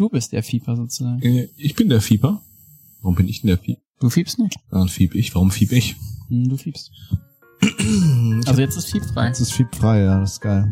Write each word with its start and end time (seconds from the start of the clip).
Du 0.00 0.08
bist 0.08 0.32
der 0.32 0.42
Fieber 0.42 0.76
sozusagen. 0.76 1.20
Äh, 1.22 1.50
ich 1.58 1.74
bin 1.74 1.90
der 1.90 2.00
Fieber. 2.00 2.40
Warum 3.02 3.16
bin 3.16 3.28
ich 3.28 3.42
denn 3.42 3.48
der 3.48 3.58
Fieber? 3.58 3.82
Du 4.00 4.08
fiebst 4.08 4.38
nicht. 4.38 4.56
Dann 4.70 4.88
fieb 4.88 5.14
ich. 5.14 5.34
Warum 5.34 5.50
fieb 5.50 5.72
ich? 5.72 5.94
Hm, 6.28 6.48
Du 6.48 6.56
fiebst. 6.56 6.90
Also 8.46 8.62
jetzt 8.62 8.78
ist 8.78 8.90
Fieb 8.90 9.04
frei. 9.04 9.28
Das 9.28 9.42
ist 9.42 9.52
fiebfrei, 9.52 10.04
ja, 10.04 10.18
das 10.20 10.32
ist 10.32 10.40
geil. 10.40 10.70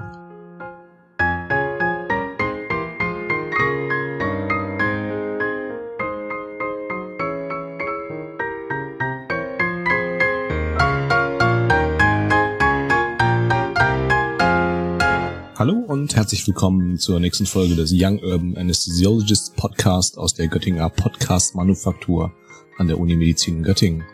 Und 16.09 16.17
herzlich 16.17 16.47
willkommen 16.47 16.97
zur 16.97 17.21
nächsten 17.21 17.45
Folge 17.45 17.77
des 17.77 17.93
Young 17.93 18.19
Urban 18.21 18.57
Anesthesiologist 18.57 19.55
Podcast 19.57 20.17
aus 20.17 20.33
der 20.33 20.49
Göttinger 20.49 20.89
Podcast 20.89 21.55
Manufaktur 21.55 22.33
an 22.79 22.87
der 22.87 22.99
Uni 22.99 23.15
Medizin 23.15 23.59
in 23.59 23.63
Göttingen. 23.63 24.05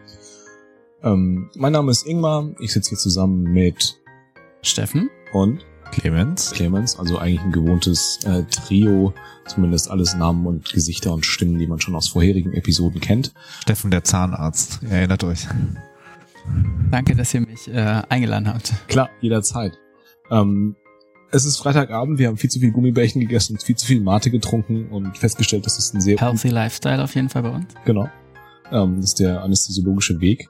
Ähm, 1.05 1.51
mein 1.55 1.73
Name 1.73 1.93
ist 1.93 2.05
Ingmar, 2.05 2.51
ich 2.59 2.73
sitze 2.73 2.91
hier 2.91 2.99
zusammen 2.99 3.45
mit 3.45 3.97
Steffen? 4.63 5.09
und 5.33 5.65
Clemens. 5.93 6.51
Clemens, 6.51 6.99
also 6.99 7.19
eigentlich 7.19 7.43
ein 7.43 7.53
gewohntes 7.53 8.19
äh, 8.25 8.43
Trio, 8.43 9.15
zumindest 9.47 9.89
alles 9.89 10.17
Namen 10.17 10.49
und 10.49 10.73
Gesichter 10.73 11.13
und 11.13 11.25
Stimmen, 11.25 11.61
die 11.61 11.69
man 11.69 11.81
schon 11.81 11.95
aus 11.95 12.09
vorherigen 12.09 12.55
Episoden 12.55 13.01
kennt. 13.01 13.33
Steffen, 13.63 13.93
der 13.93 14.03
Zahnarzt. 14.03 14.81
Erinnert 14.83 15.23
euch. 15.23 15.47
Danke, 16.91 17.15
dass 17.15 17.33
ihr 17.35 17.43
mich 17.43 17.69
äh, 17.69 18.03
eingeladen 18.09 18.49
habt. 18.49 18.75
Klar, 18.89 19.11
jederzeit. 19.21 19.79
Ähm, 20.33 20.75
es 21.35 21.45
ist 21.45 21.57
Freitagabend, 21.59 22.19
wir 22.19 22.29
haben 22.29 22.37
viel 22.37 22.51
zu 22.51 22.61
viel 22.61 22.71
Gummibärchen 22.71 23.21
gegessen, 23.21 23.59
viel 23.59 23.77
zu 23.77 23.87
viel 23.87 24.01
Mate 24.01 24.31
getrunken 24.31 24.89
und 24.91 25.19
festgestellt, 25.19 25.67
dass 25.67 25.79
es 25.79 25.93
ein 25.93 26.01
sehr 26.01 26.17
Healthy 26.17 26.49
Lifestyle 26.49 27.03
auf 27.03 27.15
jeden 27.15 27.29
Fall 27.29 27.43
bei 27.43 27.51
uns. 27.51 27.67
Genau. 27.85 28.09
Ähm, 28.71 28.97
das 28.97 29.11
ist 29.11 29.21
der 29.21 29.43
anästhesiologische 29.43 30.21
Weg. 30.21 30.49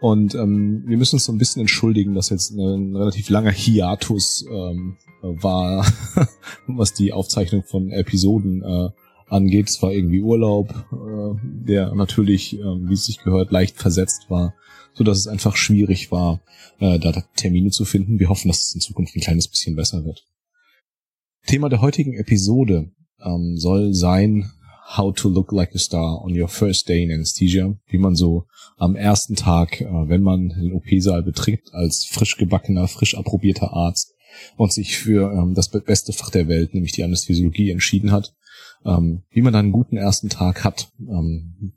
Und 0.00 0.34
ähm, 0.34 0.84
wir 0.86 0.98
müssen 0.98 1.16
uns 1.16 1.24
so 1.24 1.32
ein 1.32 1.38
bisschen 1.38 1.60
entschuldigen, 1.60 2.14
dass 2.14 2.28
jetzt 2.28 2.50
ein 2.50 2.94
relativ 2.94 3.30
langer 3.30 3.50
Hiatus 3.50 4.44
ähm, 4.50 4.98
war, 5.22 5.86
was 6.66 6.92
die 6.92 7.14
Aufzeichnung 7.14 7.62
von 7.62 7.90
Episoden 7.90 8.62
äh, 8.62 8.90
angeht. 9.28 9.70
Es 9.70 9.82
war 9.82 9.92
irgendwie 9.92 10.20
Urlaub, 10.20 10.74
äh, 10.92 11.38
der 11.42 11.94
natürlich, 11.94 12.58
äh, 12.58 12.62
wie 12.62 12.92
es 12.92 13.06
sich 13.06 13.24
gehört, 13.24 13.50
leicht 13.50 13.78
versetzt 13.78 14.26
war, 14.28 14.54
so 14.96 15.04
dass 15.04 15.18
es 15.18 15.26
einfach 15.26 15.56
schwierig 15.56 16.10
war, 16.10 16.40
äh, 16.80 16.98
da 16.98 17.12
Termine 17.36 17.70
zu 17.70 17.84
finden. 17.84 18.18
Wir 18.18 18.28
hoffen, 18.28 18.48
dass 18.48 18.66
es 18.68 18.74
in 18.74 18.80
Zukunft 18.80 19.14
ein 19.14 19.20
kleines 19.20 19.48
bisschen 19.48 19.76
besser 19.76 20.04
wird. 20.04 20.24
Thema 21.46 21.68
der 21.68 21.80
heutigen 21.80 22.14
Episode 22.14 22.90
ähm, 23.24 23.56
soll 23.56 23.94
sein, 23.94 24.50
How 24.96 25.12
to 25.12 25.28
look 25.28 25.50
like 25.50 25.74
a 25.74 25.78
star 25.78 26.22
on 26.22 26.40
your 26.40 26.46
first 26.46 26.88
day 26.88 27.02
in 27.02 27.10
anesthesia, 27.10 27.76
wie 27.88 27.98
man 27.98 28.14
so 28.14 28.46
am 28.76 28.94
ersten 28.94 29.34
Tag, 29.34 29.80
äh, 29.80 29.86
wenn 30.08 30.22
man 30.22 30.50
den 30.50 30.72
OP-Saal 30.72 31.24
betritt, 31.24 31.72
als 31.72 32.04
frisch 32.04 32.36
gebackener, 32.36 32.86
frisch 32.86 33.16
approbierter 33.16 33.72
Arzt 33.72 34.14
und 34.56 34.72
sich 34.72 34.96
für 34.96 35.32
ähm, 35.32 35.54
das 35.54 35.70
be- 35.70 35.80
beste 35.80 36.12
Fach 36.12 36.30
der 36.30 36.46
Welt, 36.46 36.72
nämlich 36.72 36.92
die 36.92 37.02
Anästhesiologie, 37.02 37.70
entschieden 37.70 38.12
hat, 38.12 38.32
ähm, 38.84 39.24
wie 39.30 39.42
man 39.42 39.52
dann 39.52 39.66
einen 39.66 39.72
guten 39.72 39.96
ersten 39.96 40.28
Tag 40.28 40.62
hat, 40.62 40.88
ähm, 41.00 41.72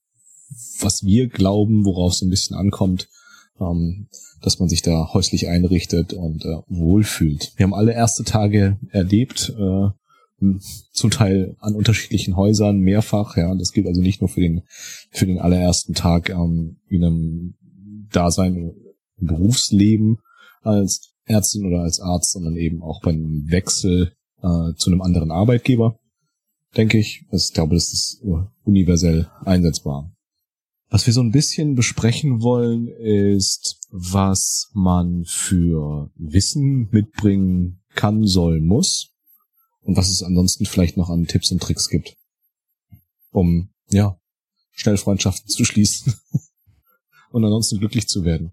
was 0.80 1.04
wir 1.04 1.28
glauben, 1.28 1.86
worauf 1.86 2.14
es 2.14 2.22
ein 2.22 2.30
bisschen 2.30 2.56
ankommt, 2.56 3.08
ähm, 3.60 4.08
dass 4.42 4.60
man 4.60 4.70
sich 4.70 4.82
da 4.82 5.14
häuslich 5.14 5.48
einrichtet 5.48 6.14
und 6.14 6.46
äh, 6.46 6.58
wohlfühlt. 6.68 7.54
Wir 7.58 7.66
haben 7.66 7.74
alle 7.74 7.94
erste 7.94 8.24
Tage 8.24 8.80
erlebt, 8.92 9.54
äh, 9.58 9.90
zum 10.92 11.12
Teil 11.12 11.58
an 11.60 11.76
unterschiedlichen 11.76 12.38
Häusern 12.38 12.80
mehrfach. 12.80 13.36
Ja, 13.36 13.54
das 13.56 13.74
gilt 13.74 13.88
also 13.88 14.02
nicht 14.02 14.22
nur 14.22 14.30
für 14.30 14.40
den 14.40 14.62
für 15.12 15.26
den 15.26 15.40
allerersten 15.40 15.94
Tag 15.94 16.30
ähm, 16.30 16.78
in 16.88 17.04
einem 17.04 17.56
Dasein 18.12 18.72
im 19.18 19.28
Berufsleben 19.28 20.20
als 20.62 21.14
Ärztin 21.26 21.66
oder 21.66 21.82
als 21.82 22.00
Arzt, 22.00 22.32
sondern 22.32 22.56
eben 22.56 22.82
auch 22.82 23.02
beim 23.02 23.46
Wechsel 23.50 24.14
äh, 24.42 24.74
zu 24.76 24.90
einem 24.90 25.02
anderen 25.02 25.32
Arbeitgeber. 25.32 26.00
Denke 26.78 26.98
ich. 26.98 27.26
Ich 27.32 27.54
glaube, 27.54 27.76
das 27.76 27.92
ist 27.92 28.22
äh, 28.24 28.46
universell 28.64 29.30
einsetzbar. 29.44 30.12
Was 30.90 31.06
wir 31.06 31.14
so 31.14 31.22
ein 31.22 31.32
bisschen 31.32 31.76
besprechen 31.76 32.42
wollen, 32.42 32.88
ist, 32.88 33.80
was 33.92 34.70
man 34.74 35.24
für 35.26 36.12
Wissen 36.16 36.90
mitbringen 36.92 37.82
kann, 37.94 38.26
soll, 38.26 38.60
muss 38.60 39.12
und 39.82 39.98
was 39.98 40.10
es 40.10 40.24
ansonsten 40.24 40.66
vielleicht 40.66 40.98
noch 40.98 41.10
an 41.10 41.26
Tipps 41.26 41.52
und 41.52 41.62
Tricks 41.62 41.90
gibt, 41.90 42.18
um 43.32 43.70
ja 43.90 44.20
schnell 44.72 44.98
Freundschaften 44.98 45.48
zu 45.50 45.64
schließen 45.66 46.14
und 47.32 47.46
ansonsten 47.46 47.80
glücklich 47.80 48.08
zu 48.08 48.24
werden. 48.24 48.52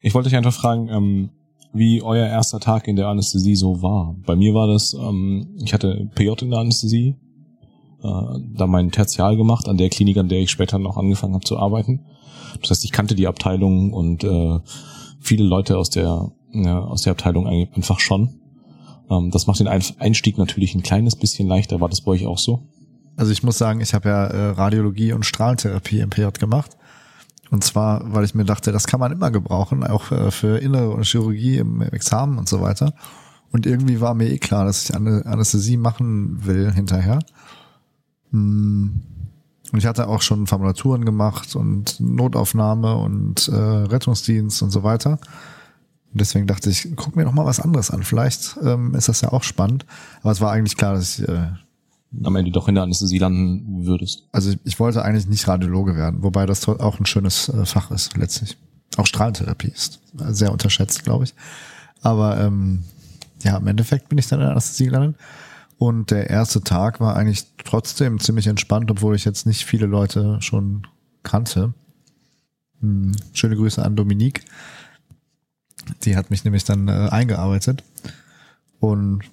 Ich 0.00 0.14
wollte 0.14 0.28
euch 0.28 0.36
einfach 0.36 0.54
fragen, 0.54 0.88
ähm, 0.88 1.30
wie 1.72 2.02
euer 2.02 2.26
erster 2.26 2.60
Tag 2.60 2.88
in 2.88 2.96
der 2.96 3.08
Anästhesie 3.08 3.56
so 3.56 3.80
war. 3.80 4.16
Bei 4.26 4.36
mir 4.36 4.54
war 4.54 4.66
das, 4.66 4.94
ähm, 4.94 5.56
ich 5.62 5.72
hatte 5.72 6.10
PJ 6.14 6.42
in 6.42 6.50
der 6.50 6.58
Anästhesie, 6.58 7.16
äh, 8.02 8.40
da 8.56 8.66
mein 8.66 8.90
Tertial 8.90 9.36
gemacht 9.36 9.68
an 9.68 9.76
der 9.76 9.88
Klinik, 9.90 10.16
an 10.18 10.28
der 10.28 10.40
ich 10.40 10.50
später 10.50 10.78
noch 10.78 10.96
angefangen 10.96 11.34
habe 11.34 11.44
zu 11.44 11.58
arbeiten. 11.58 12.00
Das 12.60 12.70
heißt, 12.70 12.84
ich 12.84 12.92
kannte 12.92 13.14
die 13.14 13.26
Abteilung 13.26 13.92
und 13.92 14.24
äh, 14.24 14.58
viele 15.20 15.44
Leute 15.44 15.78
aus 15.78 15.90
der 15.90 16.30
ja, 16.54 16.80
aus 16.80 17.02
der 17.02 17.12
Abteilung 17.12 17.46
einfach 17.46 17.98
schon. 17.98 18.34
Ähm, 19.10 19.30
das 19.30 19.46
macht 19.46 19.58
den 19.60 19.68
Ein- 19.68 19.82
Einstieg 19.98 20.36
natürlich 20.36 20.74
ein 20.74 20.82
kleines 20.82 21.16
bisschen 21.16 21.48
leichter. 21.48 21.80
War 21.80 21.88
das 21.88 22.02
bei 22.02 22.12
euch 22.12 22.26
auch 22.26 22.36
so? 22.38 22.68
Also 23.16 23.32
ich 23.32 23.42
muss 23.42 23.56
sagen, 23.56 23.80
ich 23.80 23.94
habe 23.94 24.08
ja 24.10 24.26
äh, 24.26 24.50
Radiologie 24.50 25.12
und 25.14 25.24
Strahlentherapie 25.24 26.00
im 26.00 26.10
PJ 26.10 26.26
gemacht. 26.38 26.76
Und 27.50 27.64
zwar, 27.64 28.02
weil 28.14 28.24
ich 28.24 28.34
mir 28.34 28.44
dachte, 28.44 28.70
das 28.72 28.86
kann 28.86 29.00
man 29.00 29.12
immer 29.12 29.30
gebrauchen, 29.30 29.82
auch 29.84 30.10
äh, 30.12 30.30
für 30.30 30.58
Innere 30.58 30.90
und 30.90 31.04
Chirurgie 31.06 31.56
im 31.58 31.80
Examen 31.82 32.38
und 32.38 32.48
so 32.48 32.60
weiter. 32.60 32.92
Und 33.50 33.66
irgendwie 33.66 34.00
war 34.00 34.14
mir 34.14 34.30
eh 34.30 34.38
klar, 34.38 34.64
dass 34.66 34.84
ich 34.88 34.94
Anä- 34.96 35.22
Anästhesie 35.24 35.76
machen 35.78 36.44
will 36.46 36.72
hinterher. 36.72 37.18
Hm. 38.32 39.00
Und 39.72 39.78
ich 39.78 39.86
hatte 39.86 40.06
auch 40.06 40.20
schon 40.20 40.46
Formulaturen 40.46 41.04
gemacht 41.04 41.56
und 41.56 41.98
Notaufnahme 41.98 42.96
und 42.96 43.48
äh, 43.48 43.54
Rettungsdienst 43.54 44.62
und 44.62 44.70
so 44.70 44.82
weiter. 44.82 45.18
Und 46.12 46.20
deswegen 46.20 46.46
dachte 46.46 46.68
ich, 46.68 46.88
guck 46.94 47.16
mir 47.16 47.24
doch 47.24 47.32
mal 47.32 47.46
was 47.46 47.58
anderes 47.58 47.90
an. 47.90 48.02
Vielleicht 48.02 48.58
ähm, 48.62 48.94
ist 48.94 49.08
das 49.08 49.22
ja 49.22 49.32
auch 49.32 49.42
spannend. 49.42 49.86
Aber 50.20 50.32
es 50.32 50.42
war 50.42 50.52
eigentlich 50.52 50.76
klar, 50.76 50.92
dass 50.92 51.18
ich, 51.18 51.26
äh, 51.26 51.46
Am 52.22 52.36
Ende 52.36 52.50
doch 52.50 52.68
in 52.68 52.74
der 52.74 52.84
Anästhesie 52.84 53.16
landen 53.16 53.86
würdest. 53.86 54.24
also 54.30 54.52
ich 54.64 54.78
wollte 54.78 55.02
eigentlich 55.02 55.26
nicht 55.26 55.48
Radiologe 55.48 55.96
werden, 55.96 56.22
wobei 56.22 56.44
das 56.44 56.68
auch 56.68 57.00
ein 57.00 57.06
schönes 57.06 57.48
äh, 57.48 57.64
Fach 57.64 57.90
ist 57.90 58.14
letztlich. 58.18 58.58
Auch 58.98 59.06
Strahlentherapie 59.06 59.68
ist 59.68 60.00
sehr 60.28 60.52
unterschätzt, 60.52 61.02
glaube 61.02 61.24
ich. 61.24 61.34
Aber 62.02 62.38
ähm, 62.38 62.82
ja, 63.42 63.56
im 63.56 63.66
Endeffekt 63.66 64.10
bin 64.10 64.18
ich 64.18 64.26
dann 64.26 64.40
in 64.40 64.44
der 64.44 64.52
Anästhesie 64.52 64.84
gelandet. 64.84 65.16
Und 65.82 66.12
der 66.12 66.30
erste 66.30 66.62
Tag 66.62 67.00
war 67.00 67.16
eigentlich 67.16 67.44
trotzdem 67.64 68.20
ziemlich 68.20 68.46
entspannt, 68.46 68.88
obwohl 68.92 69.16
ich 69.16 69.24
jetzt 69.24 69.46
nicht 69.46 69.64
viele 69.64 69.86
Leute 69.86 70.40
schon 70.40 70.86
kannte. 71.24 71.74
Hm, 72.78 73.16
schöne 73.32 73.56
Grüße 73.56 73.84
an 73.84 73.96
Dominique. 73.96 74.44
Die 76.04 76.16
hat 76.16 76.30
mich 76.30 76.44
nämlich 76.44 76.62
dann 76.62 76.86
äh, 76.86 77.08
eingearbeitet. 77.10 77.82
Und 78.78 79.24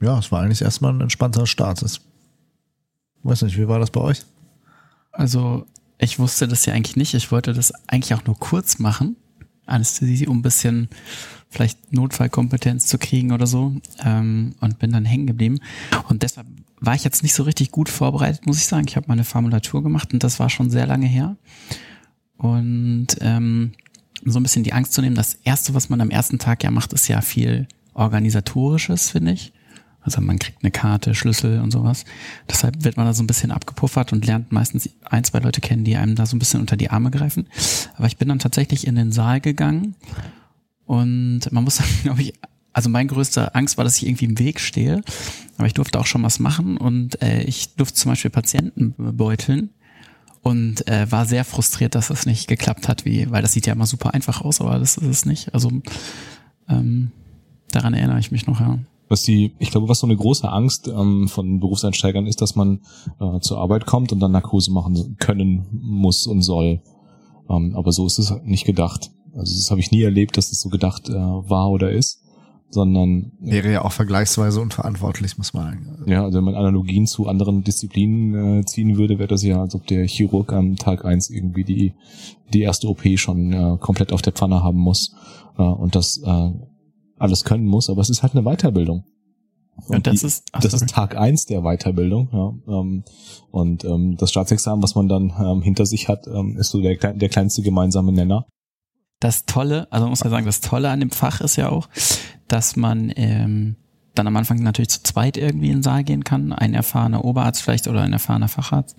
ja, 0.00 0.18
es 0.18 0.32
war 0.32 0.40
eigentlich 0.40 0.62
erstmal 0.62 0.94
ein 0.94 1.02
entspannter 1.02 1.46
Start. 1.46 1.82
Ich 1.82 2.00
weiß 3.22 3.42
nicht, 3.42 3.58
wie 3.58 3.68
war 3.68 3.78
das 3.78 3.90
bei 3.90 4.00
euch? 4.00 4.24
Also 5.12 5.66
ich 5.98 6.18
wusste 6.18 6.48
das 6.48 6.64
ja 6.64 6.72
eigentlich 6.72 6.96
nicht. 6.96 7.12
Ich 7.12 7.30
wollte 7.30 7.52
das 7.52 7.74
eigentlich 7.86 8.14
auch 8.14 8.24
nur 8.24 8.38
kurz 8.38 8.78
machen. 8.78 9.16
Anästhesie, 9.66 10.26
um 10.26 10.38
ein 10.38 10.42
bisschen 10.42 10.88
vielleicht 11.48 11.92
Notfallkompetenz 11.92 12.86
zu 12.86 12.98
kriegen 12.98 13.32
oder 13.32 13.46
so. 13.46 13.74
Ähm, 14.04 14.54
und 14.60 14.78
bin 14.78 14.92
dann 14.92 15.04
hängen 15.04 15.26
geblieben. 15.26 15.60
Und 16.08 16.22
deshalb 16.22 16.46
war 16.80 16.94
ich 16.94 17.04
jetzt 17.04 17.22
nicht 17.22 17.34
so 17.34 17.42
richtig 17.42 17.70
gut 17.70 17.88
vorbereitet, 17.88 18.46
muss 18.46 18.58
ich 18.58 18.66
sagen. 18.66 18.86
Ich 18.88 18.96
habe 18.96 19.06
meine 19.08 19.24
Formulatur 19.24 19.82
gemacht 19.82 20.12
und 20.12 20.22
das 20.22 20.38
war 20.38 20.50
schon 20.50 20.70
sehr 20.70 20.86
lange 20.86 21.06
her. 21.06 21.36
Und 22.36 23.08
ähm, 23.20 23.72
so 24.24 24.38
ein 24.38 24.42
bisschen 24.42 24.64
die 24.64 24.72
Angst 24.72 24.92
zu 24.92 25.00
nehmen, 25.00 25.16
das 25.16 25.34
Erste, 25.44 25.74
was 25.74 25.88
man 25.88 26.00
am 26.00 26.10
ersten 26.10 26.38
Tag 26.38 26.62
ja 26.64 26.70
macht, 26.70 26.92
ist 26.92 27.08
ja 27.08 27.20
viel 27.20 27.66
Organisatorisches, 27.94 29.10
finde 29.10 29.32
ich. 29.32 29.52
Also 30.02 30.20
man 30.20 30.38
kriegt 30.38 30.62
eine 30.62 30.70
Karte, 30.70 31.14
Schlüssel 31.14 31.60
und 31.60 31.72
sowas. 31.72 32.04
Deshalb 32.48 32.84
wird 32.84 32.96
man 32.96 33.06
da 33.06 33.14
so 33.14 33.24
ein 33.24 33.26
bisschen 33.26 33.50
abgepuffert 33.50 34.12
und 34.12 34.24
lernt 34.24 34.52
meistens 34.52 34.88
ein, 35.04 35.24
zwei 35.24 35.40
Leute 35.40 35.60
kennen, 35.60 35.84
die 35.84 35.96
einem 35.96 36.14
da 36.14 36.26
so 36.26 36.36
ein 36.36 36.38
bisschen 36.38 36.60
unter 36.60 36.76
die 36.76 36.90
Arme 36.90 37.10
greifen. 37.10 37.48
Aber 37.96 38.06
ich 38.06 38.16
bin 38.16 38.28
dann 38.28 38.38
tatsächlich 38.38 38.86
in 38.86 38.94
den 38.94 39.10
Saal 39.10 39.40
gegangen 39.40 39.96
und 40.86 41.40
man 41.50 41.64
muss 41.64 41.76
sagen, 41.76 41.90
glaube 42.02 42.22
ich, 42.22 42.34
also 42.72 42.90
mein 42.90 43.08
größter 43.08 43.56
Angst 43.56 43.78
war, 43.78 43.84
dass 43.84 43.96
ich 43.96 44.06
irgendwie 44.06 44.26
im 44.26 44.38
Weg 44.38 44.60
stehe. 44.60 45.02
Aber 45.56 45.66
ich 45.66 45.74
durfte 45.74 45.98
auch 45.98 46.06
schon 46.06 46.22
was 46.22 46.38
machen 46.38 46.76
und 46.76 47.22
äh, 47.22 47.42
ich 47.42 47.74
durfte 47.74 47.94
zum 47.94 48.12
Beispiel 48.12 48.30
Patienten 48.30 48.94
beuteln 48.98 49.70
und 50.42 50.86
äh, 50.86 51.10
war 51.10 51.26
sehr 51.26 51.44
frustriert, 51.44 51.94
dass 51.94 52.08
das 52.08 52.26
nicht 52.26 52.48
geklappt 52.48 52.86
hat, 52.86 53.04
wie, 53.04 53.30
weil 53.30 53.42
das 53.42 53.52
sieht 53.52 53.66
ja 53.66 53.72
immer 53.72 53.86
super 53.86 54.14
einfach 54.14 54.42
aus, 54.42 54.60
aber 54.60 54.78
das 54.78 54.96
ist 54.96 55.08
es 55.08 55.26
nicht. 55.26 55.54
Also 55.54 55.70
ähm, 56.68 57.12
daran 57.72 57.94
erinnere 57.94 58.18
ich 58.18 58.30
mich 58.30 58.46
noch, 58.46 58.60
ja. 58.60 58.78
Was 59.08 59.22
die, 59.22 59.54
ich 59.58 59.70
glaube, 59.70 59.88
was 59.88 60.00
so 60.00 60.06
eine 60.06 60.16
große 60.16 60.48
Angst 60.48 60.88
ähm, 60.88 61.28
von 61.28 61.60
Berufseinsteigern 61.60 62.26
ist, 62.26 62.42
dass 62.42 62.56
man 62.56 62.80
äh, 63.20 63.40
zur 63.40 63.58
Arbeit 63.58 63.86
kommt 63.86 64.12
und 64.12 64.20
dann 64.20 64.32
Narkose 64.32 64.70
machen 64.70 65.16
können 65.18 65.64
muss 65.72 66.26
und 66.26 66.42
soll. 66.42 66.82
Ähm, 67.48 67.74
aber 67.74 67.92
so 67.92 68.06
ist 68.06 68.18
es 68.18 68.34
nicht 68.44 68.66
gedacht. 68.66 69.10
Also 69.36 69.54
das 69.54 69.70
habe 69.70 69.80
ich 69.80 69.90
nie 69.90 70.02
erlebt, 70.02 70.36
dass 70.36 70.50
es 70.52 70.60
so 70.60 70.68
gedacht 70.68 71.08
äh, 71.08 71.12
war 71.14 71.70
oder 71.70 71.90
ist, 71.92 72.22
sondern 72.70 73.32
Wäre 73.40 73.70
ja 73.70 73.84
auch 73.84 73.92
vergleichsweise 73.92 74.60
unverantwortlich, 74.60 75.38
muss 75.38 75.54
man 75.54 75.64
sagen. 75.64 76.04
ja, 76.06 76.24
also 76.24 76.38
wenn 76.38 76.44
man 76.44 76.54
Analogien 76.56 77.06
zu 77.06 77.28
anderen 77.28 77.62
Disziplinen 77.62 78.60
äh, 78.60 78.64
ziehen 78.64 78.96
würde, 78.96 79.18
wäre 79.18 79.28
das 79.28 79.42
ja, 79.42 79.60
als 79.60 79.74
ob 79.74 79.86
der 79.86 80.06
Chirurg 80.06 80.52
am 80.52 80.76
Tag 80.76 81.04
eins 81.04 81.30
irgendwie 81.30 81.64
die 81.64 81.92
die 82.52 82.60
erste 82.62 82.88
OP 82.88 83.02
schon 83.16 83.52
äh, 83.52 83.76
komplett 83.78 84.12
auf 84.12 84.22
der 84.22 84.32
Pfanne 84.32 84.62
haben 84.62 84.78
muss 84.78 85.14
äh, 85.58 85.62
und 85.62 85.94
das 85.96 86.20
äh, 86.24 86.50
alles 87.18 87.44
können 87.44 87.66
muss. 87.66 87.88
Aber 87.90 88.00
es 88.00 88.10
ist 88.10 88.22
halt 88.22 88.34
eine 88.36 88.44
Weiterbildung. 88.44 89.04
Und 89.88 90.06
das 90.06 90.20
die, 90.20 90.26
ist- 90.26 90.44
ach, 90.52 90.60
das 90.60 90.72
sorry. 90.72 90.84
ist 90.86 90.94
Tag 90.94 91.16
eins 91.16 91.44
der 91.46 91.62
Weiterbildung. 91.62 92.28
Ja, 92.32 92.54
ähm, 92.80 93.04
und 93.50 93.84
ähm, 93.84 94.16
das 94.16 94.30
Staatsexamen, 94.30 94.82
was 94.82 94.94
man 94.94 95.08
dann 95.08 95.32
ähm, 95.38 95.60
hinter 95.62 95.86
sich 95.86 96.08
hat, 96.08 96.26
ähm, 96.26 96.56
ist 96.56 96.70
so 96.70 96.80
der, 96.80 96.96
der 97.14 97.28
kleinste 97.28 97.62
gemeinsame 97.62 98.12
Nenner. 98.12 98.46
Das 99.20 99.46
Tolle, 99.46 99.88
also 99.90 100.04
man 100.04 100.10
muss 100.10 100.22
ja 100.22 100.30
sagen, 100.30 100.46
das 100.46 100.60
Tolle 100.60 100.90
an 100.90 101.00
dem 101.00 101.10
Fach 101.10 101.40
ist 101.40 101.56
ja 101.56 101.70
auch, 101.70 101.88
dass 102.48 102.76
man 102.76 103.12
ähm, 103.16 103.76
dann 104.14 104.26
am 104.26 104.36
Anfang 104.36 104.62
natürlich 104.62 104.90
zu 104.90 105.02
zweit 105.02 105.36
irgendwie 105.36 105.68
in 105.68 105.78
den 105.78 105.82
Saal 105.82 106.04
gehen 106.04 106.24
kann, 106.24 106.52
ein 106.52 106.74
erfahrener 106.74 107.24
Oberarzt 107.24 107.62
vielleicht 107.62 107.88
oder 107.88 108.02
ein 108.02 108.12
erfahrener 108.12 108.48
Facharzt. 108.48 108.96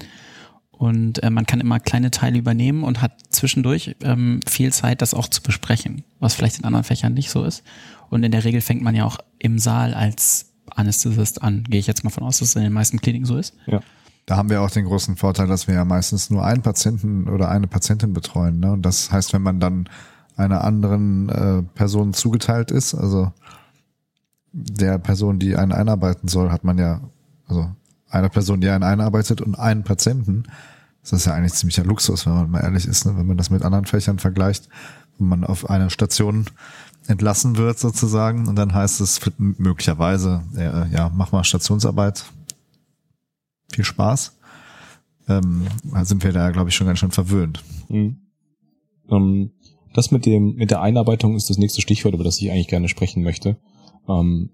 Und 0.72 1.24
äh, 1.24 1.32
man 1.32 1.48
kann 1.48 1.60
immer 1.60 1.80
kleine 1.80 2.12
Teile 2.12 2.38
übernehmen 2.38 2.84
und 2.84 3.02
hat 3.02 3.14
zwischendurch 3.30 3.96
ähm, 4.04 4.42
viel 4.48 4.72
Zeit, 4.72 5.02
das 5.02 5.16
auch 5.16 5.28
zu 5.28 5.42
besprechen, 5.42 6.04
was 6.20 6.36
vielleicht 6.36 6.60
in 6.60 6.66
anderen 6.66 6.84
Fächern 6.84 7.16
nicht 7.16 7.32
so 7.32 7.44
ist. 7.44 7.64
Und 8.10 8.24
in 8.24 8.32
der 8.32 8.44
Regel 8.44 8.62
fängt 8.62 8.84
man 8.84 8.96
ja 8.96 9.06
auch 9.06 9.18
im 9.40 9.58
Saal 9.58 9.96
als 9.96 10.54
Anästhesist 10.70 11.42
an. 11.42 11.64
Gehe 11.64 11.80
ich 11.80 11.88
jetzt 11.88 12.04
mal 12.04 12.12
von 12.12 12.24
aus, 12.24 12.40
dass 12.40 12.50
es 12.50 12.56
in 12.56 12.62
den 12.62 12.74
meisten 12.74 13.02
Kliniken 13.02 13.26
so 13.26 13.38
ist. 13.38 13.56
Da 14.28 14.36
haben 14.36 14.50
wir 14.50 14.62
auch 14.62 14.70
den 14.70 14.86
großen 14.86 15.16
Vorteil, 15.16 15.48
dass 15.48 15.68
wir 15.68 15.76
ja 15.76 15.86
meistens 15.86 16.30
nur 16.30 16.46
einen 16.46 16.62
Patienten 16.62 17.30
oder 17.30 17.50
eine 17.50 17.66
Patientin 17.66 18.12
betreuen. 18.12 18.60
Ne? 18.60 18.74
Und 18.74 18.82
das 18.82 19.10
heißt, 19.10 19.32
wenn 19.32 19.42
man 19.42 19.62
dann 19.62 19.88
einer 20.36 20.66
anderen 20.66 21.30
äh, 21.30 21.64
Person 21.64 22.14
zugeteilt 22.14 22.70
ist, 22.70 22.94
also 22.94 23.32
der 24.52 25.00
Person, 25.00 25.40
die 25.40 25.56
einen 25.56 25.72
einarbeiten 25.72 26.28
soll, 26.28 26.52
hat 26.52 26.66
man 26.66 26.78
ja, 26.78 27.00
also 27.48 27.72
eine 28.10 28.30
Person, 28.30 28.60
die 28.60 28.70
einen 28.70 28.84
einarbeitet 28.84 29.40
und 29.40 29.56
einen 29.56 29.86
Patienten. 29.86 30.44
Das 31.04 31.14
ist 31.14 31.26
ja 31.26 31.34
eigentlich 31.34 31.54
ziemlicher 31.54 31.86
Luxus, 31.86 32.26
wenn 32.26 32.34
man 32.34 32.52
mal 32.52 32.64
ehrlich 32.64 32.86
ist, 32.86 33.06
ne? 33.06 33.18
wenn 33.18 33.28
man 33.28 33.38
das 33.38 33.50
mit 33.50 33.64
anderen 33.64 33.86
Fächern 33.86 34.20
vergleicht, 34.20 34.68
wenn 35.20 35.30
man 35.30 35.46
auf 35.46 35.70
einer 35.70 35.90
Station 35.90 36.48
entlassen 37.08 37.56
wird 37.56 37.80
sozusagen 37.80 38.50
und 38.50 38.58
dann 38.58 38.74
heißt 38.74 39.00
es 39.00 39.22
möglicherweise, 39.38 40.44
äh, 40.58 40.90
ja, 40.94 41.10
mach 41.16 41.32
mal 41.32 41.46
Stationsarbeit, 41.46 42.26
viel 43.72 43.84
Spaß. 43.84 44.38
Ähm, 45.28 45.68
sind 46.04 46.24
wir 46.24 46.32
da, 46.32 46.52
glaube 46.52 46.70
ich, 46.70 46.76
schon 46.76 46.88
ganz 46.88 47.00
schön 47.00 47.12
verwöhnt. 47.12 47.64
Mhm. 47.90 48.18
Ähm, 49.10 49.52
das 49.94 50.12
mit 50.12 50.26
dem 50.26 50.56
mit 50.56 50.72
der 50.72 50.82
Einarbeitung 50.82 51.36
ist 51.36 51.50
das 51.50 51.58
nächste 51.58 51.82
Stichwort, 51.82 52.14
über 52.14 52.24
das 52.24 52.40
ich 52.40 52.52
eigentlich 52.52 52.68
gerne 52.68 52.88
sprechen 52.88 53.24
möchte. 53.24 53.58
Ähm, 54.08 54.52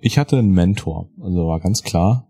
ich 0.00 0.18
hatte 0.18 0.38
einen 0.38 0.50
Mentor, 0.50 1.08
also 1.20 1.46
war 1.46 1.60
ganz 1.60 1.82
klar, 1.82 2.26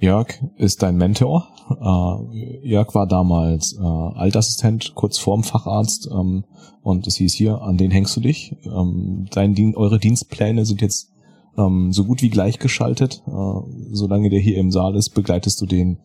Jörg 0.00 0.28
ist 0.56 0.82
dein 0.82 0.96
Mentor. 0.96 1.48
Äh, 1.70 2.66
Jörg 2.68 2.94
war 2.94 3.06
damals 3.06 3.74
äh, 3.74 3.82
Altassistent, 3.82 4.94
kurz 4.94 5.18
vorm 5.18 5.42
Facharzt, 5.42 6.08
ähm, 6.10 6.44
und 6.82 7.06
es 7.06 7.16
hieß 7.16 7.34
hier, 7.34 7.62
an 7.62 7.76
den 7.76 7.90
hängst 7.90 8.16
du 8.16 8.20
dich. 8.20 8.56
Ähm, 8.64 9.26
dein 9.30 9.54
Dien 9.54 9.74
eure 9.74 9.98
Dienstpläne 9.98 10.64
sind 10.64 10.80
jetzt 10.80 11.10
ähm, 11.58 11.92
so 11.92 12.04
gut 12.04 12.22
wie 12.22 12.30
gleichgeschaltet. 12.30 13.22
Äh, 13.26 13.60
solange 13.92 14.30
der 14.30 14.40
hier 14.40 14.56
im 14.58 14.70
Saal 14.70 14.96
ist, 14.96 15.10
begleitest 15.10 15.60
du 15.60 15.66
den 15.66 15.98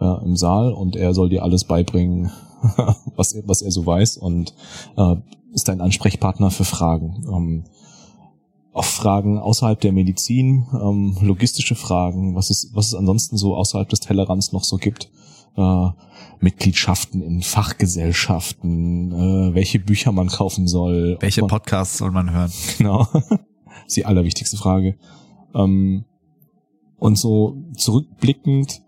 äh, 0.00 0.24
im 0.24 0.36
Saal 0.36 0.72
und 0.72 0.96
er 0.96 1.14
soll 1.14 1.28
dir 1.28 1.42
alles 1.42 1.64
beibringen, 1.64 2.30
was, 3.16 3.32
er, 3.32 3.42
was 3.46 3.62
er 3.62 3.70
so 3.70 3.84
weiß 3.86 4.16
und 4.18 4.54
äh, 4.96 5.16
ist 5.52 5.68
dein 5.68 5.80
Ansprechpartner 5.80 6.50
für 6.50 6.64
Fragen. 6.64 7.24
Ähm, 7.32 7.64
auch 8.72 8.84
Fragen 8.84 9.38
außerhalb 9.38 9.80
der 9.80 9.92
Medizin, 9.92 10.66
ähm, 10.74 11.16
logistische 11.22 11.74
Fragen, 11.76 12.34
was 12.34 12.50
es, 12.50 12.70
was 12.74 12.88
es 12.88 12.94
ansonsten 12.94 13.38
so 13.38 13.56
außerhalb 13.56 13.88
des 13.88 14.00
Tellerrands 14.00 14.52
noch 14.52 14.64
so 14.64 14.76
gibt. 14.76 15.10
Äh, 15.56 15.88
Mitgliedschaften 16.40 17.22
in 17.22 17.40
Fachgesellschaften, 17.40 19.12
äh, 19.12 19.54
welche 19.54 19.78
Bücher 19.78 20.12
man 20.12 20.26
kaufen 20.28 20.68
soll. 20.68 21.16
Welche 21.20 21.40
man- 21.40 21.48
Podcasts 21.48 21.96
soll 21.96 22.10
man 22.10 22.30
hören? 22.30 22.52
Genau. 22.76 23.06
Die 23.94 24.06
allerwichtigste 24.06 24.56
Frage. 24.56 24.96
Ähm, 25.54 26.04
und 26.98 27.18
so 27.18 27.56
zurückblickend 27.76 28.82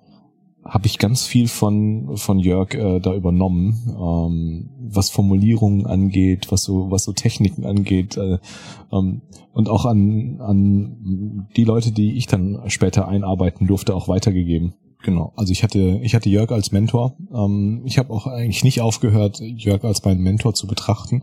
habe 0.64 0.86
ich 0.86 0.98
ganz 0.98 1.24
viel 1.24 1.48
von 1.48 2.16
von 2.16 2.38
Jörg 2.38 2.74
äh, 2.74 3.00
da 3.00 3.14
übernommen, 3.14 3.96
ähm, 3.98 4.70
was 4.80 5.08
Formulierungen 5.08 5.86
angeht, 5.86 6.50
was 6.50 6.62
so 6.62 6.90
was 6.90 7.04
so 7.04 7.12
Techniken 7.12 7.64
angeht 7.64 8.16
äh, 8.16 8.38
ähm, 8.92 9.22
und 9.52 9.68
auch 9.68 9.86
an 9.86 10.40
an 10.40 11.48
die 11.56 11.64
Leute, 11.64 11.92
die 11.92 12.16
ich 12.16 12.26
dann 12.26 12.62
später 12.66 13.08
einarbeiten 13.08 13.66
durfte, 13.66 13.94
auch 13.94 14.08
weitergegeben. 14.08 14.74
Genau. 15.02 15.32
Also 15.36 15.52
ich 15.52 15.62
hatte 15.62 16.00
ich 16.02 16.14
hatte 16.14 16.28
Jörg 16.28 16.50
als 16.50 16.70
Mentor. 16.70 17.16
Ähm, 17.32 17.82
ich 17.84 17.98
habe 17.98 18.12
auch 18.12 18.26
eigentlich 18.26 18.64
nicht 18.64 18.80
aufgehört, 18.80 19.40
Jörg 19.40 19.84
als 19.84 20.04
meinen 20.04 20.22
Mentor 20.22 20.54
zu 20.54 20.66
betrachten. 20.66 21.22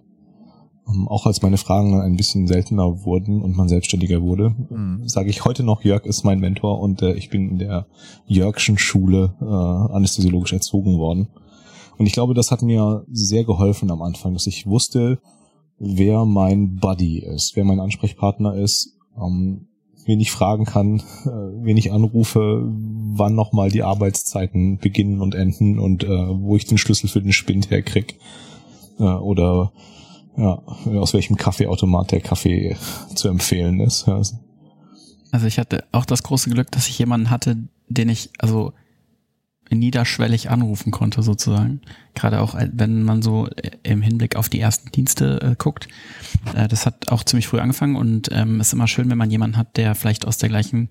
Ähm, 0.87 1.07
auch 1.07 1.25
als 1.25 1.41
meine 1.41 1.57
Fragen 1.57 1.91
dann 1.91 2.01
ein 2.01 2.15
bisschen 2.15 2.47
seltener 2.47 3.03
wurden 3.05 3.41
und 3.41 3.55
man 3.57 3.67
selbstständiger 3.67 4.21
wurde, 4.21 4.55
Mhm. 4.69 5.07
sage 5.07 5.29
ich 5.29 5.43
heute 5.45 5.63
noch, 5.63 5.83
Jörg 5.83 6.05
ist 6.05 6.23
mein 6.23 6.39
Mentor 6.39 6.79
und 6.79 7.01
äh, 7.01 7.13
ich 7.13 7.29
bin 7.29 7.49
in 7.49 7.59
der 7.59 7.87
Jörgschen 8.27 8.77
Schule 8.77 9.33
äh, 9.41 9.45
anästhesiologisch 9.45 10.53
erzogen 10.53 10.97
worden. 10.97 11.27
Und 11.97 12.05
ich 12.05 12.13
glaube, 12.13 12.33
das 12.33 12.51
hat 12.51 12.61
mir 12.61 13.05
sehr 13.11 13.45
geholfen 13.45 13.89
am 13.89 14.01
Anfang, 14.01 14.33
dass 14.33 14.47
ich 14.47 14.67
wusste, 14.67 15.19
wer 15.79 16.25
mein 16.25 16.75
Buddy 16.75 17.19
ist, 17.19 17.55
wer 17.55 17.63
mein 17.65 17.79
Ansprechpartner 17.79 18.55
ist, 18.55 18.97
ähm, 19.19 19.67
wen 20.05 20.19
ich 20.19 20.31
fragen 20.31 20.65
kann, 20.65 20.99
äh, 21.25 21.29
wen 21.63 21.77
ich 21.77 21.91
anrufe, 21.91 22.63
wann 23.17 23.33
nochmal 23.33 23.71
die 23.71 23.83
Arbeitszeiten 23.83 24.77
beginnen 24.77 25.21
und 25.21 25.35
enden 25.35 25.79
und 25.79 26.03
äh, 26.03 26.07
wo 26.09 26.55
ich 26.55 26.65
den 26.65 26.77
Schlüssel 26.77 27.07
für 27.07 27.21
den 27.21 27.33
Spind 27.33 27.71
herkrieg. 27.71 28.19
Äh, 28.99 29.03
oder 29.03 29.71
ja, 30.37 30.61
aus 30.99 31.13
welchem 31.13 31.37
Kaffeeautomat 31.37 32.11
der 32.11 32.21
Kaffee 32.21 32.75
zu 33.13 33.27
empfehlen 33.29 33.79
ist. 33.79 34.07
Also 34.07 35.47
ich 35.47 35.59
hatte 35.59 35.83
auch 35.91 36.05
das 36.05 36.23
große 36.23 36.49
Glück, 36.49 36.71
dass 36.71 36.87
ich 36.87 36.99
jemanden 36.99 37.29
hatte, 37.29 37.57
den 37.87 38.09
ich 38.09 38.29
also 38.37 38.73
niederschwellig 39.71 40.49
anrufen 40.49 40.91
konnte 40.91 41.23
sozusagen. 41.23 41.81
Gerade 42.13 42.41
auch 42.41 42.55
wenn 42.73 43.03
man 43.03 43.21
so 43.21 43.47
äh, 43.47 43.71
im 43.83 44.01
Hinblick 44.01 44.35
auf 44.35 44.49
die 44.49 44.59
ersten 44.59 44.91
Dienste 44.91 45.41
äh, 45.41 45.55
guckt. 45.57 45.87
Äh, 46.55 46.67
das 46.67 46.85
hat 46.85 47.11
auch 47.11 47.23
ziemlich 47.23 47.47
früh 47.47 47.59
angefangen 47.59 47.95
und 47.95 48.29
ähm, 48.31 48.59
ist 48.59 48.73
immer 48.73 48.87
schön, 48.87 49.09
wenn 49.09 49.17
man 49.17 49.31
jemanden 49.31 49.57
hat, 49.57 49.77
der 49.77 49.95
vielleicht 49.95 50.27
aus 50.27 50.37
der 50.37 50.49
gleichen, 50.49 50.89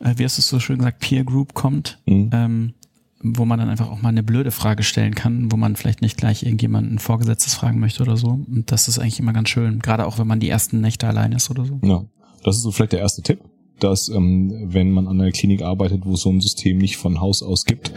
äh, 0.00 0.14
wie 0.16 0.24
hast 0.24 0.38
du 0.38 0.40
es 0.40 0.48
so 0.48 0.60
schön 0.60 0.78
gesagt, 0.78 1.00
Peer 1.00 1.24
Group 1.24 1.54
kommt. 1.54 1.98
Mhm. 2.06 2.30
Ähm, 2.32 2.74
wo 3.22 3.44
man 3.44 3.58
dann 3.58 3.68
einfach 3.68 3.90
auch 3.90 4.00
mal 4.00 4.08
eine 4.08 4.22
blöde 4.22 4.50
Frage 4.50 4.82
stellen 4.82 5.14
kann, 5.14 5.52
wo 5.52 5.56
man 5.56 5.76
vielleicht 5.76 6.00
nicht 6.00 6.16
gleich 6.16 6.42
irgendjemanden 6.42 6.98
Vorgesetztes 6.98 7.54
fragen 7.54 7.78
möchte 7.78 8.02
oder 8.02 8.16
so. 8.16 8.28
Und 8.28 8.72
das 8.72 8.88
ist 8.88 8.98
eigentlich 8.98 9.20
immer 9.20 9.32
ganz 9.32 9.50
schön, 9.50 9.80
gerade 9.80 10.06
auch 10.06 10.18
wenn 10.18 10.26
man 10.26 10.40
die 10.40 10.48
ersten 10.48 10.80
Nächte 10.80 11.06
allein 11.06 11.32
ist 11.32 11.50
oder 11.50 11.66
so. 11.66 11.78
Ja, 11.82 12.04
das 12.44 12.56
ist 12.56 12.62
so 12.62 12.70
vielleicht 12.70 12.92
der 12.92 13.00
erste 13.00 13.22
Tipp, 13.22 13.40
dass 13.78 14.08
ähm, 14.08 14.68
wenn 14.72 14.90
man 14.90 15.06
an 15.06 15.20
einer 15.20 15.32
Klinik 15.32 15.62
arbeitet, 15.62 16.06
wo 16.06 16.16
so 16.16 16.30
ein 16.30 16.40
System 16.40 16.78
nicht 16.78 16.96
von 16.96 17.20
Haus 17.20 17.42
aus 17.42 17.66
gibt, 17.66 17.92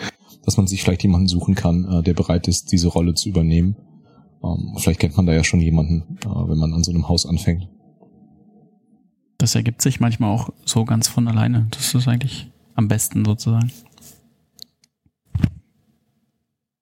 dass 0.46 0.58
man 0.58 0.68
sich 0.68 0.84
vielleicht 0.84 1.04
jemanden 1.04 1.28
suchen 1.28 1.56
kann, 1.56 1.86
äh, 1.86 2.04
der 2.04 2.14
bereit 2.14 2.50
ist, 2.50 2.72
diese 2.74 2.90
Rolle 2.90 3.14
zu 3.14 3.30
übernehmen. 3.30 3.78
Ähm, 4.44 4.76
vielleicht 4.78 5.00
kennt 5.00 5.16
man 5.16 5.26
da 5.26 5.34
ja 5.34 5.46
schon 5.46 5.62
jemanden, 5.62 6.18
äh, 6.26 6.50
wenn 6.50 6.58
man 6.58 6.74
an 6.74 6.84
so 6.84 6.92
einem 6.92 7.08
Haus 7.08 7.26
anfängt. 7.26 7.70
Das 9.38 9.56
ergibt 9.56 9.82
sich 9.82 10.02
manchmal 10.02 10.32
auch 10.32 10.50
so 10.66 10.84
ganz 10.84 11.08
von 11.08 11.28
alleine. 11.30 11.68
Das 11.72 11.94
ist 11.94 12.08
eigentlich 12.10 12.52
am 12.76 12.90
besten 12.90 13.24
sozusagen. 13.24 13.72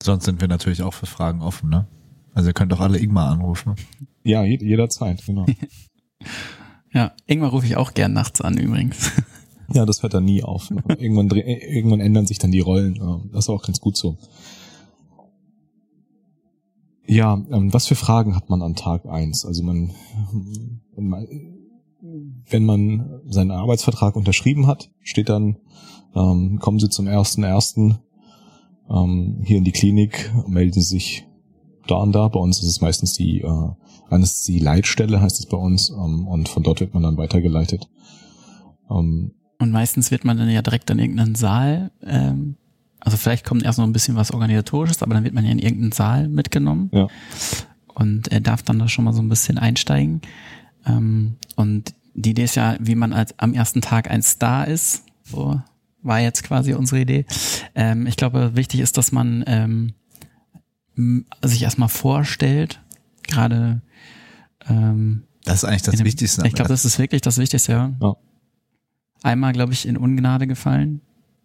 Sonst 0.02 0.26
sind 0.26 0.42
wir 0.42 0.48
natürlich 0.48 0.82
auch 0.84 0.94
für 0.94 1.06
Fragen 1.06 1.42
offen, 1.42 1.70
ne? 1.70 1.88
Also 2.34 2.50
ihr 2.50 2.54
könnt 2.54 2.74
auch 2.74 2.80
alle 2.80 2.98
Ingmar 3.00 3.32
anrufen. 3.32 3.76
Ja, 4.24 4.44
je, 4.44 4.58
jederzeit, 4.62 5.26
genau. 5.26 5.46
Ja, 6.94 7.14
irgendwann 7.26 7.52
rufe 7.52 7.66
ich 7.66 7.78
auch 7.78 7.94
gern 7.94 8.12
nachts 8.12 8.42
an 8.42 8.58
übrigens. 8.58 9.12
ja, 9.74 9.86
das 9.86 10.04
hört 10.04 10.14
dann 10.14 10.26
nie 10.26 10.44
auf. 10.44 10.70
Irgendwann, 10.90 11.30
äh, 11.32 11.74
irgendwann 11.74 12.02
ändern 12.02 12.26
sich 12.26 12.38
dann 12.38 12.52
die 12.52 12.60
Rollen. 12.60 12.96
äh, 12.98 13.30
Das 13.32 13.46
ist 13.46 13.50
auch 13.50 13.64
ganz 13.64 13.80
gut 13.80 13.96
so. 13.96 14.18
Ja, 17.08 17.42
ähm, 17.50 17.74
was 17.74 17.88
für 17.88 17.96
Fragen 17.96 18.36
hat 18.36 18.50
man 18.50 18.62
an 18.62 18.76
Tag 18.76 19.06
eins? 19.06 19.46
Also 19.46 19.64
man, 19.64 19.92
wenn 20.96 21.08
man, 21.08 21.28
wenn 22.50 22.66
man 22.66 23.22
seinen 23.26 23.52
Arbeitsvertrag 23.52 24.18
unterschrieben 24.18 24.68
hat, 24.68 24.92
steht 25.02 25.30
dann, 25.30 25.58
ähm, 26.14 26.60
kommen 26.60 26.80
Sie 26.80 26.90
zum 26.90 27.08
ersten 27.08 27.44
ersten 27.44 28.00
ähm, 28.92 29.42
hier 29.44 29.58
in 29.58 29.64
die 29.64 29.72
Klinik, 29.72 30.32
melden 30.48 30.74
Sie 30.74 30.82
sich 30.82 31.28
starren 31.86 32.12
da. 32.12 32.28
Bei 32.28 32.40
uns 32.40 32.60
ist 32.60 32.68
es 32.68 32.82
meistens 32.82 33.14
die 33.14 33.42
äh, 33.42 33.70
Anästhesie-Leitstelle, 34.10 35.22
heißt 35.22 35.40
es 35.40 35.46
bei 35.46 35.58
uns, 35.58 35.90
ähm, 35.90 36.28
und 36.28 36.50
von 36.50 36.64
dort 36.64 36.80
wird 36.80 36.94
man 36.94 37.04
dann 37.04 37.18
weitergeleitet. 37.18 37.90
Ähm, 38.90 39.32
und 39.60 39.72
meistens 39.72 40.12
wird 40.12 40.26
man 40.26 40.38
dann 40.38 40.50
ja 40.50 40.62
direkt 40.62 40.90
in 40.90 41.00
irgendeinen 41.00 41.36
Saal, 41.36 41.92
ähm, 42.04 42.56
also 43.02 43.18
vielleicht 43.18 43.46
kommt 43.46 43.64
erst 43.64 43.80
noch 43.80 43.86
ein 43.86 43.94
bisschen 43.94 44.16
was 44.16 44.32
Organisatorisches, 44.32 45.02
aber 45.02 45.16
dann 45.16 45.24
wird 45.24 45.34
man 45.34 45.44
ja 45.44 45.52
in 45.52 45.60
irgendeinen 45.60 45.92
Saal 45.92 46.30
mitgenommen. 46.30 46.90
Ja. 46.94 47.08
Und 47.94 48.28
er 48.30 48.42
darf 48.42 48.62
dann 48.62 48.80
da 48.80 48.88
schon 48.88 49.06
mal 49.06 49.14
so 49.14 49.22
ein 49.22 49.30
bisschen 49.30 49.58
einsteigen. 49.58 50.22
Ähm, 50.86 51.36
und 51.56 51.94
die 52.14 52.32
Idee 52.32 52.44
ist 52.44 52.56
ja, 52.56 52.78
wie 52.80 52.96
man 52.96 53.12
als 53.12 53.38
am 53.40 53.54
ersten 53.54 53.82
Tag 53.82 54.10
ein 54.10 54.22
Star 54.22 54.68
ist. 54.68 55.04
So 55.24 55.60
war 56.04 56.20
jetzt 56.20 56.44
quasi 56.44 56.74
unsere 56.74 57.02
Idee. 57.02 57.26
Ähm, 57.76 58.08
ich 58.08 58.18
glaube, 58.18 58.56
wichtig 58.56 58.80
ist, 58.80 58.98
dass 58.98 59.12
man 59.12 59.44
ähm, 59.48 59.94
sich 61.44 61.64
erstmal 61.64 61.90
vorstellt, 61.90 62.82
gerade 63.24 63.82
ähm, 64.68 65.24
das 65.44 65.58
ist 65.58 65.66
eigentlich 65.66 65.82
das 65.84 65.96
dem, 65.96 66.06
Wichtigste. 66.06 66.46
Ich 66.46 66.54
glaube, 66.54 66.70
das 66.70 66.86
ist 66.86 67.00
wirklich 67.00 67.22
das 67.22 67.38
Wichtigste, 67.38 67.72
ja. 67.72 67.94
ja. 68.00 68.16
Einmal, 69.24 69.54
glaube 69.54 69.74
ich, 69.74 69.88
in 69.88 69.98
Ungnade 69.98 70.48
gefallen. 70.48 71.02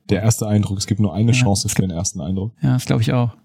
Der 0.08 0.22
erste 0.22 0.46
Eindruck, 0.46 0.78
es 0.78 0.86
gibt 0.86 1.00
nur 1.00 1.14
eine 1.14 1.32
ja. 1.32 1.38
Chance 1.38 1.68
für 1.68 1.82
den 1.82 1.90
ersten 1.90 2.20
Eindruck. 2.20 2.52
Ja, 2.62 2.74
das 2.74 2.84
glaube 2.84 3.02
ich 3.02 3.12
auch. 3.12 3.36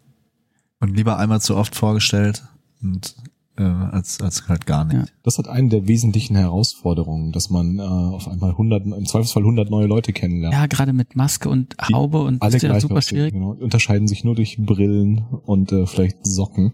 Und 0.80 0.96
lieber 0.96 1.18
einmal 1.18 1.42
zu 1.42 1.56
oft 1.56 1.76
vorgestellt 1.76 2.44
und 2.82 3.16
äh, 3.58 3.64
als, 3.64 4.22
als 4.22 4.48
halt 4.48 4.66
gar 4.66 4.86
nicht. 4.86 4.96
Ja. 4.96 5.06
Das 5.24 5.38
hat 5.38 5.48
eine 5.48 5.70
der 5.70 5.88
wesentlichen 5.88 6.36
Herausforderungen, 6.36 7.32
dass 7.32 7.50
man 7.50 7.80
äh, 7.80 7.82
auf 7.82 8.28
einmal 8.28 8.52
100, 8.52 8.86
im 8.86 9.06
Zweifelsfall 9.06 9.44
100 9.44 9.70
neue 9.70 9.88
Leute 9.88 10.14
kennenlernt. 10.14 10.54
Ja, 10.54 10.68
gerade 10.68 10.94
mit 10.94 11.16
Maske 11.16 11.50
und 11.50 11.76
Haube 11.94 12.20
Die 12.20 12.26
und 12.26 12.42
alle 12.42 12.52
das 12.52 12.64
ist 12.64 12.70
ja 12.70 12.80
super 12.80 13.02
schwierig. 13.02 13.34
Genau, 13.34 13.52
unterscheiden 13.52 14.08
sich 14.08 14.24
nur 14.24 14.36
durch 14.36 14.58
Brillen 14.58 15.26
und 15.46 15.72
äh, 15.72 15.86
vielleicht 15.86 16.26
Socken. 16.26 16.74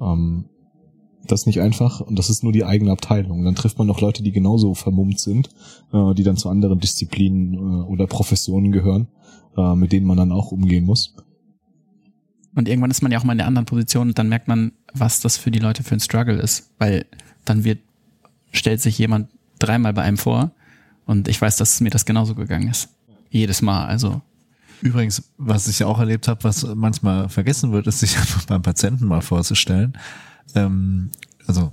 Ähm, 0.00 0.46
das 1.26 1.40
ist 1.40 1.46
nicht 1.46 1.60
einfach 1.60 2.00
und 2.00 2.18
das 2.18 2.30
ist 2.30 2.42
nur 2.42 2.52
die 2.52 2.64
eigene 2.64 2.92
Abteilung. 2.92 3.44
Dann 3.44 3.54
trifft 3.54 3.78
man 3.78 3.86
noch 3.86 4.00
Leute, 4.00 4.22
die 4.22 4.32
genauso 4.32 4.74
vermummt 4.74 5.20
sind, 5.20 5.48
äh, 5.92 6.14
die 6.14 6.22
dann 6.22 6.36
zu 6.36 6.48
anderen 6.48 6.78
Disziplinen 6.80 7.54
äh, 7.54 7.84
oder 7.84 8.06
Professionen 8.06 8.72
gehören, 8.72 9.08
äh, 9.56 9.74
mit 9.74 9.92
denen 9.92 10.06
man 10.06 10.16
dann 10.16 10.32
auch 10.32 10.52
umgehen 10.52 10.84
muss. 10.84 11.14
Und 12.56 12.68
irgendwann 12.68 12.90
ist 12.90 13.02
man 13.02 13.12
ja 13.12 13.18
auch 13.18 13.24
mal 13.24 13.32
in 13.32 13.38
der 13.38 13.46
anderen 13.46 13.66
Position 13.66 14.08
und 14.08 14.18
dann 14.18 14.30
merkt 14.30 14.48
man, 14.48 14.72
was 14.94 15.20
das 15.20 15.36
für 15.36 15.50
die 15.50 15.58
Leute 15.58 15.84
für 15.84 15.94
ein 15.94 16.00
Struggle 16.00 16.40
ist, 16.40 16.70
weil 16.78 17.04
dann 17.44 17.64
wird, 17.64 17.80
stellt 18.50 18.80
sich 18.80 18.98
jemand 18.98 19.28
dreimal 19.58 19.92
bei 19.92 20.02
einem 20.02 20.16
vor 20.16 20.50
und 21.04 21.28
ich 21.28 21.40
weiß, 21.40 21.56
dass 21.56 21.80
mir 21.82 21.90
das 21.90 22.06
genauso 22.06 22.34
gegangen 22.34 22.68
ist. 22.68 22.88
Jedes 23.28 23.60
Mal, 23.60 23.86
also. 23.86 24.22
Übrigens, 24.80 25.22
was 25.36 25.68
ich 25.68 25.80
ja 25.80 25.86
auch 25.86 25.98
erlebt 25.98 26.28
habe, 26.28 26.44
was 26.44 26.66
manchmal 26.74 27.28
vergessen 27.28 27.72
wird, 27.72 27.86
ist 27.86 28.00
sich 28.00 28.16
einfach 28.18 28.44
beim 28.44 28.62
Patienten 28.62 29.06
mal 29.06 29.20
vorzustellen. 29.20 29.92
Ähm, 30.54 31.10
also 31.46 31.72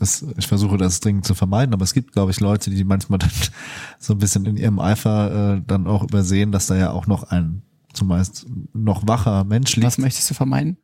das, 0.00 0.24
ich 0.36 0.48
versuche 0.48 0.76
das 0.76 0.98
dringend 0.98 1.26
zu 1.26 1.34
vermeiden, 1.34 1.72
aber 1.74 1.84
es 1.84 1.94
gibt, 1.94 2.12
glaube 2.12 2.32
ich, 2.32 2.40
Leute, 2.40 2.70
die 2.70 2.82
manchmal 2.82 3.20
dann 3.20 3.30
so 4.00 4.14
ein 4.14 4.18
bisschen 4.18 4.46
in 4.46 4.56
ihrem 4.56 4.80
Eifer 4.80 5.54
äh, 5.54 5.62
dann 5.64 5.86
auch 5.86 6.02
übersehen, 6.02 6.50
dass 6.50 6.66
da 6.66 6.74
ja 6.74 6.90
auch 6.90 7.06
noch 7.06 7.22
ein 7.22 7.62
zumeist 7.94 8.46
noch 8.72 9.06
wacher 9.06 9.44
Mensch 9.44 9.76
liegt. 9.76 9.86
Was 9.86 9.98
möchtest 9.98 10.30
du 10.30 10.34
vermeiden? 10.34 10.76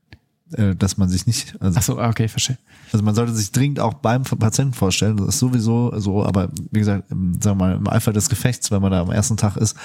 Äh, 0.53 0.75
dass 0.75 0.97
man 0.97 1.09
sich 1.09 1.27
nicht. 1.27 1.57
Also, 1.61 1.79
Ach 1.79 1.83
so, 1.83 1.99
ah, 1.99 2.09
okay, 2.09 2.27
verstehe. 2.27 2.59
Also 2.93 3.05
man 3.05 3.15
sollte 3.15 3.33
sich 3.33 3.53
dringend 3.53 3.79
auch 3.79 3.95
beim 3.95 4.23
Patienten 4.23 4.75
vorstellen. 4.75 5.17
Das 5.17 5.29
ist 5.29 5.39
sowieso 5.39 5.97
so, 6.01 6.25
aber 6.25 6.51
wie 6.73 6.81
gesagt, 6.81 7.11
im, 7.11 7.41
sagen 7.41 7.61
wir 7.61 7.67
mal, 7.67 7.77
im 7.77 7.89
Eifer 7.89 8.13
des 8.13 8.29
Gefechts, 8.29 8.71
wenn 8.73 8.83
man 8.83 8.91
da 8.91 9.01
am 9.01 9.13
ersten 9.13 9.37
Tag 9.37 9.57
ist, 9.57 9.77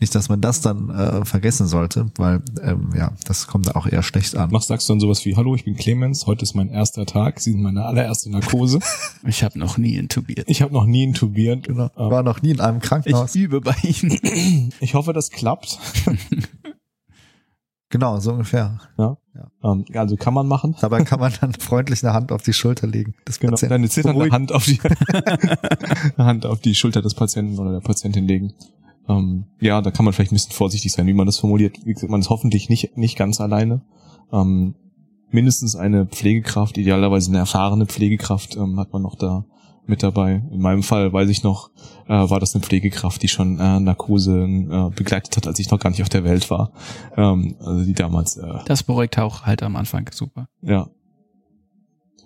nicht, 0.00 0.14
dass 0.16 0.28
man 0.28 0.40
das 0.40 0.60
dann 0.60 0.90
äh, 0.90 1.24
vergessen 1.24 1.68
sollte, 1.68 2.10
weil 2.16 2.42
ähm, 2.60 2.90
ja, 2.94 3.12
das 3.24 3.46
kommt 3.46 3.68
da 3.68 3.72
auch 3.72 3.86
eher 3.86 4.02
schlecht 4.02 4.36
an. 4.36 4.50
Was 4.50 4.66
sagst 4.66 4.88
du 4.88 4.94
dann 4.94 5.00
sowas 5.00 5.24
wie, 5.24 5.36
hallo, 5.36 5.54
ich 5.54 5.64
bin 5.64 5.76
Clemens, 5.76 6.26
heute 6.26 6.42
ist 6.42 6.54
mein 6.54 6.68
erster 6.68 7.06
Tag, 7.06 7.40
Sie 7.40 7.52
sind 7.52 7.62
meine 7.62 7.84
allererste 7.84 8.28
Narkose. 8.28 8.80
ich 9.26 9.44
habe 9.44 9.58
noch 9.58 9.78
nie 9.78 9.94
intubiert. 9.94 10.50
Ich 10.50 10.60
habe 10.60 10.74
noch 10.74 10.86
nie 10.86 11.04
intubiert. 11.04 11.68
Genau. 11.68 11.88
War 11.94 12.24
noch 12.24 12.42
nie 12.42 12.50
in 12.50 12.60
einem 12.60 12.80
Krankenhaus. 12.80 13.34
Ich 13.34 13.42
übe 13.42 13.60
bei 13.60 13.76
Ihnen. 13.82 14.72
ich 14.80 14.94
hoffe, 14.94 15.12
das 15.12 15.30
klappt. 15.30 15.78
Genau, 17.92 18.18
so 18.20 18.32
ungefähr. 18.32 18.80
Ja. 18.96 19.18
ja. 19.34 19.50
Ähm, 19.70 19.84
also 19.92 20.16
kann 20.16 20.32
man 20.32 20.48
machen. 20.48 20.74
Dabei 20.80 21.04
kann 21.04 21.20
man 21.20 21.30
dann 21.42 21.52
freundlich 21.60 22.02
eine 22.02 22.14
Hand 22.14 22.32
auf 22.32 22.42
die 22.42 22.54
Schulter 22.54 22.86
legen. 22.86 23.14
Das 23.26 23.38
genau, 23.38 23.50
Patienten. 23.50 23.74
eine 23.74 23.88
zitternde 23.90 24.30
Hand 24.30 24.50
auf 24.50 24.64
die 24.64 24.80
Hand 26.16 26.46
auf 26.46 26.60
die 26.60 26.74
Schulter 26.74 27.02
des 27.02 27.12
Patienten 27.12 27.58
oder 27.58 27.70
der 27.70 27.80
Patientin 27.80 28.26
legen. 28.26 28.54
Ähm, 29.10 29.44
ja, 29.60 29.82
da 29.82 29.90
kann 29.90 30.06
man 30.06 30.14
vielleicht 30.14 30.32
ein 30.32 30.36
bisschen 30.36 30.54
vorsichtig 30.54 30.90
sein, 30.90 31.06
wie 31.06 31.12
man 31.12 31.26
das 31.26 31.36
formuliert. 31.36 31.84
Wie 31.84 31.92
gesagt, 31.92 32.10
man 32.10 32.20
ist 32.20 32.30
hoffentlich 32.30 32.70
nicht 32.70 32.96
nicht 32.96 33.18
ganz 33.18 33.42
alleine. 33.42 33.82
Ähm, 34.32 34.74
mindestens 35.30 35.76
eine 35.76 36.06
Pflegekraft, 36.06 36.78
idealerweise 36.78 37.30
eine 37.30 37.38
erfahrene 37.38 37.84
Pflegekraft, 37.84 38.56
hat 38.56 38.92
man 38.92 39.02
noch 39.02 39.16
da 39.16 39.44
mit 39.86 40.02
dabei. 40.02 40.42
In 40.50 40.60
meinem 40.60 40.82
Fall 40.82 41.12
weiß 41.12 41.28
ich 41.28 41.42
noch, 41.42 41.70
äh, 42.06 42.12
war 42.12 42.40
das 42.40 42.54
eine 42.54 42.62
Pflegekraft, 42.62 43.22
die 43.22 43.28
schon 43.28 43.58
äh, 43.58 43.80
Narkose 43.80 44.44
äh, 44.44 44.90
begleitet 44.94 45.36
hat, 45.36 45.46
als 45.46 45.58
ich 45.58 45.70
noch 45.70 45.80
gar 45.80 45.90
nicht 45.90 46.02
auf 46.02 46.08
der 46.08 46.24
Welt 46.24 46.50
war. 46.50 46.72
Ähm, 47.16 47.56
also 47.60 47.84
die 47.84 47.94
damals. 47.94 48.36
Äh, 48.36 48.58
das 48.66 48.82
beruhigt 48.82 49.18
auch 49.18 49.42
halt 49.42 49.62
am 49.62 49.76
Anfang 49.76 50.08
super. 50.12 50.48
Ja. 50.62 50.88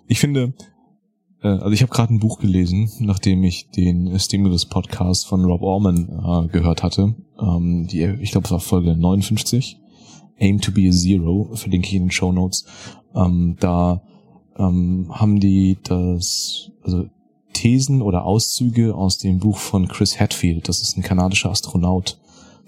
Ich 0.07 0.19
finde, 0.19 0.53
äh, 1.41 1.47
also 1.47 1.71
ich 1.71 1.81
habe 1.81 1.91
gerade 1.91 2.13
ein 2.13 2.19
Buch 2.19 2.39
gelesen, 2.39 2.91
nachdem 2.99 3.43
ich 3.43 3.69
den 3.69 4.17
Stimulus 4.19 4.65
Podcast 4.65 5.27
von 5.27 5.43
Rob 5.45 5.61
Orman 5.61 6.09
äh, 6.09 6.47
gehört 6.49 6.83
hatte. 6.83 7.15
Ähm, 7.39 7.87
die, 7.87 8.03
ich 8.03 8.31
glaube, 8.31 8.45
es 8.45 8.51
war 8.51 8.59
Folge 8.59 8.95
59. 8.95 9.79
Aim 10.39 10.61
to 10.61 10.71
be 10.71 10.87
a 10.87 10.91
Zero, 10.91 11.49
verlinke 11.55 11.87
ich 11.87 11.95
in 11.95 12.03
den 12.03 12.11
Show 12.11 12.31
Notes. 12.31 12.65
Ähm, 13.15 13.57
da 13.59 14.03
ähm, 14.57 15.07
haben 15.09 15.39
die 15.39 15.77
das, 15.83 16.71
also 16.83 17.05
Thesen 17.57 18.03
oder 18.03 18.23
Auszüge 18.23 18.93
aus 18.93 19.17
dem 19.17 19.39
Buch 19.39 19.57
von 19.57 19.87
Chris 19.87 20.19
Hadfield. 20.19 20.69
Das 20.69 20.83
ist 20.83 20.95
ein 20.95 21.01
kanadischer 21.01 21.49
Astronaut. 21.49 22.19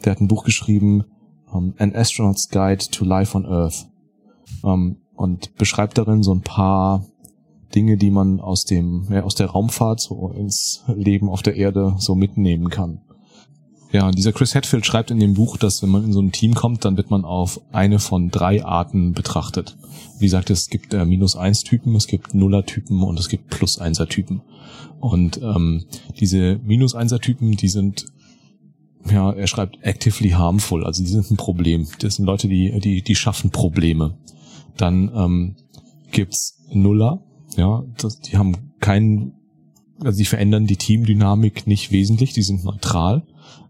Der 0.04 0.14
hat 0.14 0.20
ein 0.20 0.28
Buch 0.28 0.44
geschrieben, 0.44 1.06
um, 1.52 1.76
An 1.78 1.96
Astronaut's 1.96 2.50
Guide 2.50 2.90
to 2.90 3.06
Life 3.06 3.38
on 3.38 3.46
Earth. 3.46 3.86
Um, 4.64 4.98
und 5.14 5.56
beschreibt 5.58 6.00
darin 6.00 6.24
so 6.24 6.34
ein 6.34 6.42
paar 6.42 7.06
Dinge, 7.76 7.98
die 7.98 8.10
man 8.10 8.40
aus 8.40 8.66
dem, 8.66 9.06
ja, 9.12 9.22
aus 9.22 9.36
der 9.36 9.52
Raumfahrt 9.52 10.00
so 10.00 10.30
ins 10.30 10.84
Leben 10.88 11.30
auf 11.30 11.44
der 11.44 11.56
Erde 11.56 11.94
so 12.00 12.16
mitnehmen 12.16 12.70
kann. 12.70 13.02
Ja, 13.92 14.12
dieser 14.12 14.34
Chris 14.34 14.54
Hadfield 14.54 14.86
schreibt 14.86 15.10
in 15.10 15.20
dem 15.20 15.34
Buch, 15.34 15.58
dass 15.58 15.82
wenn 15.82 15.90
man 15.90 16.04
in 16.04 16.14
so 16.14 16.22
ein 16.22 16.32
Team 16.32 16.54
kommt, 16.54 16.86
dann 16.86 16.96
wird 16.96 17.10
man 17.10 17.26
auf 17.26 17.60
eine 17.72 17.98
von 17.98 18.30
drei 18.30 18.64
Arten 18.64 19.14
betrachtet. 19.14 19.78
Wie 20.20 20.26
gesagt, 20.26 20.52
es 20.52 20.70
gibt 20.70 20.94
äh, 20.94 21.06
Minus-Eins-Typen, 21.06 21.96
es 21.96 22.06
gibt 22.06 22.36
Nuller-Typen 22.36 23.02
und 23.02 23.20
es 23.20 23.30
gibt 23.30 23.50
Plus-Einser-Typen. 23.50 24.42
Und 25.00 25.42
ähm, 25.42 25.86
diese 26.20 26.60
Minus-Einser-Typen, 26.64 27.54
die 27.54 27.68
sind, 27.68 28.06
ja, 29.10 29.32
er 29.32 29.48
schreibt 29.48 29.80
actively 29.82 30.32
harmful, 30.32 30.86
also 30.86 31.02
die 31.02 31.10
sind 31.10 31.32
ein 31.32 31.38
Problem. 31.38 31.88
Das 32.00 32.18
sind 32.18 32.26
Leute, 32.26 32.48
die, 32.48 32.80
die, 32.80 33.02
die 33.02 33.16
schaffen 33.16 33.50
Probleme. 33.50 34.18
Dann 34.78 35.12
ähm, 35.16 35.56
gibt's 36.12 36.60
Nuller, 36.72 37.24
ja, 37.58 37.84
das, 37.98 38.20
die 38.20 38.38
haben 38.38 38.56
keinen, 38.80 39.34
also 40.04 40.20
die 40.20 40.26
verändern 40.26 40.68
die 40.68 40.78
Teamdynamik 40.78 41.66
nicht 41.66 41.92
wesentlich, 41.92 42.34
die 42.34 42.44
sind 42.44 42.64
neutral 42.64 43.24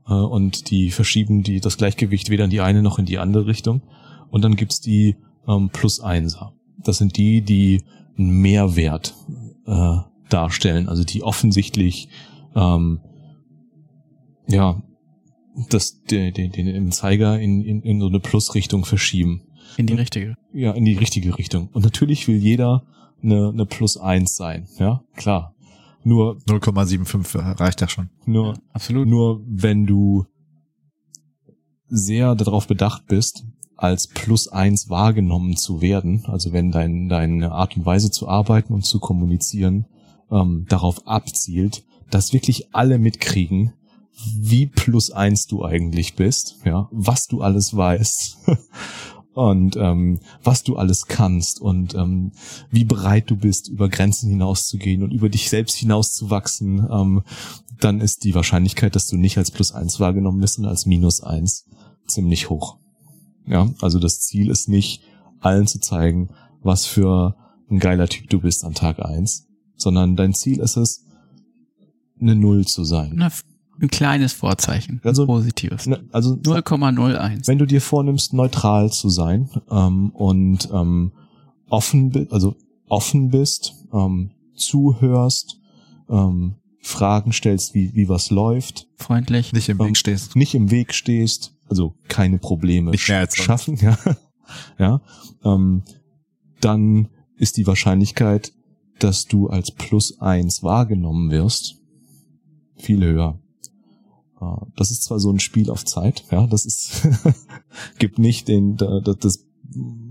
äh, 0.08 0.14
und 0.14 0.70
die 0.72 0.92
verschieben 0.92 1.44
die 1.44 1.60
das 1.60 1.78
Gleichgewicht 1.78 2.30
weder 2.30 2.46
in 2.46 2.50
die 2.50 2.62
eine 2.62 2.82
noch 2.82 3.00
in 3.00 3.06
die 3.06 3.18
andere 3.18 3.48
Richtung. 3.48 3.82
Und 4.30 4.44
dann 4.44 4.56
gibt's 4.56 4.82
die 4.82 5.16
ähm, 5.48 5.70
Plus-Einser. 5.72 6.54
Das 6.84 6.98
sind 6.98 7.18
die, 7.18 7.42
die 7.42 7.82
einen 8.18 8.42
Mehrwert 8.42 9.16
äh, 9.66 9.98
darstellen, 10.30 10.88
also 10.88 11.04
die 11.04 11.24
offensichtlich 11.24 12.10
ähm, 12.56 13.00
ja 14.48 14.82
das 15.70 16.04
den, 16.04 16.34
den, 16.34 16.52
den 16.52 16.92
Zeiger 16.92 17.40
in, 17.40 17.62
in, 17.62 17.82
in 17.82 18.00
so 18.00 18.08
eine 18.08 18.20
Plusrichtung 18.20 18.86
verschieben. 18.86 19.42
In 19.78 19.88
die 19.88 19.94
richtige. 19.94 20.36
Ja, 20.54 20.72
in 20.72 20.86
die 20.86 20.96
richtige 20.96 21.38
Richtung. 21.38 21.70
Und 21.74 21.84
natürlich 21.84 22.28
will 22.28 22.38
jeder 22.38 22.84
eine, 23.22 23.50
eine 23.50 23.66
Plus 23.66 23.98
eins 23.98 24.36
sein, 24.36 24.68
ja, 24.78 25.04
klar. 25.16 25.56
Nur 26.04 26.38
0,75 26.48 27.60
reicht 27.60 27.82
ja 27.82 27.90
schon. 27.90 28.10
Nur, 28.26 28.54
ja, 28.54 28.60
absolut. 28.74 29.08
Nur 29.08 29.42
wenn 29.46 29.86
du 29.86 30.26
sehr 31.88 32.36
darauf 32.36 32.68
bedacht 32.68 33.08
bist, 33.08 33.46
als 33.76 34.08
plus 34.08 34.48
eins 34.50 34.90
wahrgenommen 34.90 35.56
zu 35.56 35.82
werden, 35.82 36.26
also 36.26 36.52
wenn 36.52 36.72
dein, 36.72 37.08
deine 37.08 37.52
Art 37.52 37.78
und 37.78 37.86
Weise 37.86 38.12
zu 38.12 38.28
arbeiten 38.28 38.74
und 38.74 38.86
zu 38.86 39.00
kommunizieren 39.00 39.88
ähm, 40.32 40.66
darauf 40.68 41.08
abzielt, 41.08 41.84
dass 42.12 42.34
wirklich 42.34 42.74
alle 42.76 43.00
mitkriegen, 43.00 43.74
wie 44.38 44.68
plus 44.68 45.12
eins 45.12 45.48
du 45.48 45.64
eigentlich 45.64 46.16
bist, 46.16 46.58
ja, 46.66 46.90
was 46.92 47.28
du 47.28 47.42
alles 47.42 47.76
weißt 47.76 48.38
und 49.40 49.78
ähm, 49.78 50.20
was 50.44 50.64
du 50.64 50.76
alles 50.76 51.06
kannst 51.06 51.62
und 51.62 51.96
ähm, 51.96 52.34
wie 52.72 52.84
bereit 52.84 53.30
du 53.32 53.38
bist, 53.38 53.70
über 53.70 53.88
Grenzen 53.88 54.30
hinauszugehen 54.30 55.02
und 55.02 55.14
über 55.14 55.30
dich 55.30 55.50
selbst 55.50 55.78
hinauszuwachsen, 55.78 56.86
ähm, 56.92 57.24
dann 57.80 58.02
ist 58.02 58.26
die 58.26 58.36
Wahrscheinlichkeit, 58.36 58.98
dass 58.98 59.08
du 59.08 59.16
nicht 59.16 59.38
als 59.38 59.50
plus 59.50 59.72
eins 59.72 60.02
wahrgenommen 60.02 60.42
bist 60.42 60.60
und 60.60 60.66
als 60.66 60.86
minus 60.86 61.22
eins 61.22 61.66
ziemlich 62.06 62.50
hoch. 62.50 62.80
Ja, 63.48 63.70
also 63.80 63.98
das 63.98 64.20
Ziel 64.20 64.50
ist 64.50 64.68
nicht, 64.68 65.04
allen 65.40 65.68
zu 65.68 65.80
zeigen, 65.80 66.32
was 66.62 66.86
für 66.86 67.38
ein 67.72 67.80
geiler 67.80 68.10
Typ 68.10 68.30
du 68.30 68.42
bist 68.42 68.66
an 68.66 68.74
Tag 68.74 69.00
eins, 69.00 69.48
sondern 69.78 70.18
dein 70.18 70.34
Ziel 70.34 70.60
ist 70.60 70.76
es, 70.76 71.06
eine 72.20 72.36
Null 72.36 72.68
zu 72.68 72.84
sein. 72.84 73.14
Na, 73.16 73.32
ein 73.82 73.90
kleines 73.90 74.34
Vorzeichen. 74.34 75.00
Also- 75.04 75.24
ein 75.24 75.28
positives. 75.28 75.86
Ne, 75.88 76.04
Also 76.12 76.36
0,01. 76.36 77.48
wenn 77.48 77.58
du 77.58 77.66
dir 77.66 77.82
vornimmst, 77.82 78.34
neutral 78.34 78.92
zu 78.92 79.10
sein 79.10 79.50
ähm, 79.72 80.10
und 80.12 80.70
ähm, 80.74 81.12
offen, 81.70 82.28
also 82.32 82.56
offen 82.88 83.30
bist, 83.30 83.74
ähm, 83.94 84.32
zuhörst, 84.56 85.58
ähm, 86.10 86.56
Fragen 86.82 87.34
stellst, 87.34 87.74
wie, 87.74 87.94
wie 87.94 88.08
was 88.10 88.30
läuft, 88.32 88.88
Freundlich. 88.96 89.52
Nicht 89.54 89.70
im 89.70 89.80
Ähm, 89.80 89.88
Weg 89.88 89.98
stehst. 89.98 90.36
nicht 90.36 90.56
im 90.56 90.72
Weg 90.72 90.94
stehst, 90.94 91.54
also 91.70 91.96
keine 92.08 92.38
Probleme 92.40 92.92
Nicht 92.92 93.08
mehr 93.10 93.20
als 93.20 93.36
schaffen, 93.36 93.76
ja, 93.82 93.98
ja, 94.78 95.02
ähm, 95.44 95.84
dann 96.62 97.10
ist 97.38 97.58
die 97.58 97.68
Wahrscheinlichkeit, 97.68 98.54
dass 99.00 99.26
du 99.26 99.48
als 99.48 99.72
Plus 99.72 100.20
eins 100.20 100.64
wahrgenommen 100.64 101.32
wirst, 101.32 101.76
viel 102.78 103.04
höher. 103.04 103.40
Äh, 104.42 104.46
Das 104.76 104.92
ist 104.92 105.04
zwar 105.04 105.20
so 105.20 105.32
ein 105.32 105.40
Spiel 105.40 105.70
auf 105.70 105.86
Zeit, 105.86 106.24
ja, 106.32 106.48
das 106.48 106.66
ist 106.66 107.08
gibt 108.00 108.20
nicht 108.20 108.48
den 108.48 108.76
da- 108.78 109.00
da- 109.02 109.14
das 109.14 109.46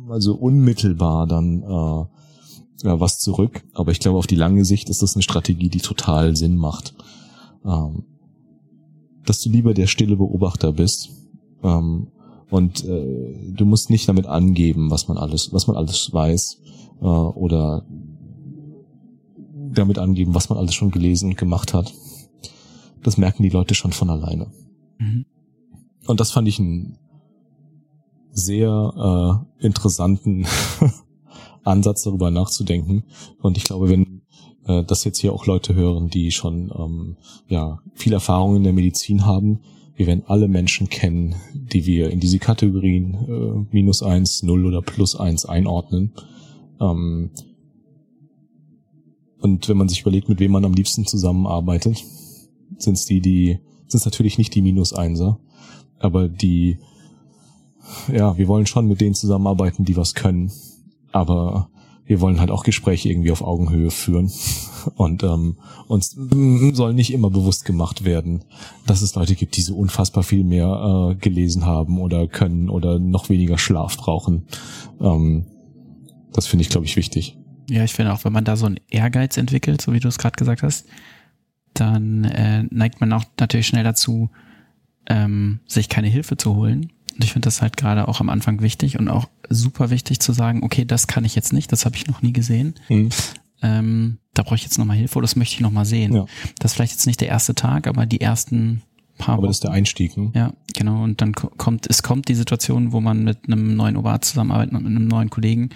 also 0.08 0.34
unmittelbar 0.34 1.26
dann 1.26 1.62
äh, 1.62 2.04
was 2.82 3.18
zurück, 3.18 3.64
aber 3.74 3.90
ich 3.92 3.98
glaube 4.00 4.18
auf 4.18 4.26
die 4.28 4.36
lange 4.36 4.64
Sicht 4.64 4.88
ist 4.88 5.02
das 5.02 5.14
eine 5.16 5.22
Strategie, 5.22 5.68
die 5.68 5.80
total 5.80 6.36
Sinn 6.36 6.56
macht. 6.56 6.94
Ähm, 7.64 8.04
dass 9.26 9.40
du 9.42 9.50
lieber 9.50 9.74
der 9.74 9.88
stille 9.88 10.16
Beobachter 10.16 10.72
bist 10.72 11.10
ähm, 11.62 12.06
und 12.50 12.84
äh, 12.84 13.52
du 13.52 13.66
musst 13.66 13.90
nicht 13.90 14.08
damit 14.08 14.26
angeben, 14.26 14.90
was 14.90 15.08
man 15.08 15.18
alles, 15.18 15.52
was 15.52 15.66
man 15.66 15.76
alles 15.76 16.10
weiß 16.12 16.60
äh, 17.02 17.04
oder 17.04 17.84
damit 19.72 19.98
angeben, 19.98 20.34
was 20.34 20.48
man 20.48 20.58
alles 20.58 20.74
schon 20.74 20.90
gelesen 20.90 21.30
und 21.30 21.36
gemacht 21.36 21.74
hat. 21.74 21.92
Das 23.02 23.16
merken 23.16 23.42
die 23.42 23.50
Leute 23.50 23.74
schon 23.74 23.92
von 23.92 24.10
alleine. 24.10 24.50
Mhm. 24.98 25.26
Und 26.06 26.20
das 26.20 26.30
fand 26.30 26.48
ich 26.48 26.58
einen 26.58 26.98
sehr 28.30 29.44
äh, 29.60 29.64
interessanten 29.64 30.46
Ansatz, 31.64 32.02
darüber 32.02 32.30
nachzudenken. 32.30 33.04
Und 33.40 33.56
ich 33.56 33.64
glaube, 33.64 33.88
wenn 33.88 34.22
äh, 34.66 34.84
das 34.84 35.04
jetzt 35.04 35.18
hier 35.18 35.32
auch 35.32 35.46
Leute 35.46 35.74
hören, 35.74 36.08
die 36.08 36.30
schon 36.30 36.72
ähm, 36.76 37.16
ja 37.48 37.80
viel 37.94 38.12
Erfahrung 38.12 38.56
in 38.56 38.64
der 38.64 38.72
Medizin 38.72 39.26
haben, 39.26 39.60
wir 39.96 40.06
werden 40.06 40.22
alle 40.28 40.46
Menschen 40.46 40.88
kennen, 40.88 41.34
die 41.52 41.84
wir 41.84 42.10
in 42.10 42.20
diese 42.20 42.38
Kategorien 42.38 43.14
äh, 43.14 43.74
minus 43.74 44.02
eins, 44.02 44.44
null 44.44 44.64
oder 44.64 44.80
plus 44.80 45.16
eins 45.16 45.44
einordnen. 45.44 46.12
Ähm, 46.80 47.30
und 49.40 49.68
wenn 49.68 49.76
man 49.76 49.88
sich 49.88 50.02
überlegt, 50.02 50.28
mit 50.28 50.40
wem 50.40 50.52
man 50.52 50.64
am 50.64 50.72
liebsten 50.72 51.04
zusammenarbeitet, 51.04 52.04
sind 52.76 52.94
es 52.94 53.06
die, 53.06 53.20
die 53.20 53.58
sind 53.86 54.04
natürlich 54.04 54.38
nicht 54.38 54.54
die 54.54 54.62
minus 54.62 54.92
einser, 54.92 55.38
aber 55.98 56.28
die 56.28 56.78
ja, 58.12 58.36
wir 58.36 58.48
wollen 58.48 58.66
schon 58.66 58.86
mit 58.86 59.00
denen 59.00 59.14
zusammenarbeiten, 59.14 59.84
die 59.84 59.96
was 59.96 60.14
können, 60.14 60.52
aber 61.12 61.70
wir 62.04 62.20
wollen 62.20 62.40
halt 62.40 62.50
auch 62.50 62.64
Gespräche 62.64 63.10
irgendwie 63.10 63.30
auf 63.30 63.42
Augenhöhe 63.42 63.90
führen 63.90 64.32
und 64.96 65.22
ähm, 65.22 65.58
uns 65.88 66.16
soll 66.72 66.94
nicht 66.94 67.12
immer 67.12 67.30
bewusst 67.30 67.64
gemacht 67.64 68.04
werden, 68.04 68.44
dass 68.86 69.02
es 69.02 69.14
Leute 69.14 69.34
gibt, 69.34 69.56
die 69.56 69.62
so 69.62 69.76
unfassbar 69.76 70.22
viel 70.22 70.44
mehr 70.44 71.12
äh, 71.12 71.14
gelesen 71.16 71.66
haben 71.66 72.00
oder 72.00 72.26
können 72.26 72.70
oder 72.70 72.98
noch 72.98 73.28
weniger 73.28 73.58
Schlaf 73.58 73.96
brauchen. 73.98 74.46
Ähm, 75.00 75.46
das 76.32 76.46
finde 76.46 76.62
ich, 76.62 76.70
glaube 76.70 76.86
ich, 76.86 76.96
wichtig. 76.96 77.36
Ja, 77.68 77.84
ich 77.84 77.92
finde 77.92 78.14
auch, 78.14 78.24
wenn 78.24 78.32
man 78.32 78.44
da 78.44 78.56
so 78.56 78.66
einen 78.66 78.80
Ehrgeiz 78.88 79.36
entwickelt, 79.36 79.82
so 79.82 79.92
wie 79.92 80.00
du 80.00 80.08
es 80.08 80.16
gerade 80.16 80.36
gesagt 80.36 80.62
hast, 80.62 80.86
dann 81.80 82.24
äh, 82.24 82.64
neigt 82.70 83.00
man 83.00 83.12
auch 83.12 83.24
natürlich 83.38 83.66
schnell 83.66 83.84
dazu, 83.84 84.30
ähm, 85.06 85.60
sich 85.66 85.88
keine 85.88 86.08
Hilfe 86.08 86.36
zu 86.36 86.54
holen. 86.54 86.90
Und 87.14 87.24
ich 87.24 87.32
finde 87.32 87.46
das 87.46 87.62
halt 87.62 87.76
gerade 87.76 88.06
auch 88.08 88.20
am 88.20 88.28
Anfang 88.28 88.60
wichtig 88.62 88.98
und 88.98 89.08
auch 89.08 89.28
super 89.48 89.90
wichtig 89.90 90.20
zu 90.20 90.32
sagen, 90.32 90.62
okay, 90.62 90.84
das 90.84 91.06
kann 91.06 91.24
ich 91.24 91.34
jetzt 91.34 91.52
nicht, 91.52 91.72
das 91.72 91.84
habe 91.84 91.96
ich 91.96 92.06
noch 92.06 92.22
nie 92.22 92.32
gesehen. 92.32 92.74
Hm. 92.86 93.08
Ähm, 93.60 94.18
da 94.34 94.42
brauche 94.44 94.54
ich 94.54 94.62
jetzt 94.62 94.78
nochmal 94.78 94.96
Hilfe 94.96 95.18
oder 95.18 95.24
das 95.24 95.34
möchte 95.34 95.54
ich 95.54 95.60
nochmal 95.60 95.84
sehen. 95.84 96.14
Ja. 96.14 96.26
Das 96.60 96.70
ist 96.72 96.74
vielleicht 96.76 96.92
jetzt 96.92 97.06
nicht 97.06 97.20
der 97.20 97.28
erste 97.28 97.54
Tag, 97.56 97.88
aber 97.88 98.06
die 98.06 98.20
ersten 98.20 98.82
paar 99.16 99.34
Aber 99.38 99.48
das 99.48 99.56
ist 99.56 99.64
der 99.64 99.72
Einstieg. 99.72 100.16
Ne? 100.16 100.30
ja, 100.34 100.52
genau. 100.76 101.02
Und 101.02 101.20
dann 101.20 101.32
ko- 101.34 101.50
kommt, 101.56 101.88
es 101.90 102.04
kommt 102.04 102.28
die 102.28 102.36
Situation, 102.36 102.92
wo 102.92 103.00
man 103.00 103.24
mit 103.24 103.38
einem 103.46 103.74
neuen 103.74 103.96
Oberarzt 103.96 104.30
zusammenarbeitet, 104.30 104.74
mit 104.74 104.86
einem 104.86 105.08
neuen 105.08 105.28
Kollegen, 105.28 105.70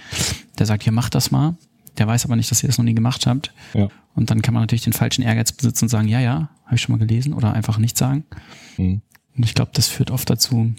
der 0.60 0.66
sagt, 0.66 0.84
ja, 0.84 0.92
mach 0.92 1.08
das 1.08 1.32
mal. 1.32 1.56
Der 1.98 2.06
weiß 2.06 2.24
aber 2.24 2.36
nicht, 2.36 2.52
dass 2.52 2.62
ihr 2.62 2.68
das 2.68 2.78
noch 2.78 2.84
nie 2.84 2.94
gemacht 2.94 3.26
habt. 3.26 3.52
Ja. 3.74 3.88
Und 4.14 4.30
dann 4.30 4.42
kann 4.42 4.54
man 4.54 4.62
natürlich 4.62 4.82
den 4.82 4.92
falschen 4.92 5.22
Ehrgeiz 5.22 5.52
besitzen 5.52 5.86
und 5.86 5.88
sagen, 5.88 6.08
ja, 6.08 6.20
ja, 6.20 6.50
habe 6.66 6.74
ich 6.74 6.82
schon 6.82 6.96
mal 6.96 7.04
gelesen 7.04 7.32
oder 7.32 7.52
einfach 7.52 7.78
nicht 7.78 7.96
sagen. 7.96 8.24
Hm. 8.76 9.00
Und 9.36 9.44
ich 9.44 9.54
glaube, 9.54 9.70
das 9.74 9.88
führt 9.88 10.10
oft 10.10 10.28
dazu, 10.28 10.74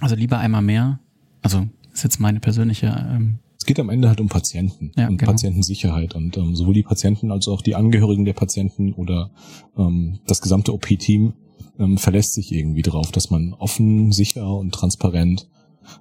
also 0.00 0.14
lieber 0.14 0.38
einmal 0.38 0.62
mehr, 0.62 1.00
also 1.42 1.66
ist 1.92 2.04
jetzt 2.04 2.20
meine 2.20 2.40
persönliche, 2.40 2.86
ähm, 2.86 3.38
Es 3.58 3.66
geht 3.66 3.78
am 3.78 3.90
Ende 3.90 4.08
halt 4.08 4.20
um 4.20 4.28
Patienten 4.28 4.92
Ja, 4.96 5.08
und 5.08 5.18
genau. 5.18 5.32
Patientensicherheit 5.32 6.14
und 6.14 6.36
ähm, 6.36 6.54
sowohl 6.54 6.74
die 6.74 6.82
Patienten 6.82 7.30
als 7.30 7.48
auch 7.48 7.62
die 7.62 7.74
Angehörigen 7.74 8.24
der 8.24 8.32
Patienten 8.32 8.92
oder 8.92 9.30
ähm, 9.76 10.20
das 10.26 10.40
gesamte 10.40 10.72
OP-Team 10.72 11.34
ähm, 11.78 11.98
verlässt 11.98 12.34
sich 12.34 12.52
irgendwie 12.52 12.82
drauf, 12.82 13.12
dass 13.12 13.30
man 13.30 13.54
offen, 13.54 14.12
sicher 14.12 14.56
und 14.56 14.72
transparent 14.72 15.48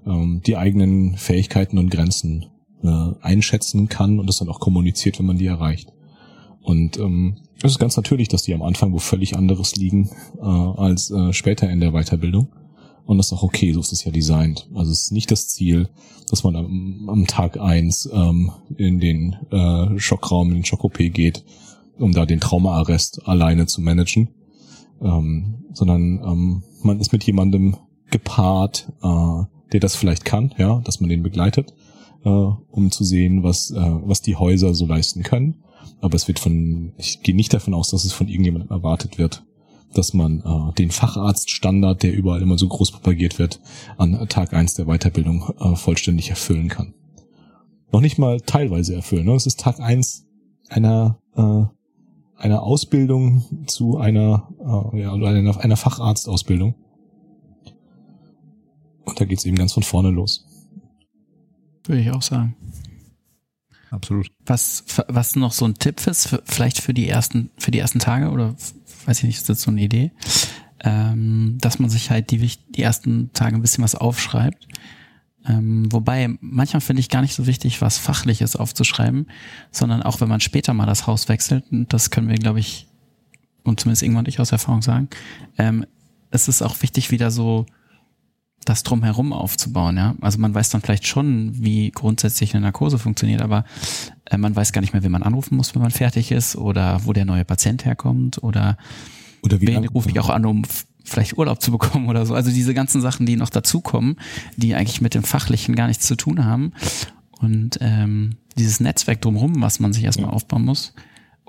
ähm, 0.06 0.41
die 0.45 0.58
eigenen 0.58 1.17
Fähigkeiten 1.17 1.78
und 1.78 1.89
Grenzen 1.89 2.45
äh, 2.84 3.12
einschätzen 3.21 3.89
kann 3.89 4.19
und 4.19 4.28
das 4.28 4.38
dann 4.38 4.50
auch 4.50 4.60
kommuniziert, 4.60 5.19
wenn 5.19 5.26
man 5.26 5.38
die 5.38 5.47
erreicht. 5.47 5.91
Und 6.62 6.97
ähm, 6.97 7.38
es 7.63 7.71
ist 7.71 7.80
ganz 7.80 7.97
natürlich, 7.97 8.28
dass 8.28 8.43
die 8.43 8.54
am 8.54 8.62
Anfang 8.62 8.93
wo 8.93 9.00
völlig 9.00 9.36
anderes 9.36 9.76
liegen 9.76 10.10
äh, 10.39 10.45
als 10.45 11.12
äh, 11.12 11.34
später 11.34 11.69
in 11.69 11.80
der 11.80 11.91
Weiterbildung. 11.91 12.50
Und 13.06 13.17
das 13.17 13.28
ist 13.28 13.34
auch 13.34 13.43
okay, 13.43 13.74
so 13.74 13.80
ist 13.80 13.91
es 13.91 14.04
ja 14.04 14.12
designt. 14.12 14.69
Also 14.74 14.91
es 14.91 15.04
ist 15.04 15.12
nicht 15.12 15.32
das 15.32 15.47
Ziel, 15.47 15.89
dass 16.30 16.43
man 16.43 16.56
am, 16.56 17.10
am 17.10 17.28
Tag 17.28 17.60
eins 17.60 18.10
ähm, 18.12 18.52
in 18.78 19.00
den 19.00 19.36
äh, 19.52 20.00
Schockraum, 20.00 20.50
in 20.50 20.56
den 20.56 20.65
Schock-OP 20.65 20.97
geht, 20.97 21.43
um 21.97 22.13
da 22.13 22.26
den 22.26 22.39
Traumaarrest 22.39 23.28
alleine 23.28 23.65
zu 23.65 23.82
managen, 23.82 24.30
ähm, 25.02 25.65
sondern 25.74 26.21
ähm, 26.24 26.63
man 26.84 27.00
ist 27.00 27.12
mit 27.12 27.24
jemandem 27.24 27.76
gepaart, 28.12 28.91
äh, 29.04 29.43
der 29.71 29.80
das 29.80 29.95
vielleicht 29.95 30.26
kann, 30.26 30.54
ja, 30.58 30.80
dass 30.82 31.00
man 31.00 31.10
den 31.10 31.24
begleitet, 31.24 31.74
äh, 32.24 32.30
um 32.30 32.91
zu 32.91 33.04
sehen, 33.04 33.43
was, 33.43 33.71
äh, 33.71 33.80
was 33.80 34.21
die 34.21 34.36
Häuser 34.36 34.74
so 34.74 34.86
leisten 34.86 35.24
können. 35.24 35.63
Aber 35.99 36.15
es 36.15 36.27
wird 36.27 36.39
von, 36.39 36.93
ich 36.97 37.21
gehe 37.21 37.36
nicht 37.36 37.54
davon 37.54 37.73
aus, 37.73 37.89
dass 37.91 38.06
es 38.06 38.13
von 38.13 38.27
irgendjemandem 38.27 38.71
erwartet 38.71 39.17
wird, 39.17 39.43
dass 39.93 40.13
man 40.13 40.39
äh, 40.39 40.73
den 40.73 40.91
Facharztstandard, 40.91 42.04
der 42.04 42.13
überall 42.13 42.41
immer 42.41 42.58
so 42.58 42.67
groß 42.67 42.91
propagiert 42.91 43.39
wird, 43.39 43.60
an 43.97 44.27
Tag 44.30 44.54
eins 44.54 44.73
der 44.73 44.86
Weiterbildung 44.86 45.54
äh, 45.60 45.75
vollständig 45.75 46.30
erfüllen 46.30 46.69
kann. 46.69 46.93
Noch 47.91 48.01
nicht 48.01 48.17
mal 48.17 48.39
teilweise 48.39 48.95
erfüllen. 48.95 49.25
Ne? 49.25 49.34
Es 49.34 49.45
ist 49.45 49.60
Tag 49.60 49.80
eins 49.80 50.25
einer, 50.69 51.19
äh, 51.36 51.63
einer 52.41 52.63
Ausbildung 52.63 53.43
zu 53.67 53.97
einer, 53.97 54.47
äh, 54.60 55.01
ja, 55.01 55.13
oder 55.13 55.27
einer, 55.27 55.60
einer 55.60 55.77
Facharztausbildung. 55.77 56.75
Und 59.04 59.19
da 59.19 59.25
geht's 59.25 59.45
eben 59.45 59.58
ganz 59.58 59.73
von 59.73 59.84
vorne 59.84 60.10
los. 60.10 60.45
würde 61.86 62.01
ich 62.01 62.12
auch 62.12 62.21
sagen. 62.21 62.56
Absolut. 63.91 64.32
Was, 64.45 64.86
was 65.08 65.36
noch 65.36 65.51
so 65.51 65.65
ein 65.65 65.75
Tipp 65.75 66.08
ist, 66.08 66.36
vielleicht 66.45 66.82
für 66.82 66.93
die 66.93 67.08
ersten, 67.08 67.51
für 67.58 67.71
die 67.71 67.80
ersten 67.80 67.99
Tage 67.99 68.32
oder 68.32 68.56
weiß 69.06 69.19
ich 69.19 69.23
nicht, 69.25 69.38
ist 69.38 69.49
das 69.49 69.62
so 69.62 69.69
eine 69.69 69.82
Idee, 69.82 70.12
ähm, 70.80 71.58
dass 71.60 71.77
man 71.77 71.89
sich 71.89 72.10
halt 72.10 72.32
die, 72.32 72.39
die 72.69 72.82
ersten 72.82 73.32
Tage 73.34 73.56
ein 73.56 73.62
bisschen 73.62 73.84
was 73.84 73.95
aufschreibt. 73.95 74.67
Ähm, 75.45 75.91
wobei, 75.91 76.30
manchmal 76.39 76.82
finde 76.82 77.01
ich 77.01 77.10
gar 77.10 77.21
nicht 77.21 77.34
so 77.34 77.47
wichtig, 77.47 77.82
was 77.82 77.97
Fachliches 77.97 78.56
aufzuschreiben, 78.56 79.27
sondern 79.71 80.04
auch 80.04 80.21
wenn 80.21 80.30
man 80.30 80.39
später 80.39 80.73
mal 80.73 80.86
das 80.86 81.06
Haus 81.08 81.27
wechselt, 81.27 81.65
und 81.71 81.91
das 81.91 82.12
können 82.12 82.30
wir, 82.30 82.36
glaube 82.36 82.60
ich, 82.60 82.88
und 83.63 83.80
zumindest 83.80 84.04
irgendwann 84.04 84.25
ich 84.27 84.39
aus 84.39 84.51
Erfahrung 84.51 84.82
sagen, 84.82 85.10
ähm, 85.58 85.86
es 86.30 86.47
ist 86.47 86.62
auch 86.62 86.82
wichtig, 86.82 87.12
wieder 87.12 87.30
so 87.30 87.65
das 88.65 88.84
drumherum 88.84 89.34
aufzubauen, 89.34 89.97
ja. 89.97 90.15
Also 90.21 90.38
man 90.38 90.54
weiß 90.54 90.69
dann 90.69 90.82
vielleicht 90.82 91.08
schon, 91.08 91.52
wie 91.63 91.89
grundsätzlich 91.91 92.54
eine 92.54 92.62
Narkose 92.63 93.00
funktioniert, 93.00 93.41
aber 93.41 93.65
äh, 94.26 94.38
man 94.38 94.56
weiß 94.56 94.71
gar 94.71 94.82
nicht 94.82 94.93
mehr, 94.93 95.04
wen 95.04 95.12
man 95.12 95.24
anrufen 95.24 95.56
muss, 95.58 95.74
wenn 95.74 95.82
man 95.82 95.91
fertig 95.91 96.32
ist 96.32 96.56
oder 96.56 97.02
wo 97.06 97.13
der 97.13 97.26
neue 97.26 97.43
Patient 97.45 97.86
herkommt 97.86 98.43
oder 98.43 98.78
Oder 99.41 99.62
wie 99.62 99.67
wen 99.67 99.88
rufe 99.88 100.10
ich 100.10 100.19
auch 100.19 100.30
an, 100.30 100.45
um 100.45 100.62
vielleicht 101.04 101.38
Urlaub 101.38 101.62
zu 101.62 101.71
bekommen 101.71 102.08
oder 102.10 102.26
so. 102.28 102.36
Also 102.36 102.52
diese 102.52 102.76
ganzen 102.76 103.02
Sachen, 103.02 103.26
die 103.26 103.36
noch 103.36 103.50
dazukommen, 103.50 104.17
die 104.56 104.76
eigentlich 104.76 105.02
mit 105.02 105.15
dem 105.15 105.24
Fachlichen 105.24 105.76
gar 105.76 105.88
nichts 105.88 106.06
zu 106.06 106.15
tun 106.15 106.45
haben. 106.45 106.74
Und 107.39 107.80
ähm, 107.82 108.36
dieses 108.58 108.80
Netzwerk 108.80 109.19
drumherum, 109.21 109.60
was 109.62 109.80
man 109.80 109.93
sich 109.93 110.04
erstmal 110.04 110.30
Ja. 110.30 110.34
aufbauen 110.36 110.63
muss. 110.63 110.93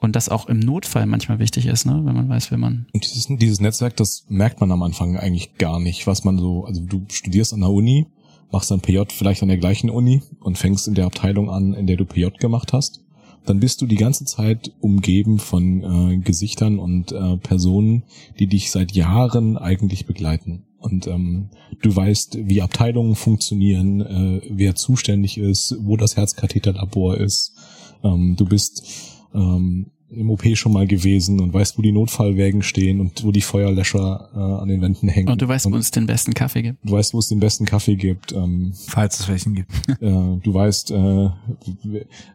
Und 0.03 0.17
das 0.17 0.29
auch 0.29 0.49
im 0.49 0.59
Notfall 0.59 1.07
manchmal 1.07 1.39
wichtig 1.39 1.67
ist, 1.67 1.87
ne? 1.87 2.03
wenn 2.05 2.15
man 2.15 2.29
weiß, 2.29 2.51
wer 2.51 2.59
man. 2.59 2.87
Und 2.93 3.05
dieses, 3.05 3.29
dieses 3.29 3.61
Netzwerk, 3.61 3.97
das 3.97 4.25
merkt 4.29 4.61
man 4.61 4.73
am 4.73 4.83
Anfang 4.83 5.17
eigentlich 5.17 5.55
gar 5.59 5.79
nicht, 5.79 6.09
was 6.09 6.25
man 6.25 6.39
so, 6.39 6.65
also 6.65 6.83
du 6.85 7.05
studierst 7.09 7.55
an 7.55 7.61
der 7.61 7.71
Uni, 7.71 8.09
machst 8.51 8.73
dann 8.73 8.81
PJ 8.81 8.99
vielleicht 9.11 9.43
an 9.43 9.49
der 9.49 9.59
gleichen 9.59 9.91
Uni 9.91 10.21
und 10.41 10.59
fängst 10.59 10.89
in 10.89 10.95
der 10.95 11.07
Abteilung 11.07 11.51
an, 11.51 11.73
in 11.73 11.87
der 11.87 11.97
du 11.97 12.05
PJ 12.05 12.27
gemacht 12.41 12.73
hast, 12.73 13.05
dann 13.47 13.61
bist 13.61 13.81
du 13.81 13.87
die 13.87 13.97
ganze 13.97 14.25
Zeit 14.25 14.73
umgeben 14.81 15.39
von 15.39 15.85
äh, 15.85 16.19
Gesichtern 16.19 16.81
und 16.81 17.13
äh, 17.13 17.37
Personen, 17.37 18.03
die 18.41 18.49
dich 18.49 18.73
seit 18.73 18.93
Jahren 18.93 19.57
eigentlich 19.57 20.07
begleiten. 20.07 20.65
Und 20.79 21.07
ähm, 21.07 21.51
du 21.81 21.95
weißt, 21.95 22.39
wie 22.49 22.61
Abteilungen 22.61 23.15
funktionieren, 23.15 24.01
äh, 24.01 24.41
wer 24.51 24.75
zuständig 24.75 25.39
ist, 25.39 25.77
wo 25.81 25.97
das 25.97 26.17
Herzkatheterlabor 26.17 27.19
ist. 27.19 27.55
Ähm, 28.03 28.35
du 28.37 28.47
bist 28.47 28.85
ähm, 29.33 29.92
im 30.15 30.31
OP 30.31 30.45
schon 30.55 30.73
mal 30.73 30.87
gewesen 30.87 31.41
und 31.41 31.53
weißt, 31.53 31.79
wo 31.79 31.83
die 31.83 31.93
Notfallwägen 31.93 32.63
stehen 32.63 33.01
und 33.01 33.25
wo 33.25 33.33
die 33.33 33.41
Feuerlöscher 33.41 34.29
äh, 34.35 34.39
an 34.39 34.69
den 34.69 34.81
Wänden 34.81 35.09
hängen. 35.09 35.29
Und 35.29 35.41
du 35.41 35.49
weißt, 35.49 35.71
wo 35.71 35.77
es 35.77 35.91
den 35.91 36.07
besten 36.07 36.35
Kaffee 36.35 36.63
gibt. 36.63 36.79
Du 36.85 36.93
weißt, 36.93 37.15
wo 37.15 37.19
es 37.19 37.29
den 37.29 37.41
besten 37.41 37.65
Kaffee 37.65 37.97
gibt. 37.97 38.33
Ähm, 38.33 38.73
Falls 38.89 39.21
es 39.21 39.29
welchen 39.29 39.55
gibt. 39.55 39.71
äh, 39.89 39.95
du 40.01 40.55
weißt, 40.55 40.91
äh, 40.91 41.31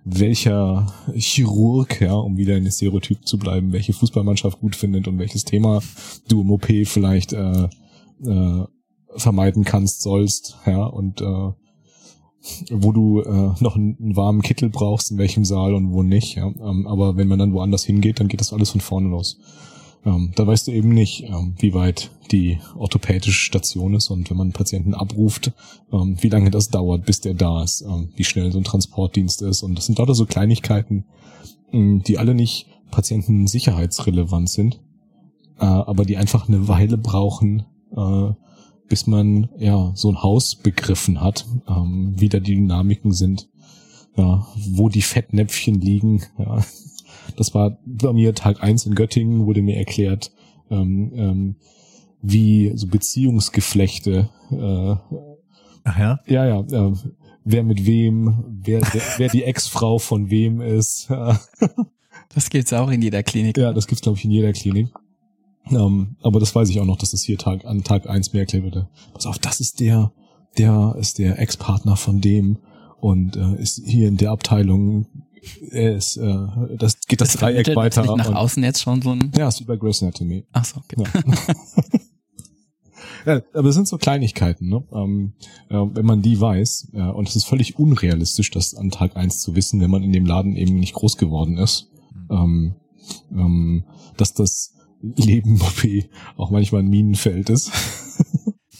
welcher 0.05 0.93
Chirurg, 1.15 2.01
ja, 2.01 2.13
um 2.13 2.37
wieder 2.37 2.57
in 2.57 2.63
den 2.63 2.71
Stereotyp 2.71 3.25
zu 3.27 3.37
bleiben, 3.37 3.71
welche 3.71 3.93
Fußballmannschaft 3.93 4.59
gut 4.59 4.75
findet 4.75 5.07
und 5.07 5.19
welches 5.19 5.45
Thema 5.45 5.81
du 6.27 6.41
im 6.41 6.51
OP 6.51 6.67
vielleicht 6.85 7.33
äh, 7.33 7.67
äh, 8.25 8.65
vermeiden 9.15 9.63
kannst, 9.63 10.01
sollst, 10.01 10.57
ja, 10.65 10.83
und 10.85 11.21
äh, 11.21 11.51
wo 12.71 12.91
du 12.91 13.21
äh, 13.21 13.53
noch 13.59 13.75
einen, 13.75 13.97
einen 14.01 14.15
warmen 14.15 14.41
Kittel 14.41 14.69
brauchst, 14.69 15.11
in 15.11 15.17
welchem 15.17 15.45
Saal 15.45 15.73
und 15.73 15.91
wo 15.91 16.03
nicht. 16.03 16.35
Ja. 16.35 16.47
Ähm, 16.47 16.87
aber 16.87 17.17
wenn 17.17 17.27
man 17.27 17.39
dann 17.39 17.53
woanders 17.53 17.83
hingeht, 17.83 18.19
dann 18.19 18.27
geht 18.27 18.39
das 18.39 18.53
alles 18.53 18.71
von 18.71 18.81
vorne 18.81 19.09
los. 19.09 19.37
Ähm, 20.05 20.31
da 20.35 20.47
weißt 20.47 20.67
du 20.67 20.71
eben 20.71 20.89
nicht, 20.89 21.23
ähm, 21.23 21.55
wie 21.59 21.73
weit 21.73 22.11
die 22.31 22.59
orthopädische 22.75 23.43
Station 23.43 23.93
ist 23.93 24.09
und 24.09 24.29
wenn 24.29 24.37
man 24.37 24.47
einen 24.47 24.53
Patienten 24.53 24.93
abruft, 24.93 25.51
ähm, 25.91 26.17
wie 26.21 26.29
lange 26.29 26.51
das 26.51 26.69
dauert, 26.69 27.05
bis 27.05 27.21
der 27.21 27.33
da 27.33 27.63
ist, 27.63 27.81
ähm, 27.81 28.09
wie 28.15 28.23
schnell 28.23 28.51
so 28.51 28.57
ein 28.57 28.63
Transportdienst 28.63 29.41
ist. 29.41 29.63
Und 29.63 29.75
das 29.75 29.85
sind 29.85 29.97
lauter 29.97 30.15
so 30.15 30.25
Kleinigkeiten, 30.25 31.05
ähm, 31.71 32.03
die 32.03 32.17
alle 32.17 32.35
nicht 32.35 32.67
patientensicherheitsrelevant 32.91 34.49
sind, 34.49 34.81
äh, 35.59 35.65
aber 35.65 36.05
die 36.05 36.17
einfach 36.17 36.47
eine 36.47 36.67
Weile 36.67 36.97
brauchen, 36.97 37.65
äh, 37.95 38.31
bis 38.87 39.07
man 39.07 39.49
ja 39.57 39.91
so 39.95 40.09
ein 40.09 40.21
Haus 40.21 40.55
begriffen 40.55 41.21
hat, 41.21 41.45
ähm, 41.67 42.13
wie 42.17 42.29
da 42.29 42.39
die 42.39 42.55
Dynamiken 42.55 43.11
sind, 43.11 43.49
ja, 44.15 44.47
wo 44.55 44.89
die 44.89 45.01
Fettnäpfchen 45.01 45.79
liegen. 45.79 46.23
Ja. 46.37 46.63
Das 47.35 47.53
war 47.53 47.77
bei 47.85 48.13
mir 48.13 48.33
Tag 48.33 48.63
eins 48.63 48.85
in 48.85 48.95
Göttingen, 48.95 49.45
wurde 49.45 49.61
mir 49.61 49.77
erklärt, 49.77 50.31
ähm, 50.69 51.11
ähm, 51.15 51.55
wie 52.21 52.71
so 52.75 52.87
Beziehungsgeflechte, 52.87 54.29
äh, 54.51 54.95
Ach 55.83 55.99
ja? 55.99 56.19
ja, 56.25 56.45
ja, 56.45 56.59
äh, 56.61 56.93
wer 57.43 57.63
mit 57.63 57.85
wem, 57.85 58.43
wer, 58.47 58.81
wer, 58.81 59.01
wer 59.17 59.29
die 59.29 59.43
Ex-Frau 59.43 59.99
von 59.99 60.29
wem 60.29 60.61
ist. 60.61 61.09
Das 62.33 62.49
gibt's 62.49 62.73
auch 62.73 62.91
in 62.91 63.01
jeder 63.01 63.23
Klinik. 63.23 63.57
Ja, 63.57 63.71
das 63.71 63.87
gibt's 63.87 64.01
glaube 64.01 64.17
ich 64.17 64.25
in 64.25 64.31
jeder 64.31 64.51
Klinik. 64.51 64.89
Ähm, 65.71 66.15
aber 66.21 66.39
das 66.39 66.53
weiß 66.55 66.69
ich 66.69 66.79
auch 66.79 66.85
noch, 66.85 66.97
dass 66.97 67.11
das 67.11 67.23
hier 67.23 67.37
Tag 67.37 67.65
an 67.65 67.83
Tag 67.83 68.09
eins 68.09 68.33
mir 68.33 68.39
erklärt 68.39 68.63
wurde. 68.63 68.89
Pass 69.13 69.25
auf, 69.25 69.39
das 69.39 69.59
ist 69.59 69.79
der, 69.79 70.11
der 70.57 70.95
ist 70.99 71.19
der 71.19 71.39
Ex-Partner 71.39 71.95
von 71.95 72.21
dem 72.21 72.59
und 72.99 73.35
äh, 73.35 73.55
ist 73.61 73.81
hier 73.85 74.07
in 74.07 74.17
der 74.17 74.31
Abteilung. 74.31 75.07
Er 75.71 75.95
ist, 75.95 76.17
äh, 76.17 76.37
das 76.77 76.99
geht 77.07 77.21
das, 77.21 77.33
Dreieck 77.33 77.65
vermittelt 77.65 77.77
weiter. 77.77 78.01
natürlich 78.01 78.17
nach 78.17 78.29
und- 78.29 78.35
außen 78.35 78.63
jetzt 78.63 78.81
schon 78.81 79.01
so 79.01 79.11
ein. 79.11 79.31
ja, 79.37 79.47
ist 79.47 79.59
wie 79.61 79.65
bei 79.65 79.77
Grey's 79.77 80.01
Anatomy. 80.01 80.45
Ach 80.51 80.65
so, 80.65 80.77
okay. 80.77 81.03
Ja. 81.03 81.23
ja, 83.35 83.41
aber 83.53 83.69
es 83.69 83.75
sind 83.75 83.87
so 83.87 83.97
Kleinigkeiten, 83.97 84.67
ne? 84.69 84.83
ähm, 84.93 85.33
äh, 85.69 85.75
wenn 85.75 86.05
man 86.05 86.21
die 86.21 86.39
weiß. 86.39 86.89
Ja, 86.93 87.09
und 87.11 87.29
es 87.29 87.35
ist 87.35 87.45
völlig 87.45 87.77
unrealistisch, 87.79 88.51
das 88.51 88.73
an 88.75 88.89
Tag 88.91 89.15
eins 89.15 89.39
zu 89.39 89.55
wissen, 89.55 89.79
wenn 89.79 89.91
man 89.91 90.03
in 90.03 90.11
dem 90.11 90.25
Laden 90.25 90.55
eben 90.55 90.79
nicht 90.79 90.93
groß 90.93 91.17
geworden 91.17 91.57
ist. 91.57 91.89
Ähm, 92.29 92.75
ähm, 93.31 93.85
dass 94.17 94.33
das 94.33 94.73
Leben 95.01 95.61
OP 95.61 95.83
auch 96.37 96.49
manchmal 96.51 96.81
ein 96.83 96.89
Minenfeld 96.89 97.49
ist. 97.49 97.71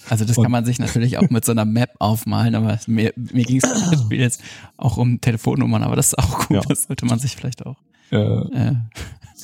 Also 0.10 0.23
das 0.23 0.38
Und- 0.38 0.43
kann 0.45 0.53
man 0.53 0.63
sich 0.63 0.80
natürlich 0.80 1.17
auch 1.17 1.30
mit 1.30 1.43
so 1.43 1.51
einer 1.51 1.65
Map 1.65 1.89
aufmalen, 1.99 2.56
aber 2.56 2.80
mir, 2.88 3.12
mir 3.17 3.43
ging 3.43 3.58
es 3.62 3.63
zum 3.73 3.91
Beispiel 3.91 4.21
jetzt 4.21 4.41
auch 4.77 4.95
um 4.95 5.19
Telefonnummern, 5.19 5.84
aber 5.84 5.97
das 5.97 6.08
ist 6.13 6.17
auch 6.19 6.47
gut, 6.47 6.56
Ja. 6.56 6.62
das 6.62 6.84
sollte 6.84 7.06
man 7.06 7.19
sich 7.19 7.36
vielleicht 7.36 7.65
auch. 7.65 7.75
äh, 8.12 8.15
Äh, 8.17 8.75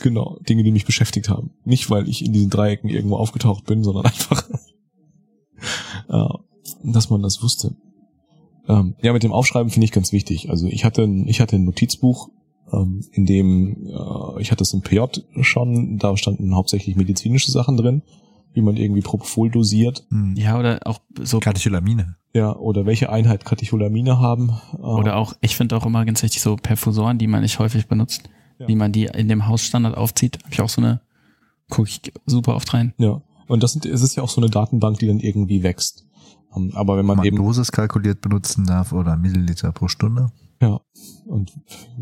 genau, 0.02 0.40
Dinge, 0.48 0.64
die 0.64 0.72
mich 0.72 0.86
beschäftigt 0.86 1.28
haben. 1.28 1.50
Nicht, 1.66 1.90
weil 1.90 2.08
ich 2.08 2.24
in 2.24 2.32
diesen 2.32 2.50
Dreiecken 2.50 2.90
irgendwo 2.90 3.18
aufgetaucht 3.18 3.66
bin, 3.66 3.84
sondern 3.84 4.06
einfach, 4.06 4.48
äh, 6.08 6.28
dass 6.84 7.10
man 7.10 7.22
das 7.22 7.42
wusste. 7.44 7.76
Ähm, 8.70 8.96
ja, 9.02 9.12
mit 9.12 9.24
dem 9.24 9.34
Aufschreiben 9.34 9.70
finde 9.70 9.84
ich 9.84 9.92
ganz 9.92 10.14
wichtig. 10.14 10.50
Also 10.50 10.68
ich 10.68 10.86
hatte, 10.86 11.04
ein, 11.04 11.28
ich 11.28 11.42
hatte 11.42 11.58
ein 11.58 11.66
Notizbuch, 11.66 12.30
ähm, 12.74 13.02
in 13.12 13.26
dem, 13.26 13.88
äh, 13.88 14.42
ich 14.42 14.52
hatte 14.52 14.64
es 14.64 14.74
im 14.74 14.82
PJ 14.82 15.02
schon, 15.42 15.98
da 16.00 16.16
standen 16.18 16.56
hauptsächlich 16.56 16.96
medizinische 16.96 17.52
Sachen 17.52 17.78
drin, 17.78 18.02
wie 18.54 18.62
man 18.62 18.76
irgendwie 18.78 19.02
Propofol 19.02 19.50
dosiert, 19.50 20.06
Hm. 20.10 20.36
ja, 20.36 20.58
oder 20.60 20.80
auch 20.86 21.00
so 21.22 21.40
Katecholamine. 21.40 22.16
ja, 22.34 22.56
oder 22.56 22.86
welche 22.86 23.10
Einheit 23.12 23.46
Katecholamine 23.46 24.20
haben. 24.20 24.52
Äh, 24.74 24.78
Oder 24.82 25.16
auch, 25.18 25.34
ich 25.42 25.56
finde 25.56 25.76
auch 25.78 25.86
immer 25.86 26.04
ganz 26.06 26.22
wichtig, 26.24 26.42
so 26.42 26.56
Perfusoren, 26.56 27.18
die 27.18 27.28
man 27.28 27.42
nicht 27.42 27.60
häufig 27.60 27.88
benutzt, 27.88 28.30
Ja. 28.60 28.68
wie 28.68 28.76
man 28.76 28.92
die 28.92 29.06
in 29.06 29.28
dem 29.28 29.48
Hausstandard 29.48 29.98
aufzieht. 29.98 30.38
Habe 30.44 30.54
ich 30.54 30.62
auch 30.62 30.70
so 30.70 30.82
eine, 30.82 31.02
gucke 31.70 31.90
ich 31.90 32.02
super 32.26 32.56
oft 32.56 32.74
rein. 32.74 32.94
Ja, 32.98 33.22
und 33.48 33.64
das 33.64 33.74
sind, 33.74 33.86
es 33.86 34.02
ist 34.02 34.16
ja 34.16 34.24
auch 34.24 34.30
so 34.30 34.40
eine 34.42 34.50
Datenbank, 34.50 35.00
die 35.00 35.08
dann 35.08 35.20
irgendwie 35.20 35.64
wächst. 35.64 36.06
Ähm, 36.56 36.72
aber 36.76 36.94
wenn 36.94 37.00
Wenn 37.00 37.06
man, 37.08 37.18
man 37.18 37.26
eben 37.26 37.38
Dosis 37.38 37.72
kalkuliert 37.72 38.22
benutzen 38.22 38.66
darf 38.66 38.94
oder 38.94 39.18
Milliliter 39.18 39.72
pro 39.72 39.88
Stunde. 39.88 40.32
Ja. 40.64 40.80
Und 41.26 41.52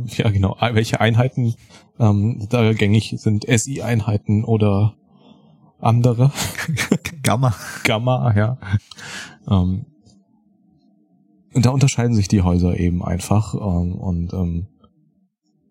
ja, 0.05 0.29
genau. 0.29 0.55
Welche 0.59 1.01
Einheiten 1.01 1.55
ähm, 1.99 2.45
da 2.49 2.73
gängig 2.73 3.15
sind? 3.17 3.45
SI-Einheiten 3.47 4.43
oder 4.43 4.93
andere? 5.79 6.31
Gamma. 7.23 7.55
Gamma, 7.83 8.33
ja. 8.35 8.57
Ähm, 9.49 9.85
und 11.53 11.65
da 11.65 11.71
unterscheiden 11.71 12.15
sich 12.15 12.27
die 12.27 12.43
Häuser 12.43 12.79
eben 12.79 13.03
einfach. 13.03 13.55
Ähm, 13.55 13.95
und 13.95 14.31
ähm, 14.33 14.67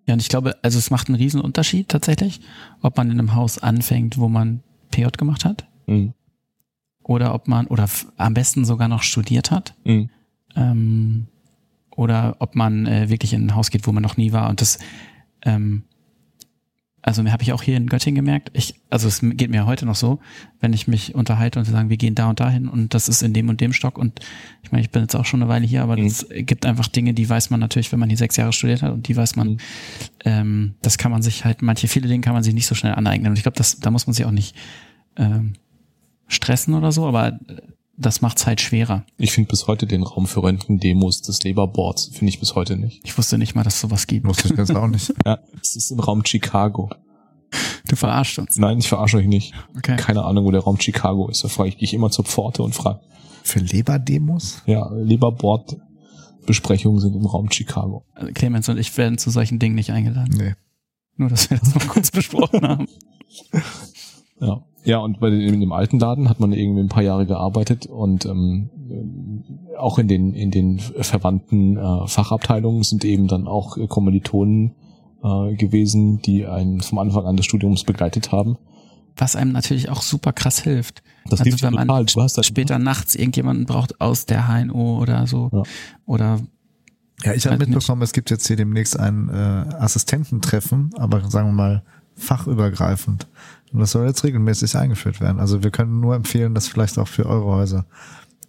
Ja, 0.07 0.15
und 0.15 0.21
ich 0.21 0.29
glaube, 0.29 0.57
also 0.63 0.77
es 0.79 0.91
macht 0.91 1.09
einen 1.09 1.17
riesen 1.17 1.41
Unterschied 1.41 1.89
tatsächlich, 1.89 2.41
ob 2.83 2.97
man 2.97 3.09
in 3.09 3.21
einem 3.21 3.37
Haus 3.37 3.59
anfängt, 3.59 4.19
wo 4.19 4.29
man 4.29 4.65
PJ 4.91 5.07
gemacht 5.17 5.45
hat, 5.45 5.69
mh, 5.87 6.13
oder 7.05 7.35
ob 7.35 7.47
man, 7.47 7.69
oder 7.69 7.89
am 8.17 8.35
besten 8.35 8.65
sogar 8.65 8.89
noch 8.89 9.03
studiert 9.05 9.53
hat, 9.53 9.77
mh, 9.85 10.09
ähm, 10.57 11.29
oder 12.01 12.37
ob 12.39 12.55
man 12.55 12.87
äh, 12.87 13.11
wirklich 13.11 13.35
in 13.35 13.47
ein 13.47 13.55
Haus 13.55 13.71
geht, 13.71 13.87
wo 13.87 13.93
man 13.93 14.03
noch 14.03 14.17
nie 14.17 14.33
war. 14.33 14.49
Und 14.49 14.63
das, 14.63 14.79
ähm, 15.43 15.83
also 17.03 17.23
habe 17.31 17.43
ich 17.43 17.53
auch 17.53 17.63
hier 17.63 17.77
in 17.77 17.89
Göttingen 17.89 18.15
gemerkt, 18.25 18.51
ich, 18.55 18.75
also 18.89 19.07
es 19.07 19.21
geht 19.23 19.51
mir 19.51 19.67
heute 19.67 19.85
noch 19.85 19.95
so, 19.97 20.19
wenn 20.61 20.73
ich 20.73 20.89
mich 20.89 21.15
unterhalte 21.15 21.59
und 21.59 21.67
wir 21.67 21.73
sagen, 21.73 21.91
wir 21.91 21.99
gehen 21.99 22.15
da 22.15 22.31
und 22.31 22.41
dahin 22.41 22.69
und 22.69 22.95
das 22.95 23.09
ist 23.11 23.23
in 23.23 23.35
dem 23.35 23.51
und 23.51 23.61
dem 23.61 23.75
Stock 23.75 23.99
und 23.99 24.21
ich 24.63 24.73
meine, 24.73 24.83
ich 24.83 24.89
bin 24.91 25.03
jetzt 25.03 25.15
auch 25.15 25.27
schon 25.27 25.43
eine 25.43 25.51
Weile 25.51 25.67
hier, 25.67 25.83
aber 25.83 25.99
Mhm. 25.99 26.07
es 26.07 26.27
gibt 26.31 26.65
einfach 26.65 26.89
Dinge, 26.89 27.13
die 27.13 27.29
weiß 27.29 27.51
man 27.51 27.61
natürlich, 27.61 27.93
wenn 27.93 27.99
man 28.01 28.09
hier 28.09 28.19
sechs 28.19 28.37
Jahre 28.37 28.55
studiert 28.55 28.81
hat 28.81 28.93
und 28.95 29.07
die 29.07 29.17
weiß 29.17 29.37
man, 29.37 29.49
Mhm. 29.49 29.59
ähm, 30.25 30.75
das 30.81 30.97
kann 30.97 31.11
man 31.13 31.21
sich 31.21 31.45
halt, 31.45 31.61
manche, 31.61 31.87
viele 31.87 32.09
Dinge 32.09 32.23
kann 32.23 32.33
man 32.33 32.43
sich 32.43 32.55
nicht 32.55 32.67
so 32.67 32.75
schnell 32.75 32.95
aneignen 32.95 33.31
und 33.31 33.37
ich 33.37 33.43
glaube, 33.43 33.59
das, 33.59 33.79
da 33.79 33.91
muss 33.91 34.07
man 34.07 34.15
sich 34.15 34.25
auch 34.25 34.31
nicht 34.31 34.57
ähm, 35.17 35.53
stressen 36.29 36.73
oder 36.73 36.93
so, 36.93 37.07
aber 37.07 37.29
äh, 37.29 37.61
das 38.01 38.23
macht's 38.23 38.47
halt 38.47 38.61
schwerer. 38.61 39.05
ich 39.19 39.33
finde 39.33 39.51
bis 39.51 39.67
heute 39.67 39.87
den 39.87 40.03
Raum 40.03 40.27
für 40.27 40.43
Röntgen-Demos 40.43 41.23
des 41.23 41.43
Labour-Boards, 41.45 42.11
finde 42.13 42.31
ich 42.31 42.41
bis 42.41 42.55
heute 42.55 42.77
nicht. 42.77 43.01
Ich 43.05 43.17
wusste 43.19 43.37
nicht 43.39 43.55
mal, 43.55 43.63
dass 43.63 43.75
es 43.75 43.81
sowas 43.83 44.07
gibt. 44.07 44.27
Wusste 44.27 44.49
ich 44.53 44.59
jetzt 44.59 44.75
auch 44.75 44.87
nicht. 44.89 45.13
Ja, 45.27 45.39
es 45.61 45.77
ist 45.77 45.91
im 45.91 46.01
Raum 46.01 46.25
Chicago. 46.25 46.91
Du 47.89 47.97
verarschst 47.97 48.39
uns. 48.39 48.57
Nein, 48.59 48.79
ich 48.79 48.89
verarsche 48.89 49.17
euch 49.19 49.27
nicht. 49.27 49.53
Okay. 49.77 49.97
Keine 49.97 50.25
Ahnung, 50.25 50.45
wo 50.45 50.51
der 50.51 50.61
Raum 50.63 50.81
Chicago 50.81 51.29
ist. 51.29 51.43
Da 51.45 51.49
frage 51.49 51.69
ich, 51.71 51.77
gehe 51.79 51.85
ich 51.85 51.95
immer 51.95 52.11
zur 52.11 52.25
Pforte 52.25 52.63
und 52.63 52.75
frage, 52.75 53.01
Für 53.43 53.59
Leberdemos? 53.59 54.63
ja, 54.67 54.89
Labour-Board-Besprechungen 54.93 57.01
sind 57.01 57.15
im 57.17 57.27
Raum 57.27 57.51
Chicago. 57.51 58.05
Also 58.15 58.33
Clemens 58.33 58.69
und 58.69 58.79
ich 58.79 58.97
werden 58.97 59.19
zu 59.19 59.31
solchen 59.31 59.59
Dingen 59.59 59.75
nicht 59.75 59.91
eingeladen. 59.91 60.35
Nee. 60.37 60.55
Nur, 61.17 61.29
dass 61.29 61.51
wir 61.51 61.59
das 61.59 61.75
mal 61.75 61.87
kurz 61.87 62.11
besprochen 62.13 62.63
haben. 62.67 62.87
Ja. 64.41 64.63
Ja, 64.83 64.99
und 64.99 65.21
bei 65.21 65.29
dem, 65.29 65.41
in 65.41 65.61
dem 65.61 65.73
alten 65.73 65.99
Laden 65.99 66.31
hat 66.31 66.41
man 66.41 66.53
irgendwie 66.53 66.81
ein 66.81 66.89
paar 66.89 67.03
Jahre 67.03 67.27
gearbeitet 67.27 67.87
und 67.87 68.25
ähm, 68.25 68.71
äh, 68.89 69.77
auch 69.77 69.99
in 69.99 70.09
den 70.09 70.33
in 70.33 70.51
den 70.51 70.79
verwandten 70.79 71.77
äh, 71.77 72.07
Fachabteilungen 72.07 72.83
sind 72.83 73.05
eben 73.05 73.29
dann 73.29 73.47
auch 73.47 73.77
äh, 73.77 73.87
Kommilitonen 73.87 74.73
äh, 75.23 75.55
gewesen, 75.55 76.23
die 76.23 76.47
einen 76.47 76.81
vom 76.81 76.99
Anfang 76.99 77.27
an 77.27 77.37
des 77.37 77.45
Studiums 77.45 77.85
begleitet 77.85 78.33
haben. 78.33 78.57
Was 79.17 79.37
einem 79.37 79.53
natürlich 79.53 79.91
auch 79.91 80.01
super 80.01 80.33
krass 80.33 80.61
hilft. 80.61 81.03
Das 81.29 81.41
Also 81.41 81.63
wenn 81.63 81.75
man 81.75 81.89
total. 81.89 82.07
Du 82.07 82.23
hast 82.23 82.37
halt 82.39 82.47
Später 82.47 82.79
nachts 82.79 83.15
irgendjemanden 83.15 83.67
braucht 83.67 84.01
aus 84.01 84.25
der 84.25 84.49
HNO 84.49 84.99
oder 84.99 85.27
so. 85.27 85.51
Ja. 85.53 85.63
Oder 86.07 86.41
Ja, 87.23 87.35
ich 87.35 87.45
habe 87.47 87.59
nicht. 87.59 87.69
mitbekommen, 87.69 88.01
es 88.01 88.13
gibt 88.13 88.31
jetzt 88.31 88.47
hier 88.47 88.57
demnächst 88.57 88.99
ein 88.99 89.29
äh, 89.29 89.33
Assistententreffen, 89.33 90.93
aber 90.97 91.29
sagen 91.29 91.49
wir 91.49 91.53
mal 91.53 91.83
fachübergreifend. 92.17 93.27
Und 93.73 93.81
das 93.81 93.93
soll 93.93 94.07
jetzt 94.07 94.25
regelmäßig 94.25 94.77
eingeführt 94.77 95.21
werden. 95.21 95.39
Also 95.39 95.63
wir 95.63 95.71
können 95.71 96.01
nur 96.01 96.15
empfehlen, 96.15 96.55
das 96.55 96.69
vielleicht 96.69 96.99
auch 96.99 97.09
für 97.09 97.27
eure 97.27 97.47
Häuser 97.47 97.87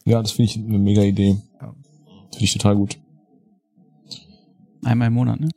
Ja, 0.06 0.22
das 0.22 0.32
finde 0.32 0.52
ich 0.52 0.58
eine 0.58 0.80
mega 0.80 1.02
Idee. 1.04 1.38
Ja. 1.62 1.74
Finde 2.32 2.44
ich 2.44 2.54
total 2.54 2.76
gut. 2.76 2.98
Einmal 4.84 5.08
im 5.08 5.14
Monat, 5.14 5.40
ne? 5.40 5.50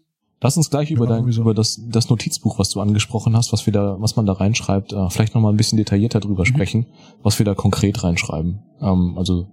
Lass 0.44 0.58
uns 0.58 0.68
gleich 0.68 0.90
über, 0.90 1.06
dein, 1.06 1.32
so. 1.32 1.40
über 1.40 1.54
das, 1.54 1.80
das 1.88 2.10
Notizbuch, 2.10 2.58
was 2.58 2.68
du 2.68 2.78
angesprochen 2.82 3.34
hast, 3.34 3.54
was 3.54 3.64
wir 3.64 3.72
da, 3.72 3.96
was 3.98 4.14
man 4.16 4.26
da 4.26 4.34
reinschreibt, 4.34 4.92
äh, 4.92 5.08
vielleicht 5.08 5.34
nochmal 5.34 5.54
ein 5.54 5.56
bisschen 5.56 5.78
detaillierter 5.78 6.20
drüber 6.20 6.44
sprechen, 6.44 6.84
was 7.22 7.38
wir 7.38 7.46
da 7.46 7.54
konkret 7.54 8.04
reinschreiben. 8.04 8.58
Ähm, 8.82 9.16
also 9.16 9.48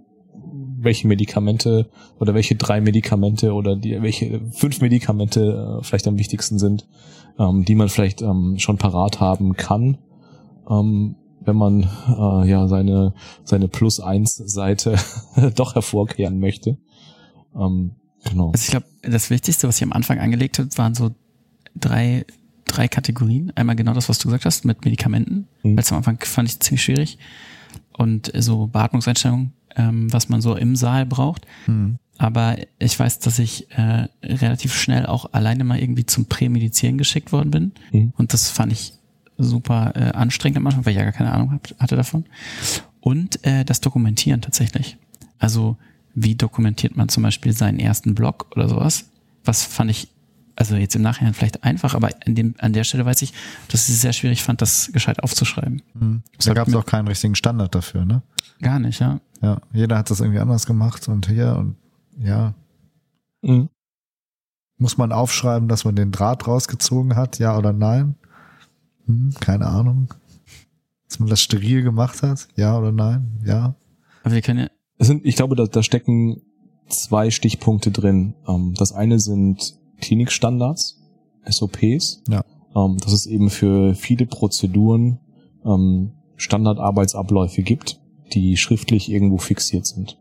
welche 0.82 1.08
Medikamente 1.08 1.88
oder 2.18 2.34
welche 2.34 2.56
drei 2.56 2.82
Medikamente 2.82 3.54
oder 3.54 3.74
die, 3.74 4.02
welche 4.02 4.42
fünf 4.50 4.82
Medikamente 4.82 5.78
äh, 5.80 5.82
vielleicht 5.82 6.06
am 6.08 6.18
wichtigsten 6.18 6.58
sind, 6.58 6.86
ähm, 7.42 7.64
die 7.64 7.74
man 7.74 7.88
vielleicht 7.88 8.22
ähm, 8.22 8.58
schon 8.58 8.78
parat 8.78 9.20
haben 9.20 9.54
kann, 9.54 9.98
ähm, 10.70 11.16
wenn 11.40 11.56
man 11.56 11.82
äh, 11.82 12.48
ja 12.48 12.68
seine 12.68 13.14
seine 13.44 13.68
Plus 13.68 13.98
eins 14.00 14.36
Seite 14.36 14.96
doch 15.56 15.74
hervorkehren 15.74 16.38
möchte. 16.38 16.78
Ähm, 17.58 17.92
genau. 18.24 18.52
Also 18.52 18.62
ich 18.64 18.70
glaube, 18.70 18.86
das 19.02 19.30
Wichtigste, 19.30 19.66
was 19.66 19.76
ich 19.76 19.82
am 19.82 19.92
Anfang 19.92 20.18
angelegt 20.20 20.58
habe, 20.58 20.68
waren 20.76 20.94
so 20.94 21.10
drei, 21.74 22.24
drei 22.66 22.86
Kategorien. 22.86 23.52
Einmal 23.56 23.76
genau 23.76 23.92
das, 23.94 24.08
was 24.08 24.18
du 24.18 24.28
gesagt 24.28 24.44
hast, 24.44 24.64
mit 24.64 24.84
Medikamenten. 24.84 25.48
Mhm. 25.62 25.76
Weil 25.76 25.84
am 25.90 25.96
Anfang 25.96 26.18
fand 26.20 26.48
ich 26.48 26.60
ziemlich 26.60 26.82
schwierig. 26.82 27.18
Und 27.96 28.30
so 28.36 28.68
Beatmungseinstellungen, 28.68 29.52
ähm, 29.76 30.12
was 30.12 30.28
man 30.28 30.40
so 30.40 30.54
im 30.54 30.76
Saal 30.76 31.06
braucht. 31.06 31.46
Hm. 31.64 31.98
Aber 32.22 32.56
ich 32.78 32.96
weiß, 32.96 33.18
dass 33.18 33.40
ich 33.40 33.68
äh, 33.72 34.06
relativ 34.22 34.76
schnell 34.76 35.06
auch 35.06 35.32
alleine 35.32 35.64
mal 35.64 35.80
irgendwie 35.80 36.06
zum 36.06 36.26
Prämedizieren 36.26 36.96
geschickt 36.96 37.32
worden 37.32 37.50
bin. 37.50 37.72
Mhm. 37.90 38.12
Und 38.16 38.32
das 38.32 38.48
fand 38.48 38.70
ich 38.70 38.92
super 39.38 39.92
äh, 39.96 40.12
anstrengend 40.12 40.58
am 40.58 40.66
Anfang, 40.68 40.86
weil 40.86 40.92
ich 40.92 40.98
ja 40.98 41.02
gar 41.02 41.12
keine 41.12 41.32
Ahnung 41.32 41.58
hatte 41.80 41.96
davon. 41.96 42.24
Und 43.00 43.44
äh, 43.44 43.64
das 43.64 43.80
Dokumentieren 43.80 44.40
tatsächlich. 44.40 44.98
Also 45.40 45.76
wie 46.14 46.36
dokumentiert 46.36 46.96
man 46.96 47.08
zum 47.08 47.24
Beispiel 47.24 47.54
seinen 47.54 47.80
ersten 47.80 48.14
Blog 48.14 48.46
oder 48.54 48.68
sowas? 48.68 49.06
Was 49.44 49.64
fand 49.64 49.90
ich, 49.90 50.06
also 50.54 50.76
jetzt 50.76 50.94
im 50.94 51.02
Nachhinein 51.02 51.34
vielleicht 51.34 51.64
einfach, 51.64 51.96
aber 51.96 52.10
an, 52.24 52.36
dem, 52.36 52.54
an 52.58 52.72
der 52.72 52.84
Stelle 52.84 53.04
weiß 53.04 53.20
ich, 53.22 53.32
dass 53.66 53.88
ich 53.88 53.96
es 53.96 54.00
sehr 54.00 54.12
schwierig 54.12 54.44
fand, 54.44 54.62
das 54.62 54.92
gescheit 54.92 55.20
aufzuschreiben. 55.24 55.82
Hm. 55.98 56.22
Das 56.36 56.46
Da 56.46 56.54
gab 56.54 56.68
es 56.68 56.74
auch 56.76 56.86
keinen 56.86 57.08
richtigen 57.08 57.34
Standard 57.34 57.74
dafür, 57.74 58.04
ne? 58.04 58.22
Gar 58.60 58.78
nicht, 58.78 59.00
ja. 59.00 59.18
Ja, 59.40 59.60
jeder 59.72 59.98
hat 59.98 60.08
das 60.08 60.20
irgendwie 60.20 60.38
anders 60.38 60.66
gemacht 60.66 61.08
und 61.08 61.26
hier 61.26 61.56
und 61.56 61.81
ja. 62.18 62.54
Mhm. 63.42 63.68
Muss 64.78 64.98
man 64.98 65.12
aufschreiben, 65.12 65.68
dass 65.68 65.84
man 65.84 65.96
den 65.96 66.12
Draht 66.12 66.46
rausgezogen 66.46 67.16
hat, 67.16 67.38
ja 67.38 67.56
oder 67.56 67.72
nein? 67.72 68.16
Hm, 69.06 69.34
keine 69.40 69.66
Ahnung. 69.66 70.14
Dass 71.08 71.18
man 71.18 71.28
das 71.28 71.40
steril 71.40 71.82
gemacht 71.82 72.22
hat, 72.22 72.48
ja 72.56 72.76
oder 72.78 72.92
nein? 72.92 73.40
Ja. 73.44 73.74
Aber 74.24 74.34
wir 74.34 74.42
können 74.42 74.60
ja, 74.60 74.70
Es 74.98 75.06
sind, 75.06 75.24
ich 75.24 75.36
glaube, 75.36 75.56
da, 75.56 75.66
da 75.66 75.82
stecken 75.82 76.42
zwei 76.88 77.30
Stichpunkte 77.30 77.90
drin. 77.90 78.34
Ähm, 78.48 78.74
das 78.76 78.92
eine 78.92 79.18
sind 79.18 79.78
Klinikstandards, 80.00 81.00
SOPs. 81.46 82.22
Ja. 82.28 82.44
Ähm, 82.74 82.98
dass 82.98 83.12
es 83.12 83.26
eben 83.26 83.50
für 83.50 83.94
viele 83.94 84.26
Prozeduren 84.26 85.18
ähm, 85.64 86.12
Standardarbeitsabläufe 86.36 87.62
gibt, 87.62 88.00
die 88.32 88.56
schriftlich 88.56 89.10
irgendwo 89.10 89.38
fixiert 89.38 89.86
sind. 89.86 90.18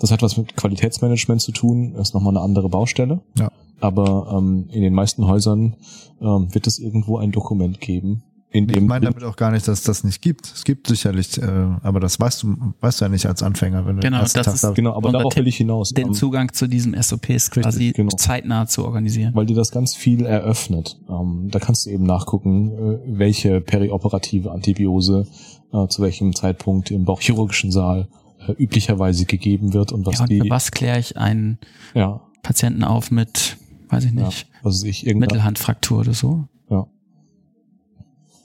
Das 0.00 0.10
hat 0.10 0.22
was 0.22 0.36
mit 0.36 0.56
Qualitätsmanagement 0.56 1.40
zu 1.42 1.52
tun, 1.52 1.92
das 1.94 2.08
ist 2.08 2.14
nochmal 2.14 2.36
eine 2.36 2.44
andere 2.44 2.68
Baustelle. 2.68 3.20
Ja. 3.38 3.50
Aber 3.80 4.34
ähm, 4.36 4.66
in 4.70 4.82
den 4.82 4.94
meisten 4.94 5.26
Häusern 5.26 5.76
ähm, 6.20 6.52
wird 6.54 6.66
es 6.66 6.78
irgendwo 6.78 7.18
ein 7.18 7.32
Dokument 7.32 7.80
geben, 7.80 8.22
in 8.52 8.64
Ich 8.68 8.72
dem 8.74 8.86
meine 8.86 9.06
damit 9.06 9.22
auch 9.24 9.36
gar 9.36 9.52
nicht, 9.52 9.66
dass 9.68 9.78
es 9.78 9.84
das 9.84 10.02
nicht 10.04 10.20
gibt. 10.20 10.46
Es 10.52 10.64
gibt 10.64 10.86
sicherlich, 10.88 11.40
äh, 11.40 11.46
aber 11.82 12.00
das 12.00 12.18
weißt 12.18 12.42
du, 12.42 12.56
weißt 12.80 13.00
du 13.00 13.04
ja 13.04 13.08
nicht 13.08 13.24
als 13.26 13.42
Anfänger, 13.42 13.86
wenn 13.86 13.96
du 13.96 14.02
Genau, 14.02 14.20
das 14.20 14.32
Tag 14.32 14.46
ist- 14.48 14.64
da 14.64 14.72
genau, 14.72 14.94
aber 14.96 15.12
darauf 15.12 15.32
Tipp, 15.32 15.42
will 15.44 15.48
ich 15.48 15.56
hinaus. 15.56 15.90
den 15.90 16.08
Ähm, 16.08 16.12
Zugang 16.14 16.52
zu 16.52 16.66
diesem 16.66 16.92
SOPs 17.00 17.50
quasi 17.52 17.92
genau. 17.92 18.10
zeitnah 18.16 18.66
zu 18.66 18.84
organisieren. 18.84 19.34
weil 19.34 19.46
dir 19.46 19.54
das 19.56 19.70
ganz 19.70 19.94
viel 19.94 20.26
eröffnet. 20.26 20.98
Ähm, 21.08 21.48
da 21.50 21.58
kannst 21.60 21.86
du 21.86 21.90
eben 21.90 22.04
nachgucken, 22.04 22.70
äh, 22.72 22.98
welche 23.06 23.60
perioperative 23.60 24.50
Antibiose 24.50 25.26
äh, 25.72 25.86
zu 25.86 26.02
welchem 26.02 26.34
Zeitpunkt 26.34 26.90
im 26.90 27.04
bauchchirurgischen 27.04 27.70
Saal 27.70 28.08
äh, 28.50 28.62
üblicherweise 28.62 29.24
gegeben 29.24 29.72
wird 29.72 29.92
und 29.92 30.06
was 30.06 30.16
ja, 30.16 30.22
und 30.22 30.30
die, 30.30 30.50
was 30.50 30.70
kläre 30.70 30.98
ich 30.98 31.16
einen 31.16 31.58
ja, 31.94 32.20
Patienten 32.42 32.84
auf 32.84 33.10
mit, 33.10 33.56
weiß 33.88 34.04
ich 34.04 34.12
ja, 34.12 34.26
nicht, 34.26 34.46
was 34.62 34.82
ich 34.82 35.06
irgendwann, 35.06 35.28
Mittelhandfraktur 35.28 36.00
oder 36.00 36.14
so? 36.14 36.48
ja. 36.70 36.86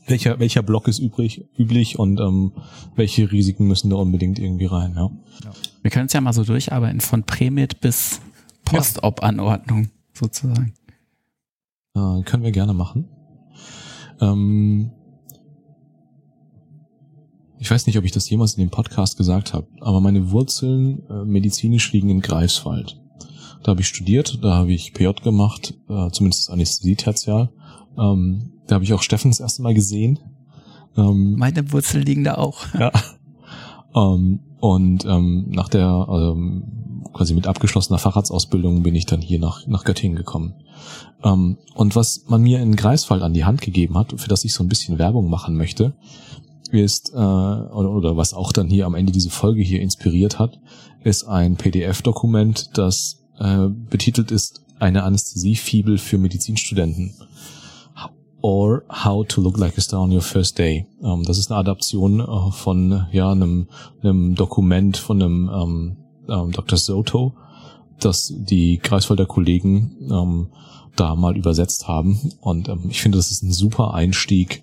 Welcher, 0.08 0.40
welcher 0.40 0.62
Block 0.62 0.88
ist 0.88 1.00
übrig, 1.00 1.46
üblich 1.58 1.98
und 1.98 2.20
ähm, 2.20 2.52
welche 2.96 3.32
Risiken 3.32 3.68
müssen 3.68 3.90
da 3.90 3.96
unbedingt 3.96 4.38
irgendwie 4.38 4.66
rein, 4.66 4.94
ja. 4.96 5.10
Wir 5.82 5.92
können 5.92 6.08
es 6.08 6.14
ja 6.14 6.22
mal 6.22 6.34
so 6.34 6.44
durcharbeiten, 6.44 7.02
von 7.02 7.24
Prämit 7.24 7.82
bis 7.82 8.22
Post-Op-Anordnung 8.66 9.90
sozusagen. 10.14 10.74
Äh, 11.96 12.22
können 12.24 12.44
wir 12.44 12.52
gerne 12.52 12.74
machen. 12.74 13.08
Ähm, 14.22 14.92
ich 17.66 17.72
weiß 17.72 17.88
nicht, 17.88 17.98
ob 17.98 18.06
ich 18.06 18.12
das 18.12 18.30
jemals 18.30 18.54
in 18.54 18.60
dem 18.64 18.70
Podcast 18.70 19.18
gesagt 19.18 19.56
habe, 19.56 19.66
aber 19.82 20.00
meine 20.00 20.30
Wurzeln 20.30 21.02
äh, 21.10 21.26
medizinisch 21.26 21.92
liegen 21.94 22.12
in 22.12 22.22
Greifswald. 22.22 23.02
Da 23.64 23.72
habe 23.72 23.82
ich 23.82 23.88
studiert, 23.88 24.38
da 24.44 24.54
habe 24.54 24.72
ich 24.72 24.94
PJ 24.94 25.24
gemacht, 25.24 25.74
äh, 25.90 26.12
zumindest 26.12 26.52
Anästhesie-Tertial. 26.52 27.50
Ähm, 27.98 28.52
da 28.68 28.76
habe 28.76 28.84
ich 28.84 28.94
auch 28.94 29.02
Steffen 29.02 29.32
das 29.32 29.40
erste 29.40 29.64
Mal 29.64 29.74
gesehen. 29.74 30.20
Ähm, 30.96 31.38
Meine 31.40 31.72
Wurzeln 31.72 32.06
liegen 32.06 32.24
da 32.24 32.36
auch. 32.36 32.72
ja. 32.80 32.92
Ähm, 33.96 34.42
und 34.60 35.04
ähm, 35.06 35.48
nach 35.50 35.68
der 35.68 36.08
ähm, 36.08 37.02
quasi 37.14 37.34
mit 37.34 37.48
abgeschlossener 37.48 37.98
Facharztausbildung 37.98 38.84
bin 38.84 38.94
ich 38.94 39.08
dann 39.08 39.22
hier 39.22 39.40
nach, 39.40 39.66
nach 39.66 39.86
Göttingen 39.86 40.18
gekommen. 40.18 40.54
Ähm, 41.24 41.58
und 41.74 41.96
was 41.96 42.26
man 42.28 42.44
mir 42.44 42.62
in 42.62 42.76
Greifswald 42.76 43.24
an 43.24 43.34
die 43.34 43.46
Hand 43.46 43.62
gegeben 43.62 43.98
hat, 43.98 44.14
für 44.20 44.28
das 44.28 44.46
ich 44.46 44.54
so 44.54 44.64
ein 44.64 44.70
bisschen 44.70 45.00
Werbung 45.00 45.32
machen 45.32 45.56
möchte, 45.56 45.96
ist, 46.84 47.12
äh, 47.14 47.18
oder, 47.18 47.92
oder 47.92 48.18
was 48.18 48.34
auch 48.34 48.52
dann 48.52 48.70
hier 48.70 48.86
am 48.86 48.96
Ende 48.96 49.12
diese 49.12 49.30
Folge 49.30 49.62
hier 49.62 49.82
inspiriert 49.82 50.40
hat, 50.40 50.60
ist 51.04 51.26
ein 51.26 51.56
PDF-Dokument, 51.56 52.78
das 52.78 53.24
äh, 53.40 53.68
betitelt 53.68 54.32
ist 54.32 54.62
eine 54.80 55.04
Anästhesiefibel 55.04 55.98
für 55.98 56.18
Medizinstudenten 56.18 57.14
or 58.46 58.84
How 58.90 59.24
to 59.28 59.42
Look 59.42 59.58
Like 59.58 59.76
a 59.76 59.82
Star 59.82 60.02
on 60.02 60.12
Your 60.12 60.22
First 60.22 60.60
Day. 60.60 60.86
Ähm, 61.04 61.24
das 61.24 61.40
ist 61.40 61.50
eine 61.50 61.60
Adaption 61.60 62.20
äh, 62.20 62.52
von 62.52 63.08
ja 63.12 63.32
einem, 63.32 63.68
einem 64.04 64.36
Dokument 64.36 64.98
von 64.98 65.20
einem 65.20 65.50
ähm, 65.52 65.98
ähm, 66.30 66.52
Dr. 66.52 66.78
Soto, 66.78 67.34
das 68.00 68.32
die 68.36 68.78
Greifswalder 68.78 69.26
Kollegen 69.26 69.96
ähm, 70.12 70.48
da 70.96 71.16
mal 71.16 71.36
übersetzt 71.36 71.88
haben. 71.88 72.34
Und 72.40 72.70
ähm, 72.70 72.84
ich 72.90 73.02
finde, 73.02 73.18
das 73.18 73.32
ist 73.32 73.42
ein 73.42 73.52
super 73.52 73.96
Einstieg. 73.96 74.62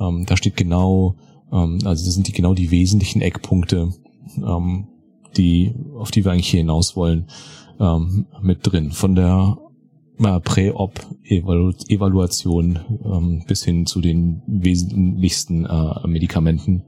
Ähm, 0.00 0.24
da 0.24 0.38
steht 0.38 0.56
genau, 0.56 1.14
ähm, 1.52 1.78
also 1.84 2.04
das 2.04 2.14
sind 2.14 2.28
die 2.28 2.32
genau 2.32 2.54
die 2.54 2.70
wesentlichen 2.70 3.22
Eckpunkte, 3.22 3.92
ähm, 4.36 4.88
die 5.36 5.74
auf 5.98 6.10
die 6.10 6.24
wir 6.24 6.32
eigentlich 6.32 6.50
hier 6.50 6.60
hinaus 6.60 6.96
wollen, 6.96 7.26
ähm, 7.80 8.26
mit 8.42 8.58
drin. 8.62 8.90
Von 8.90 9.14
der 9.14 9.58
äh, 10.18 10.40
Prä-Op-Evaluation 10.40 12.78
ähm, 13.04 13.44
bis 13.46 13.64
hin 13.64 13.86
zu 13.86 14.00
den 14.00 14.42
wesentlichsten 14.46 15.64
äh, 15.64 16.06
Medikamenten. 16.06 16.82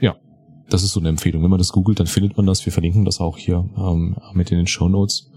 Ja, 0.00 0.16
das 0.68 0.82
ist 0.82 0.90
so 0.92 0.98
eine 1.00 1.08
Empfehlung. 1.10 1.42
Wenn 1.42 1.50
man 1.50 1.58
das 1.58 1.72
googelt, 1.72 2.00
dann 2.00 2.06
findet 2.06 2.36
man 2.36 2.46
das. 2.46 2.66
Wir 2.66 2.72
verlinken 2.72 3.04
das 3.04 3.20
auch 3.20 3.38
hier 3.38 3.68
ähm, 3.76 4.16
mit 4.34 4.50
in 4.50 4.58
den 4.58 4.66
Show 4.66 4.88
Notes. 4.88 5.30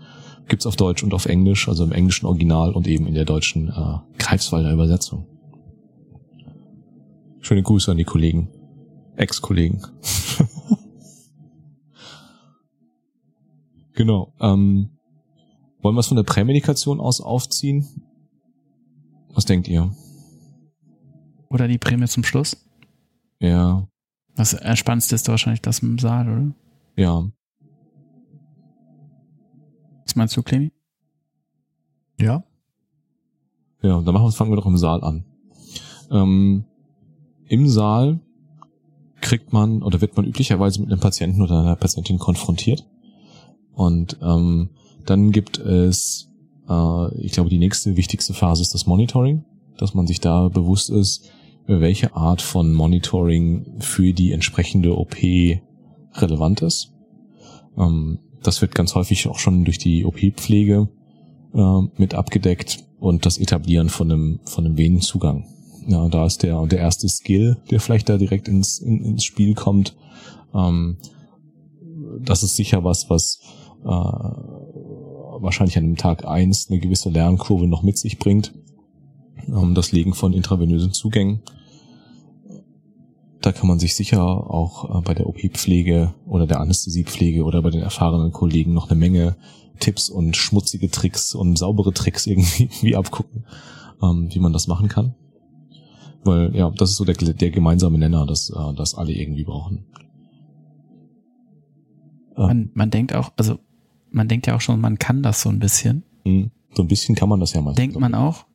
Gibt's 0.47 0.65
auf 0.65 0.75
Deutsch 0.75 1.03
und 1.03 1.13
auf 1.13 1.27
Englisch, 1.27 1.69
also 1.69 1.83
im 1.83 1.91
englischen 1.91 2.25
Original 2.25 2.73
und 2.73 2.87
eben 2.87 3.05
in 3.07 3.13
der 3.13 3.25
deutschen 3.25 3.69
äh, 3.69 3.99
Greifswalder 4.17 4.73
Übersetzung. 4.73 5.27
Schöne 7.43 7.62
Grüße 7.62 7.91
an 7.91 7.97
die 7.97 8.06
Kollegen, 8.06 8.47
Ex-Kollegen. 9.17 9.82
genau. 13.93 14.34
Ähm, 14.39 14.89
wollen 15.82 15.95
wir 15.95 15.99
es 15.99 16.08
von 16.08 16.15
der 16.15 16.23
Prämedikation 16.23 17.01
aus 17.01 17.19
aufziehen? 17.19 17.86
Was 19.34 19.43
denkt 19.45 19.67
ihr? 19.67 19.93
Oder 21.49 21.67
die 21.67 21.77
Prämie 21.77 22.08
zum 22.08 22.23
Schluss. 22.23 22.65
Ja, 23.39 23.88
Das 24.36 24.53
Entspannendste 24.53 25.15
ist 25.15 25.27
wahrscheinlich 25.27 25.62
das 25.62 25.79
im 25.79 25.99
Saal, 25.99 26.29
oder? 26.29 26.51
ja. 26.95 27.29
Was 30.06 30.15
meinst 30.15 30.38
du, 30.38 30.43
Clemi? 30.43 30.71
Ja? 32.19 32.43
Ja, 33.82 34.01
dann 34.01 34.13
machen 34.13 34.25
wir, 34.27 34.32
fangen 34.32 34.51
wir 34.51 34.56
doch 34.58 34.65
im 34.65 34.77
Saal 34.77 35.03
an. 35.03 35.25
Ähm, 36.12 36.65
Im 37.53 37.69
Saal 37.69 38.19
kriegt 39.21 39.53
man 39.53 39.83
oder 39.83 40.01
wird 40.01 40.17
man 40.17 40.25
üblicherweise 40.25 40.81
mit 40.81 40.91
einem 40.91 40.99
Patienten 40.99 41.39
oder 41.43 41.59
einer 41.59 41.75
Patientin 41.75 42.17
konfrontiert. 42.17 42.83
Und 43.75 44.17
ähm, 44.23 44.71
dann 45.05 45.31
gibt 45.31 45.59
es, 45.59 46.31
äh, 46.67 47.15
ich 47.19 47.33
glaube, 47.33 47.51
die 47.51 47.59
nächste 47.59 47.95
wichtigste 47.95 48.33
Phase 48.33 48.63
ist 48.63 48.73
das 48.73 48.87
Monitoring, 48.87 49.45
dass 49.77 49.93
man 49.93 50.07
sich 50.07 50.19
da 50.19 50.47
bewusst 50.47 50.89
ist, 50.89 51.29
welche 51.67 52.15
Art 52.15 52.41
von 52.41 52.73
Monitoring 52.73 53.75
für 53.77 54.13
die 54.13 54.31
entsprechende 54.31 54.97
OP 54.97 55.17
relevant 56.15 56.63
ist. 56.63 56.91
Ähm, 57.77 58.17
das 58.41 58.63
wird 58.63 58.73
ganz 58.73 58.95
häufig 58.95 59.27
auch 59.27 59.37
schon 59.37 59.63
durch 59.63 59.77
die 59.77 60.05
OP-Pflege 60.05 60.89
äh, 61.53 61.81
mit 61.97 62.15
abgedeckt 62.15 62.83
und 62.99 63.27
das 63.27 63.37
Etablieren 63.37 63.89
von 63.89 64.11
einem, 64.11 64.39
von 64.43 64.65
einem 64.65 64.75
Venenzugang. 64.75 65.45
Ja, 65.87 66.07
da 66.07 66.25
ist 66.25 66.43
der, 66.43 66.65
der 66.65 66.79
erste 66.79 67.09
Skill, 67.09 67.57
der 67.69 67.79
vielleicht 67.79 68.09
da 68.09 68.17
direkt 68.17 68.47
ins, 68.47 68.79
in, 68.79 69.01
ins 69.03 69.23
Spiel 69.23 69.53
kommt. 69.53 69.95
Ähm, 70.53 70.97
das 72.19 72.43
ist 72.43 72.55
sicher 72.55 72.83
was, 72.83 73.09
was 73.09 73.39
äh, 73.83 73.87
wahrscheinlich 73.87 75.77
an 75.77 75.83
dem 75.83 75.97
Tag 75.97 76.25
eins 76.25 76.69
eine 76.69 76.79
gewisse 76.79 77.09
Lernkurve 77.09 77.67
noch 77.67 77.83
mit 77.83 77.97
sich 77.97 78.19
bringt. 78.19 78.53
Ähm, 79.47 79.75
das 79.75 79.91
Legen 79.91 80.13
von 80.13 80.33
intravenösen 80.33 80.93
Zugängen. 80.93 81.41
Da 83.41 83.51
kann 83.51 83.67
man 83.67 83.79
sich 83.79 83.95
sicher 83.95 84.23
auch 84.23 84.99
äh, 84.99 85.01
bei 85.01 85.13
der 85.13 85.27
OP-Pflege 85.27 86.13
oder 86.25 86.47
der 86.47 86.61
Anästhesiepflege 86.61 87.43
oder 87.43 87.61
bei 87.61 87.71
den 87.71 87.81
erfahrenen 87.81 88.31
Kollegen 88.31 88.73
noch 88.73 88.89
eine 88.89 88.99
Menge 88.99 89.35
Tipps 89.79 90.09
und 90.09 90.37
schmutzige 90.37 90.89
Tricks 90.89 91.35
und 91.35 91.57
saubere 91.57 91.93
Tricks 91.93 92.25
irgendwie 92.27 92.95
abgucken, 92.95 93.45
ähm, 94.01 94.29
wie 94.31 94.39
man 94.39 94.53
das 94.53 94.67
machen 94.67 94.87
kann. 94.87 95.15
Weil 96.23 96.55
ja, 96.55 96.69
das 96.69 96.91
ist 96.91 96.97
so 96.97 97.05
der, 97.05 97.15
der 97.15 97.51
gemeinsame 97.51 97.97
Nenner, 97.97 98.25
dass 98.25 98.49
äh, 98.49 98.73
das 98.75 98.95
alle 98.95 99.12
irgendwie 99.12 99.43
brauchen. 99.43 99.86
Man, 102.36 102.71
man 102.73 102.89
denkt 102.89 103.13
auch, 103.13 103.31
also 103.38 103.59
man 104.09 104.27
denkt 104.27 104.47
ja 104.47 104.55
auch 104.55 104.62
schon, 104.62 104.81
man 104.81 104.97
kann 104.97 105.21
das 105.21 105.41
so 105.41 105.49
ein 105.49 105.59
bisschen. 105.59 106.03
Hm, 106.25 106.51
so 106.73 106.83
ein 106.83 106.88
bisschen 106.88 107.15
kann 107.15 107.29
man 107.29 107.39
das 107.39 107.53
ja 107.53 107.62
mal. 107.62 107.73
Denkt 107.73 107.99
man 107.99 108.15
auch. 108.15 108.45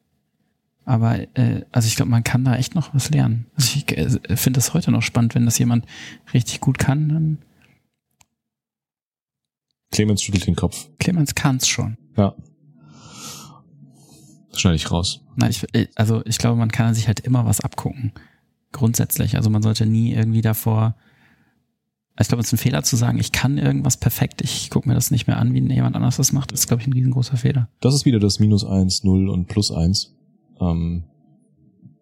Aber 0.84 1.20
äh, 1.36 1.64
also 1.70 1.86
ich 1.86 1.96
glaube, 1.96 2.10
man 2.10 2.24
kann 2.24 2.44
da 2.44 2.56
echt 2.56 2.74
noch 2.74 2.94
was 2.94 3.10
lernen. 3.10 3.46
Also 3.54 3.76
ich 3.76 3.96
äh, 3.96 4.36
finde 4.36 4.58
das 4.58 4.72
heute 4.72 4.90
noch 4.90 5.02
spannend, 5.02 5.34
wenn 5.34 5.44
das 5.44 5.58
jemand 5.58 5.84
richtig 6.32 6.60
gut 6.60 6.78
kann, 6.78 7.08
dann. 7.08 7.38
Clemens 9.92 10.22
schüttelt 10.22 10.46
den 10.46 10.56
Kopf. 10.56 10.88
Clemens 10.98 11.34
kann's 11.34 11.68
schon. 11.68 11.98
Ja. 12.16 12.34
Schneide 14.58 14.76
ich 14.76 14.90
raus. 14.90 15.22
Nein, 15.36 15.50
ich, 15.50 15.64
äh, 15.74 15.88
also 15.94 16.22
ich 16.24 16.38
glaube, 16.38 16.56
man 16.56 16.70
kann 16.70 16.94
sich 16.94 17.06
halt 17.06 17.20
immer 17.20 17.46
was 17.46 17.60
abgucken. 17.60 18.12
Grundsätzlich. 18.72 19.36
Also 19.36 19.48
man 19.50 19.62
sollte 19.62 19.86
nie 19.86 20.12
irgendwie 20.12 20.42
davor 20.42 20.94
ich 22.20 22.28
glaube, 22.28 22.40
es 22.40 22.48
ist 22.48 22.54
ein 22.54 22.58
Fehler 22.58 22.82
zu 22.82 22.96
sagen, 22.96 23.18
ich 23.18 23.32
kann 23.32 23.58
irgendwas 23.58 23.96
perfekt, 23.96 24.42
ich 24.42 24.70
gucke 24.70 24.88
mir 24.88 24.94
das 24.94 25.10
nicht 25.10 25.26
mehr 25.26 25.38
an, 25.38 25.54
wie 25.54 25.60
jemand 25.72 25.94
anders 25.94 26.16
das 26.16 26.32
macht, 26.32 26.52
das 26.52 26.60
ist, 26.60 26.66
glaube 26.66 26.82
ich, 26.82 26.88
ein 26.88 26.92
riesengroßer 26.92 27.36
Fehler. 27.36 27.68
Das 27.80 27.94
ist 27.94 28.04
wieder 28.06 28.18
das 28.18 28.40
Minus 28.40 28.64
eins, 28.64 29.04
Null 29.04 29.28
und 29.28 29.46
Plus 29.46 29.70
eins. 29.70 30.14
Ähm, 30.60 31.04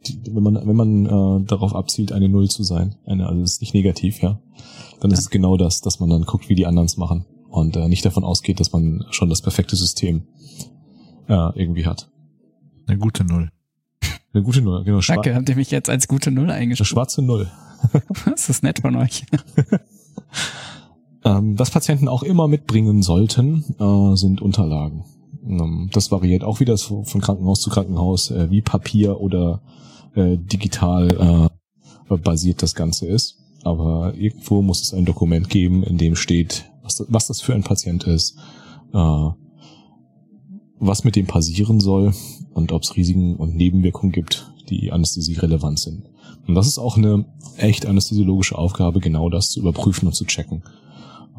die, 0.07 0.19
wenn 0.35 0.42
man, 0.42 0.55
wenn 0.55 0.77
man 0.77 1.07
äh, 1.07 1.47
darauf 1.47 1.75
abzielt, 1.75 2.12
eine 2.12 2.29
Null 2.29 2.49
zu 2.49 2.62
sein, 2.62 2.95
eine, 3.05 3.27
also 3.27 3.42
das 3.42 3.53
ist 3.55 3.61
nicht 3.61 3.75
negativ, 3.75 4.23
ja, 4.23 4.40
dann 5.01 5.11
ist 5.11 5.19
es 5.19 5.31
genau 5.31 5.59
das, 5.59 5.83
dass 5.83 6.01
man 6.01 6.09
dann 6.09 6.23
guckt, 6.23 6.49
wie 6.49 6.55
die 6.55 6.66
anderen 6.66 6.87
es 6.87 6.97
machen 6.97 7.27
und 7.51 7.77
äh, 7.77 7.88
nicht 7.88 8.05
davon 8.05 8.25
ausgeht, 8.25 8.59
dass 8.59 8.73
man 8.73 9.05
schon 9.11 9.29
das 9.29 9.42
perfekte 9.42 9.77
System 9.77 10.23
äh, 11.29 11.59
irgendwie 11.59 11.85
hat. 11.85 12.09
Eine 12.87 12.99
gute 12.99 13.25
Null. 13.25 13.51
Eine 14.33 14.42
gute 14.42 14.62
Null, 14.62 14.85
genau. 14.85 15.01
Danke, 15.01 15.35
habt 15.35 15.49
ihr 15.49 15.57
mich 15.57 15.70
jetzt 15.70 15.88
als 15.88 16.09
gute 16.09 16.31
Null 16.31 16.51
eingestuft? 16.51 16.90
Eine 16.90 16.94
schwarze 16.94 17.22
Null. 17.22 17.51
das 18.27 18.49
ist 18.49 18.62
nett 18.62 18.81
von 18.81 18.96
euch. 18.96 19.25
ähm, 21.25 21.59
was 21.59 21.70
Patienten 21.70 22.09
auch 22.09 22.22
immer 22.22 22.49
mitbringen 22.49 23.03
sollten, 23.03 23.64
äh, 23.79 24.16
sind 24.16 24.40
Unterlagen. 24.40 25.05
Ähm, 25.46 25.88
das 25.92 26.11
variiert 26.11 26.44
auch 26.44 26.61
wieder 26.61 26.77
von 26.77 27.20
Krankenhaus 27.20 27.61
zu 27.61 27.70
Krankenhaus, 27.70 28.31
äh, 28.31 28.51
wie 28.51 28.62
Papier 28.62 29.20
oder 29.20 29.62
äh, 30.14 30.37
digital 30.37 31.51
äh, 32.09 32.16
basiert 32.16 32.62
das 32.62 32.75
Ganze 32.75 33.07
ist. 33.07 33.38
Aber 33.64 34.14
irgendwo 34.14 34.62
muss 34.62 34.83
es 34.83 34.94
ein 34.94 35.05
Dokument 35.05 35.49
geben, 35.49 35.83
in 35.83 35.99
dem 35.99 36.14
steht, 36.14 36.70
was 36.83 36.96
das, 36.96 37.07
was 37.11 37.27
das 37.27 37.40
für 37.40 37.55
ein 37.55 37.64
Patient 37.64 38.05
ist, 38.05 38.38
äh, 38.92 39.29
was 40.78 41.04
mit 41.04 41.16
dem 41.16 41.26
passieren 41.26 41.80
soll 41.80 42.12
und 42.52 42.72
ob 42.72 42.82
es 42.82 42.96
Risiken 42.96 43.36
und 43.36 43.56
Nebenwirkungen 43.56 44.12
gibt, 44.12 44.52
die 44.68 44.92
Anästhesie 44.92 45.34
relevant 45.34 45.78
sind. 45.78 46.10
Und 46.46 46.54
das 46.54 46.66
ist 46.66 46.78
auch 46.78 46.96
eine 46.96 47.24
echt 47.56 47.86
anästhesiologische 47.86 48.56
Aufgabe, 48.56 49.00
genau 49.00 49.28
das 49.30 49.50
zu 49.50 49.60
überprüfen 49.60 50.06
und 50.06 50.14
zu 50.14 50.24
checken. 50.24 50.62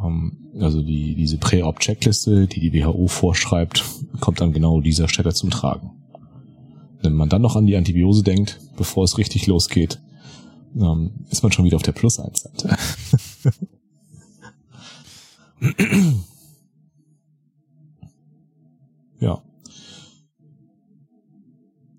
Ähm, 0.04 0.38
also 0.60 0.82
die, 0.82 1.16
diese 1.16 1.38
Prä-Op-Checkliste, 1.38 2.48
die 2.48 2.60
die 2.60 2.74
WHO 2.74 3.08
vorschreibt, 3.08 3.84
kommt 4.20 4.42
an 4.42 4.54
genau 4.54 4.82
dieser 4.82 5.08
Stelle 5.08 5.34
zum 5.34 5.50
Tragen. 5.50 5.92
Wenn 7.02 7.14
man 7.14 7.30
dann 7.30 7.42
noch 7.42 7.56
an 7.56 7.68
die 7.68 7.78
Antibiose 7.78 8.24
denkt, 8.24 8.60
bevor 8.76 9.04
es 9.04 9.18
richtig 9.18 9.48
losgeht, 9.48 10.02
ähm, 10.76 11.12
ist 11.30 11.44
man 11.44 11.52
schon 11.52 11.66
wieder 11.66 11.76
auf 11.76 11.84
der 11.84 11.92
Plus-1-Seite. 11.92 12.76
ja. 19.20 19.42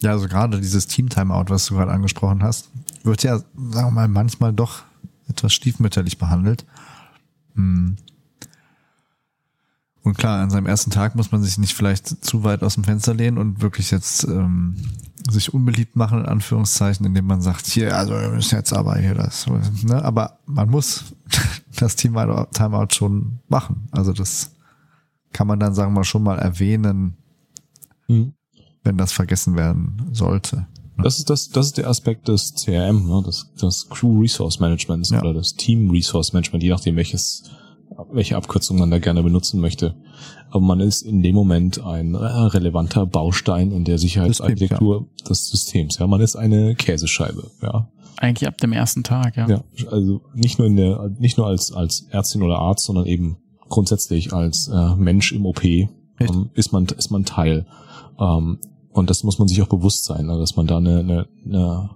Ja, 0.02 0.12
also 0.12 0.28
gerade 0.28 0.60
dieses 0.60 0.86
Team-Timeout, 0.86 1.46
was 1.48 1.66
du 1.66 1.74
gerade 1.74 1.90
angesprochen 1.90 2.42
hast, 2.42 2.70
wird 3.02 3.24
ja, 3.24 3.38
sagen 3.38 3.48
wir 3.56 3.90
mal, 3.90 4.08
manchmal 4.08 4.52
doch 4.52 4.82
etwas 5.28 5.52
stiefmütterlich 5.52 6.18
behandelt. 6.18 6.64
Hm. 7.54 7.96
Und 10.02 10.16
klar, 10.16 10.40
an 10.40 10.50
seinem 10.50 10.66
ersten 10.66 10.90
Tag 10.90 11.16
muss 11.16 11.32
man 11.32 11.42
sich 11.42 11.58
nicht 11.58 11.74
vielleicht 11.74 12.24
zu 12.24 12.44
weit 12.44 12.62
aus 12.62 12.74
dem 12.74 12.84
Fenster 12.84 13.12
lehnen 13.12 13.36
und 13.36 13.60
wirklich 13.60 13.90
jetzt 13.90 14.24
ähm, 14.24 14.76
sich 15.28 15.52
unbeliebt 15.52 15.96
machen, 15.96 16.20
in 16.20 16.26
Anführungszeichen, 16.26 17.04
indem 17.04 17.26
man 17.26 17.42
sagt, 17.42 17.66
hier, 17.66 17.96
also 17.96 18.14
wir 18.14 18.30
müssen 18.30 18.54
jetzt 18.54 18.72
aber 18.72 18.96
hier 18.96 19.14
das. 19.14 19.46
Ne? 19.82 20.02
Aber 20.02 20.38
man 20.46 20.70
muss 20.70 21.12
das 21.76 21.96
Team-Timeout 21.96 22.94
schon 22.94 23.40
machen. 23.48 23.88
Also 23.90 24.12
das 24.12 24.52
kann 25.32 25.46
man 25.46 25.60
dann, 25.60 25.74
sagen 25.74 25.92
wir 25.92 26.00
mal, 26.00 26.04
schon 26.04 26.22
mal 26.22 26.38
erwähnen, 26.38 27.16
mhm. 28.08 28.32
wenn 28.82 28.96
das 28.96 29.12
vergessen 29.12 29.56
werden 29.56 30.10
sollte. 30.12 30.66
Das 31.02 31.18
ist 31.18 31.30
das, 31.30 31.48
das 31.50 31.66
ist 31.66 31.78
der 31.78 31.88
Aspekt 31.88 32.26
des 32.26 32.54
CRM, 32.54 33.06
ne? 33.06 33.22
das, 33.24 33.52
das 33.60 33.88
Crew 33.88 34.20
Resource 34.20 34.58
Managements 34.58 35.10
ja. 35.10 35.20
oder 35.20 35.32
das 35.32 35.54
Team 35.54 35.90
Resource 35.90 36.32
Management, 36.32 36.64
je 36.64 36.70
nachdem 36.70 36.96
welches, 36.96 37.44
welche 38.10 38.36
Abkürzung 38.36 38.78
man 38.78 38.90
da 38.90 38.98
gerne 38.98 39.22
benutzen 39.22 39.60
möchte. 39.60 39.94
Aber 40.50 40.60
man 40.60 40.80
ist 40.80 41.02
in 41.02 41.22
dem 41.22 41.36
Moment 41.36 41.80
ein 41.84 42.16
relevanter 42.16 43.06
Baustein 43.06 43.70
in 43.70 43.84
der 43.84 43.98
Sicherheitsarchitektur 43.98 45.00
System, 45.00 45.16
ja. 45.18 45.28
des 45.28 45.48
Systems. 45.48 45.98
Ja, 45.98 46.06
man 46.08 46.20
ist 46.20 46.34
eine 46.34 46.74
Käsescheibe. 46.74 47.48
Ja. 47.62 47.88
Eigentlich 48.16 48.48
ab 48.48 48.58
dem 48.58 48.72
ersten 48.72 49.04
Tag, 49.04 49.36
ja. 49.36 49.46
Ja, 49.48 49.62
also 49.90 50.22
nicht 50.34 50.58
nur 50.58 50.66
in 50.66 50.74
der, 50.74 51.10
nicht 51.18 51.38
nur 51.38 51.46
als 51.46 51.70
als 51.70 52.06
Ärztin 52.10 52.42
oder 52.42 52.58
Arzt, 52.58 52.84
sondern 52.86 53.06
eben 53.06 53.36
grundsätzlich 53.68 54.32
als 54.32 54.68
äh, 54.68 54.94
Mensch 54.96 55.32
im 55.32 55.46
OP 55.46 55.64
ähm, 55.64 56.50
ist 56.54 56.72
man 56.72 56.86
ist 56.86 57.10
man 57.10 57.24
Teil. 57.24 57.66
Ähm, 58.18 58.58
und 58.90 59.10
das 59.10 59.22
muss 59.22 59.38
man 59.38 59.48
sich 59.48 59.62
auch 59.62 59.68
bewusst 59.68 60.04
sein, 60.04 60.26
ne, 60.26 60.38
dass 60.38 60.56
man 60.56 60.66
da 60.66 60.78
eine, 60.78 60.98
eine, 60.98 61.28
eine, 61.44 61.90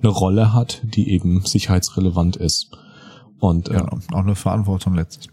eine 0.00 0.08
Rolle 0.08 0.54
hat, 0.54 0.82
die 0.82 1.10
eben 1.10 1.44
sicherheitsrelevant 1.44 2.36
ist. 2.36 2.70
Und 3.38 3.68
ja, 3.68 3.84
äh, 3.84 4.14
auch 4.14 4.20
eine 4.20 4.36
Verantwortung 4.36 4.94
letztlich. 4.94 5.30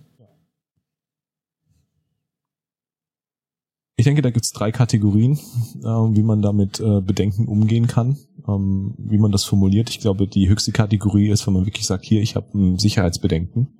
Ich 3.95 4.05
denke, 4.05 4.23
da 4.23 4.31
gibt's 4.31 4.51
drei 4.51 4.71
Kategorien, 4.71 5.37
äh, 5.81 5.85
wie 5.85 6.23
man 6.23 6.41
damit 6.41 6.79
äh, 6.79 6.99
Bedenken 6.99 7.47
umgehen 7.47 7.87
kann, 7.87 8.17
ähm, 8.47 8.95
wie 8.97 9.19
man 9.19 9.31
das 9.31 9.43
formuliert. 9.43 9.89
Ich 9.91 9.99
glaube, 9.99 10.27
die 10.27 10.49
höchste 10.49 10.71
Kategorie 10.71 11.29
ist, 11.29 11.45
wenn 11.45 11.53
man 11.53 11.65
wirklich 11.65 11.85
sagt, 11.85 12.03
hier, 12.03 12.21
ich 12.21 12.35
habe 12.35 12.57
ein 12.57 12.79
Sicherheitsbedenken. 12.79 13.77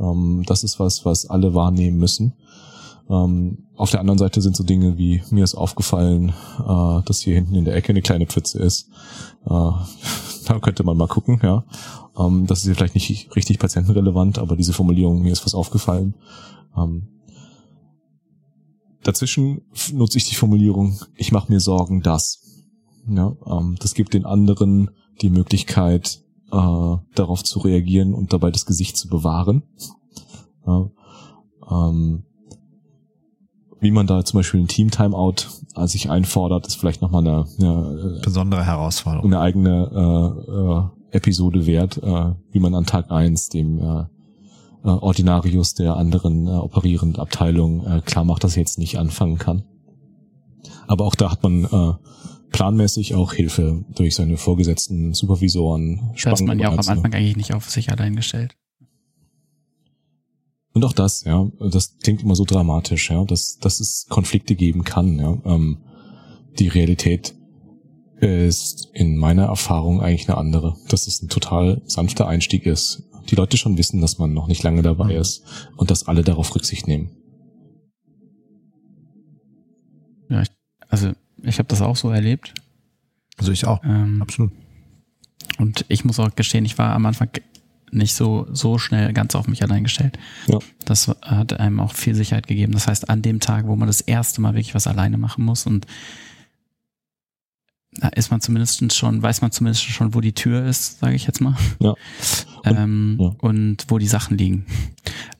Ähm, 0.00 0.42
das 0.46 0.64
ist 0.64 0.80
was, 0.80 1.04
was 1.04 1.26
alle 1.26 1.54
wahrnehmen 1.54 1.98
müssen. 1.98 2.34
Ähm, 3.08 3.58
auf 3.76 3.90
der 3.90 4.00
anderen 4.00 4.18
Seite 4.18 4.40
sind 4.40 4.56
so 4.56 4.64
Dinge 4.64 4.96
wie, 4.96 5.22
mir 5.30 5.44
ist 5.44 5.54
aufgefallen, 5.54 6.30
äh, 6.60 7.02
dass 7.04 7.20
hier 7.20 7.34
hinten 7.34 7.54
in 7.54 7.64
der 7.64 7.76
Ecke 7.76 7.90
eine 7.90 8.02
kleine 8.02 8.26
Pfütze 8.26 8.58
ist. 8.58 8.88
Äh, 9.44 9.48
da 10.46 10.58
könnte 10.60 10.84
man 10.84 10.96
mal 10.96 11.08
gucken, 11.08 11.40
ja. 11.42 11.64
Ähm, 12.18 12.46
das 12.46 12.64
ist 12.64 12.76
vielleicht 12.76 12.94
nicht 12.94 13.34
richtig 13.36 13.58
patientenrelevant, 13.58 14.38
aber 14.38 14.56
diese 14.56 14.72
Formulierung, 14.72 15.22
mir 15.22 15.32
ist 15.32 15.44
was 15.44 15.54
aufgefallen. 15.54 16.14
Dazwischen 19.04 19.60
nutze 19.92 20.18
ich 20.18 20.28
die 20.28 20.34
Formulierung, 20.34 20.98
ich 21.14 21.30
mache 21.30 21.52
mir 21.52 21.60
Sorgen, 21.60 22.02
dass. 22.02 22.40
Ja, 23.08 23.36
das 23.78 23.94
gibt 23.94 24.12
den 24.14 24.24
anderen 24.24 24.90
die 25.22 25.30
Möglichkeit, 25.30 26.23
äh, 26.54 26.96
darauf 27.14 27.42
zu 27.42 27.58
reagieren 27.58 28.14
und 28.14 28.32
dabei 28.32 28.50
das 28.50 28.66
Gesicht 28.66 28.96
zu 28.96 29.08
bewahren. 29.08 29.64
Ja, 30.66 30.88
ähm, 31.70 32.24
wie 33.80 33.90
man 33.90 34.06
da 34.06 34.24
zum 34.24 34.38
Beispiel 34.38 34.60
ein 34.60 34.68
Team-Timeout 34.68 35.48
als 35.74 35.92
sich 35.92 36.08
einfordert, 36.08 36.66
ist 36.66 36.76
vielleicht 36.76 37.02
nochmal 37.02 37.26
eine, 37.26 37.44
eine 37.58 38.20
besondere 38.22 38.64
Herausforderung. 38.64 39.26
Eine 39.26 39.40
eigene 39.40 40.94
äh, 41.12 41.14
äh, 41.14 41.16
Episode 41.16 41.66
wert, 41.66 41.98
äh, 41.98 42.32
wie 42.50 42.60
man 42.60 42.74
an 42.74 42.86
Tag 42.86 43.10
eins 43.10 43.48
dem 43.48 43.78
äh, 43.78 44.04
äh, 44.84 44.88
Ordinarius 44.88 45.74
der 45.74 45.96
anderen 45.96 46.46
äh, 46.46 46.50
operierenden 46.50 47.20
Abteilung 47.20 47.84
äh, 47.84 48.00
klar 48.00 48.24
macht, 48.24 48.44
dass 48.44 48.56
er 48.56 48.62
jetzt 48.62 48.78
nicht 48.78 48.98
anfangen 48.98 49.38
kann. 49.38 49.64
Aber 50.86 51.04
auch 51.04 51.14
da 51.14 51.30
hat 51.30 51.42
man 51.42 51.64
äh, 51.64 51.94
planmäßig 52.54 53.16
auch 53.16 53.32
Hilfe 53.32 53.84
durch 53.96 54.14
seine 54.14 54.36
vorgesetzten 54.36 55.12
Supervisoren. 55.12 56.12
Da 56.22 56.32
ist 56.32 56.42
man 56.42 56.60
ja 56.60 56.68
auch 56.68 56.78
am 56.78 56.88
Anfang 56.88 57.12
eigentlich 57.12 57.36
nicht 57.36 57.52
auf 57.52 57.68
sich 57.68 57.90
allein 57.90 58.14
gestellt. 58.14 58.54
Und 60.72 60.84
auch 60.84 60.92
das, 60.92 61.24
ja, 61.24 61.50
das 61.58 61.98
klingt 61.98 62.22
immer 62.22 62.36
so 62.36 62.44
dramatisch, 62.44 63.10
ja, 63.10 63.24
dass, 63.24 63.58
dass 63.58 63.80
es 63.80 64.06
Konflikte 64.08 64.54
geben 64.54 64.84
kann, 64.84 65.18
ja. 65.18 65.36
Ähm, 65.44 65.78
die 66.60 66.68
Realität 66.68 67.34
ist 68.20 68.88
in 68.92 69.16
meiner 69.16 69.46
Erfahrung 69.46 70.00
eigentlich 70.00 70.28
eine 70.28 70.38
andere, 70.38 70.76
dass 70.88 71.08
es 71.08 71.20
ein 71.22 71.28
total 71.28 71.82
sanfter 71.86 72.28
Einstieg 72.28 72.66
ist. 72.66 73.02
Die 73.30 73.34
Leute 73.34 73.56
schon 73.56 73.78
wissen, 73.78 74.00
dass 74.00 74.18
man 74.18 74.32
noch 74.32 74.46
nicht 74.46 74.62
lange 74.62 74.82
dabei 74.82 75.14
Mhm. 75.14 75.20
ist 75.20 75.42
und 75.76 75.90
dass 75.90 76.06
alle 76.06 76.22
darauf 76.22 76.54
Rücksicht 76.54 76.86
nehmen. 76.86 77.10
Ja, 80.30 80.42
ich, 80.42 80.50
also 80.88 81.12
ich 81.44 81.58
habe 81.58 81.68
das 81.68 81.82
auch 81.82 81.96
so 81.96 82.10
erlebt. 82.10 82.54
Also 83.38 83.52
ich 83.52 83.66
auch, 83.66 83.82
Ähm, 83.84 84.22
absolut. 84.22 84.52
und 85.58 85.84
ich 85.88 86.04
muss 86.04 86.18
auch 86.20 86.34
gestehen, 86.36 86.64
ich 86.64 86.78
war 86.78 86.92
am 86.94 87.06
Anfang 87.06 87.28
nicht 87.90 88.14
so, 88.14 88.46
so 88.52 88.78
schnell 88.78 89.12
ganz 89.12 89.34
auf 89.34 89.46
mich 89.46 89.62
allein 89.62 89.84
gestellt. 89.84 90.18
Ja. 90.48 90.58
Das 90.84 91.08
hat 91.22 91.58
einem 91.60 91.78
auch 91.80 91.92
viel 91.94 92.14
Sicherheit 92.14 92.46
gegeben. 92.48 92.72
Das 92.72 92.88
heißt, 92.88 93.08
an 93.08 93.22
dem 93.22 93.38
Tag, 93.40 93.66
wo 93.66 93.76
man 93.76 93.86
das 93.86 94.00
erste 94.00 94.40
Mal 94.40 94.54
wirklich 94.54 94.74
was 94.74 94.86
alleine 94.86 95.16
machen 95.16 95.44
muss 95.44 95.66
und 95.66 95.86
ist 98.14 98.30
man 98.30 98.40
zumindest 98.40 98.92
schon, 98.92 99.22
weiß 99.22 99.40
man 99.40 99.52
zumindest 99.52 99.84
schon, 99.84 100.14
wo 100.14 100.20
die 100.20 100.32
Tür 100.32 100.66
ist, 100.66 100.98
sage 101.00 101.14
ich 101.14 101.26
jetzt 101.26 101.40
mal. 101.40 101.56
Ja. 101.80 101.94
ähm, 102.64 103.16
ja. 103.20 103.34
und 103.38 103.84
wo 103.88 103.98
die 103.98 104.06
Sachen 104.06 104.36
liegen. 104.36 104.66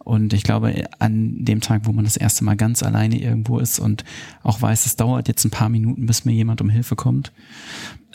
Und 0.04 0.32
ich 0.32 0.42
glaube, 0.42 0.84
an 0.98 1.44
dem 1.44 1.60
Tag, 1.60 1.86
wo 1.86 1.92
man 1.92 2.04
das 2.04 2.16
erste 2.16 2.44
Mal 2.44 2.56
ganz 2.56 2.82
alleine 2.82 3.20
irgendwo 3.20 3.58
ist 3.58 3.78
und 3.78 4.04
auch 4.42 4.60
weiß, 4.60 4.86
es 4.86 4.96
dauert 4.96 5.28
jetzt 5.28 5.44
ein 5.44 5.50
paar 5.50 5.68
Minuten, 5.68 6.06
bis 6.06 6.24
mir 6.24 6.32
jemand 6.32 6.60
um 6.60 6.68
Hilfe 6.68 6.94
kommt, 6.94 7.32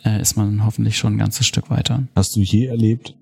äh, 0.05 0.21
ist 0.21 0.37
man 0.37 0.65
hoffentlich 0.65 0.97
schon 0.97 1.15
ein 1.15 1.17
ganzes 1.17 1.47
Stück 1.47 1.69
weiter. 1.69 2.07
Hast 2.15 2.35
du 2.35 2.41
je 2.41 2.67
erlebt, 2.67 3.15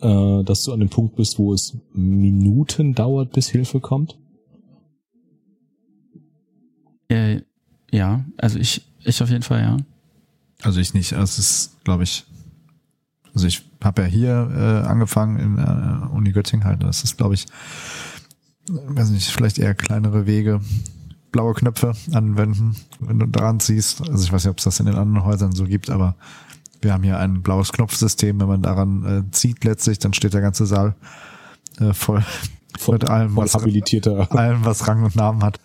äh, 0.00 0.44
dass 0.44 0.64
du 0.64 0.72
an 0.72 0.80
dem 0.80 0.90
Punkt 0.90 1.16
bist, 1.16 1.38
wo 1.38 1.52
es 1.52 1.76
Minuten 1.92 2.94
dauert, 2.94 3.32
bis 3.32 3.48
Hilfe 3.48 3.80
kommt? 3.80 4.16
Äh, 7.08 7.42
ja, 7.90 8.24
also 8.36 8.58
ich, 8.58 8.82
ich 9.04 9.22
auf 9.22 9.30
jeden 9.30 9.42
Fall, 9.42 9.60
ja. 9.60 9.76
Also 10.64 10.80
ich 10.80 10.94
nicht. 10.94 11.12
Es 11.12 11.38
ist, 11.38 11.84
glaube 11.84 12.02
ich, 12.02 12.24
also 13.34 13.46
ich 13.46 13.64
habe 13.82 14.02
ja 14.02 14.08
hier 14.08 14.50
äh, 14.54 14.86
angefangen 14.86 15.38
in 15.38 15.58
äh, 15.58 16.06
Uni 16.14 16.32
Göttingen 16.32 16.64
halt. 16.64 16.82
Das 16.82 17.04
ist, 17.04 17.16
glaube 17.16 17.34
ich, 17.34 17.46
weiß 18.68 19.10
nicht, 19.10 19.28
vielleicht 19.28 19.58
eher 19.58 19.74
kleinere 19.74 20.26
Wege, 20.26 20.60
blaue 21.32 21.54
Knöpfe 21.54 21.92
anwenden, 22.12 22.76
wenn 23.00 23.18
du 23.18 23.26
dran 23.26 23.60
ziehst. 23.60 24.00
Also 24.08 24.24
ich 24.24 24.32
weiß 24.32 24.44
nicht, 24.44 24.50
ob 24.50 24.58
es 24.58 24.64
das 24.64 24.80
in 24.80 24.86
den 24.86 24.96
anderen 24.96 25.24
Häusern 25.24 25.52
so 25.52 25.64
gibt, 25.64 25.90
aber 25.90 26.16
wir 26.80 26.92
haben 26.92 27.02
hier 27.02 27.18
ein 27.18 27.42
blaues 27.42 27.72
Knopfsystem. 27.72 28.40
Wenn 28.40 28.48
man 28.48 28.62
daran 28.62 29.04
äh, 29.04 29.30
zieht 29.32 29.64
letztlich, 29.64 29.98
dann 29.98 30.14
steht 30.14 30.34
der 30.34 30.40
ganze 30.40 30.66
Saal 30.66 30.94
äh, 31.78 31.92
voll 31.92 32.24
Voll, 32.78 32.96
mit 32.96 33.08
allem, 33.08 33.34
voll 33.34 33.44
was, 33.44 33.54
allem, 34.30 34.64
was 34.64 34.88
Rang 34.88 35.04
und 35.04 35.14
Namen 35.14 35.44
hat. 35.44 35.60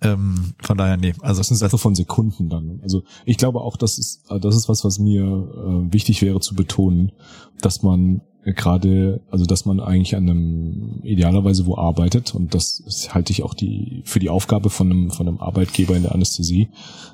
Ähm, 0.00 0.54
von 0.62 0.78
daher, 0.78 0.96
nee. 0.96 1.14
Also 1.20 1.40
Das 1.40 1.50
ist 1.50 1.62
eine 1.62 1.70
von 1.70 1.94
Sekunden 1.94 2.48
dann. 2.48 2.80
Also 2.82 3.02
ich 3.24 3.36
glaube 3.36 3.60
auch, 3.60 3.76
das 3.76 3.98
ist, 3.98 4.30
äh, 4.30 4.40
das 4.40 4.56
ist 4.56 4.68
was, 4.68 4.84
was 4.84 4.98
mir 4.98 5.22
äh, 5.22 5.92
wichtig 5.92 6.22
wäre 6.22 6.40
zu 6.40 6.54
betonen, 6.54 7.12
dass 7.60 7.82
man 7.82 8.22
gerade, 8.44 9.20
also 9.30 9.44
dass 9.44 9.64
man 9.66 9.80
eigentlich 9.80 10.16
an 10.16 10.28
einem 10.28 11.00
idealerweise 11.02 11.66
wo 11.66 11.76
arbeitet 11.76 12.34
und 12.34 12.54
das 12.54 12.80
ist, 12.80 13.14
halte 13.14 13.32
ich 13.32 13.42
auch 13.44 13.54
die 13.54 14.02
für 14.04 14.18
die 14.18 14.30
Aufgabe 14.30 14.68
von 14.68 14.90
einem 14.90 15.10
von 15.10 15.28
einem 15.28 15.38
Arbeitgeber 15.38 15.96
in 15.96 16.02
der 16.02 16.12
Anästhesie, 16.12 16.68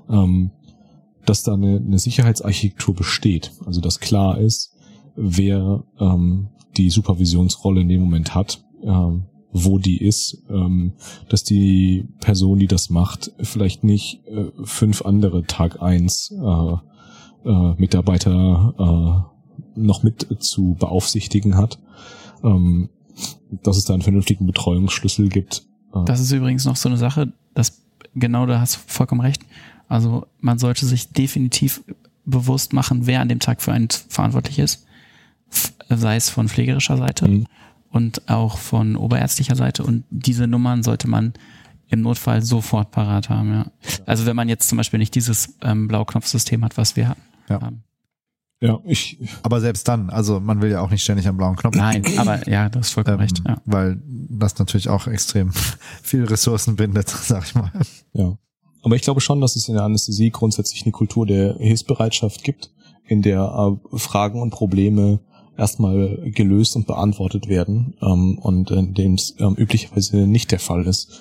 ähm, 0.08 0.50
dass 1.26 1.42
da 1.42 1.52
eine, 1.52 1.76
eine 1.76 1.98
Sicherheitsarchitektur 1.98 2.94
besteht. 2.94 3.52
Also 3.66 3.80
dass 3.82 4.00
klar 4.00 4.38
ist, 4.38 4.72
wer 5.16 5.84
ähm, 6.00 6.48
die 6.76 6.88
Supervisionsrolle 6.88 7.82
in 7.82 7.88
dem 7.88 8.00
Moment 8.00 8.34
hat, 8.34 8.64
ähm, 8.82 9.24
wo 9.52 9.78
die 9.78 10.02
ist, 10.02 10.42
ähm, 10.50 10.92
dass 11.28 11.42
die 11.42 12.06
Person, 12.20 12.58
die 12.58 12.66
das 12.66 12.90
macht, 12.90 13.32
vielleicht 13.40 13.82
nicht 13.84 14.26
äh, 14.26 14.50
fünf 14.64 15.02
andere 15.02 15.44
Tag 15.44 15.80
eins 15.82 16.30
äh, 16.32 17.48
äh, 17.48 17.74
Mitarbeiter 17.78 18.74
äh, 19.26 19.80
noch 19.80 20.02
mit 20.02 20.26
zu 20.40 20.76
beaufsichtigen 20.78 21.56
hat, 21.56 21.78
ähm, 22.44 22.90
dass 23.62 23.76
es 23.76 23.84
da 23.84 23.94
einen 23.94 24.02
vernünftigen 24.02 24.46
Betreuungsschlüssel 24.46 25.28
gibt. 25.28 25.64
Äh, 25.94 26.04
Das 26.04 26.20
ist 26.20 26.32
übrigens 26.32 26.64
noch 26.64 26.76
so 26.76 26.88
eine 26.88 26.98
Sache, 26.98 27.32
dass 27.54 27.82
genau 28.14 28.46
da 28.46 28.60
hast 28.60 28.76
du 28.76 28.80
vollkommen 28.86 29.20
recht. 29.20 29.42
Also 29.88 30.26
man 30.40 30.58
sollte 30.58 30.84
sich 30.84 31.10
definitiv 31.12 31.82
bewusst 32.26 32.74
machen, 32.74 33.06
wer 33.06 33.20
an 33.22 33.28
dem 33.28 33.40
Tag 33.40 33.62
für 33.62 33.72
einen 33.72 33.88
verantwortlich 33.90 34.58
ist. 34.58 34.84
Sei 35.88 36.16
es 36.16 36.28
von 36.28 36.48
pflegerischer 36.48 36.98
Seite 36.98 37.26
Mhm. 37.26 37.46
Und 37.90 38.28
auch 38.28 38.58
von 38.58 38.96
oberärztlicher 38.96 39.56
Seite. 39.56 39.82
Und 39.84 40.04
diese 40.10 40.46
Nummern 40.46 40.82
sollte 40.82 41.08
man 41.08 41.32
im 41.88 42.02
Notfall 42.02 42.42
sofort 42.42 42.90
parat 42.90 43.30
haben, 43.30 43.50
ja. 43.52 43.66
Also 44.04 44.26
wenn 44.26 44.36
man 44.36 44.48
jetzt 44.48 44.68
zum 44.68 44.76
Beispiel 44.76 44.98
nicht 44.98 45.14
dieses 45.14 45.54
ähm, 45.62 45.88
Blauknopfsystem 45.88 46.62
hat, 46.64 46.76
was 46.76 46.96
wir 46.96 47.16
Ja. 47.48 47.60
haben. 47.62 47.82
ja, 48.60 48.78
ich, 48.84 49.18
Aber 49.42 49.60
selbst 49.62 49.88
dann, 49.88 50.10
also 50.10 50.38
man 50.38 50.60
will 50.60 50.70
ja 50.70 50.80
auch 50.82 50.90
nicht 50.90 51.02
ständig 51.02 51.26
am 51.28 51.38
blauen 51.38 51.56
Knopf. 51.56 51.74
Nein, 51.76 52.04
aber 52.18 52.46
ja, 52.48 52.68
du 52.68 52.78
hast 52.80 52.90
vollkommen 52.90 53.16
Ähm, 53.16 53.20
recht. 53.22 53.42
Ja. 53.46 53.56
Weil 53.64 54.02
das 54.04 54.58
natürlich 54.58 54.90
auch 54.90 55.06
extrem 55.06 55.50
viel 56.02 56.24
Ressourcen 56.24 56.76
bindet, 56.76 57.08
sag 57.22 57.44
ich 57.46 57.54
mal. 57.54 57.72
Ja. 58.12 58.36
Aber 58.82 58.94
ich 58.94 59.02
glaube 59.02 59.20
schon, 59.22 59.40
dass 59.40 59.56
es 59.56 59.66
in 59.68 59.74
der 59.74 59.84
Anästhesie 59.84 60.30
grundsätzlich 60.30 60.82
eine 60.82 60.92
Kultur 60.92 61.24
der 61.26 61.54
Hilfsbereitschaft 61.54 62.44
gibt, 62.44 62.70
in 63.06 63.22
der 63.22 63.40
äh, 63.92 63.98
Fragen 63.98 64.42
und 64.42 64.50
Probleme 64.50 65.20
erstmal 65.58 66.30
gelöst 66.30 66.76
und 66.76 66.86
beantwortet 66.86 67.48
werden 67.48 67.94
ähm, 68.00 68.38
und 68.38 68.70
in 68.70 68.94
dem 68.94 69.14
es 69.14 69.34
ähm, 69.38 69.54
üblicherweise 69.56 70.26
nicht 70.26 70.52
der 70.52 70.60
Fall 70.60 70.86
ist, 70.86 71.20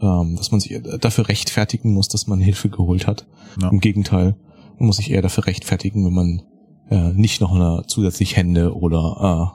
ähm, 0.00 0.36
dass 0.36 0.50
man 0.50 0.60
sich 0.60 0.80
dafür 1.00 1.28
rechtfertigen 1.28 1.92
muss, 1.92 2.08
dass 2.08 2.26
man 2.26 2.40
Hilfe 2.40 2.70
geholt 2.70 3.06
hat. 3.06 3.26
Ja. 3.60 3.70
Im 3.70 3.80
Gegenteil, 3.80 4.36
man 4.78 4.86
muss 4.86 4.96
sich 4.96 5.10
eher 5.10 5.22
dafür 5.22 5.46
rechtfertigen, 5.46 6.06
wenn 6.06 6.14
man 6.14 6.42
äh, 6.90 7.12
nicht 7.12 7.40
noch 7.40 7.52
eine 7.52 7.84
zusätzlich 7.86 8.36
Hände 8.36 8.74
oder 8.74 9.52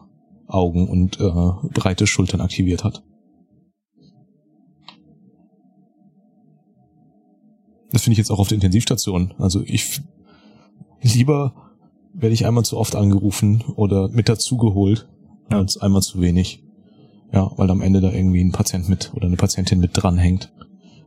äh, 0.48 0.52
Augen 0.52 0.88
und 0.88 1.20
äh, 1.20 1.70
breite 1.74 2.06
Schultern 2.06 2.42
aktiviert 2.42 2.84
hat. 2.84 3.04
Das 7.92 8.04
finde 8.04 8.14
ich 8.14 8.18
jetzt 8.18 8.32
auch 8.32 8.40
auf 8.40 8.50
der 8.50 8.56
Intensivstation. 8.56 9.34
Also 9.38 9.62
ich 9.64 10.02
lieber 11.02 11.67
werde 12.20 12.34
ich 12.34 12.46
einmal 12.46 12.66
zu 12.66 12.78
oft 12.78 12.96
angerufen 12.96 13.64
oder 13.76 14.10
mit 14.10 14.28
dazugeholt 14.30 15.08
Ja. 15.52 15.60
als 15.60 15.78
einmal 15.78 16.02
zu 16.02 16.20
wenig. 16.22 16.64
Ja, 17.32 17.52
weil 17.58 17.70
am 17.72 17.82
Ende 17.82 18.02
da 18.02 18.12
irgendwie 18.12 18.42
ein 18.44 18.52
Patient 18.52 18.90
mit 18.90 19.12
oder 19.14 19.28
eine 19.28 19.36
Patientin 19.38 19.80
mit 19.80 19.92
dranhängt. 19.94 20.52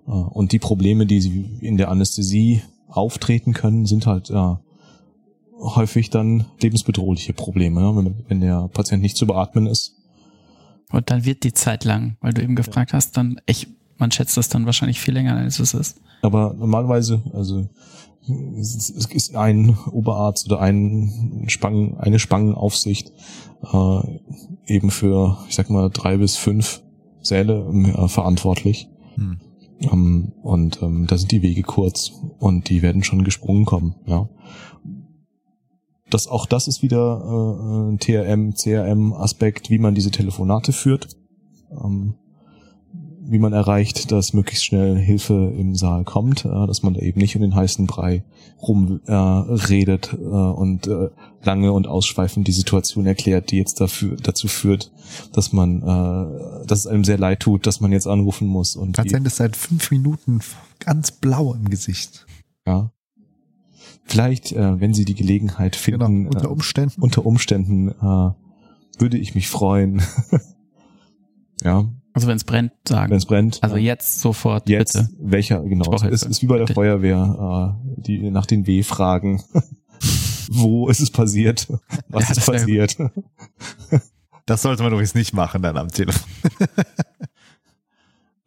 Äh, 0.06 0.10
Und 0.10 0.52
die 0.52 0.58
Probleme, 0.58 1.06
die 1.06 1.20
sie 1.20 1.44
in 1.60 1.76
der 1.76 1.90
Anästhesie 1.90 2.62
auftreten 2.88 3.52
können, 3.54 3.86
sind 3.86 4.06
halt 4.06 4.30
äh, 4.30 4.54
häufig 5.58 6.10
dann 6.10 6.46
lebensbedrohliche 6.60 7.32
Probleme, 7.32 7.80
ja? 7.80 7.96
wenn, 7.96 8.14
wenn 8.28 8.40
der 8.40 8.68
Patient 8.68 9.02
nicht 9.02 9.16
zu 9.16 9.26
beatmen 9.26 9.66
ist. 9.66 9.94
Und 10.92 11.10
dann 11.10 11.24
wird 11.24 11.44
die 11.44 11.52
Zeit 11.52 11.84
lang, 11.84 12.16
weil 12.20 12.32
du 12.32 12.42
eben 12.42 12.56
gefragt 12.56 12.92
hast, 12.92 13.16
dann 13.16 13.40
echt, 13.46 13.68
man 13.98 14.10
schätzt 14.10 14.36
das 14.36 14.48
dann 14.48 14.66
wahrscheinlich 14.66 15.00
viel 15.00 15.14
länger, 15.14 15.36
als 15.36 15.58
es 15.60 15.72
ist. 15.74 16.00
Aber 16.22 16.54
normalerweise, 16.58 17.22
also 17.32 17.68
es 18.58 18.90
ist 18.90 19.34
ein 19.34 19.76
Oberarzt 19.90 20.46
oder 20.46 20.60
ein 20.60 21.44
Spangen, 21.48 21.96
eine 21.98 22.18
Spangenaufsicht 22.18 23.12
äh, 23.72 24.00
eben 24.66 24.90
für, 24.90 25.38
ich 25.48 25.54
sag 25.54 25.70
mal, 25.70 25.90
drei 25.90 26.18
bis 26.18 26.36
fünf 26.36 26.82
Säle 27.22 27.66
äh, 27.72 28.08
verantwortlich. 28.08 28.88
Hm. 29.14 29.40
Ähm, 29.80 30.32
und 30.42 30.82
ähm, 30.82 31.06
da 31.06 31.16
sind 31.16 31.32
die 31.32 31.42
Wege 31.42 31.62
kurz 31.62 32.12
und 32.38 32.68
die 32.68 32.82
werden 32.82 33.02
schon 33.02 33.24
gesprungen 33.24 33.64
kommen, 33.64 33.94
ja. 34.06 34.28
Das, 36.10 36.26
auch 36.26 36.46
das 36.46 36.66
ist 36.66 36.82
wieder 36.82 37.22
äh, 37.24 37.92
ein 37.92 37.98
TRM, 37.98 38.54
CRM-Aspekt, 38.54 39.70
wie 39.70 39.78
man 39.78 39.94
diese 39.94 40.10
Telefonate 40.10 40.72
führt. 40.72 41.08
Ähm, 41.70 42.14
wie 43.30 43.38
man 43.38 43.52
erreicht, 43.52 44.10
dass 44.10 44.32
möglichst 44.32 44.64
schnell 44.64 44.96
Hilfe 44.98 45.52
im 45.56 45.74
Saal 45.76 46.04
kommt, 46.04 46.44
äh, 46.44 46.66
dass 46.66 46.82
man 46.82 46.94
da 46.94 47.00
eben 47.00 47.20
nicht 47.20 47.36
um 47.36 47.42
den 47.42 47.54
heißen 47.54 47.86
Brei 47.86 48.24
rumredet 48.60 50.12
äh, 50.12 50.16
äh, 50.16 50.26
und 50.26 50.86
äh, 50.88 51.10
lange 51.42 51.72
und 51.72 51.86
ausschweifend 51.86 52.48
die 52.48 52.52
Situation 52.52 53.06
erklärt, 53.06 53.50
die 53.50 53.56
jetzt 53.56 53.80
dafür, 53.80 54.16
dazu 54.16 54.48
führt, 54.48 54.90
dass 55.32 55.52
man, 55.52 55.82
äh, 55.82 56.66
dass 56.66 56.80
es 56.80 56.86
einem 56.86 57.04
sehr 57.04 57.18
leid 57.18 57.40
tut, 57.40 57.66
dass 57.66 57.80
man 57.80 57.92
jetzt 57.92 58.06
anrufen 58.06 58.48
muss 58.48 58.74
und 58.76 58.96
Patient 58.96 59.26
ist 59.26 59.36
seit 59.36 59.56
fünf 59.56 59.90
Minuten 59.90 60.40
ganz 60.80 61.10
blau 61.12 61.54
im 61.54 61.70
Gesicht. 61.70 62.26
ja. 62.66 62.90
Vielleicht, 64.04 64.50
äh, 64.50 64.80
wenn 64.80 64.92
Sie 64.92 65.04
die 65.04 65.14
Gelegenheit 65.14 65.78
Genau, 65.84 66.06
finden, 66.06 66.26
unter 66.26 66.46
äh, 66.46 66.48
Umständen. 66.52 67.00
unter 67.00 67.24
Umständen 67.24 67.90
äh, 67.90 68.32
würde 68.98 69.18
ich 69.18 69.36
mich 69.36 69.48
freuen. 69.48 70.02
ja, 71.62 71.88
Also 72.20 72.28
wenn 72.28 72.36
es 72.36 72.44
brennt, 72.44 72.72
sagen. 72.86 73.10
wenn 73.10 73.16
es 73.16 73.24
brennt. 73.24 73.58
also 73.62 73.76
ja. 73.76 73.82
jetzt 73.82 74.20
sofort, 74.20 74.68
Jetzt, 74.68 74.92
bitte. 74.92 75.08
welcher, 75.20 75.62
genau. 75.62 75.90
Es 75.94 76.22
ist, 76.22 76.42
wie 76.42 76.46
bei 76.46 76.58
der 76.58 76.64
Bitte. 76.64 76.74
Feuerwehr, 76.74 77.76
äh, 77.96 78.02
die 78.02 78.30
nach 78.30 78.44
den 78.44 78.66
W 78.66 78.82
fragen. 78.82 79.42
Wo 80.50 80.88
ist 80.88 81.00
es 81.00 81.10
passiert? 81.10 81.66
Was 82.08 82.28
Ja, 82.28 82.32
ist 82.32 82.46
passiert? 82.46 82.96
Das 84.46 84.62
sollte 84.62 84.82
man 84.82 84.90
übrigens 84.92 85.14
nicht 85.14 85.32
machen 85.32 85.62
dann 85.62 85.76
am 85.76 85.88
Telefon. 85.88 86.28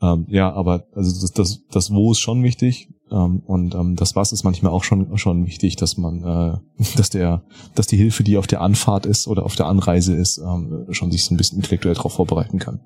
ähm, 0.01 0.25
ja, 0.27 0.51
aber 0.51 0.85
also 0.93 1.21
das, 1.21 1.31
das, 1.31 1.61
das 1.71 1.91
Wo 1.91 2.11
ist 2.11 2.19
schon 2.19 2.43
wichtig 2.43 2.89
ähm, 3.09 3.41
und 3.45 3.73
ähm, 3.73 3.95
das 3.95 4.15
Was 4.15 4.33
ist 4.33 4.43
manchmal 4.43 4.73
auch 4.73 4.83
schon 4.83 5.17
schon 5.17 5.45
wichtig, 5.45 5.77
dass 5.77 5.97
man, 5.97 6.23
äh, 6.23 6.57
dass 6.97 7.09
der, 7.09 7.43
dass 7.75 7.87
die 7.87 7.95
Hilfe, 7.95 8.23
die 8.23 8.37
auf 8.37 8.47
der 8.47 8.59
Anfahrt 8.61 9.05
ist 9.05 9.27
oder 9.27 9.45
auf 9.45 9.55
der 9.55 9.67
Anreise 9.67 10.13
ist, 10.13 10.39
ähm, 10.39 10.87
schon 10.89 11.09
sich 11.09 11.23
so 11.23 11.33
ein 11.33 11.37
bisschen 11.37 11.59
intellektuell 11.59 11.95
darauf 11.95 12.13
vorbereiten 12.13 12.59
kann. 12.59 12.81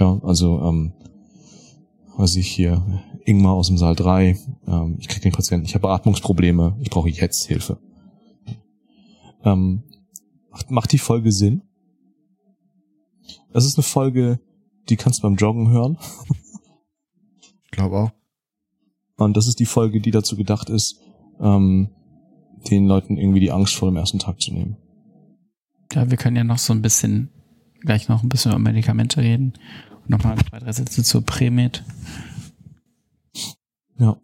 Ja, 0.00 0.18
also 0.22 0.62
ähm, 0.62 0.94
was 2.16 2.34
ich 2.34 2.48
hier, 2.48 2.82
Ingmar 3.24 3.52
aus 3.52 3.68
dem 3.68 3.76
Saal 3.76 3.94
3, 3.94 4.36
ähm, 4.66 4.96
ich 4.98 5.08
kriege 5.08 5.20
den 5.20 5.32
Patienten, 5.32 5.66
ich 5.66 5.74
habe 5.74 5.90
Atmungsprobleme, 5.90 6.76
ich 6.80 6.88
brauche 6.88 7.10
jetzt 7.10 7.46
Hilfe. 7.46 7.78
Ähm, 9.44 9.84
macht, 10.50 10.70
macht 10.70 10.92
die 10.92 10.98
Folge 10.98 11.32
Sinn? 11.32 11.62
Das 13.52 13.66
ist 13.66 13.76
eine 13.76 13.82
Folge, 13.82 14.40
die 14.88 14.96
kannst 14.96 15.18
du 15.18 15.22
beim 15.22 15.36
Joggen 15.36 15.70
hören. 15.70 15.98
Ich 17.64 17.70
glaube 17.70 17.96
auch. 17.98 18.10
Und 19.16 19.36
das 19.36 19.46
ist 19.46 19.60
die 19.60 19.66
Folge, 19.66 20.00
die 20.00 20.10
dazu 20.10 20.36
gedacht 20.36 20.70
ist, 20.70 21.00
ähm, 21.40 21.90
den 22.68 22.86
Leuten 22.86 23.16
irgendwie 23.16 23.40
die 23.40 23.52
Angst 23.52 23.74
vor 23.74 23.88
dem 23.88 23.96
ersten 23.96 24.18
Tag 24.18 24.40
zu 24.40 24.52
nehmen. 24.52 24.76
Ja, 25.92 26.10
wir 26.10 26.16
können 26.16 26.36
ja 26.36 26.44
noch 26.44 26.58
so 26.58 26.72
ein 26.72 26.82
bisschen, 26.82 27.30
gleich 27.80 28.08
noch 28.08 28.22
ein 28.22 28.28
bisschen 28.28 28.50
über 28.50 28.58
Medikamente 28.58 29.20
reden. 29.20 29.52
Nochmal 30.10 30.36
zwei, 30.38 30.58
drei 30.58 30.72
Sätze 30.72 31.04
zur 31.04 31.24
Prämit. 31.24 31.84
Ja. 33.96 34.16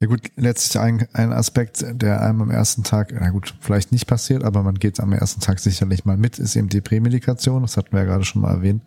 Ja 0.00 0.06
gut, 0.06 0.30
letztlich 0.36 0.80
ein, 0.80 1.08
ein 1.12 1.32
Aspekt, 1.32 1.84
der 1.84 2.22
einem 2.22 2.42
am 2.42 2.50
ersten 2.52 2.84
Tag, 2.84 3.12
na 3.12 3.30
gut, 3.30 3.56
vielleicht 3.60 3.90
nicht 3.90 4.06
passiert, 4.06 4.44
aber 4.44 4.62
man 4.62 4.76
geht 4.76 5.00
am 5.00 5.12
ersten 5.12 5.40
Tag 5.40 5.58
sicherlich 5.58 6.04
mal 6.04 6.16
mit, 6.16 6.38
ist 6.38 6.54
eben 6.54 6.68
die 6.68 6.80
Prämedikation. 6.80 7.62
Das 7.62 7.76
hatten 7.76 7.92
wir 7.92 8.00
ja 8.00 8.06
gerade 8.06 8.24
schon 8.24 8.42
mal 8.42 8.54
erwähnt. 8.54 8.84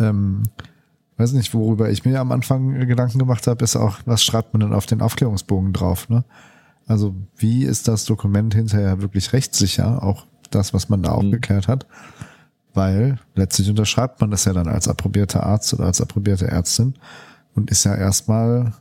Ähm, 0.00 0.42
weiß 1.16 1.32
nicht, 1.32 1.54
worüber 1.54 1.88
ich 1.88 2.04
mir 2.04 2.18
am 2.18 2.32
Anfang 2.32 2.74
Gedanken 2.88 3.20
gemacht 3.20 3.46
habe, 3.46 3.62
ist 3.62 3.76
auch, 3.76 4.00
was 4.06 4.24
schreibt 4.24 4.54
man 4.54 4.60
denn 4.60 4.72
auf 4.72 4.86
den 4.86 5.02
Aufklärungsbogen 5.02 5.72
drauf? 5.72 6.08
Ne? 6.08 6.24
Also 6.84 7.14
wie 7.36 7.64
ist 7.64 7.86
das 7.86 8.06
Dokument 8.06 8.54
hinterher 8.54 9.00
wirklich 9.00 9.32
rechtssicher, 9.32 10.02
auch 10.02 10.26
das, 10.50 10.74
was 10.74 10.88
man 10.88 11.04
da 11.04 11.10
mhm. 11.10 11.16
aufgeklärt 11.16 11.68
hat? 11.68 11.86
Weil 12.74 13.18
letztlich 13.34 13.70
unterschreibt 13.70 14.20
man 14.20 14.30
das 14.30 14.44
ja 14.44 14.52
dann 14.52 14.68
als 14.68 14.88
approbierter 14.88 15.44
Arzt 15.44 15.72
oder 15.74 15.84
als 15.84 16.00
approbierte 16.00 16.48
Ärztin 16.48 16.94
und 17.54 17.70
ist 17.70 17.84
ja 17.84 17.94
erstmal 17.94 18.72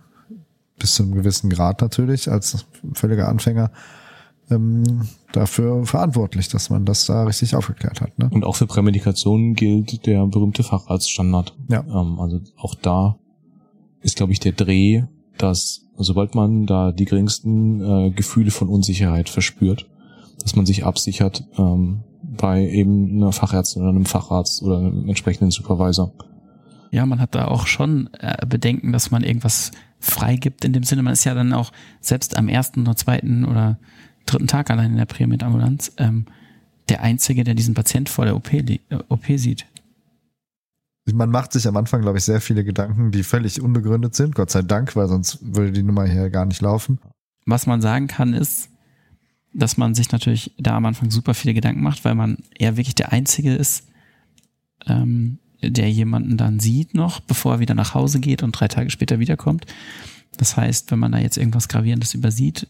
bis 0.79 0.95
zu 0.95 1.03
einem 1.03 1.13
gewissen 1.13 1.49
Grad 1.49 1.81
natürlich 1.81 2.29
als 2.29 2.65
völliger 2.93 3.29
Anfänger 3.29 3.71
ähm, 4.49 5.07
dafür 5.31 5.85
verantwortlich, 5.85 6.49
dass 6.49 6.69
man 6.69 6.85
das 6.85 7.05
da 7.05 7.23
richtig 7.23 7.55
aufgeklärt 7.55 8.01
hat. 8.01 8.17
Ne? 8.19 8.29
Und 8.31 8.43
auch 8.43 8.55
für 8.55 8.67
Prämedikationen 8.67 9.53
gilt 9.53 10.05
der 10.05 10.25
berühmte 10.27 10.63
Facharztstandard. 10.63 11.55
Ja. 11.69 11.81
Ähm, 11.81 12.19
also 12.19 12.41
auch 12.57 12.75
da 12.75 13.17
ist, 14.01 14.17
glaube 14.17 14.33
ich, 14.33 14.39
der 14.39 14.51
Dreh, 14.51 15.03
dass 15.37 15.81
sobald 15.97 16.35
man 16.35 16.65
da 16.65 16.91
die 16.91 17.05
geringsten 17.05 17.81
äh, 17.81 18.11
Gefühle 18.11 18.51
von 18.51 18.67
Unsicherheit 18.67 19.29
verspürt, 19.29 19.87
dass 20.41 20.55
man 20.55 20.65
sich 20.65 20.85
absichert 20.85 21.45
ähm, 21.57 22.01
bei 22.37 22.67
eben 22.67 23.17
einer 23.17 23.31
Fachärztin 23.31 23.81
oder 23.81 23.91
einem 23.91 24.05
Facharzt 24.05 24.61
oder 24.61 24.77
einem 24.77 25.07
entsprechenden 25.07 25.51
Supervisor. 25.51 26.11
Ja, 26.91 27.05
man 27.05 27.19
hat 27.19 27.33
da 27.33 27.47
auch 27.47 27.65
schon 27.65 28.09
äh, 28.19 28.45
Bedenken, 28.45 28.91
dass 28.91 29.09
man 29.09 29.23
irgendwas 29.23 29.71
freigibt. 29.99 30.63
In 30.63 30.73
dem 30.73 30.83
Sinne, 30.83 31.01
man 31.01 31.13
ist 31.13 31.23
ja 31.23 31.33
dann 31.33 31.53
auch 31.53 31.71
selbst 32.01 32.37
am 32.37 32.49
ersten 32.49 32.81
oder 32.81 32.95
zweiten 32.95 33.45
oder 33.45 33.79
dritten 34.25 34.47
Tag 34.47 34.69
allein 34.69 34.91
in 34.91 34.97
der 34.97 35.05
Prämietambulanz 35.05 35.93
ähm, 35.97 36.25
der 36.89 37.01
Einzige, 37.01 37.43
der 37.43 37.55
diesen 37.55 37.73
Patient 37.73 38.09
vor 38.09 38.25
der 38.25 38.35
OP, 38.35 38.53
äh, 38.53 38.79
OP 39.09 39.25
sieht. 39.25 39.65
Man 41.11 41.31
macht 41.31 41.51
sich 41.51 41.67
am 41.67 41.75
Anfang, 41.75 42.01
glaube 42.01 42.17
ich, 42.17 42.23
sehr 42.23 42.39
viele 42.39 42.63
Gedanken, 42.63 43.11
die 43.11 43.23
völlig 43.23 43.59
unbegründet 43.59 44.15
sind. 44.15 44.35
Gott 44.35 44.51
sei 44.51 44.61
Dank, 44.61 44.95
weil 44.95 45.07
sonst 45.07 45.39
würde 45.41 45.71
die 45.71 45.83
Nummer 45.83 46.05
hier 46.05 46.29
gar 46.29 46.45
nicht 46.45 46.61
laufen. 46.61 46.99
Was 47.45 47.67
man 47.67 47.81
sagen 47.81 48.07
kann, 48.07 48.33
ist, 48.33 48.69
dass 49.53 49.77
man 49.77 49.95
sich 49.95 50.11
natürlich 50.11 50.51
da 50.57 50.75
am 50.75 50.85
Anfang 50.85 51.11
super 51.11 51.33
viele 51.33 51.53
Gedanken 51.53 51.81
macht, 51.81 52.05
weil 52.05 52.15
man 52.15 52.37
eher 52.57 52.77
wirklich 52.77 52.95
der 52.95 53.11
Einzige 53.11 53.53
ist, 53.53 53.87
ähm, 54.87 55.37
der 55.61 55.89
jemanden 55.89 56.37
dann 56.37 56.59
sieht 56.59 56.93
noch, 56.93 57.19
bevor 57.19 57.53
er 57.53 57.59
wieder 57.59 57.75
nach 57.75 57.93
Hause 57.93 58.19
geht 58.19 58.43
und 58.43 58.51
drei 58.51 58.67
Tage 58.67 58.89
später 58.89 59.19
wiederkommt. 59.19 59.65
Das 60.37 60.57
heißt, 60.57 60.91
wenn 60.91 60.99
man 60.99 61.11
da 61.11 61.19
jetzt 61.19 61.37
irgendwas 61.37 61.67
Gravierendes 61.67 62.13
übersieht, 62.13 62.67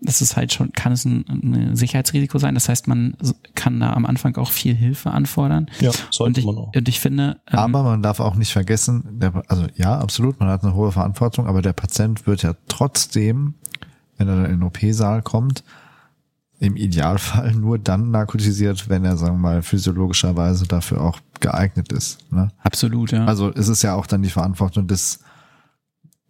das 0.00 0.20
ist 0.20 0.36
halt 0.36 0.52
schon, 0.52 0.72
kann 0.72 0.92
es 0.92 1.04
ein, 1.04 1.24
ein 1.28 1.76
Sicherheitsrisiko 1.76 2.38
sein. 2.38 2.54
Das 2.54 2.68
heißt, 2.68 2.86
man 2.86 3.16
kann 3.54 3.80
da 3.80 3.92
am 3.94 4.04
Anfang 4.04 4.36
auch 4.36 4.50
viel 4.50 4.74
Hilfe 4.74 5.10
anfordern. 5.10 5.70
Ja, 5.80 5.90
sollte 6.10 6.22
und 6.22 6.38
ich, 6.38 6.44
man 6.44 6.56
auch. 6.56 6.72
Und 6.74 6.88
ich 6.88 7.00
finde. 7.00 7.40
Ähm, 7.50 7.58
aber 7.58 7.82
man 7.82 8.02
darf 8.02 8.20
auch 8.20 8.34
nicht 8.34 8.52
vergessen, 8.52 9.04
der, 9.20 9.42
also 9.48 9.66
ja, 9.74 9.98
absolut, 9.98 10.38
man 10.38 10.48
hat 10.48 10.64
eine 10.64 10.74
hohe 10.74 10.92
Verantwortung, 10.92 11.46
aber 11.46 11.62
der 11.62 11.72
Patient 11.72 12.26
wird 12.26 12.42
ja 12.42 12.54
trotzdem, 12.68 13.54
wenn 14.18 14.28
er 14.28 14.46
in 14.46 14.60
den 14.60 14.62
OP-Saal 14.62 15.22
kommt, 15.22 15.64
im 16.58 16.76
Idealfall 16.76 17.52
nur 17.54 17.78
dann 17.78 18.10
narkotisiert, 18.10 18.88
wenn 18.88 19.04
er, 19.04 19.16
sagen 19.16 19.34
wir 19.34 19.40
mal, 19.40 19.62
physiologischerweise 19.62 20.66
dafür 20.66 21.02
auch 21.02 21.20
geeignet 21.40 21.92
ist. 21.92 22.18
Ne? 22.32 22.50
Absolut, 22.62 23.12
ja. 23.12 23.26
Also 23.26 23.52
es 23.52 23.68
ist 23.68 23.82
ja 23.82 23.94
auch 23.94 24.06
dann 24.06 24.22
die 24.22 24.30
Verantwortung 24.30 24.86
des 24.86 25.20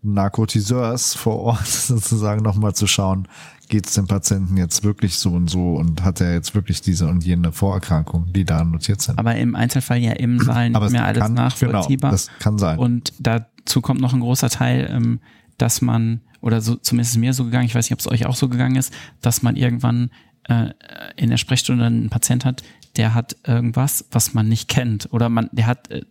Narkotiseurs 0.03 1.14
vor 1.14 1.39
Ort 1.41 1.66
sozusagen 1.66 2.43
nochmal 2.43 2.74
zu 2.74 2.87
schauen, 2.87 3.28
geht 3.68 3.87
es 3.87 3.95
dem 3.95 4.07
Patienten 4.07 4.57
jetzt 4.57 4.84
wirklich 4.84 5.18
so 5.18 5.30
und 5.32 5.51
so 5.51 5.74
und 5.74 6.05
hat 6.05 6.20
er 6.20 6.32
jetzt 6.34 6.55
wirklich 6.55 6.80
diese 6.80 7.09
und 7.09 7.24
jene 7.24 7.53
Vorerkrankung, 7.53 8.32
die 8.32 8.45
da 8.45 8.64
notiert 8.64 9.01
sind. 9.01 9.18
Aber 9.18 9.34
im 9.37 9.57
Einzelfall 9.57 9.99
ja 9.99 10.12
im 10.12 10.39
Saal 10.41 10.70
nicht 10.70 10.91
mehr 10.91 11.05
alles 11.05 11.22
kann, 11.22 11.34
nachvollziehbar. 11.34 12.11
Genau, 12.11 12.12
das 12.12 12.30
kann 12.39 12.59
sein. 12.59 12.78
Und 12.78 13.12
dazu 13.18 13.80
kommt 13.80 14.01
noch 14.01 14.14
ein 14.14 14.20
großer 14.20 14.51
Teil, 14.51 14.89
ähm, 14.91 15.20
dass 15.59 15.82
man, 15.82 16.20
oder 16.47 16.61
so, 16.61 16.76
zumindest 16.76 17.14
ist 17.14 17.18
mir 17.18 17.32
so 17.32 17.44
gegangen, 17.44 17.66
ich 17.66 17.74
weiß 17.74 17.86
nicht, 17.86 17.92
ob 17.92 17.99
es 17.99 18.09
euch 18.09 18.24
auch 18.24 18.36
so 18.36 18.49
gegangen 18.49 18.76
ist, 18.76 18.94
dass 19.20 19.42
man 19.42 19.57
irgendwann 19.57 20.11
äh, 20.44 20.68
in 21.16 21.30
der 21.30 21.38
Sprechstunde 21.38 21.84
einen 21.84 22.09
Patient 22.09 22.44
hat, 22.44 22.62
der 22.97 23.14
hat 23.14 23.36
irgendwas, 23.44 24.05
was 24.12 24.32
man 24.32 24.49
nicht 24.49 24.68
kennt. 24.68 25.09
Oder 25.12 25.28
man, 25.28 25.51
der 25.51 25.66
hat, 25.66 25.90
äh, 25.90 26.03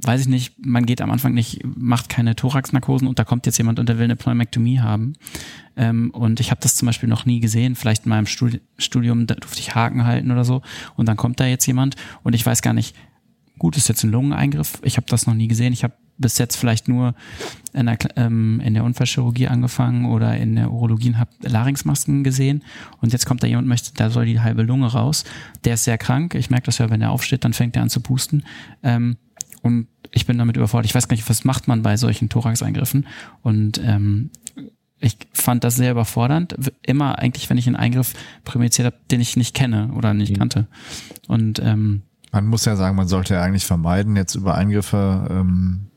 weiß 0.00 0.20
ich 0.20 0.28
nicht, 0.28 0.64
man 0.64 0.86
geht 0.86 1.00
am 1.00 1.10
Anfang 1.10 1.34
nicht, 1.34 1.60
macht 1.64 2.08
keine 2.08 2.36
Thoraxnarkosen 2.36 3.08
und 3.08 3.18
da 3.18 3.24
kommt 3.24 3.46
jetzt 3.46 3.58
jemand 3.58 3.80
und 3.80 3.88
der 3.88 3.98
will 3.98 4.04
eine 4.04 4.14
Pneumektomie 4.14 4.78
haben. 4.78 5.14
Ähm, 5.76 6.12
und 6.12 6.38
ich 6.38 6.52
habe 6.52 6.60
das 6.60 6.76
zum 6.76 6.86
Beispiel 6.86 7.08
noch 7.08 7.26
nie 7.26 7.40
gesehen. 7.40 7.74
Vielleicht 7.74 8.04
in 8.04 8.10
meinem 8.10 8.26
Studi 8.26 8.60
Studium 8.78 9.26
da 9.26 9.34
durfte 9.34 9.58
ich 9.58 9.74
Haken 9.74 10.06
halten 10.06 10.30
oder 10.30 10.44
so. 10.44 10.62
Und 10.94 11.08
dann 11.08 11.16
kommt 11.16 11.40
da 11.40 11.46
jetzt 11.46 11.66
jemand 11.66 11.96
und 12.22 12.34
ich 12.34 12.46
weiß 12.46 12.62
gar 12.62 12.74
nicht, 12.74 12.94
gut, 13.58 13.76
ist 13.76 13.88
jetzt 13.88 14.04
ein 14.04 14.10
Lungeneingriff. 14.10 14.78
Ich 14.82 14.96
habe 14.96 15.06
das 15.08 15.26
noch 15.26 15.34
nie 15.34 15.48
gesehen. 15.48 15.72
Ich 15.72 15.84
habe 15.84 15.94
bis 16.18 16.38
jetzt 16.38 16.56
vielleicht 16.56 16.88
nur 16.88 17.14
in 17.72 17.86
der, 17.86 17.98
ähm, 18.16 18.60
in 18.64 18.74
der 18.74 18.84
Unfallchirurgie 18.84 19.48
angefangen 19.48 20.06
oder 20.06 20.36
in 20.36 20.56
der 20.56 20.70
Urologie 20.72 21.10
und 21.10 21.18
habe 21.18 21.30
Larynxmasken 21.42 22.24
gesehen. 22.24 22.64
Und 23.00 23.12
jetzt 23.12 23.24
kommt 23.24 23.42
da 23.42 23.46
jemand 23.46 23.64
und 23.64 23.68
möchte, 23.68 23.94
da 23.94 24.10
soll 24.10 24.26
die 24.26 24.40
halbe 24.40 24.62
Lunge 24.62 24.88
raus. 24.88 25.24
Der 25.64 25.74
ist 25.74 25.84
sehr 25.84 25.98
krank. 25.98 26.34
Ich 26.34 26.50
merke 26.50 26.66
das 26.66 26.78
ja, 26.78 26.90
wenn 26.90 27.00
er 27.00 27.10
aufsteht, 27.10 27.44
dann 27.44 27.52
fängt 27.52 27.76
er 27.76 27.82
an 27.82 27.90
zu 27.90 28.00
pusten. 28.00 28.44
Ähm, 28.82 29.16
und 29.62 29.88
ich 30.10 30.26
bin 30.26 30.38
damit 30.38 30.56
überfordert. 30.56 30.86
Ich 30.86 30.94
weiß 30.94 31.08
gar 31.08 31.16
nicht, 31.16 31.28
was 31.28 31.44
macht 31.44 31.68
man 31.68 31.82
bei 31.82 31.96
solchen 31.96 32.28
Thorax-Eingriffen. 32.28 33.06
Und 33.42 33.80
ähm, 33.84 34.30
ich 35.00 35.16
fand 35.32 35.64
das 35.64 35.76
sehr 35.76 35.92
überfordernd. 35.92 36.56
Immer 36.82 37.18
eigentlich, 37.18 37.48
wenn 37.50 37.58
ich 37.58 37.66
einen 37.66 37.76
Eingriff 37.76 38.14
prämediziert 38.44 38.86
habe, 38.86 38.96
den 39.10 39.20
ich 39.20 39.36
nicht 39.36 39.54
kenne 39.54 39.92
oder 39.96 40.14
nicht 40.14 40.32
mhm. 40.32 40.38
kannte. 40.38 40.66
Und 41.28 41.60
ähm, 41.62 42.02
man 42.32 42.46
muss 42.46 42.64
ja 42.64 42.76
sagen, 42.76 42.96
man 42.96 43.08
sollte 43.08 43.34
ja 43.34 43.42
eigentlich 43.42 43.66
vermeiden, 43.66 44.16
jetzt 44.16 44.34
über 44.34 44.54
Eingriffe 44.54 45.26
ähm, 45.30 45.88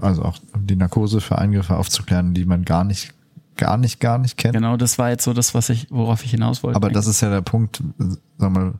also 0.00 0.22
auch 0.22 0.38
die 0.58 0.76
Narkose 0.76 1.20
für 1.20 1.38
Eingriffe 1.38 1.76
aufzuklären, 1.76 2.34
die 2.34 2.44
man 2.44 2.64
gar 2.64 2.84
nicht, 2.84 3.14
gar 3.56 3.76
nicht, 3.76 4.00
gar 4.00 4.18
nicht 4.18 4.36
kennt. 4.36 4.54
Genau, 4.54 4.76
das 4.76 4.98
war 4.98 5.10
jetzt 5.10 5.24
so 5.24 5.32
das, 5.32 5.54
was 5.54 5.68
ich, 5.68 5.86
worauf 5.90 6.24
ich 6.24 6.30
hinaus 6.30 6.62
wollte. 6.62 6.76
Aber 6.76 6.90
das 6.90 7.06
ist 7.06 7.20
ja 7.20 7.30
der 7.30 7.42
Punkt, 7.42 7.82
sag 8.38 8.52
mal, 8.52 8.74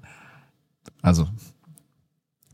also, 1.03 1.29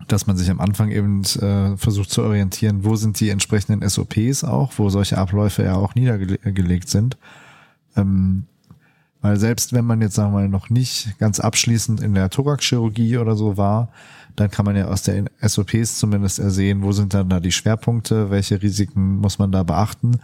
dass 0.09 0.27
man 0.27 0.37
sich 0.37 0.51
am 0.51 0.61
Anfang 0.61 0.91
eben 0.91 1.23
äh, 1.23 1.77
versucht 1.77 2.11
zu 2.11 2.23
orientieren, 2.23 2.85
wo 2.85 2.97
sind 2.97 3.19
die 3.21 3.31
entsprechenden 3.31 3.89
SOPs 3.89 4.45
auch, 4.45 4.73
wo 4.77 4.89
solche 4.91 5.19
Abläufe 5.19 5.63
ja 5.63 5.75
auch 5.75 5.95
niedergelegt 5.95 6.89
sind. 6.89 7.17
Ähm, 7.97 8.45
weil 9.21 9.37
selbst 9.37 9.73
wenn 9.73 9.85
man 9.85 10.01
jetzt, 10.01 10.17
sagen 10.17 10.33
wir 10.33 10.41
mal, 10.41 10.49
noch 10.49 10.69
nicht 10.69 11.17
ganz 11.19 11.39
abschließend 11.39 12.01
in 12.01 12.15
der 12.15 12.29
Thoraxchirurgie 12.29 13.19
oder 13.19 13.37
so 13.37 13.57
war, 13.57 13.91
dann 14.37 14.51
kann 14.51 14.65
man 14.65 14.77
ja 14.77 14.89
aus 14.89 15.03
der 15.03 15.25
SOPs 15.41 15.99
zumindest 15.99 16.39
ersehen, 16.39 16.83
wo 16.83 16.93
sind 16.93 17.15
dann 17.15 17.29
da 17.29 17.41
die 17.41 17.53
Schwerpunkte, 17.53 18.31
welche 18.31 18.63
Risiken 18.63 19.17
muss 19.17 19.39
man 19.39 19.53
da 19.53 19.63
beachten. 19.63 20.21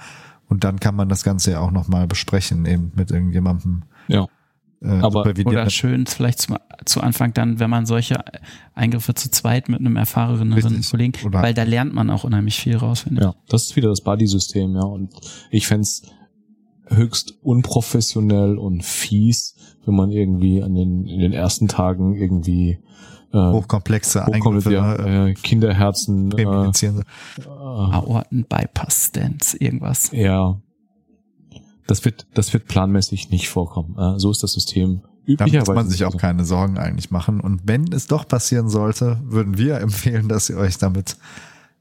Und 0.48 0.64
dann 0.64 0.80
kann 0.80 0.94
man 0.94 1.08
das 1.08 1.24
Ganze 1.24 1.52
ja 1.52 1.60
auch 1.60 1.70
nochmal 1.70 2.06
besprechen, 2.06 2.64
eben 2.64 2.92
mit 2.94 3.10
irgendjemandem. 3.10 3.82
Ja. 4.08 4.26
Äh, 4.80 4.88
aber 4.88 5.26
oder 5.44 5.70
schön 5.70 6.06
vielleicht 6.06 6.40
zu, 6.40 6.54
zu 6.84 7.00
Anfang 7.00 7.34
dann, 7.34 7.58
wenn 7.58 7.68
man 7.68 7.84
solche 7.84 8.16
Eingriffe 8.74 9.12
zu 9.14 9.30
zweit 9.30 9.68
mit 9.68 9.80
einem 9.80 9.96
erfahreneren 9.96 10.82
Kollegen, 10.88 11.12
oder 11.26 11.42
weil 11.42 11.52
da 11.52 11.64
lernt 11.64 11.92
man 11.92 12.10
auch 12.10 12.24
unheimlich 12.24 12.60
viel 12.60 12.76
raus, 12.76 13.00
finde 13.00 13.20
ich. 13.20 13.26
Ja, 13.26 13.34
das 13.48 13.64
ist 13.64 13.76
wieder 13.76 13.88
das 13.88 14.02
Buddy-System, 14.02 14.74
ja. 14.74 14.82
Und 14.84 15.14
ich 15.50 15.66
fände 15.66 15.88
höchst 16.86 17.34
unprofessionell 17.42 18.56
und 18.56 18.84
fies, 18.84 19.56
wenn 19.84 19.94
man 19.94 20.10
irgendwie 20.10 20.62
an 20.62 20.74
den, 20.74 21.06
in 21.06 21.20
den 21.20 21.32
ersten 21.32 21.68
Tagen 21.68 22.14
irgendwie 22.14 22.78
hochkomplexe 23.32 24.26
Eingriffe, 24.26 24.72
ja, 24.72 25.26
äh, 25.26 25.34
Kinderherzen, 25.34 26.36
äh, 26.36 26.44
Aorten-Bypass-Stents, 27.46 29.54
irgendwas. 29.54 30.10
Ja. 30.12 30.60
Das 31.86 32.04
wird, 32.04 32.26
das 32.34 32.52
wird 32.52 32.66
planmäßig 32.66 33.30
nicht 33.30 33.48
vorkommen. 33.48 33.96
Äh, 33.98 34.18
so 34.18 34.30
ist 34.30 34.42
das 34.42 34.52
System. 34.52 35.02
Da 35.26 35.46
muss 35.46 35.68
man 35.68 35.88
sich 35.88 36.04
auch 36.04 36.16
keine 36.16 36.44
Sorgen 36.44 36.78
eigentlich 36.78 37.10
machen. 37.10 37.40
Und 37.40 37.62
wenn 37.64 37.92
es 37.92 38.06
doch 38.06 38.26
passieren 38.26 38.70
sollte, 38.70 39.20
würden 39.24 39.58
wir 39.58 39.80
empfehlen, 39.80 40.28
dass 40.28 40.48
ihr 40.48 40.56
euch 40.56 40.78
damit, 40.78 41.16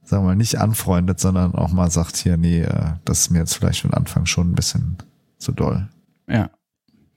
sagen 0.03 0.23
wir 0.23 0.27
mal, 0.27 0.35
nicht 0.35 0.57
anfreundet, 0.57 1.19
sondern 1.19 1.55
auch 1.55 1.71
mal 1.71 1.89
sagt 1.89 2.17
hier, 2.17 2.37
nee, 2.37 2.61
äh, 2.61 2.93
das 3.05 3.21
ist 3.21 3.29
mir 3.29 3.39
jetzt 3.39 3.53
vielleicht 3.53 3.81
von 3.81 3.93
Anfang 3.93 4.25
schon 4.25 4.51
ein 4.51 4.55
bisschen 4.55 4.97
zu 5.37 5.53
doll. 5.53 5.87
Ja, 6.27 6.49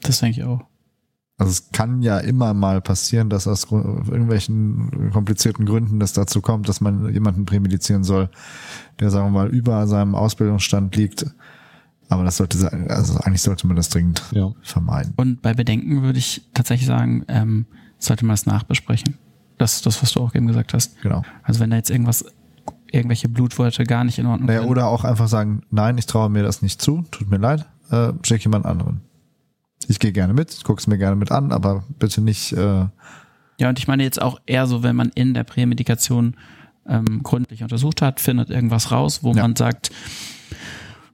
das 0.02 0.20
denke 0.20 0.40
ich 0.40 0.46
auch. 0.46 0.69
Also 1.41 1.53
es 1.53 1.72
kann 1.72 2.03
ja 2.03 2.18
immer 2.18 2.53
mal 2.53 2.82
passieren, 2.82 3.30
dass 3.30 3.49
aus 3.49 3.64
irgendwelchen 3.72 5.11
komplizierten 5.11 5.64
Gründen 5.64 5.99
das 5.99 6.12
dazu 6.12 6.43
kommt, 6.43 6.68
dass 6.68 6.82
man 6.82 7.11
jemanden 7.14 7.47
prämedizieren 7.47 8.05
soll, 8.05 8.28
der, 9.01 9.11
sagen 9.11 9.28
wir 9.28 9.45
mal, 9.45 9.49
über 9.49 9.86
seinem 9.86 10.14
Ausbildungsstand 10.14 10.95
liegt. 10.97 11.24
Aber 12.11 12.24
das 12.24 12.36
sollte, 12.36 12.70
also 12.91 13.18
eigentlich 13.20 13.41
sollte 13.41 13.66
man 13.66 13.76
das 13.76 13.88
dringend 13.88 14.22
ja. 14.32 14.53
vermeiden. 14.61 15.14
Und 15.16 15.41
bei 15.41 15.55
Bedenken 15.55 16.03
würde 16.03 16.18
ich 16.18 16.47
tatsächlich 16.53 16.86
sagen, 16.86 17.24
ähm, 17.28 17.64
sollte 17.97 18.26
man 18.26 18.34
das 18.34 18.45
nachbesprechen. 18.45 19.16
Das 19.57 19.76
ist 19.76 19.86
das, 19.86 20.03
was 20.03 20.12
du 20.12 20.20
auch 20.20 20.34
eben 20.34 20.47
gesagt 20.47 20.74
hast. 20.74 21.01
Genau. 21.01 21.22
Also 21.43 21.61
wenn 21.61 21.70
da 21.70 21.76
jetzt 21.76 21.88
irgendwas, 21.88 22.22
irgendwelche 22.93 23.30
Blutwerte 23.30 23.84
gar 23.84 24.05
nicht 24.05 24.18
in 24.18 24.26
Ordnung 24.26 24.47
naja, 24.49 24.61
sind. 24.61 24.68
Oder 24.68 24.88
auch 24.88 25.05
einfach 25.05 25.28
sagen, 25.28 25.62
nein, 25.70 25.97
ich 25.97 26.05
traue 26.05 26.28
mir 26.28 26.43
das 26.43 26.61
nicht 26.61 26.82
zu, 26.82 27.07
tut 27.11 27.30
mir 27.30 27.38
leid, 27.38 27.66
äh, 27.91 28.12
schick 28.24 28.45
jemand 28.45 28.66
anderen 28.66 29.01
ich 29.88 29.98
gehe 29.98 30.12
gerne 30.12 30.34
mit, 30.34 30.50
es 30.50 30.86
mir 30.86 30.98
gerne 30.98 31.16
mit 31.16 31.30
an, 31.30 31.52
aber 31.52 31.84
bitte 31.98 32.20
nicht. 32.20 32.52
Äh 32.52 32.86
ja, 33.58 33.68
und 33.68 33.78
ich 33.78 33.88
meine 33.88 34.02
jetzt 34.02 34.20
auch 34.20 34.40
eher 34.46 34.66
so, 34.66 34.82
wenn 34.82 34.96
man 34.96 35.10
in 35.14 35.34
der 35.34 35.44
Prämedikation 35.44 36.36
ähm, 36.86 37.22
gründlich 37.22 37.62
untersucht 37.62 38.02
hat, 38.02 38.20
findet 38.20 38.50
irgendwas 38.50 38.90
raus, 38.90 39.22
wo 39.22 39.32
ja. 39.32 39.42
man 39.42 39.56
sagt, 39.56 39.90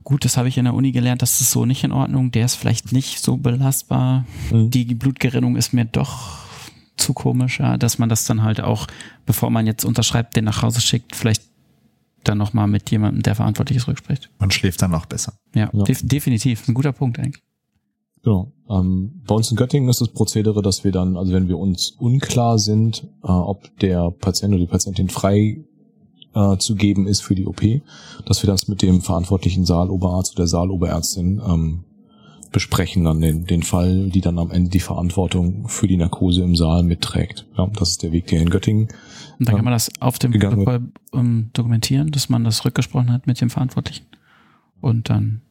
gut, 0.04 0.24
das 0.24 0.36
habe 0.36 0.48
ich 0.48 0.56
in 0.56 0.64
der 0.64 0.74
Uni 0.74 0.92
gelernt, 0.92 1.22
das 1.22 1.40
ist 1.40 1.50
so 1.50 1.66
nicht 1.66 1.84
in 1.84 1.92
Ordnung, 1.92 2.30
der 2.30 2.44
ist 2.44 2.54
vielleicht 2.54 2.92
nicht 2.92 3.20
so 3.22 3.36
belastbar, 3.36 4.24
mhm. 4.50 4.70
die 4.70 4.94
Blutgerinnung 4.94 5.56
ist 5.56 5.72
mir 5.72 5.84
doch 5.84 6.46
zu 6.96 7.12
komisch, 7.12 7.60
ja, 7.60 7.76
dass 7.76 7.98
man 7.98 8.08
das 8.08 8.24
dann 8.24 8.42
halt 8.42 8.60
auch, 8.60 8.86
bevor 9.26 9.50
man 9.50 9.66
jetzt 9.66 9.84
unterschreibt, 9.84 10.36
den 10.36 10.44
nach 10.44 10.62
Hause 10.62 10.80
schickt, 10.80 11.16
vielleicht 11.16 11.42
dann 12.24 12.38
nochmal 12.38 12.66
mit 12.66 12.90
jemandem, 12.90 13.22
der 13.22 13.34
verantwortlich 13.34 13.76
ist, 13.76 13.88
rückspricht. 13.88 14.30
Man 14.38 14.50
schläft 14.50 14.82
dann 14.82 14.94
auch 14.94 15.06
besser. 15.06 15.34
Ja, 15.54 15.70
ja. 15.72 15.84
Def 15.84 16.00
definitiv. 16.02 16.66
Ein 16.66 16.74
guter 16.74 16.92
Punkt 16.92 17.18
eigentlich. 17.18 17.42
Genau. 18.26 18.50
Ähm, 18.68 19.22
bei 19.24 19.36
uns 19.36 19.52
in 19.52 19.56
Göttingen 19.56 19.88
ist 19.88 20.00
das 20.00 20.08
Prozedere, 20.08 20.60
dass 20.60 20.82
wir 20.82 20.90
dann, 20.90 21.16
also 21.16 21.32
wenn 21.32 21.46
wir 21.46 21.58
uns 21.58 21.90
unklar 21.90 22.58
sind, 22.58 23.04
äh, 23.22 23.28
ob 23.28 23.78
der 23.78 24.10
Patient 24.10 24.52
oder 24.52 24.64
die 24.64 24.66
Patientin 24.66 25.08
frei 25.08 25.64
äh, 26.34 26.56
zu 26.56 26.74
geben 26.74 27.06
ist 27.06 27.20
für 27.20 27.36
die 27.36 27.46
OP, 27.46 27.62
dass 28.26 28.42
wir 28.42 28.48
das 28.48 28.66
mit 28.66 28.82
dem 28.82 29.00
verantwortlichen 29.00 29.64
Saaloberarzt 29.64 30.34
oder 30.34 30.48
Saaloberärztin 30.48 31.40
ähm, 31.48 31.84
besprechen, 32.50 33.04
dann 33.04 33.20
den, 33.20 33.44
den 33.44 33.62
Fall, 33.62 34.10
die 34.10 34.22
dann 34.22 34.40
am 34.40 34.50
Ende 34.50 34.70
die 34.70 34.80
Verantwortung 34.80 35.68
für 35.68 35.86
die 35.86 35.96
Narkose 35.96 36.42
im 36.42 36.56
Saal 36.56 36.82
mitträgt. 36.82 37.46
Ja, 37.56 37.68
das 37.78 37.90
ist 37.90 38.02
der 38.02 38.10
Weg, 38.10 38.26
der 38.26 38.42
in 38.42 38.50
Göttingen. 38.50 38.88
Und 39.38 39.46
dann 39.46 39.54
kann 39.54 39.64
man 39.64 39.72
das 39.72 39.88
auf 40.00 40.18
dem 40.18 40.32
Protokoll 40.32 40.90
ähm, 41.12 41.50
dokumentieren, 41.52 42.10
dass 42.10 42.28
man 42.28 42.42
das 42.42 42.64
rückgesprochen 42.64 43.12
hat 43.12 43.28
mit 43.28 43.40
dem 43.40 43.50
Verantwortlichen. 43.50 44.06
Und 44.80 45.10
dann. 45.10 45.42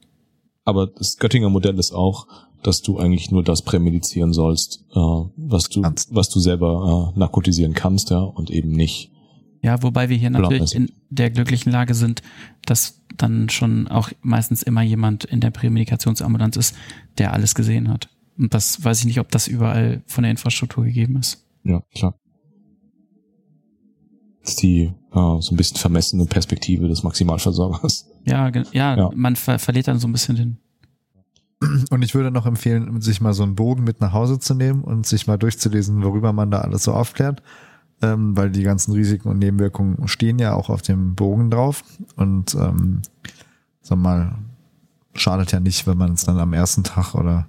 Aber 0.66 0.88
das 0.88 1.18
Göttinger 1.18 1.50
Modell 1.50 1.80
ist 1.80 1.94
auch, 1.94 2.28
dass 2.66 2.82
du 2.82 2.97
eigentlich 2.97 3.30
nur 3.30 3.43
das 3.43 3.61
prämedizieren 3.61 4.34
sollst, 4.34 4.86
äh, 4.91 4.99
was 5.38 5.70
du, 5.70 5.82
was 5.82 6.30
du 6.30 6.39
selber 6.39 7.13
äh, 7.16 7.20
narkotisieren 7.20 7.74
kannst, 7.74 8.09
ja, 8.09 8.20
und 8.20 8.49
eben 8.49 8.72
nicht. 8.72 9.11
Ja, 9.61 9.82
wobei 9.84 10.09
wir 10.09 10.18
hier 10.18 10.32
natürlich 10.32 10.74
in 10.74 10.91
der 11.09 11.30
glücklichen 11.30 11.72
Lage 11.72 11.93
sind, 11.93 12.22
dass 12.66 13.01
dann 13.18 13.49
schon 13.49 13.88
auch 13.88 14.09
meistens 14.22 14.63
immer 14.63 14.82
jemand 14.82 15.26
in 15.26 15.41
der 15.41 15.51
Prämedikationsambulanz 15.51 16.57
ist, 16.57 16.76
der 17.18 17.34
alles 17.34 17.55
gesehen 17.55 17.89
hat. 17.89 18.09
Und 18.38 18.53
das 18.53 18.84
weiß 18.84 18.99
ich 18.99 19.05
nicht, 19.05 19.20
ob 19.20 19.32
das 19.32 19.47
überall 19.47 20.03
von 20.07 20.24
der 20.24 20.32
Infrastruktur 20.32 20.86
gegeben 20.86 21.18
ist. 21.18 21.45
Ja, 21.63 21.82
klar. 21.93 22.16
Das 24.41 24.51
ist 24.51 24.63
die 24.63 24.82
äh, 24.84 24.91
so 25.11 25.53
ein 25.53 25.57
bisschen 25.57 25.78
vermessene 25.78 26.26
Perspektive 26.26 26.88
des 26.88 27.03
Maximalversorgers. 27.03 28.07
Ja, 28.26 28.49
ja, 28.72 28.97
ja. 28.97 29.11
man 29.16 29.36
ver 29.36 29.59
verliert 29.59 29.88
dann 29.88 29.99
so 29.99 30.07
ein 30.07 30.11
bisschen 30.11 30.36
den 30.36 30.57
und 31.89 32.03
ich 32.03 32.16
würde 32.16 32.32
noch 32.32 32.45
empfehlen, 32.45 33.01
sich 33.01 33.22
mal 33.22 33.34
so 33.34 33.43
einen 33.43 33.56
Bogen 33.56 33.84
mit 33.84 34.01
nach 34.01 34.14
Hause 34.14 34.39
zu 34.39 34.53
nehmen 34.53 34.84
und 34.84 35.06
sich 35.06 35.28
mal 35.28 35.38
durchzulesen, 35.38 36.03
worüber 36.03 36.34
man 36.34 36.51
da 36.51 36.62
alles 36.62 36.84
so 36.84 36.93
aufklärt. 36.93 37.41
Ähm, 38.01 38.36
weil 38.36 38.51
die 38.51 38.64
ganzen 38.64 38.91
Risiken 38.91 39.30
und 39.30 39.39
Nebenwirkungen 39.39 40.08
stehen 40.10 40.38
ja 40.38 40.53
auch 40.53 40.70
auf 40.70 40.82
dem 40.82 41.16
Bogen 41.16 41.49
drauf. 41.49 41.84
Und 42.18 42.53
ähm, 42.56 43.01
sag 43.82 43.97
mal, 43.97 44.36
schadet 45.14 45.53
ja 45.53 45.62
nicht, 45.62 45.88
wenn 45.88 45.97
man 45.97 46.14
es 46.14 46.26
dann 46.26 46.39
am 46.39 46.51
ersten 46.51 46.84
Tag 46.84 47.16
oder 47.16 47.47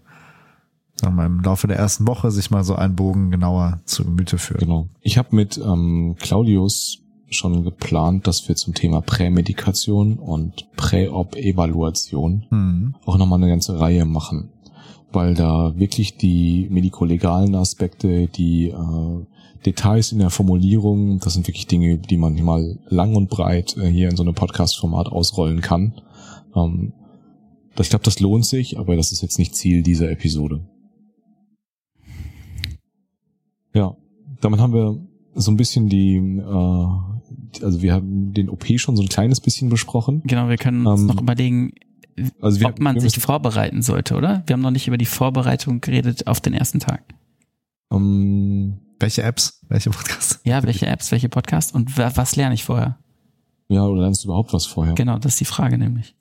sagen 0.95 1.17
wir 1.17 1.27
im 1.27 1.41
Laufe 1.41 1.67
der 1.67 1.77
ersten 1.77 2.07
Woche 2.07 2.31
sich 2.31 2.51
mal 2.51 2.65
so 2.65 2.77
einen 2.77 2.97
Bogen 2.97 3.31
genauer 3.31 3.81
zu 3.85 4.05
Gemüte 4.05 4.39
führt. 4.39 4.61
Genau. 4.61 4.89
Ich 5.01 5.19
habe 5.19 5.35
mit 5.35 5.59
ähm, 5.59 6.17
Claudius 6.19 7.03
schon 7.29 7.65
geplant, 7.65 8.27
dass 8.27 8.49
wir 8.49 8.57
zum 8.57 8.75
Thema 8.75 9.01
Prämedikation 9.01 10.19
und 10.19 10.71
Präop-Evaluation 10.77 12.47
mhm. 12.51 12.95
auch 13.05 13.19
nochmal 13.19 13.41
eine 13.41 13.51
ganze 13.51 13.81
Reihe 13.81 14.05
machen, 14.05 14.51
weil 15.13 15.35
da 15.35 15.77
wirklich 15.77 16.17
die 16.17 16.69
medikolegalen 16.71 17.55
Aspekte, 17.55 18.29
die 18.29 18.69
äh, 18.69 19.27
Details 19.65 20.13
in 20.13 20.21
der 20.21 20.31
Formulierung, 20.31 21.19
das 21.19 21.35
sind 21.35 21.49
wirklich 21.49 21.67
Dinge, 21.67 21.99
die 21.99 22.17
man 22.17 22.41
mal 22.43 22.79
lang 22.89 23.17
und 23.17 23.29
breit 23.29 23.77
äh, 23.77 23.89
hier 23.89 24.09
in 24.09 24.17
so 24.17 24.23
einem 24.23 24.35
Podcast-Format 24.35 25.09
ausrollen 25.09 25.61
kann. 25.61 26.01
Ähm, 26.55 26.93
ich 27.79 27.91
glaube, 27.91 28.05
das 28.05 28.21
lohnt 28.21 28.47
sich, 28.47 28.79
aber 28.79 28.97
das 28.97 29.13
ist 29.13 29.21
jetzt 29.23 29.39
nicht 29.39 29.55
Ziel 29.55 29.83
dieser 29.83 30.11
Episode. 30.11 30.67
Ja, 33.75 33.97
damit 34.41 34.61
haben 34.61 34.73
wir 34.73 34.99
so 35.35 35.51
ein 35.51 35.57
bisschen 35.57 35.89
die, 35.89 36.17
äh, 36.17 37.16
also 37.63 37.83
wir 37.83 37.93
haben 37.93 38.33
den 38.33 38.49
OP 38.49 38.65
schon 38.77 38.97
so 38.97 39.03
ein 39.03 39.09
kleines 39.09 39.41
bisschen 39.41 39.69
besprochen. 39.69 40.23
Genau, 40.25 40.49
wir 40.49 40.57
können 40.57 40.87
uns 40.87 41.01
ähm, 41.01 41.07
noch 41.07 41.21
überlegen, 41.21 41.73
also 42.41 42.61
wir, 42.61 42.69
ob 42.69 42.81
man 42.81 42.99
sich 43.01 43.19
vorbereiten 43.19 43.83
sollte, 43.83 44.17
oder? 44.17 44.43
Wir 44.47 44.55
haben 44.55 44.63
noch 44.63 44.71
nicht 44.71 44.89
über 44.89 44.99
die 44.99 45.07
Vorbereitung 45.07 45.81
geredet 45.81 46.27
auf 46.27 46.41
den 46.41 46.55
ersten 46.55 46.81
Tag. 46.81 47.05
Um, 47.89 48.03
ähm, 48.03 48.81
welche 48.99 49.23
Apps? 49.23 49.61
Welche 49.69 49.91
Podcasts? 49.91 50.41
Ja, 50.45 50.63
welche 50.63 50.87
Apps, 50.87 51.13
welche 51.13 51.29
Podcasts 51.29 51.73
und 51.73 51.97
was 51.99 52.37
lerne 52.37 52.55
ich 52.55 52.65
vorher? 52.65 52.99
Ja, 53.69 53.85
oder 53.85 54.03
lernst 54.03 54.25
du 54.25 54.29
überhaupt 54.29 54.53
was 54.53 54.65
vorher? 54.67 54.95
Genau, 54.95 55.19
das 55.19 55.35
ist 55.35 55.41
die 55.41 55.45
Frage 55.45 55.79
nämlich. 55.79 56.15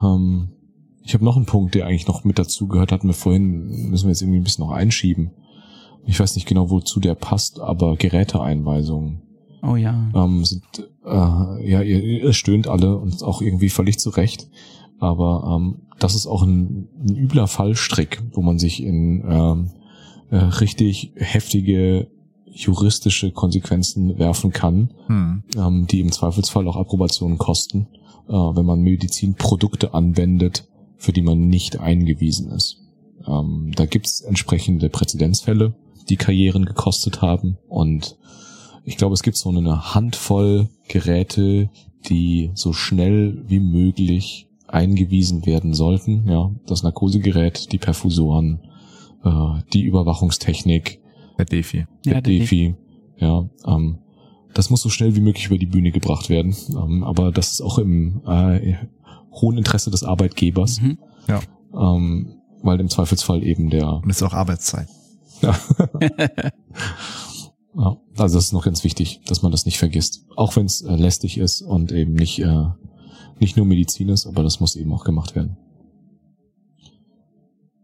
Um, 0.00 0.08
ähm, 0.08 0.48
ich 1.02 1.14
habe 1.14 1.24
noch 1.24 1.36
einen 1.36 1.46
Punkt, 1.46 1.76
der 1.76 1.86
eigentlich 1.86 2.08
noch 2.08 2.24
mit 2.24 2.38
dazu 2.38 2.66
gehört, 2.66 2.90
hatten 2.90 3.06
wir 3.06 3.14
vorhin, 3.14 3.90
müssen 3.90 4.06
wir 4.06 4.10
jetzt 4.10 4.22
irgendwie 4.22 4.40
ein 4.40 4.44
bisschen 4.44 4.64
noch 4.64 4.72
einschieben 4.72 5.30
ich 6.06 6.20
weiß 6.20 6.36
nicht 6.36 6.46
genau, 6.46 6.70
wozu 6.70 7.00
der 7.00 7.14
passt, 7.14 7.60
aber 7.60 7.96
Geräteeinweisungen. 7.96 9.22
Oh 9.66 9.76
ja. 9.76 10.10
Ähm, 10.14 10.44
sind, 10.44 10.64
äh, 11.04 11.70
ja, 11.70 11.82
ihr, 11.82 12.02
ihr 12.02 12.32
stöhnt 12.32 12.68
alle 12.68 12.96
und 12.96 13.22
auch 13.22 13.42
irgendwie 13.42 13.68
völlig 13.68 13.98
zurecht. 13.98 14.48
Aber 14.98 15.56
ähm, 15.56 15.82
das 15.98 16.14
ist 16.14 16.26
auch 16.26 16.42
ein, 16.42 16.88
ein 17.00 17.16
übler 17.16 17.46
Fallstrick, 17.46 18.22
wo 18.32 18.42
man 18.42 18.58
sich 18.58 18.82
in 18.82 19.24
ähm, 19.28 19.70
äh, 20.30 20.36
richtig 20.36 21.12
heftige 21.16 22.08
juristische 22.46 23.32
Konsequenzen 23.32 24.18
werfen 24.18 24.50
kann, 24.50 24.94
hm. 25.06 25.42
ähm, 25.56 25.86
die 25.86 26.00
im 26.00 26.10
Zweifelsfall 26.10 26.66
auch 26.68 26.76
Approbationen 26.76 27.36
kosten, 27.36 27.88
äh, 28.28 28.32
wenn 28.32 28.64
man 28.64 28.80
Medizinprodukte 28.80 29.92
anwendet, 29.92 30.66
für 30.96 31.12
die 31.12 31.22
man 31.22 31.48
nicht 31.48 31.78
eingewiesen 31.78 32.50
ist. 32.52 32.82
Ähm, 33.26 33.72
da 33.76 33.84
gibt's 33.84 34.22
entsprechende 34.22 34.88
Präzedenzfälle 34.88 35.74
die 36.08 36.16
Karrieren 36.16 36.64
gekostet 36.64 37.22
haben. 37.22 37.58
Und 37.68 38.16
ich 38.86 38.96
glaube, 38.96 39.14
es 39.14 39.22
gibt 39.22 39.36
so 39.36 39.50
eine 39.50 39.94
Handvoll 39.94 40.68
Geräte, 40.88 41.68
die 42.08 42.52
so 42.54 42.72
schnell 42.72 43.42
wie 43.48 43.58
möglich 43.58 44.48
eingewiesen 44.68 45.44
werden 45.44 45.74
sollten. 45.74 46.28
Ja, 46.28 46.52
das 46.66 46.84
Narkosegerät, 46.84 47.72
die 47.72 47.78
Perfusoren, 47.78 48.60
äh, 49.24 49.60
die 49.72 49.82
Überwachungstechnik, 49.82 51.00
der 51.36 51.44
Defi. 51.44 51.86
Der 52.04 52.14
ja, 52.14 52.20
Defi. 52.20 52.76
Ja, 53.18 53.48
ähm, 53.66 53.98
das 54.54 54.70
muss 54.70 54.82
so 54.82 54.88
schnell 54.88 55.16
wie 55.16 55.20
möglich 55.20 55.46
über 55.46 55.58
die 55.58 55.66
Bühne 55.66 55.90
gebracht 55.90 56.30
werden. 56.30 56.56
Ähm, 56.70 57.02
aber 57.02 57.32
das 57.32 57.50
ist 57.52 57.62
auch 57.62 57.78
im 57.78 58.22
äh, 58.24 58.76
hohen 59.32 59.58
Interesse 59.58 59.90
des 59.90 60.04
Arbeitgebers. 60.04 60.80
Mhm. 60.80 60.98
Ja. 61.28 61.40
Ähm, 61.74 62.36
weil 62.62 62.80
im 62.80 62.88
Zweifelsfall 62.88 63.42
eben 63.42 63.68
der. 63.68 63.94
Und 63.94 64.10
ist 64.10 64.22
auch 64.22 64.32
Arbeitszeit. 64.32 64.88
Ja. 65.42 65.54
ja. 67.76 67.96
Also 68.16 68.38
das 68.38 68.46
ist 68.46 68.52
noch 68.52 68.64
ganz 68.64 68.84
wichtig, 68.84 69.20
dass 69.26 69.42
man 69.42 69.52
das 69.52 69.66
nicht 69.66 69.78
vergisst. 69.78 70.24
Auch 70.36 70.56
wenn 70.56 70.66
es 70.66 70.82
äh, 70.82 70.96
lästig 70.96 71.38
ist 71.38 71.62
und 71.62 71.92
eben 71.92 72.14
nicht, 72.14 72.38
äh, 72.38 72.64
nicht 73.38 73.56
nur 73.56 73.66
Medizin 73.66 74.08
ist, 74.08 74.26
aber 74.26 74.42
das 74.42 74.60
muss 74.60 74.76
eben 74.76 74.92
auch 74.92 75.04
gemacht 75.04 75.34
werden. 75.34 75.56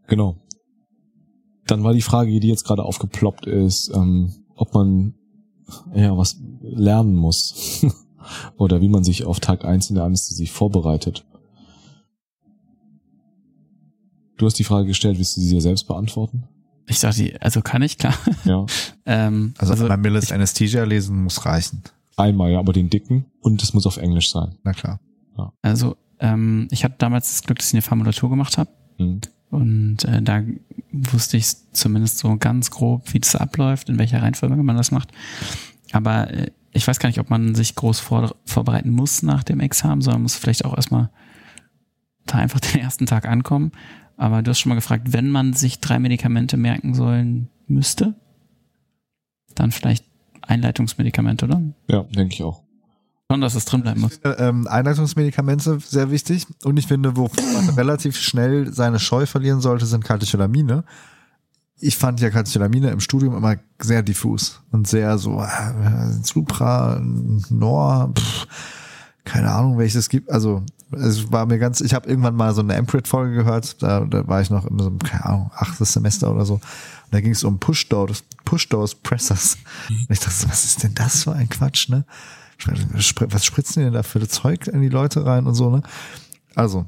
Genau. 0.07 0.37
Dann 1.67 1.85
war 1.85 1.93
die 1.93 2.03
Frage, 2.03 2.39
die 2.41 2.49
jetzt 2.49 2.65
gerade 2.65 2.85
aufgeploppt 2.85 3.47
ist, 3.47 3.91
ähm, 3.95 4.33
ob 4.57 4.75
man 4.75 5.15
ja 5.95 6.17
was 6.17 6.41
lernen 6.61 7.15
muss 7.15 7.87
oder 8.57 8.81
wie 8.81 8.89
man 8.89 9.05
sich 9.05 9.25
auf 9.25 9.41
Tag 9.41 9.65
eins 9.65 9.91
in 9.91 9.97
der 9.97 10.05
Anästhesie 10.05 10.47
vorbereitet. 10.47 11.25
Du 14.39 14.47
hast 14.47 14.59
die 14.59 14.65
Frage 14.65 14.89
gestellt, 14.89 15.19
willst 15.19 15.37
du 15.37 15.41
sie 15.41 15.51
dir 15.51 15.61
selbst 15.61 15.87
beantworten? 15.87 16.49
Ich 16.87 17.01
dachte, 17.01 17.37
also 17.41 17.63
kann 17.63 17.83
ich, 17.83 17.99
klar. 17.99 18.15
Ja. 18.45 18.67
ähm, 19.07 19.55
Also, 19.59 19.73
also 19.73 19.85
einmal 19.85 19.99
Millis 19.99 20.33
Anesthesia 20.33 20.85
lesen 20.85 21.23
muss 21.23 21.45
reichen. 21.45 21.83
Einmal, 22.17 22.53
ja, 22.53 22.59
aber 22.59 22.73
den 22.73 22.91
dicken 22.91 23.27
und 23.41 23.63
es 23.63 23.73
muss 23.73 23.87
auf 23.87 23.97
Englisch 23.97 24.31
sein. 24.31 24.57
Na 24.65 24.73
klar. 24.73 25.01
Also, 25.63 25.97
ähm, 26.21 26.69
ich 26.71 26.85
hatte 26.85 26.97
damals 26.99 27.29
das 27.29 27.43
Glück, 27.43 27.59
dass 27.59 27.69
ich 27.69 27.75
eine 27.75 27.83
Formulatur 27.83 28.31
gemacht 28.31 28.59
habe. 28.59 28.71
Hm. 28.99 29.21
Und 29.51 30.05
äh, 30.05 30.23
da 30.23 30.43
wusste 30.93 31.37
ich 31.37 31.47
zumindest 31.73 32.19
so 32.19 32.37
ganz 32.37 32.71
grob, 32.71 33.13
wie 33.13 33.21
das 33.21 33.37
abläuft, 33.37 33.89
in 33.89 33.99
welcher 33.99 34.23
Reihenfolge 34.23 34.57
man 34.63 34.77
das 34.77 34.91
macht. 34.91 35.11
Aber 35.93 36.31
äh, 36.31 36.51
ich 36.73 36.87
weiß 36.87 36.99
gar 36.99 37.09
nicht, 37.09 37.21
ob 37.21 37.29
man 37.29 37.55
sich 37.55 37.75
groß 37.75 38.01
vor, 38.01 38.35
vorbereiten 38.47 38.91
muss 38.91 39.23
nach 39.23 39.45
dem 39.45 39.61
Examen, 39.61 40.01
sondern 40.01 40.23
muss 40.23 40.37
vielleicht 40.37 40.65
auch 40.65 40.75
erstmal 40.75 41.11
da 42.27 42.39
einfach 42.39 42.61
den 42.73 42.81
ersten 42.81 43.07
Tag 43.07 43.27
ankommen. 43.29 43.73
Aber 44.17 44.43
du 44.43 44.51
hast 44.51 44.61
schon 44.61 44.71
mal 44.71 44.77
gefragt, 44.77 45.13
wenn 45.13 45.31
man 45.31 45.53
sich 45.53 45.81
drei 45.81 45.99
Medikamente 45.99 46.57
merken 46.57 46.95
sollen 46.95 47.49
müsste, 47.67 48.15
dann 49.55 49.73
vielleicht 49.73 50.05
Einleitungsmedikamente, 50.43 51.47
oder? 51.47 51.63
Ja, 51.89 52.03
denke 52.03 52.35
ich 52.35 52.43
auch. 52.43 52.63
Schon, 53.31 53.41
dass 53.41 53.55
es 53.55 53.65
drin 53.65 53.83
bleiben 53.83 54.03
muss. 54.03 54.21
Ähm, 54.25 54.67
Einleitungsmedikamente 54.67 55.79
sehr 55.81 56.11
wichtig. 56.11 56.47
Und 56.65 56.79
ich 56.79 56.87
finde, 56.87 57.17
wo 57.17 57.31
man 57.55 57.71
relativ 57.77 58.17
schnell 58.17 58.73
seine 58.73 58.99
Scheu 58.99 59.27
verlieren 59.27 59.61
sollte, 59.61 59.87
sind 59.87 60.05
Katecholamine. 60.05 60.85
Ich 61.81 61.97
fand 61.97 62.21
ja 62.21 62.31
Katecholamine 62.31 62.91
im 62.91 63.01
Studium 63.01 63.35
immer 63.35 63.57
sehr 63.81 64.03
diffus 64.03 64.61
und 64.71 64.87
sehr 64.87 65.19
so 65.19 65.41
äh, 65.41 66.13
Supra, 66.23 67.01
Nor, 67.01 68.13
pff, 68.15 68.47
keine 69.25 69.51
Ahnung, 69.51 69.79
welches 69.79 69.97
es 69.97 70.09
gibt. 70.09 70.31
Also 70.31 70.65
es 70.93 71.31
war 71.33 71.47
mir 71.47 71.59
ganz, 71.59 71.81
ich 71.81 71.95
habe 71.95 72.09
irgendwann 72.09 72.35
mal 72.35 72.55
so 72.55 72.61
eine 72.61 72.75
Emprit-Folge 72.75 73.35
gehört, 73.35 73.83
da, 73.83 74.01
da 74.01 74.27
war 74.27 74.41
ich 74.41 74.51
noch 74.51 74.67
in 74.67 74.79
so 74.79 74.91
keine 74.91 75.25
Ahnung, 75.25 75.51
achtes 75.55 75.93
Semester 75.93 76.33
oder 76.33 76.45
so. 76.45 76.55
Und 76.55 76.63
da 77.13 77.21
ging 77.21 77.33
es 77.33 77.45
um 77.45 77.59
Push-Dose 77.59 78.23
Push 78.45 78.67
-Dose 78.67 78.97
Pressers. 79.03 79.57
Und 79.89 80.11
ich 80.11 80.21
dachte, 80.21 80.35
so, 80.35 80.49
was 80.49 80.65
ist 80.65 80.83
denn 80.83 80.95
das 80.95 81.25
für 81.25 81.33
ein 81.33 81.49
Quatsch, 81.49 81.89
ne? 81.89 82.05
Was 82.65 83.45
spritzen 83.45 83.81
die 83.81 83.85
denn 83.87 83.95
da 83.95 84.03
für 84.03 84.19
das 84.19 84.29
Zeug 84.29 84.67
in 84.67 84.83
die 84.83 84.89
Leute 84.89 85.25
rein 85.25 85.47
und 85.47 85.55
so, 85.55 85.71
ne? 85.71 85.83
Also, 86.55 86.87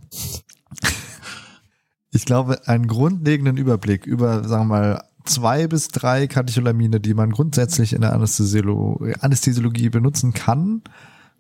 ich 2.11 2.25
glaube, 2.25 2.67
einen 2.69 2.87
grundlegenden 2.87 3.57
Überblick 3.57 4.07
über, 4.07 4.47
sagen 4.47 4.69
wir 4.69 4.77
mal, 4.77 5.05
zwei 5.25 5.67
bis 5.67 5.89
drei 5.89 6.27
Katecholamine, 6.27 7.01
die 7.01 7.15
man 7.15 7.31
grundsätzlich 7.31 7.93
in 7.93 8.03
der 8.03 8.13
Anästhesiolo 8.13 9.07
Anästhesiologie 9.21 9.89
benutzen 9.89 10.35
kann, 10.35 10.83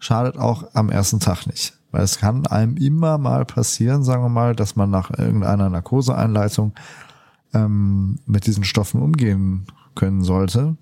schadet 0.04 0.36
auch 0.36 0.74
am 0.74 0.90
ersten 0.90 1.20
Tag 1.20 1.46
nicht. 1.46 1.74
Weil 1.90 2.02
es 2.02 2.18
kann 2.18 2.46
einem 2.46 2.76
immer 2.76 3.18
mal 3.18 3.44
passieren, 3.44 4.02
sagen 4.02 4.22
wir 4.24 4.28
mal, 4.28 4.54
dass 4.56 4.74
man 4.76 4.90
nach 4.90 5.10
irgendeiner 5.16 5.70
Narkoseeinleitung 5.70 6.72
ähm, 7.54 8.18
mit 8.26 8.46
diesen 8.46 8.64
Stoffen 8.64 9.00
umgehen 9.00 9.66
können 9.94 10.22
sollte. 10.24 10.76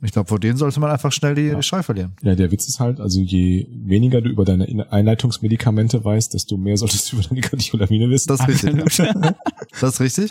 Ich 0.00 0.12
glaube, 0.12 0.28
vor 0.28 0.38
denen 0.38 0.56
sollte 0.56 0.78
man 0.78 0.90
einfach 0.90 1.10
schnell 1.10 1.34
die 1.34 1.42
Ja. 1.42 1.60
Scheu 1.62 1.82
verlieren. 1.82 2.14
Ja, 2.22 2.34
der 2.36 2.52
Witz 2.52 2.68
ist 2.68 2.78
halt, 2.78 3.00
also 3.00 3.20
je 3.20 3.66
weniger 3.70 4.20
du 4.20 4.28
über 4.28 4.44
deine 4.44 4.64
In- 4.66 4.80
Einleitungsmedikamente 4.82 6.04
weißt, 6.04 6.34
desto 6.34 6.56
mehr 6.56 6.76
solltest 6.76 7.10
du 7.12 7.16
über 7.16 7.26
deine 7.28 7.40
Katecholamine 7.40 8.08
wissen. 8.10 8.28
Das 8.28 8.40
ist 8.40 8.64
richtig. 8.64 9.02
Das 9.80 9.94
ist 9.94 10.00
richtig. 10.00 10.30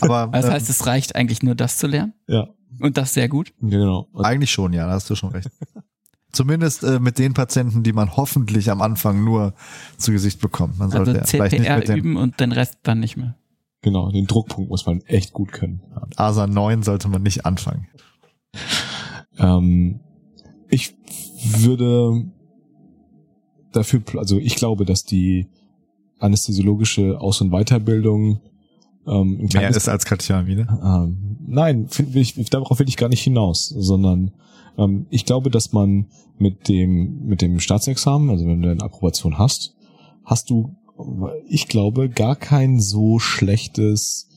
Aber 0.00 0.28
Das 0.32 0.46
ähm, 0.46 0.52
heißt, 0.52 0.68
es 0.70 0.86
reicht 0.86 1.14
eigentlich 1.16 1.42
nur 1.42 1.54
das 1.54 1.78
zu 1.78 1.86
lernen 1.86 2.14
Ja, 2.26 2.48
und 2.80 2.96
das 2.96 3.14
sehr 3.14 3.28
gut. 3.28 3.52
genau. 3.60 4.08
Eigentlich 4.16 4.50
schon, 4.50 4.72
ja, 4.72 4.86
da 4.86 4.92
hast 4.92 5.08
du 5.10 5.14
schon 5.14 5.30
recht. 5.30 5.48
Zumindest 6.32 6.84
äh, 6.84 7.00
mit 7.00 7.18
den 7.18 7.32
Patienten, 7.34 7.82
die 7.82 7.92
man 7.92 8.16
hoffentlich 8.16 8.70
am 8.70 8.82
Anfang 8.82 9.24
nur 9.24 9.54
zu 9.96 10.12
Gesicht 10.12 10.40
bekommt. 10.40 10.78
Man 10.78 10.90
sollte 10.90 11.20
Also 11.20 11.36
ja 11.38 11.48
CPR 11.48 11.78
mit 11.78 11.88
dem 11.88 11.98
üben 11.98 12.16
und 12.16 12.38
den 12.40 12.52
Rest 12.52 12.78
dann 12.82 13.00
nicht 13.00 13.16
mehr. 13.16 13.34
genau, 13.82 14.10
den 14.10 14.26
Druckpunkt 14.26 14.68
muss 14.70 14.84
man 14.86 15.00
echt 15.02 15.32
gut 15.32 15.52
können. 15.52 15.80
ASA 16.16 16.46
9 16.46 16.82
sollte 16.82 17.08
man 17.08 17.22
nicht 17.22 17.46
anfangen. 17.46 17.88
Ähm, 19.38 20.00
ich 20.68 20.94
würde 21.60 22.24
dafür, 23.72 24.02
also 24.16 24.38
ich 24.38 24.56
glaube, 24.56 24.84
dass 24.84 25.04
die 25.04 25.46
anästhesiologische 26.18 27.20
Aus- 27.20 27.40
und 27.40 27.50
Weiterbildung 27.50 28.40
ähm, 29.06 29.48
Mehr 29.54 29.70
ist 29.70 29.88
als 29.88 30.04
Katecholamine. 30.04 30.66
Ähm, 30.84 31.38
nein, 31.46 31.88
find, 31.88 32.12
will 32.12 32.20
ich, 32.20 32.34
darauf 32.50 32.78
will 32.78 32.88
ich 32.88 32.96
gar 32.98 33.08
nicht 33.08 33.22
hinaus, 33.22 33.68
sondern 33.68 34.32
ähm, 34.78 35.06
ich 35.10 35.24
glaube, 35.26 35.50
dass 35.50 35.72
man 35.72 36.06
mit 36.38 36.68
dem 36.68 37.24
mit 37.26 37.42
dem 37.42 37.58
Staatsexamen, 37.60 38.30
also 38.30 38.46
wenn 38.46 38.62
du 38.62 38.70
eine 38.70 38.82
Approbation 38.82 39.36
hast, 39.38 39.74
hast 40.24 40.48
du, 40.50 40.74
ich 41.48 41.68
glaube, 41.68 42.08
gar 42.08 42.36
kein 42.36 42.80
so 42.80 43.18
schlechtes 43.18 44.28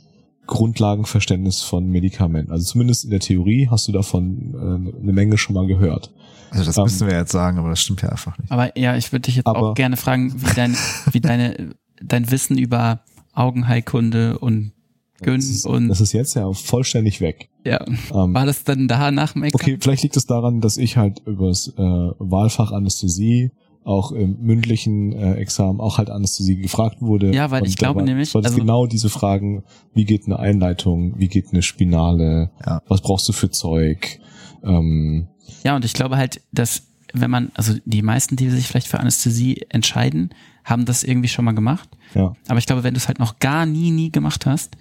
Grundlagenverständnis 0.48 1.62
von 1.62 1.88
Medikamenten. 1.88 2.52
Also 2.52 2.66
zumindest 2.66 3.06
in 3.06 3.12
der 3.12 3.20
Theorie 3.20 3.68
hast 3.72 3.88
du 3.88 3.92
davon 3.92 4.54
äh, 4.54 5.00
eine 5.02 5.14
Menge 5.14 5.38
schon 5.38 5.54
mal 5.56 5.66
gehört. 5.68 6.12
Also 6.50 6.66
das 6.66 6.78
Ähm, 6.78 6.84
müssen 6.84 7.08
wir 7.08 7.16
jetzt 7.16 7.32
sagen, 7.32 7.58
aber 7.58 7.70
das 7.70 7.80
stimmt 7.80 8.02
ja 8.02 8.10
einfach 8.10 8.38
nicht. 8.38 8.52
Aber 8.52 8.78
ja, 8.78 8.98
ich 8.98 9.12
würde 9.14 9.22
dich 9.24 9.38
jetzt 9.38 9.48
Aber- 9.48 9.72
auch 9.72 9.74
gerne 9.76 9.96
fragen, 9.98 10.34
wie 10.42 10.54
dein, 10.54 10.76
wie 11.12 11.22
deine, 11.22 11.76
dein 12.04 12.30
Wissen 12.32 12.58
über 12.58 13.02
Augenheilkunde 13.34 14.40
und 14.40 14.74
Gyn 15.22 15.36
Das 15.36 15.46
ist, 15.46 15.66
und 15.66 15.88
das 15.90 16.02
ist 16.02 16.14
jetzt 16.14 16.36
ja 16.36 16.52
vollständig 16.52 17.22
weg. 17.22 17.50
ja, 17.66 17.84
Ähm, 18.14 18.34
war 18.34 18.46
das 18.46 18.64
dann 18.64 18.88
da 18.88 19.12
nach 19.12 19.34
dem 19.34 19.44
Examen? 19.44 19.62
Okay, 19.62 19.78
vielleicht 19.82 20.04
liegt 20.04 20.18
es 20.18 20.26
daran, 20.26 20.62
dass 20.62 20.78
ich 20.78 20.98
halt 20.98 21.20
übers 21.26 21.68
äh, 21.78 21.82
Wahlfach 21.82 22.72
Anästhesie 22.72 23.52
auch 23.84 24.12
im 24.12 24.38
mündlichen 24.42 25.12
äh, 25.14 25.34
Examen 25.36 25.80
auch 25.80 25.98
halt 25.98 26.12
Anästhesie 26.12 26.56
gefragt 26.58 26.98
wurde. 27.02 27.34
Ja, 27.34 27.50
weil 27.50 27.66
ich 27.66 27.78
glaube 27.78 28.00
war, 28.02 28.06
nämlich, 28.06 28.32
war 28.36 28.42
das 28.42 28.52
also- 28.52 28.62
genau 28.62 28.86
diese 28.86 29.10
Fragen, 29.10 29.64
wie 29.96 30.06
geht 30.06 30.26
eine 30.28 30.38
Einleitung, 30.38 31.16
wie 31.18 31.28
geht 31.28 31.48
eine 31.52 31.64
Spinale, 31.64 32.52
Ja. 32.66 32.82
was 32.88 33.02
brauchst 33.02 33.28
du 33.28 33.34
für 33.34 33.50
Zeug, 33.50 34.20
ähm, 34.64 35.28
Ja, 35.64 35.76
und 35.76 35.86
ich 35.86 35.94
glaube 35.94 36.18
halt, 36.18 36.42
dass 36.52 36.84
wenn 37.14 37.30
man, 37.30 37.52
also 37.56 37.74
die 37.86 38.04
meisten, 38.04 38.38
die 38.38 38.50
sich 38.50 38.68
vielleicht 38.68 38.88
für 38.88 39.00
Anästhesie 39.00 39.66
entscheiden, 39.70 40.30
haben 40.64 40.86
das 40.86 41.04
irgendwie 41.04 41.28
schon 41.28 41.44
mal 41.44 41.52
gemacht. 41.56 41.90
ja. 42.14 42.34
Aber 42.48 42.60
ich 42.60 42.66
glaube, 42.68 42.84
wenn 42.84 42.94
du 42.94 43.00
es 43.00 43.08
halt 43.08 43.20
noch 43.20 43.40
gar 43.40 43.66
nie, 43.66 43.92
nie 43.92 44.12
gemacht 44.12 44.46
hast, 44.46 44.78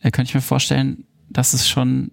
äh, 0.00 0.10
könnte 0.10 0.30
ich 0.30 0.34
mir 0.34 0.40
vorstellen, 0.40 1.04
dass 1.30 1.52
es 1.52 1.68
schon, 1.68 2.10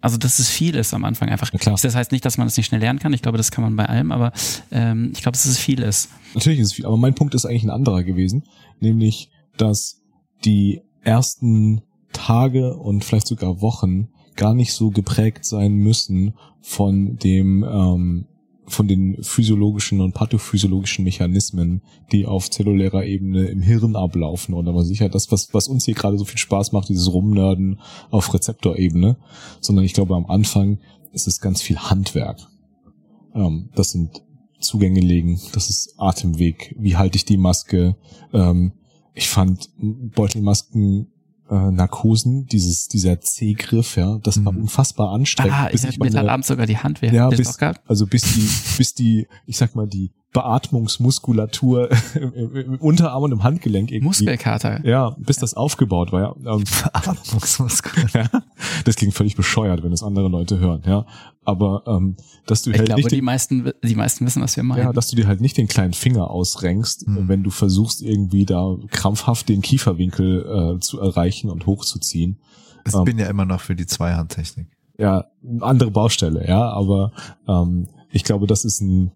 also 0.00 0.16
dass 0.16 0.38
es 0.38 0.48
viel 0.48 0.74
ist 0.74 0.94
am 0.94 1.04
Anfang 1.04 1.28
einfach. 1.28 1.52
Ja, 1.52 1.58
klar. 1.58 1.76
Das 1.80 1.94
heißt 1.94 2.12
nicht, 2.12 2.24
dass 2.24 2.38
man 2.38 2.46
es 2.46 2.56
nicht 2.56 2.66
schnell 2.66 2.80
lernen 2.80 2.98
kann. 2.98 3.12
Ich 3.12 3.22
glaube, 3.22 3.38
das 3.38 3.50
kann 3.50 3.64
man 3.64 3.76
bei 3.76 3.86
allem, 3.86 4.12
aber 4.12 4.32
ähm, 4.70 5.10
ich 5.12 5.22
glaube, 5.22 5.32
dass 5.32 5.46
es 5.46 5.58
viel 5.58 5.82
ist. 5.82 6.08
Natürlich 6.34 6.60
ist 6.60 6.68
es 6.68 6.72
viel, 6.74 6.86
aber 6.86 6.96
mein 6.96 7.14
Punkt 7.14 7.34
ist 7.34 7.44
eigentlich 7.44 7.64
ein 7.64 7.70
anderer 7.70 8.02
gewesen, 8.02 8.44
nämlich, 8.80 9.30
dass 9.56 10.00
die 10.44 10.82
ersten 11.02 11.82
Tage 12.12 12.76
und 12.76 13.04
vielleicht 13.04 13.26
sogar 13.26 13.60
Wochen 13.60 14.08
gar 14.36 14.54
nicht 14.54 14.74
so 14.74 14.90
geprägt 14.90 15.44
sein 15.44 15.74
müssen 15.74 16.34
von 16.60 17.16
dem 17.16 17.64
ähm, 17.64 18.26
von 18.68 18.88
den 18.88 19.22
physiologischen 19.22 20.00
und 20.00 20.12
pathophysiologischen 20.12 21.04
Mechanismen, 21.04 21.82
die 22.12 22.26
auf 22.26 22.50
zellulärer 22.50 23.04
Ebene 23.04 23.46
im 23.46 23.62
Hirn 23.62 23.96
ablaufen. 23.96 24.54
Und 24.54 24.68
aber 24.68 24.84
sicher 24.84 25.08
das, 25.08 25.30
was, 25.30 25.54
was 25.54 25.68
uns 25.68 25.84
hier 25.84 25.94
gerade 25.94 26.18
so 26.18 26.24
viel 26.24 26.38
Spaß 26.38 26.72
macht, 26.72 26.88
dieses 26.88 27.12
Rumnörden 27.12 27.80
auf 28.10 28.32
Rezeptorebene, 28.34 29.16
sondern 29.60 29.84
ich 29.84 29.94
glaube, 29.94 30.16
am 30.16 30.26
Anfang 30.26 30.78
ist 31.12 31.28
es 31.28 31.40
ganz 31.40 31.62
viel 31.62 31.78
Handwerk. 31.78 32.40
Ähm, 33.34 33.70
das 33.74 33.92
sind 33.92 34.22
Zugänge 34.58 35.00
legen, 35.00 35.40
das 35.52 35.70
ist 35.70 35.94
Atemweg, 35.98 36.74
wie 36.78 36.96
halte 36.96 37.16
ich 37.16 37.24
die 37.24 37.36
Maske. 37.36 37.96
Ähm, 38.32 38.72
ich 39.14 39.28
fand 39.28 39.70
Beutelmasken, 39.78 41.12
äh, 41.50 41.70
Narkosen, 41.70 42.46
dieses, 42.46 42.88
dieser 42.88 43.20
C-Griff, 43.20 43.96
ja, 43.96 44.18
das 44.22 44.44
war 44.44 44.52
Mhm. 44.52 44.62
unfassbar 44.62 45.12
anstrengend. 45.12 45.54
Ah, 45.54 45.68
bis 45.70 45.84
ich 45.84 45.94
habe 45.94 46.04
mir 46.04 46.10
dann 46.10 46.28
abends 46.28 46.48
sogar 46.48 46.66
die 46.66 46.78
Hand 46.78 47.02
weh. 47.02 47.10
ja, 47.12 47.28
bis, 47.28 47.58
also 47.86 48.06
bis 48.06 48.22
die, 48.22 48.48
bis 48.78 48.94
die, 48.94 49.26
ich 49.46 49.56
sag 49.56 49.74
mal, 49.74 49.86
die 49.86 50.10
Beatmungsmuskulatur 50.42 51.88
im, 52.14 52.32
im, 52.32 52.56
im 52.56 52.74
Unterarm 52.76 53.22
und 53.24 53.32
im 53.32 53.42
Handgelenk 53.42 53.90
irgendwie. 53.90 54.06
Muskelkater. 54.06 54.84
Ja, 54.86 55.10
bis 55.18 55.38
das 55.38 55.54
aufgebaut 55.54 56.12
war, 56.12 56.20
ja. 56.20 56.54
Ähm, 56.54 56.64
Atmungsmuskulatur. 56.92 58.20
ja. 58.32 58.42
Das 58.84 58.96
klingt 58.96 59.14
völlig 59.14 59.36
bescheuert, 59.36 59.82
wenn 59.82 59.92
es 59.92 60.02
andere 60.02 60.28
Leute 60.28 60.58
hören, 60.58 60.82
ja. 60.86 61.06
Aber 61.44 61.82
ähm, 61.86 62.16
dass 62.46 62.62
du 62.62 62.70
Ich 62.70 62.78
halt 62.78 62.86
glaube, 62.86 63.00
nicht 63.02 63.10
die 63.12 63.16
den, 63.16 63.24
meisten, 63.24 63.72
die 63.84 63.94
meisten 63.94 64.26
wissen, 64.26 64.42
was 64.42 64.56
wir 64.56 64.64
meinen. 64.64 64.80
ja, 64.82 64.92
dass 64.92 65.08
du 65.08 65.16
dir 65.16 65.26
halt 65.26 65.40
nicht 65.40 65.56
den 65.56 65.68
kleinen 65.68 65.92
Finger 65.92 66.30
ausrenkst, 66.30 67.06
Mhm. 67.06 67.28
wenn 67.28 67.42
du 67.42 67.50
versuchst 67.50 68.02
irgendwie 68.02 68.44
da 68.46 68.76
krampfhaft 68.90 69.48
den 69.48 69.62
Kieferwinkel 69.62 70.76
äh, 70.76 70.80
zu 70.80 71.00
erreichen 71.00 71.50
und 71.50 71.66
hochzuziehen. 71.66 72.38
Ich 72.86 72.94
Ähm, 72.94 73.04
bin 73.04 73.18
ja 73.18 73.26
immer 73.28 73.44
noch 73.44 73.60
für 73.60 73.76
die 73.76 73.86
Zweihandtechnik. 73.86 74.68
ja, 74.98 75.24
andere 75.60 75.90
Baustelle, 75.90 76.46
ja, 76.48 76.68
aber 76.70 77.12
ähm, 77.46 77.88
ich 78.10 78.24
glaube, 78.24 78.46
das 78.46 78.64
ist 78.64 78.80
ein, 78.80 79.12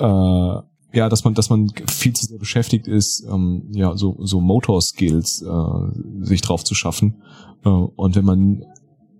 äh, 0.00 0.62
ja, 0.92 1.08
dass 1.08 1.24
man, 1.24 1.34
dass 1.34 1.50
man 1.50 1.70
viel 1.88 2.12
zu 2.14 2.26
sehr 2.26 2.38
beschäftigt 2.38 2.88
ist, 2.88 3.24
ähm, 3.30 3.70
ja, 3.72 3.96
so, 3.96 4.16
so 4.20 4.40
Motor-Skills 4.40 5.42
äh, 5.42 6.24
sich 6.24 6.40
drauf 6.40 6.64
zu 6.64 6.74
schaffen. 6.74 7.22
Äh, 7.64 7.68
und 7.68 8.16
wenn 8.16 8.24
man 8.24 8.62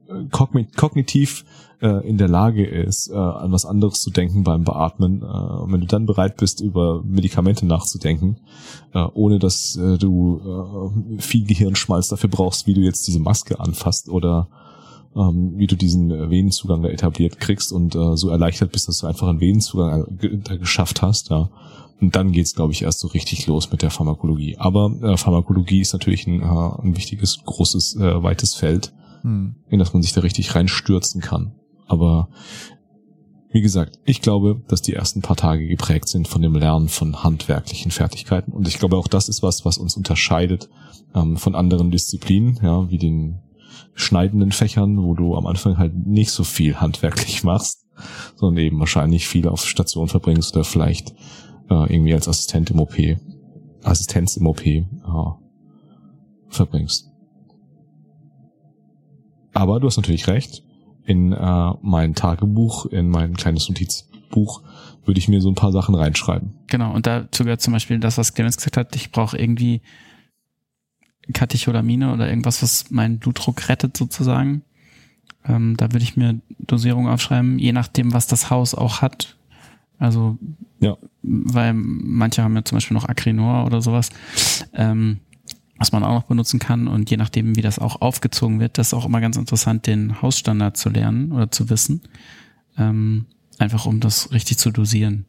äh, 0.09 0.25
kognitiv 0.33 1.45
äh, 1.81 2.07
in 2.09 2.19
der 2.19 2.29
Lage 2.29 2.67
ist, 2.67 3.09
äh, 3.11 3.15
an 3.15 3.53
was 3.53 3.65
anderes 3.65 4.03
zu 4.03 4.11
denken 4.11 4.43
beim 4.43 4.65
Beatmen, 4.65 5.23
äh, 5.23 5.25
und 5.25 5.73
wenn 5.73 5.81
du 5.81 5.87
dann 5.87 6.07
bereit 6.07 6.37
bist, 6.37 6.61
über 6.61 7.03
Medikamente 7.05 7.67
nachzudenken, 7.67 8.39
äh, 8.93 9.05
ohne 9.15 9.39
dass 9.39 9.77
äh, 9.77 9.97
du 9.97 10.91
äh, 11.19 11.21
viel 11.23 11.47
Gehirnschmalz 11.47 12.09
dafür 12.09 12.31
brauchst, 12.31 12.67
wie 12.67 12.75
du 12.75 12.81
jetzt 12.81 13.07
diese 13.07 13.21
Maske 13.21 13.61
anfasst 13.61 14.09
oder 14.09 14.49
ähm, 15.17 15.53
wie 15.57 15.67
du 15.67 15.77
diesen 15.77 16.11
äh, 16.11 16.31
Venenzugang 16.31 16.83
da 16.83 16.89
etabliert 16.89 17.39
kriegst 17.41 17.73
und 17.73 17.95
äh, 17.95 18.17
so 18.17 18.29
erleichtert 18.31 18.73
bist, 18.73 18.89
dass 18.89 18.99
du 18.99 19.07
einfach 19.07 19.29
einen 19.29 19.41
Venenzugang 19.41 20.19
äh, 20.21 20.59
geschafft 20.59 21.03
hast, 21.03 21.31
ja. 21.31 21.51
Und 22.01 22.17
dann 22.17 22.33
geht's, 22.33 22.55
glaube 22.55 22.73
ich, 22.73 22.83
erst 22.83 23.01
so 23.01 23.09
richtig 23.09 23.47
los 23.47 23.71
mit 23.71 23.83
der 23.83 23.91
Pharmakologie. 23.91 24.57
Aber 24.57 24.91
äh, 25.03 25.19
Pharmakologie 25.19 25.83
ist 25.83 25.93
natürlich 25.93 26.27
ein, 26.27 26.41
äh, 26.41 26.83
ein 26.83 26.97
wichtiges, 26.97 27.41
großes, 27.45 27.97
äh, 27.97 28.23
weites 28.23 28.55
Feld, 28.55 28.95
hm. 29.21 29.57
in 29.69 29.79
das 29.79 29.93
man 29.93 30.03
sich 30.03 30.15
da 30.15 30.23
richtig 30.23 30.55
reinstürzen 30.55 31.21
kann. 31.21 31.53
Aber 31.87 32.31
wie 33.51 33.61
gesagt, 33.61 33.99
ich 34.05 34.23
glaube, 34.23 34.63
dass 34.69 34.81
die 34.81 34.95
ersten 34.95 35.21
paar 35.23 35.37
Tage 35.37 35.67
geprägt 35.67 36.09
sind 36.09 36.29
von 36.29 36.41
dem 36.41 36.55
Lernen 36.55 36.89
von 36.89 37.23
handwerklichen 37.23 37.91
Fertigkeiten. 37.91 38.53
Und 38.53 38.69
ich 38.69 38.79
glaube, 38.79 38.97
auch 38.97 39.09
das 39.09 39.29
ist 39.29 39.43
was, 39.43 39.65
was 39.65 39.77
uns 39.77 39.97
unterscheidet 39.97 40.71
ähm, 41.15 41.37
von 41.37 41.55
anderen 41.55 41.91
Disziplinen, 41.91 42.61
ja, 42.63 42.89
wie 42.91 42.99
den 42.99 43.41
schneidenden 44.01 44.53
Fächern, 44.53 45.03
wo 45.03 45.15
du 45.15 45.37
am 45.37 45.47
Anfang 45.47 45.79
halt 45.79 45.95
nicht 46.07 46.31
so 46.31 46.45
viel 46.45 46.81
handwerklich 46.81 47.43
machst, 47.45 47.87
sondern 48.37 48.65
eben 48.65 48.79
wahrscheinlich 48.79 49.29
viel 49.29 49.47
auf 49.49 49.67
Station 49.67 50.09
verbringst 50.09 50.55
oder 50.57 50.65
vielleicht 50.65 51.13
äh, 51.71 51.93
irgendwie 51.93 52.15
als 52.15 52.29
Assistent 52.29 52.71
im 52.71 52.81
OP, 52.81 52.95
Assistenz 53.83 54.37
im 54.37 54.47
OP 54.47 54.67
äh, 54.67 54.85
verbringst. 56.49 57.11
Aber 59.53 59.81
du 59.81 59.87
hast 59.87 59.97
natürlich 59.97 60.29
recht. 60.29 60.63
In 61.05 61.33
äh, 61.33 61.73
mein 61.83 62.15
Tagebuch, 62.15 62.87
in 62.87 63.09
mein 63.09 63.35
kleines 63.35 63.69
Notizbuch 63.69 64.63
würde 65.05 65.19
ich 65.19 65.29
mir 65.29 65.41
so 65.41 65.49
ein 65.49 65.55
paar 65.55 65.73
Sachen 65.73 65.95
reinschreiben. 65.95 66.55
Genau, 66.69 66.95
und 66.95 67.07
dazu 67.07 67.43
gehört 67.43 67.61
zum 67.61 67.73
Beispiel 67.73 67.99
das, 67.99 68.17
was 68.17 68.35
Clemens 68.35 68.57
gesagt 68.57 68.77
hat, 68.77 68.97
ich 68.97 69.11
brauche 69.11 69.37
irgendwie 69.37 69.83
Katecholamine 71.33 72.13
oder 72.13 72.29
irgendwas, 72.29 72.63
was 72.63 72.91
meinen 72.91 73.19
Blutdruck 73.19 73.69
rettet 73.69 73.97
sozusagen. 73.97 74.63
Ähm, 75.47 75.77
da 75.77 75.93
würde 75.93 76.03
ich 76.03 76.17
mir 76.17 76.41
Dosierung 76.59 77.09
aufschreiben, 77.09 77.59
je 77.59 77.73
nachdem, 77.73 78.13
was 78.13 78.27
das 78.27 78.51
Haus 78.51 78.75
auch 78.75 79.01
hat. 79.01 79.37
Also, 79.99 80.39
ja. 80.81 80.97
weil 81.23 81.75
manche 81.75 82.43
haben 82.43 82.57
ja 82.57 82.65
zum 82.65 82.77
Beispiel 82.77 82.95
noch 82.95 83.09
Acrinor 83.09 83.67
oder 83.67 83.83
sowas, 83.83 84.11
ähm, 84.73 85.19
was 85.77 85.93
man 85.93 86.05
auch 86.05 86.15
noch 86.15 86.25
benutzen 86.25 86.59
kann. 86.59 86.89
Und 86.89 87.11
je 87.11 87.17
nachdem, 87.17 87.57
wie 87.57 87.63
das 87.63 87.79
auch 87.79 88.01
aufgezogen 88.01 88.61
wird, 88.61 88.79
das 88.79 88.89
ist 88.89 88.95
auch 88.95 89.07
immer 89.07 89.21
ganz 89.21 89.37
interessant, 89.37 89.87
den 89.87 90.21
Hausstandard 90.23 90.77
zu 90.77 90.89
lernen 90.89 91.33
oder 91.33 91.51
zu 91.51 91.69
wissen. 91.71 92.03
Ähm, 92.79 93.27
einfach 93.59 93.87
um 93.87 94.01
das 94.01 94.33
richtig 94.33 94.59
zu 94.59 94.71
dosieren. 94.71 95.27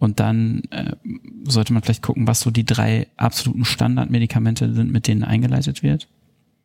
Und 0.00 0.18
dann 0.18 0.62
äh, 0.70 0.96
sollte 1.44 1.74
man 1.74 1.82
vielleicht 1.82 2.02
gucken, 2.02 2.26
was 2.26 2.40
so 2.40 2.50
die 2.50 2.64
drei 2.64 3.06
absoluten 3.18 3.66
Standardmedikamente 3.66 4.72
sind, 4.72 4.90
mit 4.90 5.06
denen 5.06 5.22
eingeleitet 5.22 5.82
wird. 5.82 6.08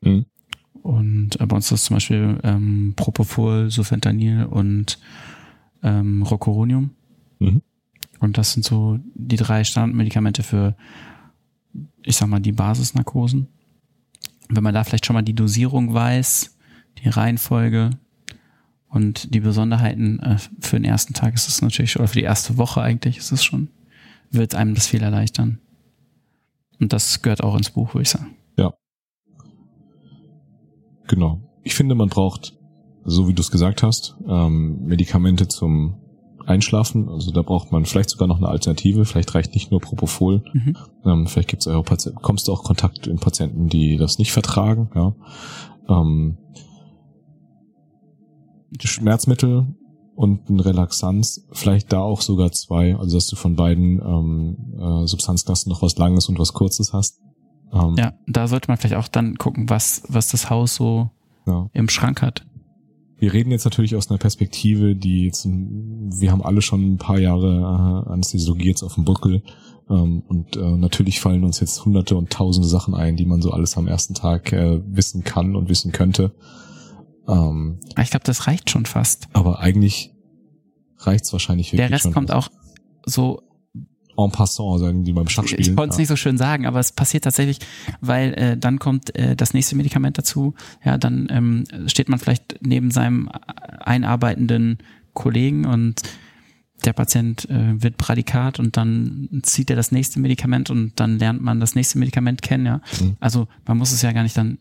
Mhm. 0.02 0.26
Und 0.82 1.40
äh, 1.42 1.46
bei 1.46 1.58
uns 1.58 1.66
ist 1.66 1.72
das 1.72 1.84
zum 1.84 1.98
Beispiel 1.98 2.40
ähm, 2.44 2.94
Propofol, 2.96 3.70
Sulfentanyl 3.70 4.46
und 4.46 5.00
ähm, 5.84 6.24
Rocuronium. 6.24 6.92
Mhm. 7.40 7.62
Und 8.20 8.38
das 8.38 8.54
sind 8.54 8.64
so 8.64 9.00
die 9.14 9.36
drei 9.36 9.66
Standardmedikamente 9.66 10.42
für, 10.42 10.78
ich 12.04 12.16
sag 12.16 12.30
mal, 12.30 12.40
die 12.40 12.54
Basisnarkosen. 12.54 13.48
Wenn 14.48 14.64
man 14.64 14.74
da 14.74 14.86
vielleicht 14.86 15.06
schon 15.06 15.16
mal 15.16 15.24
die 15.24 15.34
Dosierung 15.34 15.94
weiß, 15.94 16.56
die 17.04 17.10
Reihenfolge, 17.10 17.90
und 18.90 19.34
die 19.34 19.40
Besonderheiten 19.40 20.20
äh, 20.20 20.38
für 20.60 20.78
den 20.78 20.86
ersten 20.86 21.14
Tag 21.14 21.34
ist 21.34 21.48
es 21.48 21.62
natürlich, 21.62 21.98
oder 21.98 22.08
für 22.08 22.20
die 22.20 22.26
erste 22.26 22.58
Woche 22.58 22.82
eigentlich 22.82 23.18
ist 23.18 23.32
es 23.32 23.44
schon, 23.44 23.70
wird 24.32 24.56
einem 24.56 24.76
das 24.76 24.88
viel 24.88 25.02
erleichtern. 25.02 25.60
Und 26.80 26.94
das 26.94 27.22
gehört 27.22 27.44
auch 27.44 27.56
ins 27.56 27.72
Buch, 27.72 27.94
würde 27.94 28.04
ich 28.04 28.10
sagen. 28.10 28.36
Ja. 28.58 28.74
Genau. 31.08 31.42
Ich 31.64 31.76
finde, 31.76 31.96
man 31.96 32.10
braucht, 32.10 32.58
so 33.04 33.28
wie 33.28 33.34
du 33.34 33.42
es 33.42 33.52
gesagt 33.52 33.84
hast, 33.84 34.16
ähm, 34.28 34.86
Medikamente 34.86 35.48
zum 35.48 35.96
Einschlafen. 36.46 37.10
Also 37.10 37.32
da 37.32 37.42
braucht 37.42 37.72
man 37.72 37.86
vielleicht 37.86 38.10
sogar 38.10 38.28
noch 38.28 38.38
eine 38.38 38.50
Alternative. 38.50 39.06
Vielleicht 39.06 39.34
reicht 39.34 39.54
nicht 39.54 39.72
nur 39.72 39.82
Propofol. 39.82 40.44
Mhm. 40.54 40.78
Ähm, 41.04 41.28
vielleicht 41.28 41.50
gibt's 41.50 41.68
auch 41.68 41.84
Patienten, 41.84 42.22
kommst 42.22 42.48
du 42.48 42.54
auch 42.54 42.64
Kontakt 42.64 43.08
in 43.08 43.18
Patienten, 43.18 43.68
die 43.68 43.98
das 43.98 44.20
nicht 44.20 44.32
vertragen. 44.32 44.90
Ja. 44.96 45.16
Ähm, 45.90 46.38
Schmerzmittel 48.84 49.68
und 50.16 50.50
ein 50.50 50.60
Relaxanz, 50.60 51.46
vielleicht 51.52 51.92
da 51.92 52.00
auch 52.00 52.22
sogar 52.22 52.52
zwei, 52.52 52.96
also 52.96 53.18
dass 53.18 53.28
du 53.28 53.36
von 53.36 53.56
beiden 53.56 54.00
ähm, 54.00 54.58
äh, 54.80 55.08
Substanzklassen 55.08 55.70
noch 55.70 55.82
was 55.82 55.98
Langes 55.98 56.30
und 56.30 56.40
was 56.40 56.54
Kurzes 56.54 56.94
hast. 56.94 57.20
Ähm, 57.74 57.96
ja, 57.98 58.14
da 58.28 58.48
sollte 58.48 58.70
man 58.70 58.78
vielleicht 58.78 58.96
auch 58.96 59.10
dann 59.10 59.38
gucken, 59.38 59.70
was, 59.70 60.04
was 60.08 60.30
das 60.30 60.50
Haus 60.50 60.76
so 60.76 61.10
ja. 61.46 61.70
im 61.74 61.90
Schrank 61.90 62.22
hat. 62.22 62.46
Wir 63.18 63.34
reden 63.34 63.52
jetzt 63.52 63.66
natürlich 63.66 63.96
aus 63.96 64.10
einer 64.10 64.18
Perspektive, 64.18 64.96
die 64.96 65.32
zum, 65.32 66.10
wir 66.20 66.32
haben 66.32 66.44
alle 66.44 66.62
schon 66.62 66.94
ein 66.94 66.98
paar 66.98 67.20
Jahre 67.20 68.06
äh, 68.08 68.12
Anästhesiologie 68.12 68.70
jetzt 68.70 68.84
auf 68.84 68.96
dem 68.96 69.06
Buckel 69.06 69.42
ähm, 69.90 70.24
und 70.28 70.58
äh, 70.58 70.78
natürlich 70.78 71.20
fallen 71.20 71.44
uns 71.44 71.60
jetzt 71.60 71.86
hunderte 71.86 72.16
und 72.16 72.30
tausende 72.30 72.68
Sachen 72.68 72.94
ein, 72.94 73.16
die 73.16 73.26
man 73.26 73.42
so 73.42 73.52
alles 73.52 73.78
am 73.78 73.88
ersten 73.88 74.14
Tag 74.14 74.52
äh, 74.52 74.82
wissen 74.88 75.24
kann 75.24 75.56
und 75.56 75.70
wissen 75.70 75.92
könnte. 75.92 76.34
Ähm, 77.28 77.80
ah, 77.96 78.02
ich 78.02 78.10
glaube, 78.10 78.26
das 78.26 78.48
reicht 78.48 78.70
schon 78.70 78.86
fast. 78.86 79.28
Aber 79.34 79.60
eigentlich 79.60 80.14
reicht's 81.00 81.32
wahrscheinlich 81.34 81.72
wirklich. 81.72 81.88
Der 81.88 81.96
Rest 81.96 82.14
kommt 82.14 82.32
auch 82.32 82.50
so 83.06 83.42
en 84.18 84.32
passant, 84.32 84.80
sagen 84.80 85.04
die 85.04 85.14
beim 85.14 85.28
Schachspielen. 85.28 85.62
Ich 85.62 85.76
konnte 85.76 85.92
es 85.92 85.98
ja. 85.98 86.02
nicht 86.02 86.10
so 86.10 86.16
schön 86.16 86.38
sagen, 86.38 86.66
aber 86.66 86.80
es 86.80 86.92
passiert 86.92 87.26
tatsächlich, 87.26 87.60
weil 88.02 88.34
äh, 88.34 88.58
dann 88.58 88.80
kommt 88.80 89.16
äh, 89.16 89.36
das 89.36 89.54
nächste 89.54 89.76
Medikament 89.76 90.18
dazu. 90.18 90.54
Ja, 90.84 90.98
dann 90.98 91.28
ähm, 91.30 91.66
steht 91.88 92.10
man 92.10 92.20
vielleicht 92.20 92.60
neben 92.62 92.92
seinem 92.92 93.30
einarbeitenden 93.80 94.78
Kollegen 95.14 95.66
und 95.66 96.02
der 96.84 96.94
Patient 96.94 97.50
äh, 97.50 97.82
wird 97.82 97.98
Prädikat 97.98 98.60
und 98.60 98.78
dann 98.78 99.42
zieht 99.44 99.70
er 99.70 99.76
das 99.76 99.92
nächste 99.92 100.20
Medikament 100.20 100.70
und 100.70 101.00
dann 101.00 101.20
lernt 101.20 101.42
man 101.42 101.60
das 101.60 101.76
nächste 101.76 101.98
Medikament 101.98 102.42
kennen, 102.42 102.66
ja. 102.66 102.82
Mhm. 103.02 103.18
Also 103.20 103.48
man 103.66 103.78
muss 103.78 103.92
es 103.92 104.02
ja 104.02 104.12
gar 104.12 104.24
nicht 104.24 104.38
dann 104.38 104.60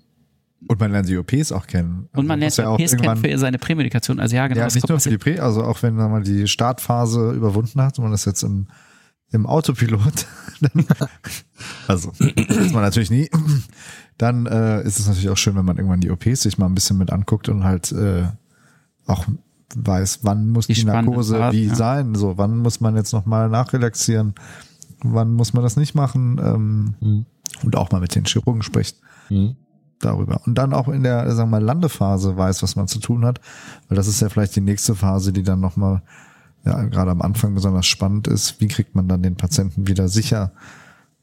und 0.66 0.80
man 0.80 0.92
lernt 0.92 1.08
die 1.08 1.18
OPs 1.18 1.52
auch 1.52 1.66
kennen. 1.66 2.08
Und 2.14 2.26
man 2.26 2.40
lernt 2.40 2.56
die 2.56 2.62
OPs 2.62 2.96
kennen 2.96 3.16
für 3.16 3.38
seine 3.38 3.58
Prämedikation. 3.58 4.20
Also 4.20 4.36
ja, 4.36 4.46
genau. 4.46 4.60
Ja, 4.60 4.66
nicht 4.66 4.88
nur 4.88 5.00
für 5.00 5.10
die 5.10 5.18
Prä, 5.18 5.38
also 5.38 5.62
auch 5.62 5.82
wenn 5.82 5.94
man 5.94 6.10
mal 6.10 6.22
die 6.22 6.46
Startphase 6.46 7.32
überwunden 7.32 7.80
hat 7.80 7.98
und 7.98 8.04
man 8.04 8.14
ist 8.14 8.24
jetzt 8.24 8.42
im, 8.42 8.68
im 9.30 9.46
Autopilot, 9.46 10.26
dann, 10.60 10.86
also 11.86 12.12
ist 12.18 12.72
man 12.72 12.82
natürlich 12.82 13.10
nie, 13.10 13.28
dann 14.16 14.46
äh, 14.46 14.82
ist 14.84 14.98
es 14.98 15.06
natürlich 15.06 15.28
auch 15.28 15.36
schön, 15.36 15.54
wenn 15.56 15.64
man 15.64 15.76
irgendwann 15.76 16.00
die 16.00 16.10
OPs 16.10 16.42
sich 16.42 16.56
mal 16.56 16.66
ein 16.66 16.74
bisschen 16.74 16.98
mit 16.98 17.12
anguckt 17.12 17.48
und 17.48 17.64
halt 17.64 17.92
äh, 17.92 18.24
auch 19.06 19.26
weiß, 19.74 20.20
wann 20.22 20.48
muss 20.48 20.68
die, 20.68 20.74
die 20.74 20.84
Narkose 20.84 21.36
Part, 21.36 21.52
wie 21.52 21.66
ja. 21.66 21.74
sein, 21.74 22.14
so 22.14 22.38
wann 22.38 22.58
muss 22.58 22.80
man 22.80 22.96
jetzt 22.96 23.12
nochmal 23.12 23.50
nachrelaxieren, 23.50 24.34
wann 25.02 25.34
muss 25.34 25.52
man 25.52 25.62
das 25.62 25.76
nicht 25.76 25.94
machen 25.94 26.40
ähm, 26.42 26.94
mhm. 27.00 27.26
und 27.64 27.76
auch 27.76 27.90
mal 27.90 28.00
mit 28.00 28.14
den 28.14 28.24
Chirurgen 28.24 28.62
spricht. 28.62 28.98
Mhm 29.28 29.56
darüber. 30.04 30.40
Und 30.46 30.56
dann 30.56 30.72
auch 30.72 30.88
in 30.88 31.02
der, 31.02 31.30
sagen 31.34 31.50
wir 31.50 31.58
mal, 31.60 31.64
Landephase 31.64 32.36
weiß, 32.36 32.62
was 32.62 32.76
man 32.76 32.88
zu 32.88 32.98
tun 32.98 33.24
hat. 33.24 33.40
Weil 33.88 33.96
das 33.96 34.06
ist 34.06 34.20
ja 34.20 34.28
vielleicht 34.28 34.56
die 34.56 34.60
nächste 34.60 34.94
Phase, 34.94 35.32
die 35.32 35.42
dann 35.42 35.60
nochmal, 35.60 36.02
ja, 36.64 36.82
gerade 36.84 37.10
am 37.10 37.22
Anfang 37.22 37.54
besonders 37.54 37.86
spannend 37.86 38.26
ist. 38.26 38.60
Wie 38.60 38.68
kriegt 38.68 38.94
man 38.94 39.08
dann 39.08 39.22
den 39.22 39.36
Patienten 39.36 39.86
wieder 39.86 40.08
sicher 40.08 40.52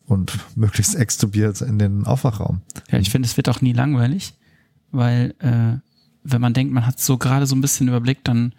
und 0.07 0.37
möglichst 0.55 0.95
extubiert 0.95 1.61
in 1.61 1.79
den 1.79 2.05
Aufwachraum? 2.05 2.61
Ja, 2.89 2.99
ich 2.99 3.09
finde, 3.09 3.27
es 3.27 3.37
wird 3.37 3.49
auch 3.49 3.61
nie 3.61 3.73
langweilig, 3.73 4.33
weil, 4.91 5.35
äh, 5.39 5.79
wenn 6.23 6.41
man 6.41 6.53
denkt, 6.53 6.73
man 6.73 6.85
hat 6.85 6.99
so 6.99 7.17
gerade 7.17 7.47
so 7.47 7.55
ein 7.55 7.61
bisschen 7.61 7.87
überblickt, 7.87 8.27
dann 8.27 8.53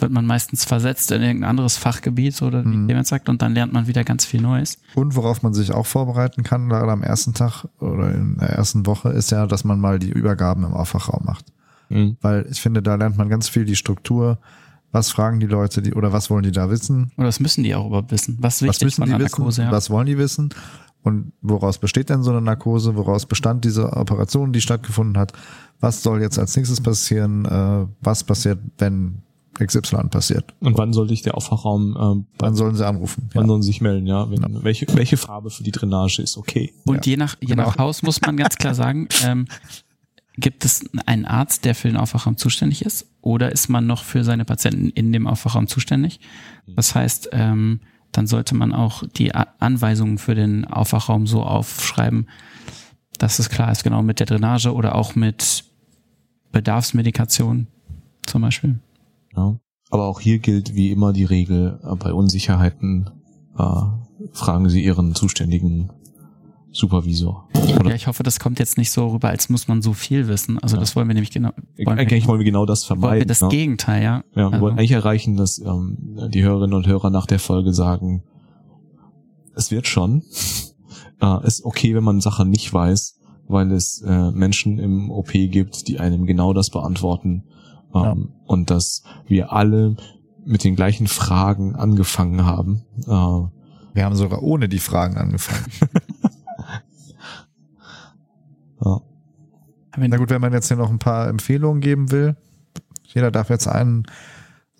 wird 0.00 0.12
man 0.12 0.26
meistens 0.26 0.64
versetzt 0.64 1.10
in 1.10 1.22
irgendein 1.22 1.50
anderes 1.50 1.76
Fachgebiet 1.76 2.40
oder 2.42 2.64
wie 2.64 2.76
mhm. 2.76 2.88
jemand 2.88 3.06
sagt 3.06 3.28
und 3.28 3.42
dann 3.42 3.54
lernt 3.54 3.72
man 3.72 3.86
wieder 3.86 4.04
ganz 4.04 4.24
viel 4.24 4.40
Neues. 4.40 4.78
Und 4.94 5.16
worauf 5.16 5.42
man 5.42 5.54
sich 5.54 5.72
auch 5.72 5.86
vorbereiten 5.86 6.42
kann, 6.42 6.68
gerade 6.68 6.90
am 6.90 7.02
ersten 7.02 7.34
Tag 7.34 7.66
oder 7.78 8.12
in 8.12 8.38
der 8.38 8.50
ersten 8.50 8.86
Woche, 8.86 9.10
ist 9.10 9.30
ja, 9.30 9.46
dass 9.46 9.64
man 9.64 9.80
mal 9.80 9.98
die 9.98 10.10
Übergaben 10.10 10.64
im 10.64 10.74
Aufwachraum 10.74 11.24
macht. 11.24 11.46
Mhm. 11.88 12.16
Weil 12.20 12.46
ich 12.50 12.60
finde, 12.60 12.82
da 12.82 12.94
lernt 12.94 13.16
man 13.16 13.28
ganz 13.28 13.48
viel 13.48 13.64
die 13.64 13.76
Struktur, 13.76 14.38
was 14.92 15.10
fragen 15.10 15.38
die 15.38 15.46
Leute, 15.46 15.82
die, 15.82 15.94
oder 15.94 16.12
was 16.12 16.30
wollen 16.30 16.42
die 16.42 16.52
da 16.52 16.70
wissen? 16.70 17.12
Oder 17.16 17.28
was 17.28 17.38
müssen 17.38 17.62
die 17.62 17.74
auch 17.74 17.86
überhaupt 17.86 18.10
wissen? 18.10 18.38
Was, 18.40 18.66
was 18.66 18.80
müssen 18.80 19.04
die 19.04 19.10
Narkose, 19.10 19.46
wissen? 19.46 19.64
Ja. 19.64 19.72
Was 19.72 19.90
wollen 19.90 20.06
die 20.06 20.18
wissen? 20.18 20.52
Und 21.02 21.32
woraus 21.40 21.78
besteht 21.78 22.10
denn 22.10 22.22
so 22.22 22.30
eine 22.30 22.42
Narkose? 22.42 22.96
Woraus 22.96 23.26
bestand 23.26 23.64
diese 23.64 23.92
Operation, 23.92 24.52
die 24.52 24.60
stattgefunden 24.60 25.16
hat? 25.16 25.32
Was 25.78 26.02
soll 26.02 26.20
jetzt 26.20 26.38
als 26.38 26.56
nächstes 26.56 26.80
passieren? 26.80 27.44
Äh, 27.44 27.86
was 28.00 28.24
passiert, 28.24 28.58
wenn 28.78 29.22
XY 29.58 30.08
passiert. 30.10 30.54
Und 30.60 30.78
wann 30.78 30.92
sollte 30.92 31.12
ich 31.12 31.22
der 31.22 31.36
Aufwachraum, 31.36 31.96
äh, 32.22 32.24
Wann 32.38 32.54
sollen 32.54 32.74
sie 32.76 32.86
anrufen? 32.86 33.28
wann 33.32 33.44
Ja. 33.44 33.48
sollen 33.48 33.62
sie 33.62 33.66
sich 33.68 33.80
melden, 33.80 34.06
ja? 34.06 34.30
Wenn, 34.30 34.62
welche, 34.64 34.86
welche 34.94 35.16
Farbe 35.16 35.50
für 35.50 35.62
die 35.62 35.72
Drainage 35.72 36.20
ist 36.22 36.36
okay? 36.36 36.72
Und 36.84 37.04
je 37.06 37.16
nach, 37.16 37.36
je 37.40 37.48
genau. 37.48 37.64
nach 37.64 37.78
Haus 37.78 38.02
muss 38.02 38.20
man 38.20 38.36
ganz 38.36 38.56
klar 38.56 38.74
sagen, 38.74 39.08
ähm, 39.24 39.46
gibt 40.36 40.64
es 40.64 40.84
einen 41.06 41.26
Arzt, 41.26 41.64
der 41.64 41.74
für 41.74 41.88
den 41.88 41.96
Aufwachraum 41.96 42.36
zuständig 42.36 42.84
ist? 42.84 43.06
Oder 43.20 43.52
ist 43.52 43.68
man 43.68 43.86
noch 43.86 44.04
für 44.04 44.24
seine 44.24 44.44
Patienten 44.44 44.88
in 44.90 45.12
dem 45.12 45.26
Aufwachraum 45.26 45.66
zuständig? 45.66 46.20
Das 46.66 46.94
heißt, 46.94 47.30
ähm, 47.32 47.80
dann 48.12 48.26
sollte 48.26 48.54
man 48.54 48.72
auch 48.72 49.02
die 49.16 49.34
A 49.34 49.46
Anweisungen 49.58 50.18
für 50.18 50.34
den 50.34 50.64
Aufwachraum 50.64 51.26
so 51.26 51.42
aufschreiben, 51.42 52.28
dass 53.18 53.38
es 53.38 53.50
klar 53.50 53.70
ist, 53.70 53.84
genau 53.84 54.02
mit 54.02 54.18
der 54.20 54.26
Drainage 54.26 54.72
oder 54.72 54.94
auch 54.94 55.14
mit 55.14 55.64
Bedarfsmedikation 56.52 57.66
zum 58.26 58.42
Beispiel. 58.42 58.78
Ja. 59.36 59.56
Aber 59.90 60.06
auch 60.06 60.20
hier 60.20 60.38
gilt 60.38 60.74
wie 60.74 60.90
immer 60.90 61.12
die 61.12 61.24
Regel, 61.24 61.80
äh, 61.82 61.94
bei 61.96 62.12
Unsicherheiten 62.12 63.10
äh, 63.58 63.64
fragen 64.32 64.68
Sie 64.68 64.84
Ihren 64.84 65.14
zuständigen 65.14 65.90
Supervisor. 66.72 67.48
Oder 67.80 67.90
Ja, 67.90 67.96
ich 67.96 68.06
hoffe, 68.06 68.22
das 68.22 68.38
kommt 68.38 68.60
jetzt 68.60 68.78
nicht 68.78 68.92
so 68.92 69.08
rüber, 69.08 69.28
als 69.28 69.48
muss 69.48 69.66
man 69.66 69.82
so 69.82 69.92
viel 69.92 70.28
wissen. 70.28 70.58
Also 70.60 70.76
Ja. 70.76 70.80
das 70.80 70.94
wollen 70.94 71.08
wir 71.08 71.14
nämlich 71.14 71.32
genau. 71.32 71.50
Wollen 71.50 71.66
wir, 71.76 71.92
eigentlich 71.98 72.28
wollen 72.28 72.38
wir 72.38 72.44
genau 72.44 72.64
das 72.64 72.88
wollen 72.88 73.00
wir 73.00 73.08
vermeiden. 73.08 73.28
das 73.28 73.40
ne? 73.40 73.48
Gegenteil, 73.48 74.02
ja. 74.04 74.16
Ja, 74.18 74.24
wir 74.36 74.44
Also- 74.52 74.60
wollen 74.60 74.78
eigentlich 74.78 74.92
erreichen, 74.92 75.36
dass 75.36 75.58
ähm, 75.58 75.96
die 76.32 76.42
Hörerinnen 76.44 76.74
und 76.76 76.86
Hörer 76.86 77.10
nach 77.10 77.26
der 77.26 77.40
Folge 77.40 77.72
sagen, 77.72 78.22
es 79.54 79.70
wird 79.70 79.86
schon. 79.86 80.22
Äh, 81.22 81.46
ist 81.46 81.66
okay, 81.66 81.94
wenn 81.94 82.02
man 82.02 82.22
Sachen 82.22 82.48
nicht 82.48 82.72
weiß, 82.72 83.18
weil 83.46 83.72
es 83.72 84.00
äh, 84.00 84.30
Menschen 84.30 84.78
im 84.78 85.10
OP 85.10 85.32
gibt, 85.32 85.86
die 85.86 86.00
einem 86.00 86.24
genau 86.24 86.54
das 86.54 86.70
beantworten. 86.70 87.44
Ähm, 87.94 88.02
Ja. 88.02 88.16
Und 88.46 88.70
dass 88.70 89.02
wir 89.26 89.52
alle 89.52 89.96
mit 90.44 90.64
den 90.64 90.76
gleichen 90.76 91.06
Fragen 91.06 91.76
angefangen 91.76 92.44
haben. 92.44 92.82
Äh, 93.06 93.48
Wir 93.94 94.04
haben 94.04 94.14
sogar 94.16 94.42
ohne 94.42 94.68
die 94.68 94.78
Fragen 94.78 95.16
angefangen. 95.16 95.66
ja. 98.84 99.00
Na 99.96 100.16
gut, 100.16 100.30
wenn 100.30 100.40
man 100.40 100.52
jetzt 100.52 100.68
hier 100.68 100.76
noch 100.76 100.90
ein 100.90 100.98
paar 100.98 101.28
Empfehlungen 101.28 101.80
geben 101.80 102.10
will, 102.10 102.36
jeder 103.02 103.30
darf 103.30 103.50
jetzt 103.50 103.66
ein, 103.66 104.04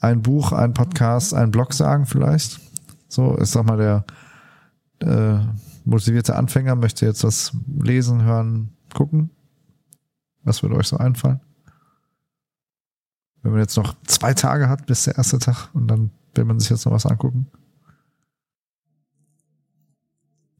ein 0.01 0.23
Buch, 0.23 0.53
ein 0.53 0.73
Podcast, 0.73 1.35
ein 1.35 1.51
Blog 1.51 1.75
sagen 1.75 2.07
vielleicht. 2.07 2.61
So, 3.09 3.35
ist 3.37 3.57
doch 3.57 3.65
mal 3.65 3.77
der 3.77 4.05
äh, 5.01 5.45
motivierte 5.85 6.37
Anfänger, 6.37 6.77
möchte 6.77 7.07
jetzt 7.07 7.25
was 7.25 7.57
lesen, 7.67 8.23
hören, 8.23 8.77
gucken. 8.95 9.31
Was 10.45 10.63
würde 10.63 10.77
euch 10.77 10.87
so 10.87 10.97
einfallen? 10.97 11.41
Wenn 13.43 13.53
man 13.53 13.61
jetzt 13.61 13.77
noch 13.77 13.95
zwei 14.07 14.35
Tage 14.35 14.69
hat 14.69 14.87
bis 14.87 15.05
der 15.05 15.17
erste 15.17 15.39
Tag 15.39 15.71
und 15.75 15.89
dann 15.89 16.11
will 16.35 16.45
man 16.45 16.61
sich 16.61 16.71
jetzt 16.71 16.85
noch 16.85 16.93
was 16.93 17.07
angucken. 17.07 17.47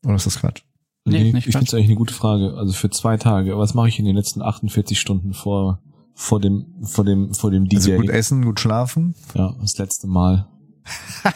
Oder 0.05 0.15
ist 0.15 0.27
das 0.27 0.39
Quatsch? 0.41 0.63
Nee, 1.05 1.25
Nee, 1.25 1.33
nicht 1.33 1.47
ich 1.47 1.53
finde 1.53 1.67
es 1.67 1.75
eigentlich 1.75 1.87
eine 1.87 1.97
gute 1.97 2.15
Frage. 2.15 2.55
Also 2.57 2.73
für 2.73 2.91
zwei 2.91 3.17
Tage. 3.17 3.57
Was 3.59 3.75
mache 3.75 3.89
ich 3.89 3.99
in 3.99 4.05
den 4.05 4.17
letzten 4.17 4.43
48 4.43 4.99
Stunden 4.99 5.33
vor 5.35 5.81
vor 6.15 6.41
dem 6.41 6.67
vor 6.85 7.05
dem 7.05 7.33
vor 7.35 7.51
dem 7.51 7.69
Also 7.73 7.91
DJ? 7.91 7.97
gut 7.97 8.11
essen, 8.11 8.45
gut 8.45 8.61
schlafen. 8.61 9.15
ja, 9.35 9.55
das 9.61 9.79
letzte 9.79 10.07
Mal. 10.07 10.49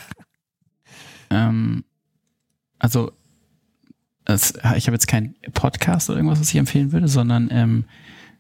Ähm, 1.30 1.84
also 2.78 3.10
es, 4.24 4.52
ich 4.76 4.86
habe 4.86 4.92
jetzt 4.94 5.08
keinen 5.08 5.34
Podcast 5.52 6.08
oder 6.10 6.18
irgendwas, 6.18 6.38
was 6.38 6.50
ich 6.50 6.56
empfehlen 6.56 6.92
würde, 6.92 7.08
sondern 7.08 7.48
ähm, 7.50 7.86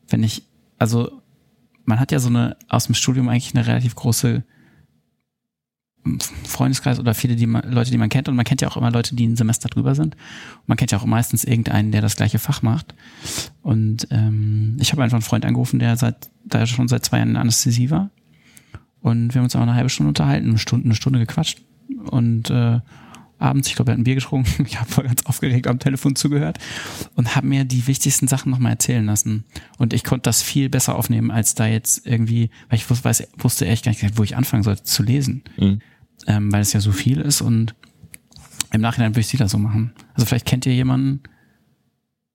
wenn 0.08 0.22
ich, 0.22 0.44
also 0.78 1.10
man 1.84 2.00
hat 2.00 2.12
ja 2.12 2.18
so 2.18 2.28
eine 2.28 2.56
aus 2.68 2.86
dem 2.86 2.94
Studium 2.94 3.28
eigentlich 3.28 3.54
eine 3.54 3.66
relativ 3.66 3.94
große 3.94 4.44
Freundeskreis 6.46 7.00
oder 7.00 7.14
viele 7.14 7.34
die 7.34 7.46
man, 7.46 7.70
Leute, 7.70 7.90
die 7.90 7.96
man 7.96 8.10
kennt 8.10 8.28
und 8.28 8.36
man 8.36 8.44
kennt 8.44 8.60
ja 8.60 8.68
auch 8.68 8.76
immer 8.76 8.90
Leute, 8.90 9.16
die 9.16 9.26
ein 9.26 9.36
Semester 9.36 9.68
drüber 9.68 9.94
sind. 9.94 10.14
Und 10.14 10.68
man 10.68 10.76
kennt 10.76 10.92
ja 10.92 10.98
auch 10.98 11.06
meistens 11.06 11.44
irgendeinen, 11.44 11.92
der 11.92 12.02
das 12.02 12.16
gleiche 12.16 12.38
Fach 12.38 12.60
macht. 12.62 12.94
Und 13.62 14.08
ähm, 14.10 14.76
ich 14.80 14.92
habe 14.92 15.02
einfach 15.02 15.16
einen 15.16 15.22
Freund 15.22 15.46
angerufen, 15.46 15.78
der 15.78 15.96
seit, 15.96 16.30
da 16.44 16.66
schon 16.66 16.88
seit 16.88 17.04
zwei 17.04 17.18
Jahren 17.18 17.30
in 17.30 17.36
Anästhesie 17.36 17.90
war. 17.90 18.10
Und 19.00 19.34
wir 19.34 19.38
haben 19.38 19.44
uns 19.44 19.56
auch 19.56 19.60
eine 19.60 19.74
halbe 19.74 19.88
Stunde 19.88 20.08
unterhalten, 20.08 20.50
eine 20.50 20.58
Stunde, 20.58 20.84
eine 20.84 20.94
Stunde 20.94 21.18
gequatscht. 21.18 21.62
Und 22.10 22.50
äh, 22.50 22.80
abends, 23.44 23.68
ich 23.68 23.76
glaube, 23.76 23.90
er 23.90 23.94
hat 23.94 24.00
ein 24.00 24.04
Bier 24.04 24.16
getrunken. 24.16 24.64
Ich 24.74 24.80
habe 24.80 24.90
voll 24.90 25.04
ganz 25.04 25.24
aufgeregt 25.26 25.66
am 25.66 25.78
Telefon 25.78 26.16
zugehört 26.16 26.58
und 27.14 27.36
habe 27.36 27.46
mir 27.46 27.64
die 27.64 27.86
wichtigsten 27.86 28.26
Sachen 28.26 28.50
nochmal 28.50 28.72
erzählen 28.72 29.04
lassen. 29.04 29.44
Und 29.78 29.92
ich 29.92 30.02
konnte 30.02 30.22
das 30.22 30.42
viel 30.42 30.68
besser 30.68 30.96
aufnehmen, 30.96 31.30
als 31.30 31.54
da 31.54 31.66
jetzt 31.66 32.06
irgendwie, 32.06 32.50
weil 32.68 32.78
ich 32.78 32.88
wusste, 32.90 33.04
weiß, 33.04 33.28
wusste 33.38 33.66
ehrlich 33.66 33.82
gar 33.82 33.92
nicht, 33.92 34.18
wo 34.18 34.22
ich 34.22 34.36
anfangen 34.36 34.62
sollte 34.62 34.84
zu 34.84 35.02
lesen. 35.02 35.44
Mhm. 35.58 35.80
Ähm, 36.26 36.52
weil 36.52 36.62
es 36.62 36.72
ja 36.72 36.80
so 36.80 36.92
viel 36.92 37.20
ist 37.20 37.42
und 37.42 37.74
im 38.72 38.80
Nachhinein 38.80 39.12
würde 39.12 39.20
ich 39.20 39.28
sie 39.28 39.36
das 39.36 39.52
so 39.52 39.58
machen. 39.58 39.92
Also 40.14 40.26
vielleicht 40.26 40.46
kennt 40.46 40.66
ihr 40.66 40.74
jemanden, 40.74 41.22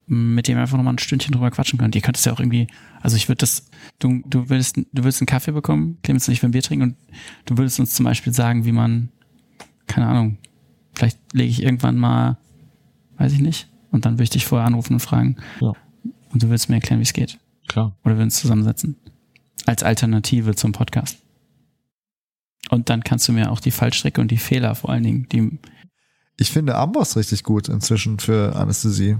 mit 0.05 0.47
dem 0.47 0.57
ihr 0.57 0.62
einfach 0.62 0.78
nochmal 0.78 0.95
ein 0.95 0.99
Stündchen 0.99 1.34
drüber 1.34 1.51
quatschen 1.51 1.78
könnt. 1.78 1.95
Ihr 1.95 2.01
könnt 2.01 2.18
es 2.18 2.26
ja 2.26 2.34
auch 2.34 2.39
irgendwie, 2.39 2.68
also 3.01 3.16
ich 3.16 3.28
würde 3.28 3.39
das, 3.39 3.70
du, 3.99 4.22
du 4.26 4.49
willst, 4.49 4.78
du 4.78 5.03
willst 5.03 5.22
einen 5.22 5.28
Kaffee 5.28 5.51
bekommen, 5.51 5.97
Clemens 6.03 6.28
und 6.28 6.34
ich 6.34 6.43
ein 6.43 6.51
Bier 6.51 6.64
trinken 6.64 6.84
und 6.84 6.95
du 7.45 7.57
würdest 7.57 7.80
uns 7.80 7.93
zum 7.93 8.05
Beispiel 8.05 8.34
sagen, 8.34 8.66
wie 8.66 8.72
man, 8.72 9.10
keine 9.88 10.07
Ahnung, 10.07 10.38
vielleicht 10.94 11.18
lege 11.34 11.50
ich 11.50 11.64
irgendwann 11.64 11.98
mal, 11.98 12.38
weiß 13.18 13.34
ich 13.34 13.40
nicht, 13.40 13.68
und 13.92 14.06
dann 14.06 14.14
würde 14.16 14.24
ich 14.24 14.30
dich 14.30 14.46
vorher 14.46 14.68
anrufen 14.68 14.94
und 14.94 15.00
fragen. 15.00 15.38
Ja. 15.62 15.74
Und 16.32 16.44
du 16.44 16.50
willst 16.50 16.70
mir 16.70 16.76
erklären, 16.76 17.00
wie 17.00 17.04
es 17.04 17.14
geht. 17.14 17.40
Klar. 17.68 17.96
Oder 18.04 18.18
wir 18.18 18.24
uns 18.24 18.40
zusammensetzen. 18.40 18.96
Als 19.66 19.84
Alternative 19.84 20.56
zum 20.56 20.72
Podcast. 20.72 21.18
Und 22.70 22.90
dann 22.90 23.04
kannst 23.04 23.28
du 23.28 23.34
mir 23.34 23.52
auch 23.52 23.60
die 23.60 23.72
Fallstrecke 23.72 24.22
und 24.22 24.30
die 24.30 24.38
Fehler 24.38 24.76
vor 24.76 24.92
allen 24.92 25.04
Dingen, 25.04 25.28
die, 25.32 25.60
Ich 26.38 26.52
finde 26.52 26.76
Amboss 26.76 27.16
richtig 27.16 27.44
gut 27.44 27.68
inzwischen 27.68 28.20
für 28.20 28.56
Anästhesie, 28.56 29.18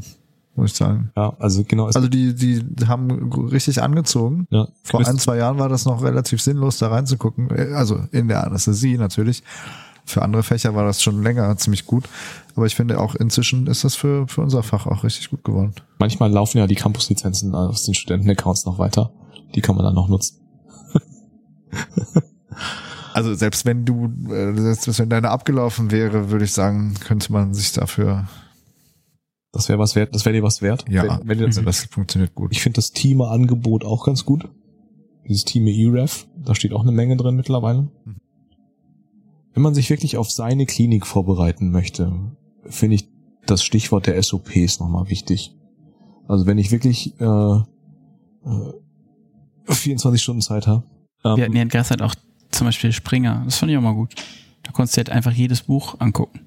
muss 0.56 0.72
ich 0.72 0.78
sagen. 0.78 1.12
Ja, 1.16 1.36
also 1.40 1.64
genau. 1.64 1.88
Es, 1.88 1.96
Also 1.96 2.08
die, 2.08 2.36
die 2.36 2.64
haben 2.88 3.32
richtig 3.34 3.82
angezogen. 3.82 4.48
ja, 4.52 4.68
Vor 4.84 5.06
ein, 5.06 5.18
zwei 5.18 5.38
Jahren 5.38 5.58
war 5.58 5.70
das 5.70 5.86
noch 5.86 6.04
relativ 6.04 6.42
sinnlos, 6.42 6.78
da 6.78 6.90
reinzugucken. 6.90 7.52
Also 7.74 8.04
in 8.12 8.28
der 8.28 8.46
Anästhesie 8.46 8.98
natürlich. 8.98 9.44
Für 10.10 10.24
andere 10.24 10.42
Fächer 10.44 10.74
war 10.76 10.86
das 10.86 11.02
schon 11.04 11.22
länger 11.22 11.56
ziemlich 11.58 11.86
gut. 11.86 12.10
Aber 12.56 12.66
ich 12.66 12.76
finde 12.76 13.00
auch 13.00 13.16
inzwischen 13.16 13.68
ist 13.68 13.84
das 13.84 13.96
für, 13.96 14.28
für 14.28 14.42
unser 14.42 14.64
Fach 14.64 14.88
auch 14.88 15.04
richtig 15.04 15.30
gut 15.30 15.44
geworden. 15.44 15.74
manchmal 16.00 16.32
laufen 16.32 16.58
ja 16.58 16.68
die 16.68 16.76
Campus-Lizenzen 16.76 17.54
aus 17.54 17.84
den 17.84 17.94
Studentenaccounts 17.94 18.66
noch 18.66 18.80
weiter. 18.80 19.12
Die 19.56 19.62
kann 19.62 19.76
man 19.76 19.86
dann 19.86 19.96
noch 19.96 20.08
nutzen. 20.10 20.40
Also 23.12 23.34
selbst 23.34 23.66
wenn 23.66 23.86
du, 23.86 24.06
äh, 24.32 24.54
selbst 24.76 25.00
wenn 25.00 25.10
deine 25.10 25.30
abgelaufen 25.32 25.90
wäre, 25.92 26.30
würde 26.30 26.46
ich 26.46 26.54
sagen, 26.54 26.94
könnte 27.00 27.32
man 27.34 27.54
sich 27.56 27.72
dafür, 27.72 28.28
Das 29.52 29.68
wäre 29.68 29.80
was 29.80 29.96
wert. 29.96 30.14
Das 30.14 30.26
wäre 30.26 30.36
dir 30.36 30.44
was 30.44 30.62
wert. 30.62 30.86
ja, 30.88 31.20
Wenn, 31.24 31.40
wenn 31.40 31.48
das, 31.48 31.62
das 31.62 31.86
funktioniert 31.86 32.36
gut. 32.36 32.52
ich 32.52 32.62
finde 32.62 32.76
das 32.76 32.92
Team-Angebot 32.92 33.84
auch 33.84 34.06
ganz 34.06 34.26
gut. 34.26 34.48
Dieses 35.28 35.44
Team 35.44 35.66
EREF, 35.68 36.28
da 36.38 36.54
steht 36.56 36.72
auch 36.72 36.84
eine 36.84 36.92
Menge 36.92 37.18
drin 37.18 37.36
mittlerweile. 37.36 37.90
Mhm. 38.06 38.18
Wenn 39.54 39.64
man 39.64 39.74
sich 39.74 39.90
wirklich 39.90 40.18
auf 40.18 40.30
seine 40.32 40.66
Klinik 40.66 41.06
vorbereiten 41.08 41.72
möchte, 41.72 42.12
finde 42.66 42.96
ich 42.96 43.08
das 43.46 43.64
Stichwort 43.64 44.08
der 44.08 44.22
SOPs 44.22 44.80
nochmal 44.80 45.10
wichtig. 45.10 45.56
Also 46.28 46.46
wenn 46.46 46.58
ich 46.58 46.72
wirklich 46.72 47.20
äh, 47.20 47.26
äh, 47.26 47.64
24 49.68 50.22
Stunden 50.22 50.42
Zeit 50.42 50.68
habe. 50.68 50.84
Ähm, 51.26 51.36
wir 51.38 51.44
hatten 51.46 51.56
ja 51.56 51.62
in 51.64 51.70
Gersheit 51.70 52.02
auch 52.02 52.16
zum 52.52 52.68
Beispiel 52.68 52.92
Springer. 52.92 53.42
Das 53.46 53.58
fand 53.58 53.72
ich 53.72 53.78
auch 53.78 53.82
mal 53.82 53.94
gut. 53.94 54.14
Da 54.64 54.72
konntest 54.72 54.96
du 54.96 55.00
halt 55.00 55.10
einfach 55.10 55.32
jedes 55.32 55.62
Buch 55.64 55.96
angucken. 56.00 56.42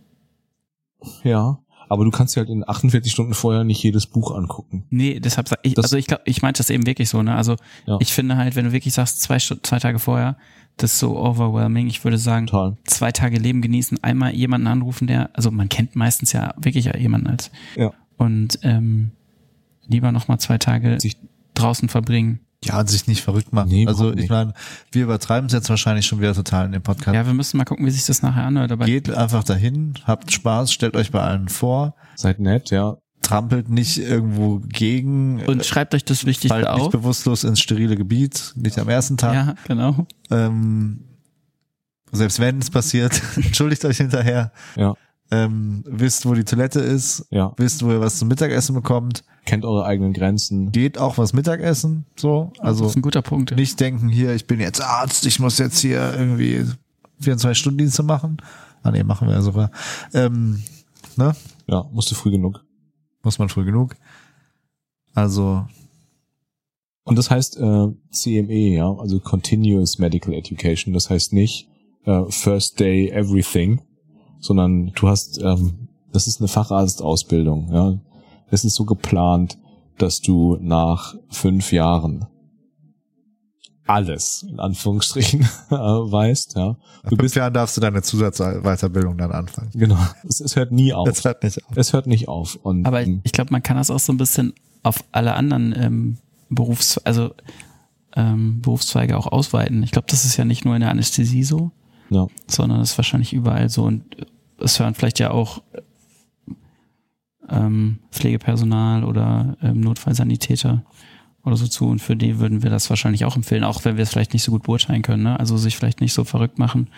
ja, 1.25 1.59
aber 1.89 2.05
du 2.05 2.11
kannst 2.11 2.37
dir 2.37 2.41
halt 2.41 2.49
in 2.51 2.67
48 2.67 3.11
Stunden 3.13 3.35
vorher 3.35 3.65
nicht 3.65 3.83
jedes 3.83 4.07
Buch 4.07 4.35
angucken. 4.35 4.87
Nee, 4.91 5.21
deshalb 5.21 5.49
sag 5.49 5.59
ich, 5.63 5.75
Das- 5.75 5.85
also 5.87 5.97
ich 5.97 6.07
glaube, 6.07 6.23
ich 6.27 6.41
meinte 6.41 6.59
das 6.59 6.71
eben 6.71 6.87
wirklich 6.87 7.09
so, 7.11 7.23
ne? 7.23 7.35
Also 7.35 7.57
Ja. 7.87 7.99
ich 8.01 8.13
finde 8.13 8.37
halt, 8.37 8.57
wenn 8.57 8.65
du 8.65 8.73
wirklich 8.73 8.95
sagst, 8.95 9.21
zwei, 9.21 9.39
Stu- 9.39 9.57
zwei 9.63 9.79
Tage 9.79 9.99
vorher, 9.99 10.37
das 10.77 10.95
ist 10.95 10.99
so 10.99 11.17
overwhelming. 11.19 11.87
Ich 11.87 12.03
würde 12.05 12.19
sagen, 12.19 12.47
Total. 12.47 12.77
zwei 12.85 13.13
Tage 13.13 13.39
Leben 13.39 13.63
genießen, 13.63 14.03
einmal 14.03 14.35
jemanden 14.35 14.67
anrufen, 14.67 15.07
der, 15.07 15.31
also 15.35 15.51
man 15.51 15.69
kennt 15.69 15.97
meistens 15.97 16.33
ja 16.33 16.55
wirklich 16.57 16.87
ja 16.87 16.97
jemanden 16.97 17.29
als. 17.29 17.51
Ja. 17.77 17.93
Und 18.17 18.59
ähm, 18.63 19.13
lieber 19.87 20.13
nochmal 20.13 20.39
zwei 20.41 20.59
Tage 20.59 20.99
Sich- 21.01 21.19
draußen 21.55 21.89
verbringen. 21.89 22.41
Ja, 22.65 22.79
und 22.79 22.89
sich 22.89 23.09
nicht 23.09 23.23
verrückt 23.23 23.53
machen. 23.53 23.71
Nee, 23.71 23.89
also 23.89 24.13
ich 24.15 24.31
meine, 24.31 24.55
wir 24.93 25.03
übertreiben 25.03 25.49
es 25.49 25.53
jetzt 25.53 25.69
wahrscheinlich 25.69 26.07
schon 26.07 26.21
wieder 26.21 26.33
total 26.33 26.67
in 26.67 26.73
dem 26.73 26.83
Podcast. 26.83 27.13
Ja, 27.15 27.27
wir 27.27 27.35
müssen 27.35 27.57
mal 27.57 27.65
gucken, 27.65 27.85
wie 27.85 27.91
sich 27.91 28.07
das 28.07 28.23
nachher 28.23 28.45
anhört. 28.45 28.71
Aber 28.71 28.85
Geht 28.85 29.11
einfach 29.11 29.43
dahin, 29.43 29.95
habt 30.05 30.31
Spaß, 30.31 30.73
stellt 30.73 30.97
euch 30.97 31.11
bei 31.11 31.21
allen 31.21 31.49
vor, 31.49 31.95
Seid 32.15 32.39
nett, 32.39 32.71
ja. 32.71 32.99
Trampelt 33.23 33.69
nicht 33.71 33.99
irgendwo 33.99 34.61
gegen, 34.67 35.41
und 35.47 35.65
schreibt 35.65 35.95
euch 35.95 36.05
das 36.05 36.19
fallt 36.19 36.27
Wichtigste 36.29 36.59
nicht 36.59 36.67
auf. 36.69 36.91
bewusstlos 36.91 37.45
ins 37.45 37.61
sterile 37.61 37.97
Gebiet, 37.97 38.53
nicht 38.57 38.79
am 38.79 38.89
ersten 38.89 39.17
Tag. 39.17 39.35
Ja, 39.35 39.55
genau. 39.67 40.07
Ähm, 40.31 41.05
selbst 42.11 42.41
wenn 42.41 42.59
es 42.59 42.71
passiert, 42.71 43.21
entschuldigt 43.37 43.85
euch 43.85 43.97
hinterher. 43.99 44.53
Ja. 44.77 44.95
ähm, 45.31 45.83
wisst, 45.87 46.27
wo 46.27 46.35
die 46.35 46.45
Toilette 46.45 46.81
ist, 46.81 47.25
Ja. 47.31 47.53
wisst, 47.57 47.83
wo 47.85 47.91
ihr 47.91 48.01
was 48.01 48.19
zum 48.19 48.29
Mittagessen 48.29 48.75
bekommt, 48.75 49.25
Kennt 49.47 49.65
eure 49.65 49.85
eigenen 49.87 50.13
Grenzen. 50.13 50.71
geht 50.73 50.99
auch 50.99 51.17
was 51.19 51.33
Mittagessen, 51.33 52.05
so. 52.17 52.53
das 52.57 52.65
Also 52.67 52.87
ist 52.87 52.97
ein 52.97 53.03
guter 53.03 53.23
Punkt. 53.23 53.57
nicht 53.57 53.81
denken, 53.81 54.09
hier, 54.09 54.35
ich 54.35 54.47
bin 54.47 54.61
jetzt 54.61 54.81
Arzt, 54.83 55.25
ich 55.27 55.41
muss 55.41 55.59
jetzt 55.59 55.79
hier 55.79 56.13
irgendwie 56.17 56.65
24 57.21 57.59
Stunden 57.59 57.79
Dienste 57.79 58.03
machen. 58.03 58.37
Ah 58.83 58.91
nee, 58.91 59.03
machen 59.05 59.27
wir 59.29 59.35
ja 59.35 59.43
sogar. 59.43 59.71
Ähm, 60.13 60.63
ne? 61.17 61.35
Ja, 61.67 61.85
musste 61.93 62.15
früh 62.15 62.31
genug. 62.33 62.63
Muss 63.23 63.39
man 63.39 63.49
früh 63.49 63.65
genug. 63.65 63.97
Also, 65.15 65.65
Und 67.05 67.19
das 67.19 67.31
heißt 67.31 67.59
äh, 67.59 67.89
CME, 68.11 68.75
ja, 68.75 68.93
also 68.93 69.21
Continuous 69.21 69.99
Medical 69.99 70.35
Education. 70.35 70.95
Das 70.95 71.11
heißt 71.11 71.33
nicht 71.33 71.69
äh, 72.05 72.25
First 72.29 72.81
Day 72.81 73.11
Everything, 73.11 73.83
sondern 74.41 74.93
du 74.95 75.09
hast, 75.09 75.39
ähm, 75.39 75.89
das 76.13 76.27
ist 76.27 76.41
eine 76.41 76.49
Facharztausbildung, 76.49 77.73
ja. 77.73 77.99
Es 78.51 78.65
ist 78.65 78.75
so 78.75 78.85
geplant, 78.85 79.59
dass 79.97 80.21
du 80.21 80.59
nach 80.61 81.15
fünf 81.31 81.73
Jahren 81.73 82.27
alles, 83.87 84.45
in 84.49 84.61
Anführungsstrichen, 84.61 85.43
äh, 85.43 85.47
weißt, 85.75 86.57
ja. 86.57 86.69
nach 86.69 86.77
Du 87.03 87.09
fünf 87.11 87.21
bist, 87.21 87.37
Jahren 87.37 87.53
darfst 87.53 87.77
du 87.77 87.81
deine 87.81 88.03
Zusatzweiterbildung 88.03 89.19
dann 89.19 89.33
anfangen. 89.33 89.71
genau, 89.75 89.99
es, 90.29 90.41
es 90.41 90.57
hört 90.57 90.73
nie 90.73 90.93
auf. 90.93 91.07
Das 91.09 91.25
hört 91.25 91.43
nicht 91.43 91.65
auf. 91.65 91.77
Es 91.77 91.93
hört 91.93 92.07
nicht 92.07 92.29
auf. 92.29 92.57
Und, 92.63 92.87
Aber 92.87 93.03
ähm, 93.03 93.21
ich 93.25 93.33
glaube, 93.33 93.53
man 93.53 93.63
kann 93.63 93.77
das 93.77 93.91
auch 93.91 93.99
so 93.99 94.13
ein 94.13 94.19
bisschen 94.19 94.55
auf 94.83 95.05
alle 95.13 95.35
anderen 95.35 95.75
ähm, 95.77 96.19
Berufs, 96.49 96.99
also 96.99 97.35
ähm, 98.15 98.61
Berufszweige 98.61 99.17
auch 99.17 99.27
ausweiten. 99.27 99.83
Ich 99.83 99.91
glaube, 99.91 100.07
das 100.09 100.25
ist 100.25 100.37
ja 100.37 100.45
nicht 100.45 100.65
nur 100.65 100.75
in 100.75 100.81
der 100.81 100.91
Anästhesie 100.91 101.45
so, 101.45 101.71
ja. 102.11 102.27
sondern 102.47 102.81
ist 102.81 102.99
wahrscheinlich 102.99 103.33
überall 103.33 103.69
so. 103.69 103.85
Und 103.85 104.05
es 104.59 104.79
hören 104.79 104.95
vielleicht 104.95 105.19
ja 105.19 105.31
auch 105.31 105.63
ähm, 107.49 107.99
Pflegepersonal 108.11 109.05
oder 109.05 109.57
ähm, 109.63 109.81
Notfallsanitäter 109.81 110.85
oder 111.45 111.57
so 111.57 111.67
zu. 111.67 111.89
Und 111.89 112.01
für 112.01 112.17
die 112.17 112.39
würden 112.39 112.63
wir 112.63 112.71
das 112.71 112.89
wahrscheinlich 112.91 113.25
auch 113.25 113.37
empfehlen, 113.37 113.65
auch 113.65 113.85
wenn 113.85 113.97
wir 113.97 114.03
es 114.03 114.11
vielleicht 114.11 114.33
nicht 114.33 114.43
so 114.45 114.53
gut 114.53 114.63
beurteilen 114.65 115.03
können. 115.03 115.23
Ne? 115.25 115.39
Also 115.39 115.57
sich 115.57 115.77
vielleicht 115.77 116.01
nicht 116.01 116.13
so 116.13 116.25
verrückt 116.25 116.59
machen 116.59 116.89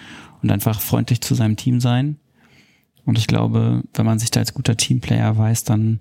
und 0.42 0.50
einfach 0.50 0.80
freundlich 0.80 1.20
zu 1.20 1.34
seinem 1.34 1.56
Team 1.56 1.80
sein. 1.80 2.18
Und 3.06 3.18
ich 3.18 3.26
glaube, 3.26 3.82
wenn 3.94 4.06
man 4.06 4.18
sich 4.18 4.30
da 4.30 4.40
als 4.40 4.54
guter 4.54 4.76
Teamplayer 4.76 5.36
weiß, 5.36 5.64
dann 5.64 6.00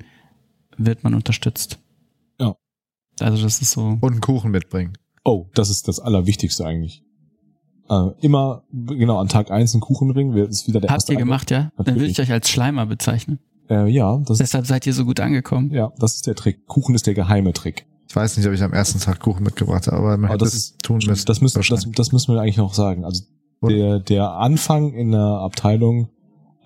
wird 0.78 1.04
man 1.04 1.14
unterstützt. 1.14 1.80
Ja. 2.40 2.56
Also 3.20 3.44
das 3.44 3.62
ist 3.62 3.72
so. 3.72 3.98
Und 4.00 4.12
einen 4.12 4.22
Kuchen 4.22 4.52
mitbringen. 4.52 4.94
Oh, 5.26 5.48
das 5.54 5.70
ist 5.70 5.88
das 5.88 6.00
Allerwichtigste 6.00 6.66
eigentlich. 6.66 7.04
Äh, 7.90 8.10
immer, 8.22 8.64
genau, 8.72 9.20
an 9.20 9.28
Tag 9.28 9.52
eins 9.52 9.74
einen 9.74 9.82
Kuchen 9.82 10.14
bringen. 10.14 10.36
Das 10.36 10.50
ist 10.50 10.68
wieder 10.68 10.80
der 10.80 10.90
Habt 10.90 10.98
erste 11.02 11.14
ihr 11.14 11.20
Eindruck. 11.20 11.28
gemacht, 11.28 11.52
ja? 11.52 11.72
Dann 11.78 11.96
würde 11.96 12.08
ich 12.08 12.20
euch 12.20 12.32
als 12.32 12.50
Schleimer 12.50 12.86
bezeichnen. 12.86 13.40
Äh, 13.70 13.90
ja, 13.90 14.18
das 14.20 14.32
ist, 14.32 14.40
Deshalb 14.40 14.66
seid 14.66 14.88
ihr 14.88 14.94
so 14.94 15.06
gut 15.06 15.20
angekommen. 15.20 15.72
ja, 15.72 15.92
das 15.98 16.16
ist 16.16 16.28
der 16.28 16.36
Trick. 16.36 16.66
Kuchen 16.68 16.96
ist 16.96 17.08
der 17.08 17.14
geheime 17.14 17.54
Trick. 17.54 17.86
Ich 18.08 18.16
weiß 18.16 18.38
nicht, 18.38 18.46
ob 18.48 18.54
ich 18.54 18.62
am 18.62 18.74
ersten 18.74 19.00
Tag 19.00 19.20
Kuchen 19.20 19.44
mitgebracht 19.44 19.88
habe, 19.88 19.98
aber 19.98 20.18
man 20.18 20.26
Aber 20.26 20.34
hätte 20.34 20.46
das 20.46 20.54
es 20.54 20.60
ist, 20.72 20.84
tun 20.84 21.00
müssen. 21.06 21.26
das 21.26 21.42
müssen, 21.42 21.62
das, 21.68 21.88
das 21.96 22.12
müssen 22.12 22.34
wir 22.34 22.42
eigentlich 22.42 22.58
noch 22.58 22.74
sagen. 22.74 23.06
Also 23.06 23.24
Und- 23.60 23.72
der, 23.72 24.00
der 24.00 24.32
Anfang 24.34 24.94
in 24.94 25.12
der 25.12 25.22
Abteilung 25.22 26.10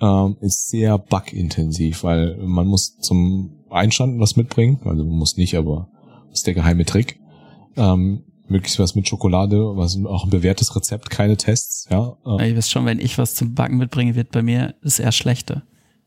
ähm, 0.02 0.38
ist 0.42 0.70
sehr 0.70 0.98
bug-intensiv, 0.98 2.04
weil 2.04 2.38
man 2.38 2.68
muss 2.68 2.98
zum 3.00 3.64
Einstand 3.70 4.20
was 4.20 4.36
mitbringen. 4.36 4.80
Also 4.86 5.04
man 5.06 5.18
muss 5.18 5.38
nicht, 5.38 5.56
aber 5.56 5.90
das 6.30 6.40
ist 6.40 6.48
der 6.48 6.54
geheime 6.54 6.86
Trick. 6.86 7.20
Ähm, 7.76 8.24
möglichst 8.48 8.80
was 8.80 8.96
mit 8.96 9.08
Schokolade, 9.08 9.58
was 9.76 9.98
auch 10.06 10.24
ein 10.26 10.30
bewährtes 10.30 10.76
Rezept, 10.76 11.10
keine 11.10 11.36
Tests, 11.38 11.88
ja. 11.90 12.16
Ja, 12.26 12.38
Äh, 12.40 12.50
ihr 12.50 12.56
wisst 12.56 12.72
schon, 12.72 12.86
wenn 12.86 13.00
ich 13.00 13.18
was 13.18 13.36
zum 13.36 13.54
Backen 13.56 13.78
mitbringe, 13.78 14.16
wird 14.16 14.32
bei 14.32 14.42
mir 14.42 14.76
das 14.84 15.00
eher 15.00 15.12
schlechter. 15.12 15.64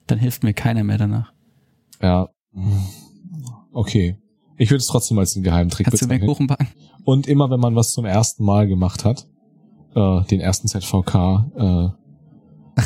Dann 0.06 0.18
hilft 0.18 0.42
mir 0.42 0.54
keiner 0.54 0.84
mehr 0.84 0.98
danach. 0.98 1.32
ja. 2.02 2.28
Okay. 3.72 4.16
Ich 4.62 4.70
würde 4.70 4.80
es 4.82 4.86
trotzdem 4.88 5.18
als 5.18 5.34
einen 5.34 5.42
geheimen 5.44 5.70
Trick 5.70 5.86
Kannst 5.86 6.02
du 6.02 6.06
bezeichnen. 6.06 6.28
Kuchen 6.28 6.46
backen? 6.46 6.68
Und 7.04 7.26
immer 7.26 7.48
wenn 7.50 7.61
man 7.61 7.74
was 7.76 7.92
zum 7.92 8.04
ersten 8.04 8.44
Mal 8.44 8.68
gemacht 8.68 9.04
hat, 9.06 9.26
äh, 9.94 10.22
den 10.24 10.40
ersten 10.40 10.68
ZVK, 10.68 11.94
äh, 12.76 12.82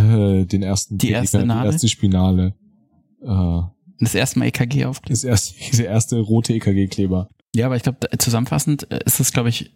äh, 0.00 0.44
den 0.44 0.62
ersten 0.62 0.98
Die 0.98 1.10
erste 1.10 1.38
die 1.40 1.46
Nadel? 1.46 1.72
erste 1.72 1.88
Spinale, 1.88 2.54
äh, 3.22 3.60
Das 4.00 4.14
erste 4.14 4.38
Mal 4.38 4.46
EKG 4.46 4.84
aufklären. 4.84 5.14
das 5.14 5.24
erste, 5.24 5.54
diese 5.70 5.84
erste 5.84 6.20
rote 6.20 6.52
EKG-Kleber, 6.54 7.28
Ja, 7.54 7.66
aber 7.66 7.76
ich 7.76 7.82
glaube, 7.82 7.98
zusammenfassend 8.18 8.90
äh, 8.90 9.00
ist 9.04 9.18
das, 9.20 9.32
glaube 9.32 9.48
ich, 9.48 9.72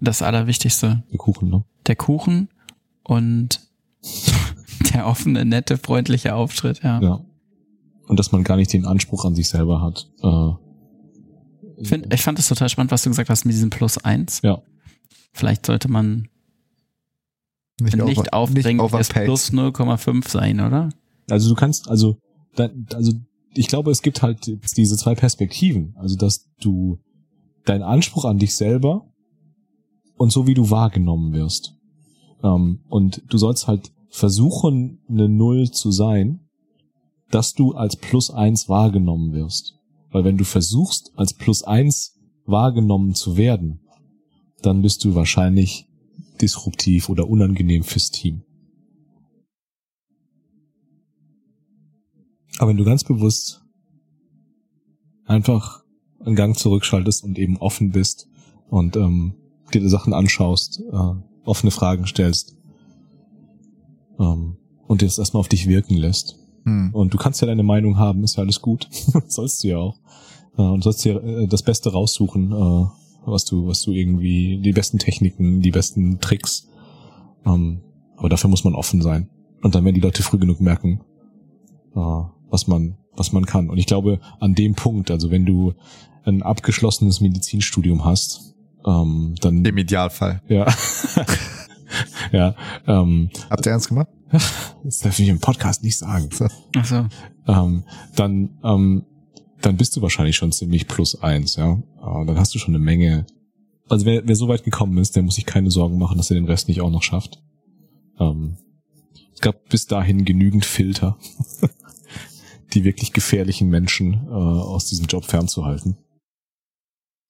das 0.00 0.22
Allerwichtigste. 0.22 1.02
der 1.10 1.18
Kuchen, 1.18 1.50
ne? 1.50 1.64
Der 1.86 1.96
Kuchen 1.96 2.48
und 3.04 3.60
der 4.94 5.06
offene, 5.06 5.44
nette, 5.44 5.76
freundliche 5.78 6.34
Auftritt, 6.34 6.82
ja. 6.82 7.00
Ja. 7.00 7.20
Und 8.08 8.18
dass 8.18 8.32
man 8.32 8.42
gar 8.44 8.56
nicht 8.56 8.72
den 8.72 8.84
Anspruch 8.86 9.24
an 9.24 9.34
sich 9.34 9.48
selber 9.48 9.80
hat. 9.80 10.10
Äh, 10.22 11.82
Ich, 11.82 11.88
find, 11.88 12.12
ich 12.12 12.22
fand 12.22 12.38
es 12.38 12.48
total 12.48 12.68
spannend, 12.68 12.90
was 12.92 13.02
du 13.02 13.10
gesagt 13.10 13.28
hast 13.30 13.44
mit 13.44 13.54
diesem 13.54 13.70
Plus 13.70 13.98
eins. 13.98 14.40
Ja. 14.42 14.60
Vielleicht 15.32 15.66
sollte 15.66 15.88
man 15.90 16.28
nicht, 17.80 17.96
nicht, 17.96 18.18
over- 18.18 18.34
aufdringend 18.34 18.82
nicht 18.92 19.00
es 19.00 19.08
plus 19.08 19.50
0,5 19.52 20.28
sein, 20.28 20.60
oder? 20.60 20.90
Also 21.30 21.48
du 21.48 21.54
kannst, 21.54 21.88
also, 21.88 22.18
da, 22.54 22.68
also 22.94 23.12
ich 23.54 23.66
glaube, 23.68 23.90
es 23.90 24.02
gibt 24.02 24.22
halt 24.22 24.46
jetzt 24.46 24.76
diese 24.76 24.96
zwei 24.96 25.14
Perspektiven. 25.14 25.94
Also, 25.96 26.16
dass 26.16 26.46
du 26.60 26.98
deinen 27.64 27.82
Anspruch 27.82 28.24
an 28.24 28.38
dich 28.38 28.54
selber 28.56 29.06
und 30.16 30.32
so 30.32 30.46
wie 30.46 30.54
du 30.54 30.70
wahrgenommen 30.70 31.32
wirst. 31.32 31.74
Ähm, 32.42 32.80
und 32.88 33.22
du 33.28 33.38
sollst 33.38 33.66
halt 33.68 33.92
versuchen, 34.10 35.00
eine 35.08 35.28
Null 35.28 35.70
zu 35.70 35.90
sein, 35.90 36.40
dass 37.32 37.54
du 37.54 37.72
als 37.72 37.96
plus 37.96 38.30
eins 38.30 38.68
wahrgenommen 38.68 39.32
wirst. 39.32 39.78
Weil 40.10 40.24
wenn 40.24 40.36
du 40.36 40.44
versuchst, 40.44 41.12
als 41.16 41.32
plus 41.32 41.62
eins 41.62 42.18
wahrgenommen 42.44 43.14
zu 43.14 43.36
werden, 43.36 43.80
dann 44.60 44.82
bist 44.82 45.02
du 45.04 45.14
wahrscheinlich 45.14 45.88
disruptiv 46.40 47.08
oder 47.08 47.28
unangenehm 47.28 47.82
fürs 47.82 48.10
Team. 48.10 48.42
Aber 52.58 52.70
wenn 52.70 52.76
du 52.76 52.84
ganz 52.84 53.02
bewusst 53.02 53.64
einfach 55.24 55.82
einen 56.20 56.36
Gang 56.36 56.56
zurückschaltest 56.56 57.24
und 57.24 57.38
eben 57.38 57.56
offen 57.56 57.90
bist 57.90 58.28
und 58.68 58.96
ähm, 58.96 59.34
dir 59.72 59.88
Sachen 59.88 60.12
anschaust, 60.12 60.80
äh, 60.80 61.14
offene 61.44 61.70
Fragen 61.70 62.06
stellst 62.06 62.56
ähm, 64.18 64.58
und 64.86 65.00
das 65.00 65.18
erstmal 65.18 65.40
auf 65.40 65.48
dich 65.48 65.66
wirken 65.66 65.96
lässt. 65.96 66.41
Hm. 66.64 66.90
Und 66.92 67.12
du 67.12 67.18
kannst 67.18 67.40
ja 67.40 67.46
deine 67.46 67.62
Meinung 67.62 67.98
haben, 67.98 68.22
ist 68.24 68.36
ja 68.36 68.42
alles 68.42 68.60
gut. 68.60 68.88
sollst 69.26 69.64
du 69.64 69.68
ja 69.68 69.78
auch. 69.78 69.98
Äh, 70.56 70.62
und 70.62 70.82
sollst 70.82 71.04
dir 71.04 71.22
äh, 71.22 71.46
das 71.46 71.62
Beste 71.62 71.92
raussuchen, 71.92 72.52
äh, 72.52 72.86
was 73.24 73.44
du, 73.44 73.66
was 73.66 73.82
du 73.82 73.92
irgendwie, 73.92 74.60
die 74.62 74.72
besten 74.72 74.98
Techniken, 74.98 75.60
die 75.60 75.70
besten 75.70 76.20
Tricks. 76.20 76.68
Ähm, 77.46 77.82
aber 78.16 78.28
dafür 78.28 78.50
muss 78.50 78.64
man 78.64 78.74
offen 78.74 79.02
sein. 79.02 79.28
Und 79.62 79.74
dann 79.74 79.84
werden 79.84 79.94
die 79.94 80.00
Leute 80.00 80.22
früh 80.22 80.38
genug 80.38 80.60
merken, 80.60 81.02
was 81.94 82.66
man, 82.66 82.96
was 83.14 83.32
man 83.32 83.46
kann. 83.46 83.70
Und 83.70 83.78
ich 83.78 83.86
glaube, 83.86 84.18
an 84.40 84.54
dem 84.54 84.74
Punkt, 84.74 85.10
also 85.10 85.30
wenn 85.30 85.46
du 85.46 85.74
ein 86.24 86.42
abgeschlossenes 86.42 87.20
Medizinstudium 87.20 88.04
hast, 88.04 88.54
ähm, 88.86 89.34
dann 89.40 89.64
Im 89.64 89.78
Idealfall. 89.78 90.42
ja, 90.48 90.66
ja, 92.32 92.54
ähm, 92.86 93.30
Habt 93.50 93.66
ihr 93.66 93.72
ernst 93.72 93.88
gemacht? 93.88 94.08
das 94.84 94.98
darf 94.98 95.18
ich 95.18 95.28
im 95.28 95.40
Podcast 95.40 95.82
nicht 95.82 95.98
sagen. 95.98 96.28
Ach 96.76 96.84
so. 96.84 97.06
Ähm, 97.46 97.84
dann, 98.16 98.58
ähm, 98.64 99.04
dann 99.60 99.76
bist 99.76 99.96
du 99.96 100.02
wahrscheinlich 100.02 100.36
schon 100.36 100.52
ziemlich 100.52 100.88
plus 100.88 101.20
eins, 101.20 101.56
ja. 101.56 101.72
Äh, 101.74 102.26
dann 102.26 102.38
hast 102.38 102.54
du 102.54 102.58
schon 102.58 102.74
eine 102.74 102.82
Menge. 102.82 103.26
Also 103.88 104.06
wer, 104.06 104.26
wer 104.26 104.36
so 104.36 104.48
weit 104.48 104.64
gekommen 104.64 104.96
ist, 104.98 105.16
der 105.16 105.22
muss 105.22 105.34
sich 105.34 105.46
keine 105.46 105.70
Sorgen 105.70 105.98
machen, 105.98 106.16
dass 106.16 106.30
er 106.30 106.34
den 106.34 106.46
Rest 106.46 106.68
nicht 106.68 106.80
auch 106.80 106.90
noch 106.90 107.02
schafft. 107.02 107.42
Ähm, 108.18 108.56
es 109.34 109.40
gab 109.40 109.68
bis 109.68 109.86
dahin 109.86 110.24
genügend 110.24 110.64
Filter, 110.64 111.18
die 112.72 112.84
wirklich 112.84 113.12
gefährlichen 113.12 113.68
Menschen 113.68 114.14
äh, 114.28 114.30
aus 114.30 114.86
diesem 114.86 115.06
Job 115.06 115.24
fernzuhalten. 115.24 115.96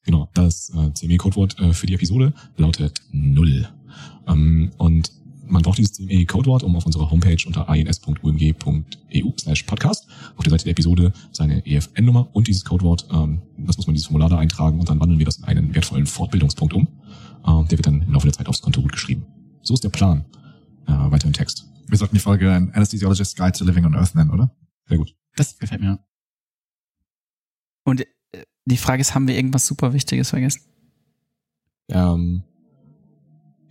Genau, 0.04 0.28
das 0.34 0.70
äh, 0.74 0.92
CME-Codewort 0.92 1.58
äh, 1.60 1.72
für 1.72 1.86
die 1.86 1.94
Episode 1.94 2.34
lautet 2.56 3.00
null. 3.12 3.68
Ähm, 4.26 4.72
und 4.78 5.12
man 5.52 5.62
braucht 5.62 5.78
dieses 5.78 5.92
CME-Codewort, 5.92 6.62
um 6.62 6.74
auf 6.76 6.86
unserer 6.86 7.10
Homepage 7.10 7.36
unter 7.46 7.68
ins.umg.eu 7.68 9.30
slash 9.38 9.62
podcast 9.64 10.08
auf 10.36 10.44
der 10.44 10.50
Seite 10.50 10.64
der 10.64 10.72
Episode 10.72 11.12
seine 11.30 11.64
EFN-Nummer 11.66 12.34
und 12.34 12.48
dieses 12.48 12.64
Codewort, 12.64 13.06
ähm, 13.12 13.42
das 13.58 13.76
muss 13.76 13.86
man 13.86 13.92
in 13.92 13.96
dieses 13.96 14.06
Formular 14.06 14.30
da 14.30 14.38
eintragen 14.38 14.80
und 14.80 14.88
dann 14.88 14.98
wandeln 14.98 15.18
wir 15.18 15.26
das 15.26 15.36
in 15.36 15.44
einen 15.44 15.74
wertvollen 15.74 16.06
Fortbildungspunkt 16.06 16.74
um. 16.74 16.88
Ähm, 17.46 17.66
der 17.68 17.78
wird 17.78 17.86
dann 17.86 18.02
im 18.02 18.12
Laufe 18.12 18.26
der 18.26 18.32
Zeit 18.32 18.48
aufs 18.48 18.62
Konto 18.62 18.80
gut 18.80 18.92
geschrieben. 18.92 19.26
So 19.62 19.74
ist 19.74 19.84
der 19.84 19.90
Plan. 19.90 20.24
Äh, 20.86 20.92
weiter 20.92 21.26
im 21.26 21.32
Text. 21.32 21.68
Wir 21.86 21.98
sollten 21.98 22.16
die 22.16 22.20
Folge 22.20 22.50
ein 22.50 22.72
Anesthesiologist's 22.72 23.36
Guide 23.36 23.52
to 23.52 23.64
Living 23.64 23.84
on 23.84 23.94
Earth 23.94 24.14
nennen, 24.14 24.30
oder? 24.30 24.50
Sehr 24.88 24.98
gut. 24.98 25.14
Das 25.36 25.58
gefällt 25.58 25.82
mir. 25.82 25.98
Und 27.84 28.00
äh, 28.00 28.06
die 28.64 28.76
Frage 28.78 29.02
ist, 29.02 29.14
haben 29.14 29.28
wir 29.28 29.36
irgendwas 29.36 29.66
super 29.66 29.92
Wichtiges 29.92 30.30
vergessen? 30.30 30.62
Ähm, 31.88 32.44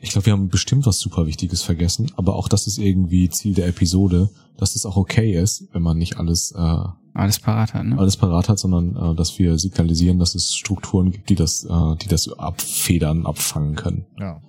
ich 0.02 0.10
glaube, 0.10 0.26
wir 0.26 0.34
haben 0.34 0.50
bestimmt 0.50 0.88
was 0.88 1.00
super 1.00 1.28
Wichtiges 1.28 1.62
vergessen, 1.62 2.12
aber 2.16 2.36
auch 2.36 2.48
das 2.48 2.66
ist 2.66 2.80
irgendwie 2.80 3.30
Ziel 3.30 3.54
der 3.54 3.68
Episode, 3.68 4.30
dass 4.58 4.76
es 4.76 4.86
auch 4.86 4.98
okay 4.98 5.40
ist, 5.40 5.68
wenn 5.74 5.84
man 5.84 5.98
nicht 5.98 6.18
alles 6.18 6.52
äh, 6.58 6.78
Alles 7.14 7.40
parat 7.40 7.76
hat, 7.76 7.86
ne? 7.86 8.00
alles 8.00 8.18
parat 8.18 8.50
hat, 8.50 8.58
sondern 8.58 8.96
äh, 8.96 9.16
dass 9.16 9.38
wir 9.38 9.60
signalisieren, 9.60 10.18
dass 10.18 10.34
es 10.34 10.56
Strukturen 10.56 11.12
gibt, 11.12 11.30
die 11.30 11.36
das, 11.36 11.64
äh, 11.66 11.96
die 12.02 12.08
das 12.08 12.28
abfedern, 12.34 13.28
abfangen 13.28 13.76
können. 13.76 14.06
Ja. 14.20 14.42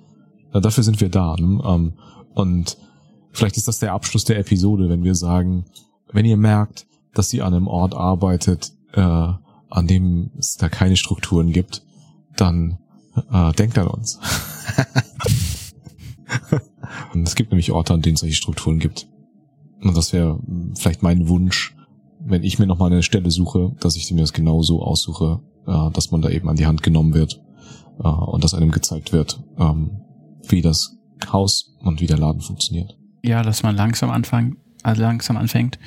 Ja, 0.54 0.60
dafür 0.60 0.84
sind 0.84 1.00
wir 1.02 1.10
da. 1.10 1.36
Ne? 1.36 1.62
Ähm, 1.64 1.92
und 2.34 2.78
vielleicht 3.32 3.58
ist 3.58 3.68
das 3.68 3.78
der 3.78 3.92
Abschluss 3.92 4.24
der 4.24 4.38
Episode, 4.38 4.88
wenn 4.88 5.04
wir 5.04 5.14
sagen, 5.14 5.66
wenn 6.12 6.24
ihr 6.24 6.38
merkt, 6.38 6.86
dass 7.12 7.32
ihr 7.34 7.44
an 7.44 7.52
einem 7.52 7.68
Ort 7.68 7.94
arbeitet, 7.94 8.72
äh, 8.94 9.00
an 9.00 9.86
dem 9.86 10.30
es 10.38 10.56
da 10.56 10.70
keine 10.70 10.96
Strukturen 10.96 11.52
gibt, 11.52 11.82
dann 12.36 12.78
äh, 13.30 13.52
denkt 13.52 13.76
an 13.76 13.88
uns. 13.88 14.18
und 17.12 17.26
es 17.26 17.34
gibt 17.34 17.50
nämlich 17.50 17.72
Orte, 17.72 17.94
an 17.94 18.02
denen 18.02 18.14
es 18.14 18.20
solche 18.20 18.36
Strukturen 18.36 18.78
gibt. 18.78 19.08
Und 19.82 19.96
das 19.96 20.12
wäre 20.12 20.38
mh, 20.46 20.74
vielleicht 20.76 21.02
mein 21.02 21.28
Wunsch, 21.28 21.74
wenn 22.20 22.42
ich 22.42 22.58
mir 22.58 22.66
nochmal 22.66 22.92
eine 22.92 23.02
Stelle 23.02 23.30
suche, 23.30 23.74
dass 23.80 23.96
ich 23.96 24.10
mir 24.12 24.20
das 24.20 24.32
genau 24.32 24.62
so 24.62 24.82
aussuche, 24.82 25.40
äh, 25.66 25.90
dass 25.90 26.10
man 26.10 26.22
da 26.22 26.30
eben 26.30 26.48
an 26.48 26.56
die 26.56 26.66
Hand 26.66 26.82
genommen 26.82 27.14
wird 27.14 27.40
äh, 28.02 28.08
und 28.08 28.44
dass 28.44 28.54
einem 28.54 28.70
gezeigt 28.70 29.12
wird, 29.12 29.42
ähm, 29.58 30.00
wie 30.48 30.62
das 30.62 30.96
Haus 31.32 31.76
und 31.80 32.00
wie 32.00 32.06
der 32.06 32.18
Laden 32.18 32.40
funktioniert. 32.40 32.96
Ja, 33.24 33.42
dass 33.42 33.62
man 33.62 33.76
langsam 33.76 34.10
anfangen, 34.10 34.56
also 34.82 35.02
langsam 35.02 35.36
anfängt 35.36 35.78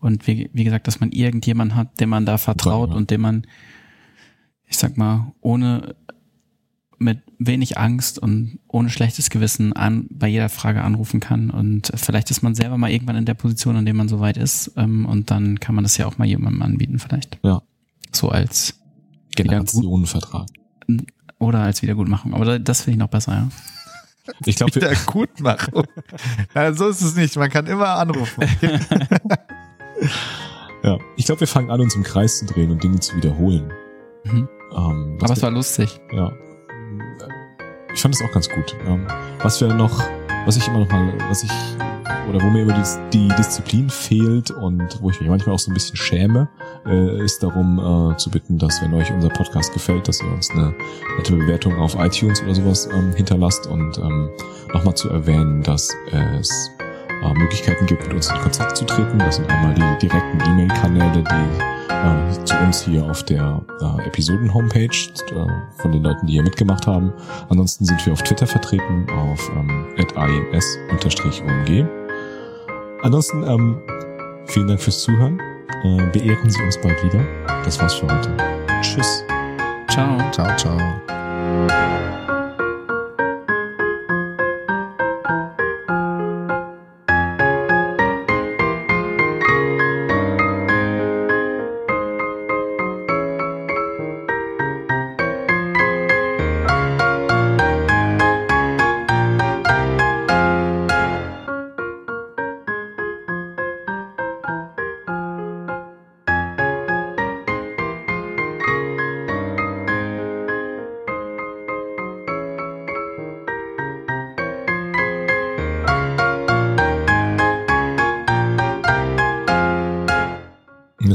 und 0.00 0.26
wie, 0.26 0.50
wie 0.52 0.64
gesagt, 0.64 0.86
dass 0.86 1.00
man 1.00 1.12
irgendjemanden 1.12 1.76
hat, 1.76 2.00
dem 2.00 2.10
man 2.10 2.26
da 2.26 2.38
vertraut 2.38 2.90
Ja. 2.90 2.96
und 2.96 3.10
dem 3.10 3.20
man, 3.22 3.46
ich 4.66 4.76
sag 4.78 4.96
mal, 4.96 5.32
ohne 5.40 5.96
mit 6.98 7.20
wenig 7.38 7.78
Angst 7.78 8.18
und 8.18 8.58
ohne 8.66 8.90
schlechtes 8.90 9.30
Gewissen 9.30 9.72
an, 9.72 10.06
bei 10.10 10.26
jeder 10.28 10.48
Frage 10.48 10.82
anrufen 10.82 11.20
kann. 11.20 11.50
Und 11.50 11.92
vielleicht 11.94 12.30
ist 12.30 12.42
man 12.42 12.54
selber 12.54 12.76
mal 12.78 12.90
irgendwann 12.90 13.16
in 13.16 13.24
der 13.24 13.34
Position, 13.34 13.76
in 13.76 13.84
der 13.84 13.94
man 13.94 14.08
soweit 14.08 14.36
ist. 14.36 14.72
Ähm, 14.76 15.06
und 15.06 15.30
dann 15.30 15.60
kann 15.60 15.74
man 15.74 15.84
das 15.84 15.96
ja 15.96 16.06
auch 16.06 16.18
mal 16.18 16.24
jemandem 16.26 16.62
anbieten, 16.62 16.98
vielleicht. 16.98 17.38
Ja. 17.42 17.62
So 18.12 18.30
als. 18.30 18.74
Generationenvertrag. 19.36 20.46
oder 21.38 21.60
als 21.60 21.82
Wiedergutmachung. 21.82 22.34
Aber 22.34 22.44
da- 22.44 22.58
das 22.58 22.80
finde 22.82 22.92
ich 22.92 22.98
noch 22.98 23.08
besser, 23.08 23.32
ja. 23.32 23.48
Ich 24.44 24.56
glaube, 24.56 24.74
wir, 24.74 24.82
Wiedergutmachung. 24.82 25.84
ja, 26.54 26.74
so 26.74 26.88
ist 26.88 27.00
es 27.00 27.14
nicht. 27.16 27.36
Man 27.36 27.48
kann 27.48 27.66
immer 27.66 27.88
anrufen. 27.90 28.42
ja, 30.82 30.98
ich 31.16 31.24
glaube, 31.24 31.40
wir 31.40 31.46
fangen 31.48 31.70
an, 31.70 31.80
uns 31.80 31.94
im 31.94 32.02
Kreis 32.02 32.38
zu 32.38 32.46
drehen 32.46 32.70
und 32.70 32.82
Dinge 32.82 33.00
zu 33.00 33.16
wiederholen. 33.16 33.72
Mhm. 34.24 34.48
Ähm, 34.72 35.18
Aber 35.18 35.18
was 35.20 35.30
es 35.38 35.42
war 35.42 35.50
lustig. 35.50 36.00
ja. 36.12 36.30
Ich 37.98 38.02
fand 38.02 38.14
es 38.14 38.22
auch 38.22 38.30
ganz 38.30 38.48
gut. 38.48 38.76
Ähm, 38.86 39.08
was 39.42 39.60
wir 39.60 39.74
noch, 39.74 40.04
was 40.46 40.56
ich 40.56 40.68
immer 40.68 40.78
noch 40.78 40.88
mal, 40.88 41.12
was 41.28 41.42
ich, 41.42 41.50
oder 42.28 42.40
wo 42.40 42.48
mir 42.48 42.62
immer 42.62 42.72
die, 42.72 42.84
die 43.12 43.28
Disziplin 43.34 43.90
fehlt 43.90 44.52
und 44.52 45.02
wo 45.02 45.10
ich 45.10 45.20
mich 45.20 45.28
manchmal 45.28 45.56
auch 45.56 45.58
so 45.58 45.72
ein 45.72 45.74
bisschen 45.74 45.96
schäme, 45.96 46.48
äh, 46.86 47.24
ist 47.24 47.42
darum 47.42 48.12
äh, 48.12 48.16
zu 48.16 48.30
bitten, 48.30 48.56
dass 48.56 48.80
wenn 48.82 48.94
euch 48.94 49.10
unser 49.10 49.30
Podcast 49.30 49.72
gefällt, 49.72 50.06
dass 50.06 50.22
ihr 50.22 50.30
uns 50.30 50.48
eine 50.52 50.72
nette 51.16 51.32
Bewertung 51.32 51.74
auf 51.80 51.96
iTunes 51.98 52.40
oder 52.40 52.54
sowas 52.54 52.88
ähm, 52.92 53.12
hinterlasst 53.16 53.66
und 53.66 53.98
ähm, 53.98 54.30
nochmal 54.72 54.94
zu 54.94 55.10
erwähnen, 55.10 55.64
dass 55.64 55.92
es 56.12 56.70
äh, 57.20 57.34
Möglichkeiten 57.34 57.84
gibt, 57.86 58.04
mit 58.04 58.14
uns 58.14 58.30
in 58.30 58.38
Kontakt 58.38 58.76
zu 58.76 58.84
treten. 58.84 59.18
Das 59.18 59.34
sind 59.34 59.50
einmal 59.50 59.74
die 59.74 60.06
direkten 60.06 60.38
E-Mail-Kanäle, 60.48 61.24
die 61.24 61.77
äh, 61.88 62.44
zu 62.44 62.56
uns 62.58 62.82
hier 62.82 63.04
auf 63.04 63.22
der 63.24 63.62
äh, 63.80 64.06
Episoden-Homepage 64.06 64.84
äh, 64.86 65.46
von 65.80 65.92
den 65.92 66.02
Leuten, 66.02 66.26
die 66.26 66.34
hier 66.34 66.42
mitgemacht 66.42 66.86
haben. 66.86 67.12
Ansonsten 67.48 67.84
sind 67.84 68.04
wir 68.06 68.12
auf 68.12 68.22
Twitter 68.22 68.46
vertreten, 68.46 69.06
auf 69.10 69.50
ähm, 69.56 69.86
@ins_omg. 69.96 71.88
Ansonsten 73.02 73.42
ähm, 73.44 73.78
vielen 74.46 74.68
Dank 74.68 74.80
fürs 74.80 75.02
Zuhören. 75.02 75.40
Äh, 75.84 76.06
beehren 76.12 76.50
Sie 76.50 76.62
uns 76.62 76.78
bald 76.80 77.02
wieder. 77.04 77.24
Das 77.64 77.80
war's 77.80 77.94
für 77.94 78.06
heute. 78.06 78.36
Tschüss. 78.80 79.24
Ciao. 79.88 80.18
ciao, 80.32 80.56
ciao. 80.56 80.78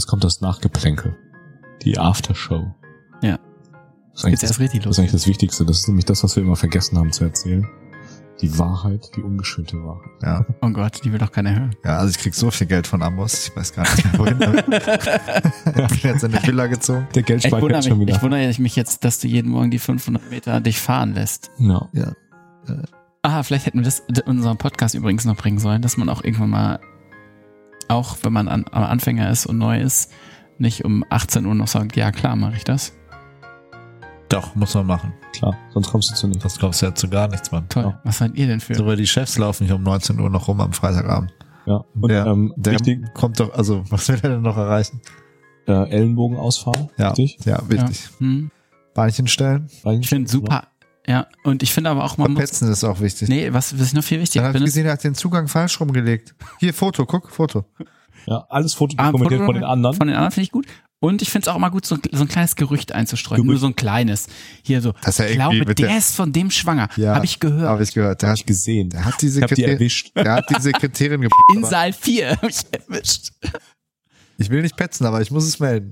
Jetzt 0.03 0.09
kommt 0.09 0.23
das 0.25 0.41
Nachgeplänkel. 0.41 1.15
Die 1.81 1.97
Aftershow. 1.97 2.73
Ja. 3.21 3.37
Das 4.11 4.19
ist 4.19 4.25
eigentlich 4.25 4.31
Jetzt 4.41 4.43
erst 4.43 4.59
richtig 4.59 4.79
Das 4.81 4.85
los. 4.85 4.95
ist 4.95 4.99
eigentlich 4.99 5.11
das 5.13 5.27
Wichtigste. 5.27 5.65
Das 5.65 5.79
ist 5.79 5.87
nämlich 5.87 6.05
das, 6.05 6.23
was 6.25 6.35
wir 6.35 6.43
immer 6.43 6.57
vergessen 6.57 6.97
haben 6.97 7.11
zu 7.13 7.23
erzählen. 7.23 7.65
Die 8.41 8.59
Wahrheit, 8.59 9.11
die 9.15 9.21
ungeschönte 9.21 9.77
Wahrheit. 9.77 10.09
Ja. 10.21 10.45
Oh 10.61 10.69
Gott, 10.71 10.99
die 11.05 11.11
will 11.13 11.19
doch 11.19 11.31
keiner 11.31 11.51
hören. 11.55 11.75
ja, 11.85 11.97
also 11.97 12.09
ich 12.09 12.17
krieg 12.17 12.33
so 12.35 12.51
viel 12.51 12.67
Geld 12.67 12.85
von 12.85 13.01
Amos. 13.01 13.47
Ich 13.47 13.55
weiß 13.55 13.73
gar 13.73 13.83
nicht 13.83 14.03
mehr, 14.11 14.19
wohin. 14.19 14.39
damit. 14.39 14.65
ich 14.67 16.01
bin 16.01 16.11
jetzt 16.11 16.23
in 16.25 16.35
eine 16.35 16.45
Villa 16.45 16.67
gezogen. 16.67 17.07
Der 17.15 17.21
Ich 17.21 17.25
Geldspeicher 17.27 17.79
ist 17.79 17.87
schon 17.87 17.99
wieder. 18.01 18.15
ich 18.15 18.21
wundere 18.21 18.53
mich 18.59 18.75
jetzt, 18.75 19.05
dass 19.05 19.19
du 19.19 19.27
jeden 19.29 19.51
Morgen 19.51 19.71
die 19.71 19.79
500 19.79 20.29
Meter 20.29 20.59
dich 20.59 20.81
fahren 20.81 21.13
lässt. 21.13 21.49
ja. 21.59 21.87
Ja. 21.93 22.11
Ah, 23.25 23.41
vielleicht 23.43 23.65
hätten 23.67 23.77
wir 23.79 23.85
das 23.85 23.99
in 23.99 24.19
unserem 24.23 24.57
Podcast 24.57 24.95
übrigens 24.95 25.23
noch 25.23 25.37
bringen 25.37 25.57
sollen, 25.57 25.81
dass 25.81 25.95
man 25.95 26.09
auch 26.09 26.23
irgendwann 26.25 26.49
mal, 26.49 26.79
auch 27.89 28.17
wenn 28.23 28.33
man 28.33 28.47
an, 28.47 28.65
am 28.71 28.83
Anfänger 28.83 29.29
ist 29.29 29.45
und 29.45 29.57
neu 29.57 29.79
ist, 29.79 30.11
nicht 30.57 30.85
um 30.85 31.03
18 31.09 31.45
Uhr 31.45 31.55
noch 31.55 31.67
sagt, 31.67 31.95
ja 31.95 32.11
klar, 32.11 32.35
mache 32.35 32.55
ich 32.55 32.63
das. 32.63 32.93
Doch, 34.29 34.55
muss 34.55 34.73
man 34.73 34.87
machen. 34.87 35.13
Klar, 35.33 35.55
sonst 35.73 35.91
kommst 35.91 36.11
du 36.11 36.15
zu 36.15 36.27
nichts. 36.27 36.43
Das 36.43 36.57
glaubst 36.57 36.81
du 36.81 36.87
ja 36.87 36.95
zu 36.95 37.07
gar 37.07 37.27
nichts, 37.27 37.51
Mann. 37.51 37.67
Toll. 37.69 37.83
Ja. 37.83 38.01
Was 38.03 38.17
seid 38.17 38.35
ihr 38.35 38.47
denn 38.47 38.59
für? 38.59 38.73
Sogar 38.73 38.95
die 38.95 39.05
Chefs 39.05 39.37
laufen 39.37 39.63
nicht 39.63 39.73
um 39.73 39.83
19 39.83 40.19
Uhr 40.19 40.29
noch 40.29 40.47
rum 40.47 40.59
am 40.61 40.73
Freitagabend. 40.73 41.33
Ja. 41.65 41.83
Und 41.93 42.09
der 42.09 42.25
ähm, 42.25 42.53
der 42.55 42.73
wichtig, 42.73 43.13
kommt 43.13 43.39
doch, 43.39 43.53
also 43.53 43.83
was 43.89 44.09
will 44.09 44.19
er 44.23 44.29
denn 44.31 44.41
noch 44.41 44.57
erreichen? 44.57 45.01
äh, 45.67 45.89
Ellenbogen 45.89 46.37
ausfahren. 46.37 46.89
Ja, 46.97 47.09
Richtig? 47.09 47.45
ja, 47.45 47.61
wichtig. 47.69 48.03
Ja. 48.05 48.19
Hm. 48.19 48.51
Beinchen 48.93 49.27
stellen. 49.27 49.67
Ich 49.99 50.09
finde 50.09 50.29
super. 50.29 50.67
Ja, 51.05 51.27
und 51.43 51.63
ich 51.63 51.73
finde 51.73 51.89
aber 51.89 52.03
auch, 52.05 52.17
man 52.17 52.31
muss. 52.31 52.39
Verpetzen 52.39 52.71
ist 52.71 52.83
auch 52.83 53.01
wichtig. 53.01 53.27
Nee, 53.27 53.51
was, 53.51 53.77
was 53.77 53.87
ich 53.87 53.93
noch 53.93 54.03
viel 54.03 54.17
Dann 54.19 54.23
wichtiger 54.23 54.43
habe 54.45 54.51
ich 54.51 54.59
finde, 54.59 54.65
gesehen, 54.65 54.85
er 54.85 54.93
hat 54.93 55.03
den 55.03 55.15
Zugang 55.15 55.47
falsch 55.49 55.79
rumgelegt. 55.79 56.33
Hier, 56.59 56.73
Foto, 56.73 57.05
guck, 57.05 57.29
Foto. 57.29 57.65
Ja, 58.25 58.45
alles 58.49 58.73
Foto 58.73 58.95
Ah, 58.97 59.07
dokumentiert 59.11 59.41
Foto- 59.41 59.45
von 59.47 59.55
den 59.55 59.63
anderen. 59.65 59.95
Von 59.97 60.07
den 60.07 60.15
anderen 60.15 60.31
finde 60.31 60.45
ich 60.45 60.51
gut. 60.51 60.65
Und 61.01 61.21
ich 61.21 61.29
finde 61.29 61.43
es 61.43 61.47
auch 61.51 61.57
immer 61.57 61.69
gut, 61.69 61.85
so, 61.85 61.97
so 62.13 62.21
ein 62.21 62.29
kleines 62.29 62.55
Gerücht 62.55 62.93
einzustreuen. 62.93 63.41
Gerücht. 63.41 63.49
Nur 63.51 63.59
so 63.59 63.67
ein 63.67 63.75
kleines. 63.75 64.27
Hier 64.63 64.79
so. 64.81 64.93
Das 65.01 65.15
ist 65.15 65.19
ja 65.19 65.25
ich 65.25 65.33
glaube, 65.33 65.65
der, 65.65 65.75
der- 65.75 65.97
ist 65.97 66.15
von 66.15 66.31
dem 66.31 66.49
schwanger. 66.49 66.87
Ja, 66.95 67.15
Habe 67.15 67.25
ich 67.25 67.41
gehört. 67.41 67.67
Habe 67.67 67.83
ich 67.83 67.93
gehört. 67.93 68.21
Der 68.21 68.29
Hab 68.29 68.33
hat, 68.35 68.39
ich 68.39 68.45
gesehen. 68.45 68.89
der 68.89 69.03
hat 69.03 69.21
die 69.21 69.27
Ich 69.27 69.41
hab 69.41 69.49
die 69.53 69.91
der 70.15 70.33
hat 70.35 70.49
die 70.49 70.61
Sekretärin 70.61 71.19
ge 71.19 71.29
In 71.53 71.65
Saal 71.65 71.91
4 71.91 72.29
habe 72.37 72.47
ich 72.49 72.61
erwischt. 72.71 73.31
Ich 74.37 74.49
will 74.49 74.61
nicht 74.61 74.77
petzen, 74.77 75.05
aber 75.05 75.19
ich 75.21 75.29
muss 75.31 75.43
es 75.45 75.59
melden. 75.59 75.91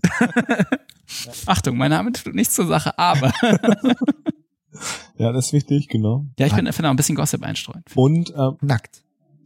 Achtung, 1.45 1.75
mein 1.75 1.91
Name 1.91 2.13
tut 2.13 2.33
nichts 2.33 2.55
zur 2.55 2.67
Sache, 2.67 2.97
aber. 2.97 3.33
Ja, 5.18 5.31
das 5.31 5.48
ist 5.48 5.53
wichtig, 5.53 5.88
genau. 5.88 6.26
ja, 6.39 6.48
ich 6.48 6.53
finde 6.53 6.73
find 6.73 6.88
auch 6.88 6.91
ein 6.91 6.95
bisschen 6.95 7.15
Gossip 7.15 7.43
einstreuen. 7.43 7.84
Und, 7.95 8.31
äh, 8.31 8.49
Nackt. 8.61 9.03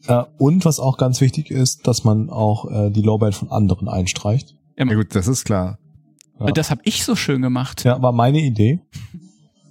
äh, 0.08 0.24
und 0.38 0.66
was 0.66 0.80
auch 0.80 0.98
ganz 0.98 1.22
wichtig 1.22 1.52
ist, 1.52 1.88
dass 1.88 2.04
man 2.04 2.30
auch 2.30 2.70
äh, 2.70 2.90
die 2.92 3.02
Lorbeeren 3.02 3.34
von 3.34 3.52
anderen 3.52 3.90
einstreicht. 3.90 4.56
Ja 4.78 4.86
gut, 4.86 5.16
das 5.16 5.28
ist 5.28 5.46
klar. 5.46 5.80
Ja. 6.40 6.48
Das 6.48 6.70
habe 6.70 6.82
ich 6.84 7.04
so 7.04 7.16
schön 7.16 7.42
gemacht. 7.42 7.84
Ja, 7.84 8.02
war 8.02 8.12
meine 8.12 8.40
Idee. 8.40 8.82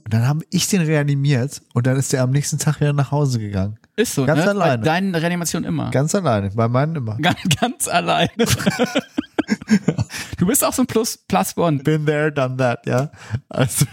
Und 0.04 0.12
dann 0.12 0.26
habe 0.28 0.44
ich 0.50 0.66
den 0.68 0.82
reanimiert 0.82 1.62
und 1.72 1.86
dann 1.86 1.96
ist 1.96 2.12
der 2.12 2.22
am 2.22 2.30
nächsten 2.30 2.58
Tag 2.58 2.80
wieder 2.80 2.92
nach 2.92 3.10
Hause 3.10 3.38
gegangen. 3.38 3.78
Ist 3.96 4.14
so, 4.14 4.26
Ganz 4.26 4.44
ne? 4.44 4.50
alleine. 4.50 4.78
Bei 4.78 4.84
deinen 4.84 5.14
Reanimationen 5.14 5.68
immer. 5.68 5.90
Ganz 5.90 6.14
alleine, 6.14 6.50
bei 6.50 6.68
meinen 6.68 6.96
immer. 6.96 7.16
ganz, 7.16 7.38
ganz 7.60 7.88
allein. 7.88 8.28
du 10.38 10.46
bist 10.46 10.64
auch 10.64 10.72
so 10.72 10.82
ein 10.82 10.86
Plus, 10.86 11.16
Plus 11.16 11.56
One. 11.56 11.78
Been 11.78 12.04
there, 12.04 12.32
done 12.32 12.56
that, 12.56 12.86
ja. 12.86 13.10
Also 13.48 13.86